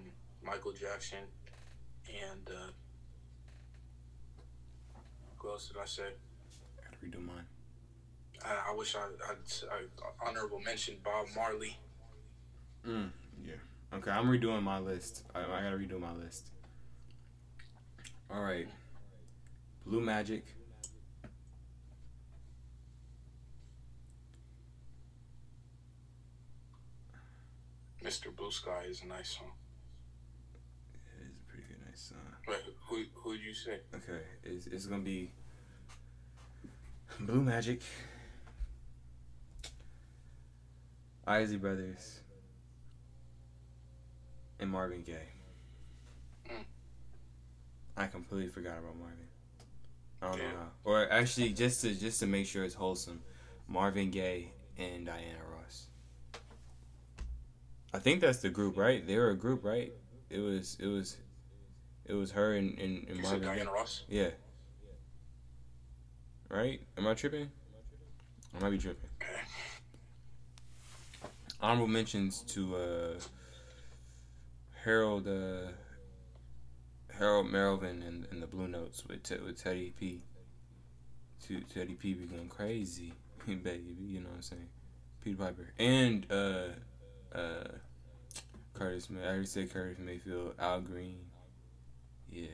Michael 0.44 0.72
Jackson, 0.72 1.24
and 2.08 2.48
uh, 2.48 2.70
who 5.36 5.48
else 5.50 5.68
did 5.68 5.78
I 5.78 5.86
say? 5.86 6.10
Gotta 6.76 6.96
redo 7.04 7.24
mine. 7.24 7.46
I, 8.44 8.70
I 8.70 8.74
wish 8.74 8.94
I, 8.96 9.00
I 9.00 10.28
honorable 10.28 10.60
mention 10.60 10.96
Bob 11.02 11.26
Marley. 11.34 11.76
Mm, 12.86 13.10
yeah. 13.44 13.54
Okay, 13.94 14.10
I'm 14.10 14.26
redoing 14.26 14.62
my 14.62 14.78
list. 14.78 15.24
I, 15.34 15.40
I 15.40 15.62
gotta 15.62 15.76
redo 15.76 16.00
my 16.00 16.12
list. 16.12 16.50
All 18.30 18.42
right. 18.42 18.66
Blue 19.84 20.00
Magic. 20.00 20.44
Mr. 28.02 28.34
Blue 28.34 28.41
Sky 28.52 28.84
is 28.88 29.02
a 29.02 29.06
nice 29.06 29.30
song. 29.38 29.50
It 31.18 31.22
is 31.26 31.32
a 31.36 31.50
pretty 31.50 31.64
good, 31.68 31.78
nice 31.88 32.00
song. 32.00 32.18
Wait, 32.46 32.58
who 32.88 33.04
who 33.14 33.32
you 33.34 33.54
say? 33.54 33.80
Okay, 33.94 34.22
it's, 34.44 34.66
it's 34.66 34.86
gonna 34.86 35.02
be 35.02 35.32
Blue 37.20 37.42
Magic, 37.42 37.82
Isley 41.26 41.56
Brothers, 41.56 42.20
and 44.58 44.70
Marvin 44.70 45.02
Gaye. 45.02 45.28
Mm. 46.48 46.64
I 47.96 48.06
completely 48.06 48.48
forgot 48.48 48.78
about 48.78 48.96
Marvin. 48.98 49.18
I 50.20 50.26
don't 50.28 50.38
Yeah. 50.38 50.52
know 50.52 50.58
how. 50.58 50.68
Or 50.84 51.10
actually, 51.10 51.50
just 51.50 51.80
to 51.82 51.94
just 51.94 52.20
to 52.20 52.26
make 52.26 52.46
sure 52.46 52.64
it's 52.64 52.74
wholesome, 52.74 53.22
Marvin 53.68 54.10
Gaye 54.10 54.52
and 54.78 55.06
Diana 55.06 55.38
Ross. 55.44 55.86
I 57.94 57.98
think 57.98 58.20
that's 58.20 58.38
the 58.38 58.48
group, 58.50 58.76
right? 58.76 59.06
They 59.06 59.16
were 59.16 59.30
a 59.30 59.36
group, 59.36 59.64
right? 59.64 59.92
It 60.30 60.38
was 60.38 60.76
it 60.80 60.86
was 60.86 61.16
it 62.06 62.14
was 62.14 62.30
her 62.32 62.54
and, 62.54 62.78
and, 62.78 63.06
and 63.08 63.18
You 63.18 63.24
said 63.24 63.42
Marvin. 63.42 63.48
Diana 63.48 63.72
Ross. 63.72 64.04
Yeah. 64.08 64.30
Right? 66.48 66.80
Am 66.98 67.06
I 67.06 67.14
tripping? 67.14 67.50
I 68.56 68.62
might 68.62 68.70
be 68.70 68.78
tripping. 68.78 69.08
Okay. 69.22 69.40
Honorable 71.60 71.86
mentions 71.86 72.40
to 72.42 72.76
uh, 72.76 73.20
Harold 74.84 75.28
uh, 75.28 75.70
Harold 77.18 77.50
Melvin 77.50 78.02
and, 78.02 78.26
and 78.30 78.42
the 78.42 78.46
Blue 78.46 78.68
Notes 78.68 79.04
with 79.06 79.22
Te- 79.22 79.38
with 79.38 79.62
Teddy 79.62 79.92
P. 79.98 80.22
To 81.46 81.60
Teddy 81.60 81.94
P 81.94 82.14
be 82.14 82.24
going 82.26 82.48
crazy, 82.48 83.12
baby. 83.46 83.96
You 83.98 84.20
know 84.20 84.28
what 84.30 84.36
I'm 84.36 84.42
saying? 84.42 84.68
Peter 85.22 85.36
Piper 85.36 85.72
and 85.78 86.26
uh, 86.30 86.64
uh, 87.34 87.68
Curtis. 88.74 89.10
May- 89.10 89.22
I 89.22 89.26
already 89.28 89.46
said 89.46 89.72
Curtis 89.72 89.98
Mayfield. 89.98 90.54
Al 90.58 90.80
Green. 90.80 91.18
Yeah. 92.30 92.46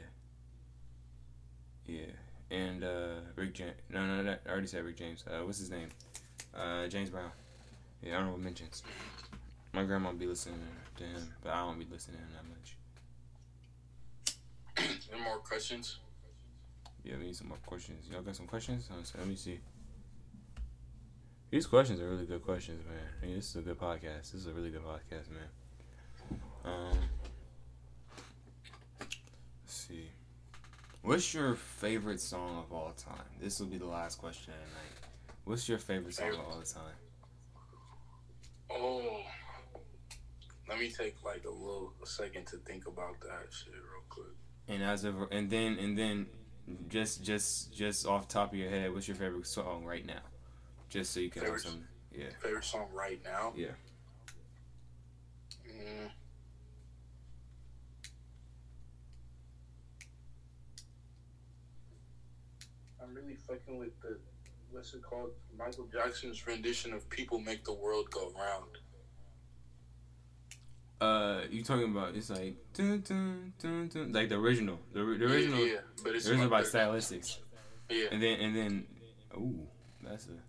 Yeah. 1.87 2.13
And 2.51 2.83
uh, 2.85 3.21
Rick 3.37 3.55
James. 3.55 3.75
No, 3.91 4.05
no, 4.07 4.23
no. 4.23 4.37
I 4.47 4.51
already 4.51 4.67
said 4.67 4.85
Rick 4.85 4.97
James. 4.97 5.25
Uh, 5.27 5.45
what's 5.45 5.59
his 5.59 5.71
name? 5.71 5.89
Uh, 6.59 6.87
James 6.89 7.11
Brown. 7.11 7.31
Yeah, 8.03 8.15
I 8.15 8.19
don't 8.19 8.27
know 8.27 8.33
what 8.33 8.41
mentions. 8.41 8.83
My 9.73 9.85
grandma 9.85 10.13
be 10.13 10.27
listening 10.27 10.59
to 10.97 11.05
him, 11.05 11.33
but 11.43 11.53
I 11.53 11.61
don't 11.67 11.79
be 11.79 11.87
listening 11.91 12.17
to 12.19 12.23
him 12.23 12.31
that 12.37 12.45
much. 12.49 12.77
Any 15.13 15.23
more 15.23 15.39
questions? 15.39 15.99
Yeah, 17.05 17.17
we 17.19 17.27
need 17.27 17.37
some 17.37 17.49
more 17.49 17.59
questions. 17.67 18.07
Y'all 18.11 18.23
got 18.23 18.37
some 18.37 18.47
questions? 18.47 18.89
Let 19.17 19.27
me 19.27 19.35
see. 19.35 19.59
These 21.51 21.67
questions 21.67 21.99
are 22.01 22.09
really 22.09 22.27
good 22.27 22.45
questions, 22.45 22.85
man. 22.87 22.99
I 23.23 23.27
mean, 23.27 23.37
this 23.37 23.49
is 23.49 23.57
a 23.57 23.63
good 23.63 23.79
podcast. 23.79 24.33
This 24.33 24.35
is 24.35 24.47
a 24.49 24.53
really 24.53 24.71
good 24.71 24.85
podcast, 24.85 25.31
man. 25.31 26.41
Um, 26.65 26.99
let's 29.01 29.17
see. 29.67 30.11
What's 31.01 31.33
your 31.33 31.55
favorite 31.55 32.21
song 32.21 32.59
of 32.59 32.71
all 32.71 32.93
time? 32.93 33.25
This 33.41 33.61
will 33.61 33.69
be 33.69 33.79
the 33.79 33.87
last 33.87 34.19
question 34.19 34.53
of 34.53 34.59
the 34.59 34.75
night. 34.75 35.09
What's 35.45 35.67
your 35.67 35.79
favorite 35.79 36.15
song 36.15 36.35
of 36.35 36.41
all 36.41 36.63
time? 36.63 36.97
Oh, 38.71 39.21
let 40.69 40.79
me 40.79 40.91
take 40.91 41.15
like 41.25 41.45
a 41.47 41.51
little 41.51 41.95
a 42.03 42.07
second 42.07 42.47
to 42.49 42.59
think 42.59 42.87
about 42.87 43.19
that 43.21 43.47
shit 43.51 43.73
real 43.73 44.03
quick. 44.11 44.37
And 44.69 44.83
as 44.83 45.05
of 45.05 45.17
and 45.31 45.49
then 45.49 45.79
and 45.79 45.97
then 45.97 46.27
just 46.91 47.25
just 47.25 47.75
just 47.75 48.07
off 48.07 48.29
top 48.29 48.53
of 48.53 48.59
your 48.59 48.69
head, 48.69 48.93
what's 48.93 49.09
your 49.09 49.17
favorite 49.17 49.47
song 49.47 49.87
right 49.87 50.05
now? 50.05 50.21
Just 50.89 51.13
so 51.13 51.21
you 51.21 51.31
can 51.31 51.45
have 51.45 51.61
some. 51.61 51.85
Yeah. 52.13 52.27
Favorite 52.43 52.65
song 52.65 52.89
right 52.93 53.21
now? 53.25 53.53
Yeah. 53.55 53.69
Mm. 55.67 56.11
I'm 63.03 63.15
really 63.15 63.37
fucking 63.37 63.79
with 63.79 64.01
the 64.01 64.19
what's 64.71 64.95
it 64.95 65.03
called? 65.03 65.31
Michael 65.57 65.89
Jackson's 65.93 66.47
rendition 66.47 66.93
of 66.93 67.09
"People 67.11 67.39
Make 67.39 67.65
the 67.65 67.75
World 67.75 68.11
Go 68.11 68.33
Round." 68.39 68.79
Uh, 71.01 71.43
you 71.49 71.63
talking 71.63 71.85
about 71.93 72.17
it's 72.17 72.31
like 72.31 72.57
dun, 72.75 73.01
dun, 73.07 73.53
dun, 73.61 73.89
dun, 73.89 74.13
like 74.13 74.29
the 74.29 74.35
original, 74.35 74.81
the, 74.93 74.99
the 74.99 75.27
original, 75.27 75.61
yeah, 75.61 75.75
yeah, 75.75 75.81
but 76.03 76.11
the 76.11 76.17
it's 76.17 76.29
original 76.29 76.49
by 76.49 76.63
Stylistics, 76.63 77.39
Yeah, 77.89 78.07
and 78.11 78.21
then 78.21 78.41
and 78.41 78.57
then, 78.57 78.87
ooh, 79.37 79.69
that's 80.03 80.27
a 80.27 80.48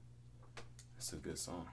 that's 0.99 1.13
a 1.13 1.15
good 1.15 1.39
song. 1.39 1.65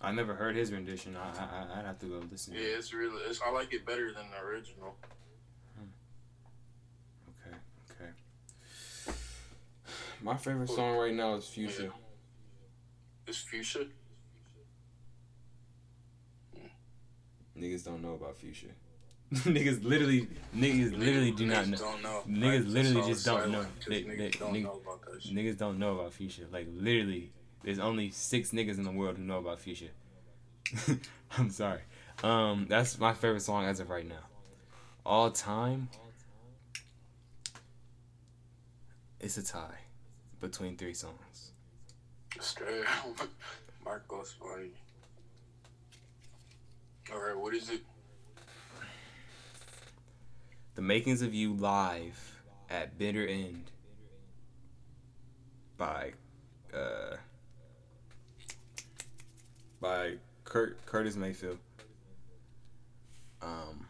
I 0.00 0.10
never 0.10 0.34
heard 0.34 0.56
his 0.56 0.72
rendition. 0.72 1.16
I, 1.16 1.28
I 1.30 1.78
I'd 1.78 1.84
have 1.86 1.98
to 2.00 2.06
go 2.06 2.20
listen. 2.28 2.54
yeah, 2.54 2.58
to 2.60 2.66
it. 2.66 2.78
it's 2.78 2.92
really. 2.92 3.22
It's, 3.28 3.40
I 3.40 3.50
like 3.52 3.72
it 3.72 3.86
better 3.86 4.12
than 4.12 4.24
the 4.32 4.44
original. 4.44 4.96
Hmm. 5.78 5.86
Okay, 7.46 7.56
okay. 7.92 8.10
My 10.20 10.36
favorite 10.36 10.70
song 10.70 10.96
right 10.96 11.14
now 11.14 11.36
is 11.36 11.46
Future. 11.46 11.92
It's 13.28 13.38
Fuchsia. 13.38 13.84
Hmm. 16.56 16.66
Niggas 17.56 17.84
don't 17.84 18.02
know 18.02 18.14
about 18.14 18.36
Future. 18.36 18.74
niggas 19.32 19.84
literally, 19.84 20.28
niggas 20.54 20.98
literally 20.98 21.30
do 21.30 21.46
not 21.46 21.64
Niggas 21.66 21.80
know. 21.80 21.96
Know. 22.02 22.22
Niggas 22.28 22.68
literally 22.72 23.08
just 23.08 23.24
don't 23.24 23.52
know. 23.52 23.64
They- 23.86 24.02
niggas 24.02 24.18
they- 24.18 24.30
don't 24.30 24.52
nigg- 24.52 24.64
know 24.64 24.80
about 24.84 25.00
that 25.12 25.22
shit. 25.22 25.32
Niggas 25.32 25.56
don't 25.58 25.78
know 25.78 26.00
about 26.00 26.12
Future. 26.12 26.48
Like 26.50 26.66
literally, 26.74 27.30
there's 27.62 27.78
only 27.78 28.10
six 28.10 28.50
niggas 28.50 28.78
in 28.78 28.84
the 28.84 28.90
world 28.90 29.16
who 29.16 29.24
know 29.24 29.38
about 29.38 29.60
Future. 29.60 29.90
I'm 31.38 31.50
sorry. 31.50 31.80
Um, 32.22 32.66
that's 32.68 32.98
my 32.98 33.14
favorite 33.14 33.42
song 33.42 33.64
as 33.64 33.80
of 33.80 33.90
right 33.90 34.06
now. 34.06 34.24
All 35.04 35.30
time, 35.30 35.88
it's 39.20 39.36
a 39.36 39.42
tie 39.42 39.78
between 40.40 40.76
three 40.76 40.94
songs. 40.94 41.52
Straight 42.40 42.84
Marcos 43.84 44.34
funny. 44.40 44.70
All 47.12 47.20
right, 47.20 47.36
what 47.36 47.54
is 47.54 47.70
it? 47.70 47.80
The 50.74 50.82
Makings 50.82 51.20
of 51.20 51.34
You 51.34 51.52
live 51.52 52.40
at 52.70 52.96
Bitter 52.96 53.26
End 53.26 53.70
by 55.76 56.12
uh 56.72 57.16
by 59.80 60.14
Kurt 60.52 60.76
Curtis 60.84 61.16
Mayfield. 61.16 61.58
Um 63.40 63.86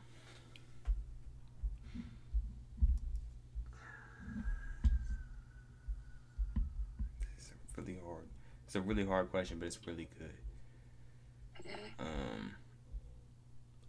It's 7.65 7.77
really 7.77 7.99
hard. 8.05 8.25
It's 8.67 8.75
a 8.75 8.81
really 8.81 9.05
hard 9.07 9.31
question, 9.31 9.59
but 9.59 9.67
it's 9.67 9.79
really 9.87 10.09
good. 10.19 11.75
Um 11.99 12.53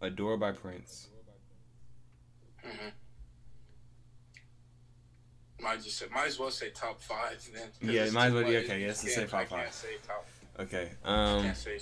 Adore 0.00 0.36
by 0.36 0.52
Prince. 0.52 1.08
hmm 2.62 2.88
Might 5.62 5.82
just 5.82 5.96
say, 5.98 6.06
might 6.12 6.26
as 6.26 6.38
well 6.38 6.50
say 6.50 6.70
top 6.70 7.00
five 7.00 7.42
then. 7.54 7.68
Yeah, 7.80 8.10
might 8.10 8.26
as 8.26 8.32
well- 8.34 8.42
yeah, 8.50 8.58
much. 8.58 8.64
okay, 8.66 8.80
yeah, 8.82 8.88
just 8.88 9.02
Can't- 9.02 9.14
say 9.14 9.26
top 9.26 9.46
five. 9.48 9.72
say 9.72 9.96
top. 10.06 10.26
Okay. 10.58 10.90
Um 11.04 11.42
can't 11.42 11.56
say. 11.56 11.78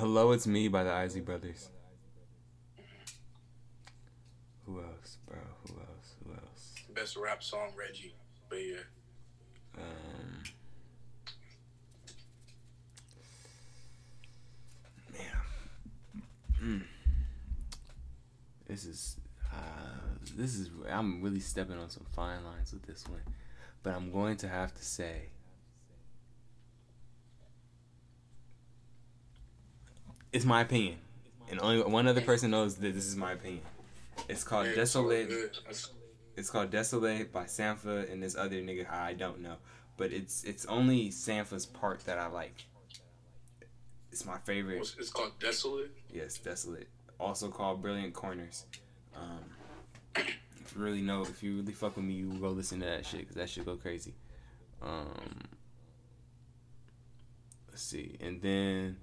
Hello, 0.00 0.32
it's 0.32 0.46
me 0.46 0.66
by 0.68 0.82
the 0.82 0.90
Isley 0.90 1.20
Brothers. 1.20 1.68
Who 4.64 4.80
else, 4.80 5.18
bro? 5.28 5.36
Who 5.68 5.74
else? 5.78 6.14
Who 6.24 6.32
else? 6.32 6.74
Best 6.94 7.18
rap 7.18 7.42
song, 7.42 7.72
Reggie. 7.78 8.14
But 8.48 8.60
yeah, 8.64 8.76
Um, 9.76 10.42
man, 15.12 16.22
mm. 16.64 16.82
this 18.66 18.86
is 18.86 19.16
uh, 19.52 20.16
this 20.34 20.54
is 20.54 20.70
I'm 20.88 21.20
really 21.20 21.40
stepping 21.40 21.76
on 21.76 21.90
some 21.90 22.06
fine 22.16 22.42
lines 22.42 22.72
with 22.72 22.86
this 22.86 23.06
one, 23.06 23.20
but 23.82 23.94
I'm 23.94 24.10
going 24.10 24.38
to 24.38 24.48
have 24.48 24.72
to 24.72 24.82
say. 24.82 25.28
It's 30.32 30.44
my 30.44 30.60
opinion, 30.60 30.98
and 31.50 31.60
only 31.60 31.82
one 31.82 32.06
other 32.06 32.20
person 32.20 32.50
knows 32.52 32.76
that 32.76 32.94
this 32.94 33.06
is 33.06 33.16
my 33.16 33.32
opinion. 33.32 33.62
It's 34.28 34.44
called 34.44 34.66
Yeah, 34.66 34.74
Desolate. 34.76 35.28
good. 35.28 35.50
It's 36.36 36.50
called 36.50 36.70
Desolate 36.70 37.32
by 37.32 37.44
Sampha 37.44 38.10
and 38.10 38.22
this 38.22 38.36
other 38.36 38.56
nigga 38.56 38.88
I 38.90 39.14
don't 39.14 39.40
know. 39.40 39.56
But 39.96 40.12
it's 40.12 40.44
it's 40.44 40.64
only 40.66 41.10
Sampha's 41.10 41.66
part 41.66 42.00
that 42.06 42.18
I 42.18 42.28
like. 42.28 42.64
It's 44.12 44.24
my 44.24 44.38
favorite. 44.38 44.78
It's 44.78 44.96
it's 44.98 45.10
called 45.10 45.32
Desolate. 45.40 45.90
Yes, 46.12 46.38
Desolate. 46.38 46.88
Also 47.18 47.48
called 47.48 47.82
Brilliant 47.82 48.14
Corners. 48.14 48.64
Um, 49.14 49.44
if 50.16 50.74
you 50.76 50.82
really 50.82 51.02
know, 51.02 51.22
if 51.22 51.42
you 51.42 51.56
really 51.56 51.72
fuck 51.72 51.96
with 51.96 52.04
me, 52.04 52.14
you 52.14 52.32
go 52.34 52.50
listen 52.50 52.80
to 52.80 52.86
that 52.86 53.04
shit 53.04 53.20
because 53.20 53.36
that 53.36 53.50
shit 53.50 53.64
go 53.66 53.76
crazy. 53.76 54.14
Um, 54.80 55.40
let's 57.68 57.82
see, 57.82 58.16
and 58.20 58.40
then 58.40 58.96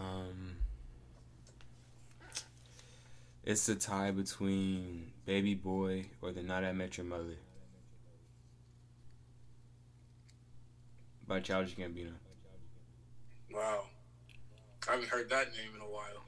um, 0.00 0.56
it's 3.44 3.68
a 3.68 3.74
tie 3.74 4.10
between 4.10 5.12
Baby 5.24 5.54
Boy 5.54 6.06
or 6.20 6.32
the 6.32 6.42
Night 6.42 6.64
I 6.64 6.72
Met 6.72 6.96
Your 6.96 7.06
Mother 7.06 7.36
by 11.26 11.40
Childish 11.40 11.76
Gambino. 11.76 12.12
Wow. 13.52 13.84
I 14.88 14.92
haven't 14.92 15.08
heard 15.08 15.28
that 15.30 15.48
name 15.52 15.70
in 15.74 15.80
a 15.80 15.84
while. 15.84 16.22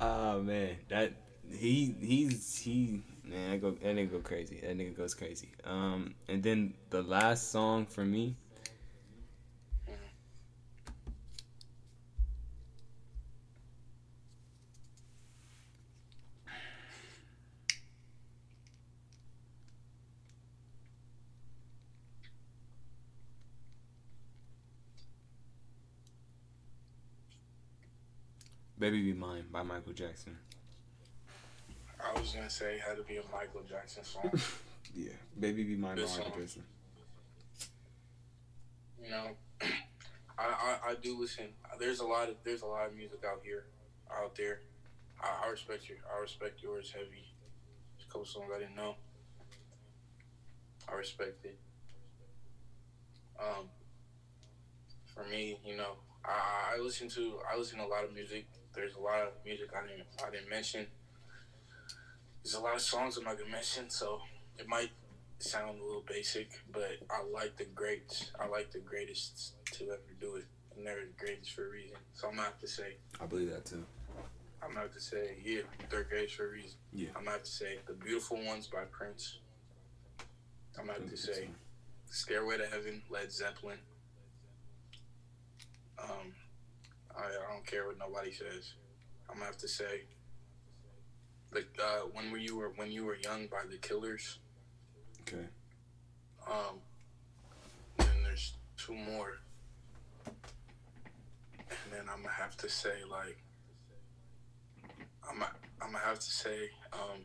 oh 0.00 0.42
man, 0.42 0.76
that 0.88 1.12
he 1.50 1.96
he's 2.00 2.56
he 2.56 3.02
man 3.24 3.50
that 3.50 3.60
go 3.60 3.72
that 3.72 3.96
nigga 3.96 4.10
go 4.12 4.18
crazy. 4.20 4.60
That 4.60 4.76
nigga 4.76 4.96
goes 4.96 5.14
crazy. 5.14 5.48
Um, 5.64 6.14
and 6.28 6.42
then 6.42 6.74
the 6.90 7.02
last 7.02 7.50
song 7.50 7.86
for 7.86 8.04
me. 8.04 8.36
Baby 28.84 29.00
Be 29.00 29.12
Mine 29.14 29.46
by 29.50 29.62
Michael 29.62 29.94
Jackson. 29.94 30.36
I 31.98 32.20
was 32.20 32.32
gonna 32.32 32.50
say 32.50 32.74
it 32.74 32.82
had 32.82 32.98
to 32.98 33.02
be 33.02 33.16
a 33.16 33.22
Michael 33.32 33.62
Jackson 33.66 34.04
song. 34.04 34.30
Yeah, 34.94 35.12
Baby 35.40 35.64
Be 35.64 35.74
Mine 35.74 35.96
by 35.96 36.02
Michael. 36.02 36.38
Jackson. 36.38 36.62
you 39.02 39.10
know, 39.10 39.28
I, 40.38 40.44
I 40.44 40.78
I 40.90 40.94
do 40.96 41.18
listen. 41.18 41.46
There's 41.80 42.00
a 42.00 42.06
lot 42.06 42.28
of 42.28 42.34
there's 42.44 42.60
a 42.60 42.66
lot 42.66 42.86
of 42.86 42.94
music 42.94 43.20
out 43.26 43.40
here, 43.42 43.64
out 44.14 44.36
there. 44.36 44.60
I, 45.18 45.46
I 45.46 45.48
respect 45.48 45.88
your 45.88 45.96
I 46.14 46.20
respect 46.20 46.62
yours 46.62 46.92
heavy. 46.94 47.32
There's 47.96 48.06
a 48.06 48.12
couple 48.12 48.26
songs 48.26 48.50
I 48.54 48.58
didn't 48.58 48.76
know. 48.76 48.96
I 50.92 50.94
respect 50.96 51.42
it. 51.46 51.58
Um, 53.40 53.70
for 55.14 55.24
me, 55.30 55.58
you 55.64 55.74
know, 55.74 55.94
I, 56.22 56.74
I 56.76 56.80
listen 56.82 57.08
to 57.08 57.38
I 57.50 57.56
listen 57.56 57.78
to 57.78 57.86
a 57.86 57.88
lot 57.88 58.04
of 58.04 58.12
music. 58.12 58.44
There's 58.74 58.94
a 58.94 59.00
lot 59.00 59.22
of 59.22 59.28
music 59.44 59.70
I 59.76 59.86
didn't 59.86 60.06
I 60.26 60.30
didn't 60.30 60.50
mention. 60.50 60.86
There's 62.42 62.54
a 62.54 62.60
lot 62.60 62.74
of 62.74 62.80
songs 62.82 63.16
I'm 63.16 63.24
not 63.24 63.38
gonna 63.38 63.50
mention, 63.50 63.88
so 63.88 64.20
it 64.58 64.68
might 64.68 64.90
sound 65.38 65.80
a 65.80 65.84
little 65.84 66.04
basic, 66.06 66.48
but 66.72 66.98
I 67.10 67.24
like 67.32 67.56
the 67.56 67.64
greats. 67.64 68.30
I 68.38 68.46
like 68.46 68.70
the 68.70 68.80
greatest 68.80 69.54
to 69.72 69.84
ever 69.84 70.14
do 70.20 70.36
it, 70.36 70.44
and 70.76 70.86
they're 70.86 71.06
the 71.06 71.24
greatest 71.24 71.52
for 71.52 71.66
a 71.66 71.70
reason. 71.70 71.96
So 72.14 72.28
I'm 72.28 72.36
gonna 72.36 72.48
have 72.48 72.58
to 72.60 72.68
say, 72.68 72.96
I 73.20 73.26
believe 73.26 73.50
that 73.50 73.64
too. 73.64 73.84
I'm 74.62 74.70
gonna 74.70 74.80
have 74.80 74.94
to 74.94 75.00
say, 75.00 75.36
yeah, 75.44 75.62
they're 75.90 76.04
greatest 76.04 76.36
for 76.36 76.46
a 76.48 76.50
reason. 76.52 76.78
Yeah. 76.92 77.08
I'm 77.16 77.24
gonna 77.24 77.32
have 77.32 77.42
to 77.44 77.50
say, 77.50 77.78
the 77.86 77.92
beautiful 77.92 78.42
ones 78.44 78.66
by 78.66 78.84
Prince. 78.90 79.38
I'm 80.78 80.86
gonna 80.86 80.98
have 80.98 81.10
to 81.10 81.16
say, 81.16 81.48
Stairway 82.06 82.58
to 82.58 82.66
Heaven, 82.66 83.02
Led 83.10 83.30
Zeppelin. 83.32 83.78
Um, 86.02 86.34
I, 87.16 87.22
I 87.22 87.52
don't 87.52 87.66
care 87.66 87.86
what 87.86 87.98
nobody 87.98 88.32
says. 88.32 88.74
I'm 89.28 89.36
gonna 89.36 89.46
have 89.46 89.58
to 89.58 89.68
say, 89.68 90.02
like 91.52 91.68
uh, 91.82 92.06
when 92.12 92.30
were 92.30 92.38
you 92.38 92.56
were 92.56 92.72
when 92.76 92.90
you 92.92 93.04
were 93.04 93.16
young 93.16 93.46
by 93.46 93.62
the 93.70 93.78
Killers. 93.78 94.38
Okay. 95.22 95.46
Um, 96.46 96.80
and 97.98 98.24
there's 98.24 98.54
two 98.76 98.94
more. 98.94 99.38
And 100.26 101.92
then 101.92 102.02
I'm 102.10 102.22
gonna 102.22 102.34
have 102.34 102.56
to 102.58 102.68
say 102.68 103.04
like, 103.10 103.38
I'm 105.28 105.42
I'm 105.42 105.92
gonna 105.92 106.04
have 106.04 106.18
to 106.18 106.30
say 106.30 106.70
um, 106.92 107.24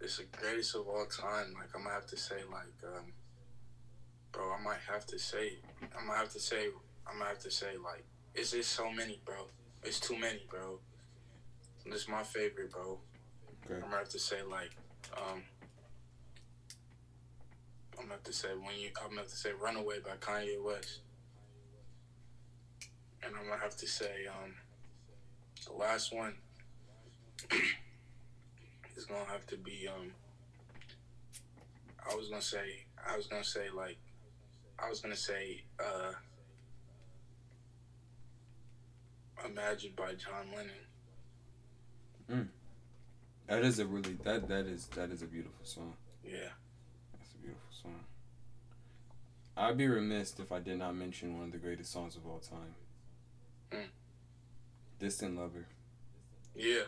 it's 0.00 0.18
the 0.18 0.24
greatest 0.24 0.74
of 0.74 0.86
all 0.86 1.06
time. 1.06 1.54
Like 1.54 1.70
I'm 1.74 1.82
gonna 1.82 1.94
have 1.94 2.06
to 2.06 2.16
say 2.16 2.36
like, 2.50 2.74
um, 2.84 3.12
bro, 4.32 4.52
I 4.52 4.62
might 4.62 4.80
have 4.90 5.06
to 5.06 5.18
say, 5.18 5.58
I'm 5.98 6.06
gonna 6.06 6.18
have 6.18 6.32
to 6.32 6.40
say, 6.40 6.66
I'm 7.06 7.18
gonna 7.18 7.30
have 7.30 7.40
to 7.40 7.50
say 7.50 7.76
like, 7.82 8.04
it's 8.38 8.52
just 8.52 8.70
so 8.70 8.90
many, 8.90 9.20
bro. 9.24 9.34
It's 9.82 9.98
too 9.98 10.16
many, 10.16 10.40
bro. 10.48 10.78
This 11.84 12.02
is 12.02 12.08
my 12.08 12.22
favorite, 12.22 12.70
bro. 12.70 12.98
Okay. 13.64 13.74
I'm 13.74 13.80
gonna 13.80 13.96
have 13.96 14.08
to 14.10 14.18
say 14.18 14.42
like, 14.48 14.70
um. 15.16 15.42
I'm 17.98 18.04
gonna 18.04 18.14
have 18.14 18.22
to 18.24 18.32
say 18.32 18.48
when 18.50 18.78
you 18.78 18.90
I'm 19.02 19.08
gonna 19.08 19.22
have 19.22 19.30
to 19.30 19.36
say 19.36 19.50
Runaway 19.60 19.96
by 20.00 20.16
Kanye 20.20 20.62
West. 20.62 21.00
And 23.24 23.34
I'm 23.36 23.48
gonna 23.48 23.60
have 23.60 23.76
to 23.76 23.88
say 23.88 24.26
um 24.28 24.54
the 25.66 25.72
last 25.72 26.14
one 26.14 26.36
is 28.96 29.04
gonna 29.04 29.24
have 29.24 29.46
to 29.48 29.56
be 29.56 29.88
um 29.88 30.12
I 32.08 32.14
was 32.14 32.28
gonna 32.28 32.40
say 32.40 32.84
I 33.04 33.16
was 33.16 33.26
gonna 33.26 33.42
say 33.42 33.66
like 33.74 33.98
I 34.78 34.88
was 34.88 35.00
gonna 35.00 35.16
say 35.16 35.64
uh 35.80 36.12
Imagine 39.44 39.92
by 39.96 40.14
John 40.14 40.46
Lennon. 42.28 42.50
That 43.46 43.64
is 43.64 43.78
a 43.78 43.86
really 43.86 44.14
that 44.24 44.48
that 44.48 44.66
is 44.66 44.86
that 44.88 45.10
is 45.10 45.22
a 45.22 45.26
beautiful 45.26 45.64
song. 45.64 45.94
Yeah. 46.24 46.50
That's 47.16 47.32
a 47.34 47.38
beautiful 47.38 47.70
song. 47.70 48.04
I'd 49.56 49.76
be 49.78 49.86
remiss 49.88 50.34
if 50.38 50.52
I 50.52 50.60
did 50.60 50.78
not 50.78 50.94
mention 50.94 51.34
one 51.36 51.46
of 51.46 51.52
the 51.52 51.58
greatest 51.58 51.90
songs 51.92 52.16
of 52.16 52.26
all 52.26 52.40
time. 52.40 52.74
Mm. 53.72 53.88
Distant 54.98 55.36
Lover. 55.36 55.66
Yeah. 56.54 56.82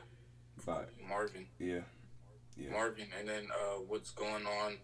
By 0.66 0.85
Marvin. 1.09 1.47
yeah. 1.59 1.81
Yeah. 2.56 2.72
Marvin 2.72 3.06
and 3.18 3.27
then 3.27 3.48
uh 3.55 3.81
what's 3.89 4.10
going 4.10 4.44
on 4.47 4.77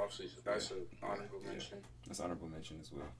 off 0.00 0.14
season. 0.14 0.38
That's 0.44 0.70
an 0.70 0.86
honorable 1.02 1.40
mention. 1.46 1.78
That's 2.06 2.20
honorable 2.20 2.48
mention 2.48 2.78
as 2.80 2.90
well. 2.92 3.12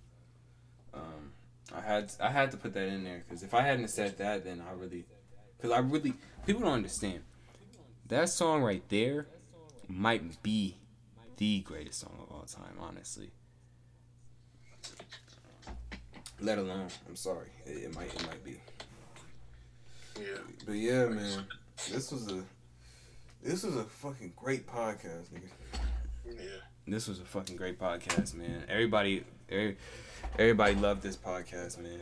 Um, 0.94 1.32
I 1.74 1.80
had 1.80 2.12
I 2.20 2.30
had 2.30 2.50
to 2.50 2.56
put 2.56 2.74
that 2.74 2.88
in 2.88 3.04
there 3.04 3.22
because 3.26 3.42
if 3.42 3.54
I 3.54 3.62
hadn't 3.62 3.88
said 3.88 4.18
that, 4.18 4.44
then 4.44 4.62
I 4.68 4.72
really, 4.72 5.04
because 5.56 5.70
I 5.70 5.78
really 5.78 6.14
people 6.46 6.62
don't 6.62 6.72
understand. 6.72 7.20
That 8.08 8.28
song 8.28 8.62
right 8.62 8.82
there 8.88 9.26
might 9.88 10.42
be 10.42 10.76
the 11.36 11.60
greatest 11.60 12.00
song 12.00 12.18
of 12.20 12.34
all 12.34 12.44
time, 12.44 12.76
honestly. 12.78 13.30
Let 16.40 16.58
alone, 16.58 16.88
I'm 17.08 17.16
sorry, 17.16 17.48
it, 17.64 17.84
it 17.84 17.94
might 17.94 18.12
it 18.14 18.26
might 18.26 18.44
be. 18.44 18.60
Yeah. 20.18 20.38
But 20.66 20.72
yeah, 20.72 21.06
man, 21.06 21.46
this 21.90 22.10
was 22.10 22.30
a 22.30 22.42
this 23.42 23.62
was 23.62 23.76
a 23.76 23.84
fucking 23.84 24.34
great 24.36 24.66
podcast, 24.66 25.30
nigga. 25.30 25.48
Yeah. 26.26 26.60
This 26.86 27.08
was 27.08 27.20
a 27.20 27.24
fucking 27.24 27.56
great 27.56 27.78
podcast, 27.78 28.34
man. 28.34 28.64
Everybody, 28.68 29.24
every, 29.48 29.76
everybody 30.38 30.74
loved 30.74 31.02
this 31.02 31.16
podcast, 31.16 31.78
man. 31.78 32.00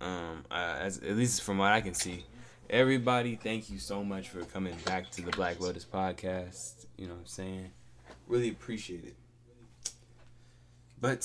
Um, 0.00 0.44
I, 0.50 0.78
as 0.78 0.98
at 0.98 1.16
least 1.16 1.42
from 1.42 1.58
what 1.58 1.72
I 1.72 1.80
can 1.80 1.94
see, 1.94 2.24
everybody, 2.70 3.36
thank 3.36 3.70
you 3.70 3.78
so 3.78 4.04
much 4.04 4.28
for 4.28 4.42
coming 4.44 4.76
back 4.84 5.10
to 5.12 5.22
the 5.22 5.30
Black 5.32 5.60
Lotus 5.60 5.84
podcast. 5.84 6.86
You 6.96 7.06
know 7.06 7.14
what 7.14 7.20
I'm 7.20 7.26
saying? 7.26 7.70
Really 8.28 8.50
appreciate 8.50 9.04
it. 9.04 9.14
But 11.00 11.18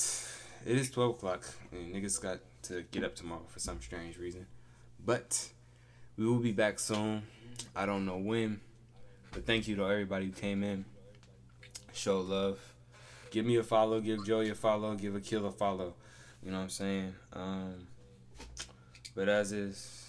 it 0.66 0.76
is 0.76 0.90
12 0.90 1.10
o'clock, 1.16 1.44
and 1.70 1.94
niggas 1.94 2.20
got 2.20 2.40
to 2.64 2.82
get 2.90 3.04
up 3.04 3.14
tomorrow 3.14 3.44
for 3.48 3.58
some 3.58 3.80
strange 3.80 4.18
reason. 4.18 4.46
But 5.04 5.48
we 6.16 6.26
will 6.26 6.38
be 6.38 6.52
back 6.52 6.78
soon. 6.78 7.22
I 7.74 7.86
don't 7.86 8.04
know 8.04 8.18
when, 8.18 8.60
but 9.32 9.46
thank 9.46 9.68
you 9.68 9.76
to 9.76 9.84
everybody 9.84 10.26
who 10.26 10.32
came 10.32 10.62
in. 10.62 10.84
Show 11.92 12.20
love 12.20 12.58
give 13.32 13.46
me 13.46 13.56
a 13.56 13.62
follow, 13.62 13.98
give 14.00 14.24
Joey 14.24 14.50
a 14.50 14.54
follow, 14.54 14.94
give 14.94 15.16
Akil 15.16 15.46
a 15.46 15.50
follow. 15.50 15.94
You 16.44 16.50
know 16.50 16.58
what 16.58 16.64
I'm 16.64 16.70
saying? 16.70 17.14
Um, 17.32 17.86
but 19.14 19.28
as 19.28 19.52
is, 19.52 20.08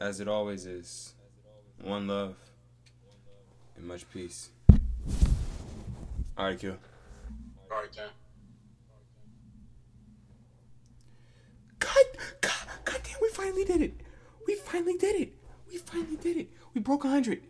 as 0.00 0.20
it 0.20 0.28
always 0.28 0.64
is, 0.64 1.12
one 1.82 2.06
love 2.06 2.36
and 3.76 3.86
much 3.86 4.08
peace. 4.10 4.48
All 6.38 6.46
right, 6.46 6.58
kill. 6.58 6.76
All 7.70 7.78
right, 7.78 7.92
then. 7.94 8.08
God, 11.78 11.96
God, 12.40 12.52
God 12.84 13.00
damn, 13.04 13.18
we 13.20 13.28
finally 13.28 13.64
did 13.64 13.82
it. 13.82 13.94
We 14.46 14.54
finally 14.56 14.96
did 14.96 15.20
it. 15.20 15.32
We 15.70 15.76
finally 15.78 16.16
did 16.16 16.38
it. 16.38 16.50
We 16.72 16.80
broke 16.80 17.04
100. 17.04 17.42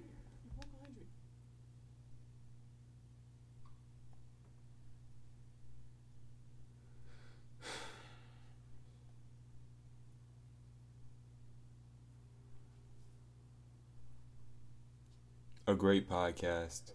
A 15.67 15.75
great 15.75 16.09
podcast. 16.09 16.93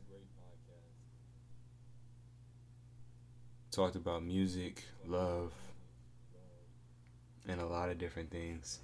Talked 3.72 3.96
about 3.96 4.24
music, 4.24 4.84
love, 5.06 5.54
and 7.48 7.62
a 7.62 7.66
lot 7.66 7.90
of 7.90 7.98
different 7.98 8.30
things. 8.32 8.80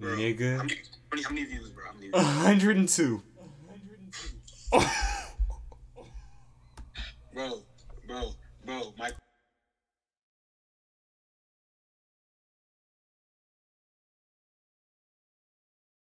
Nigga 0.00 0.95
many, 1.16 1.24
how 1.24 1.30
many 1.30 1.46
views, 1.46 1.70
bro? 1.70 1.84
102. 2.10 3.22
102. 4.72 4.88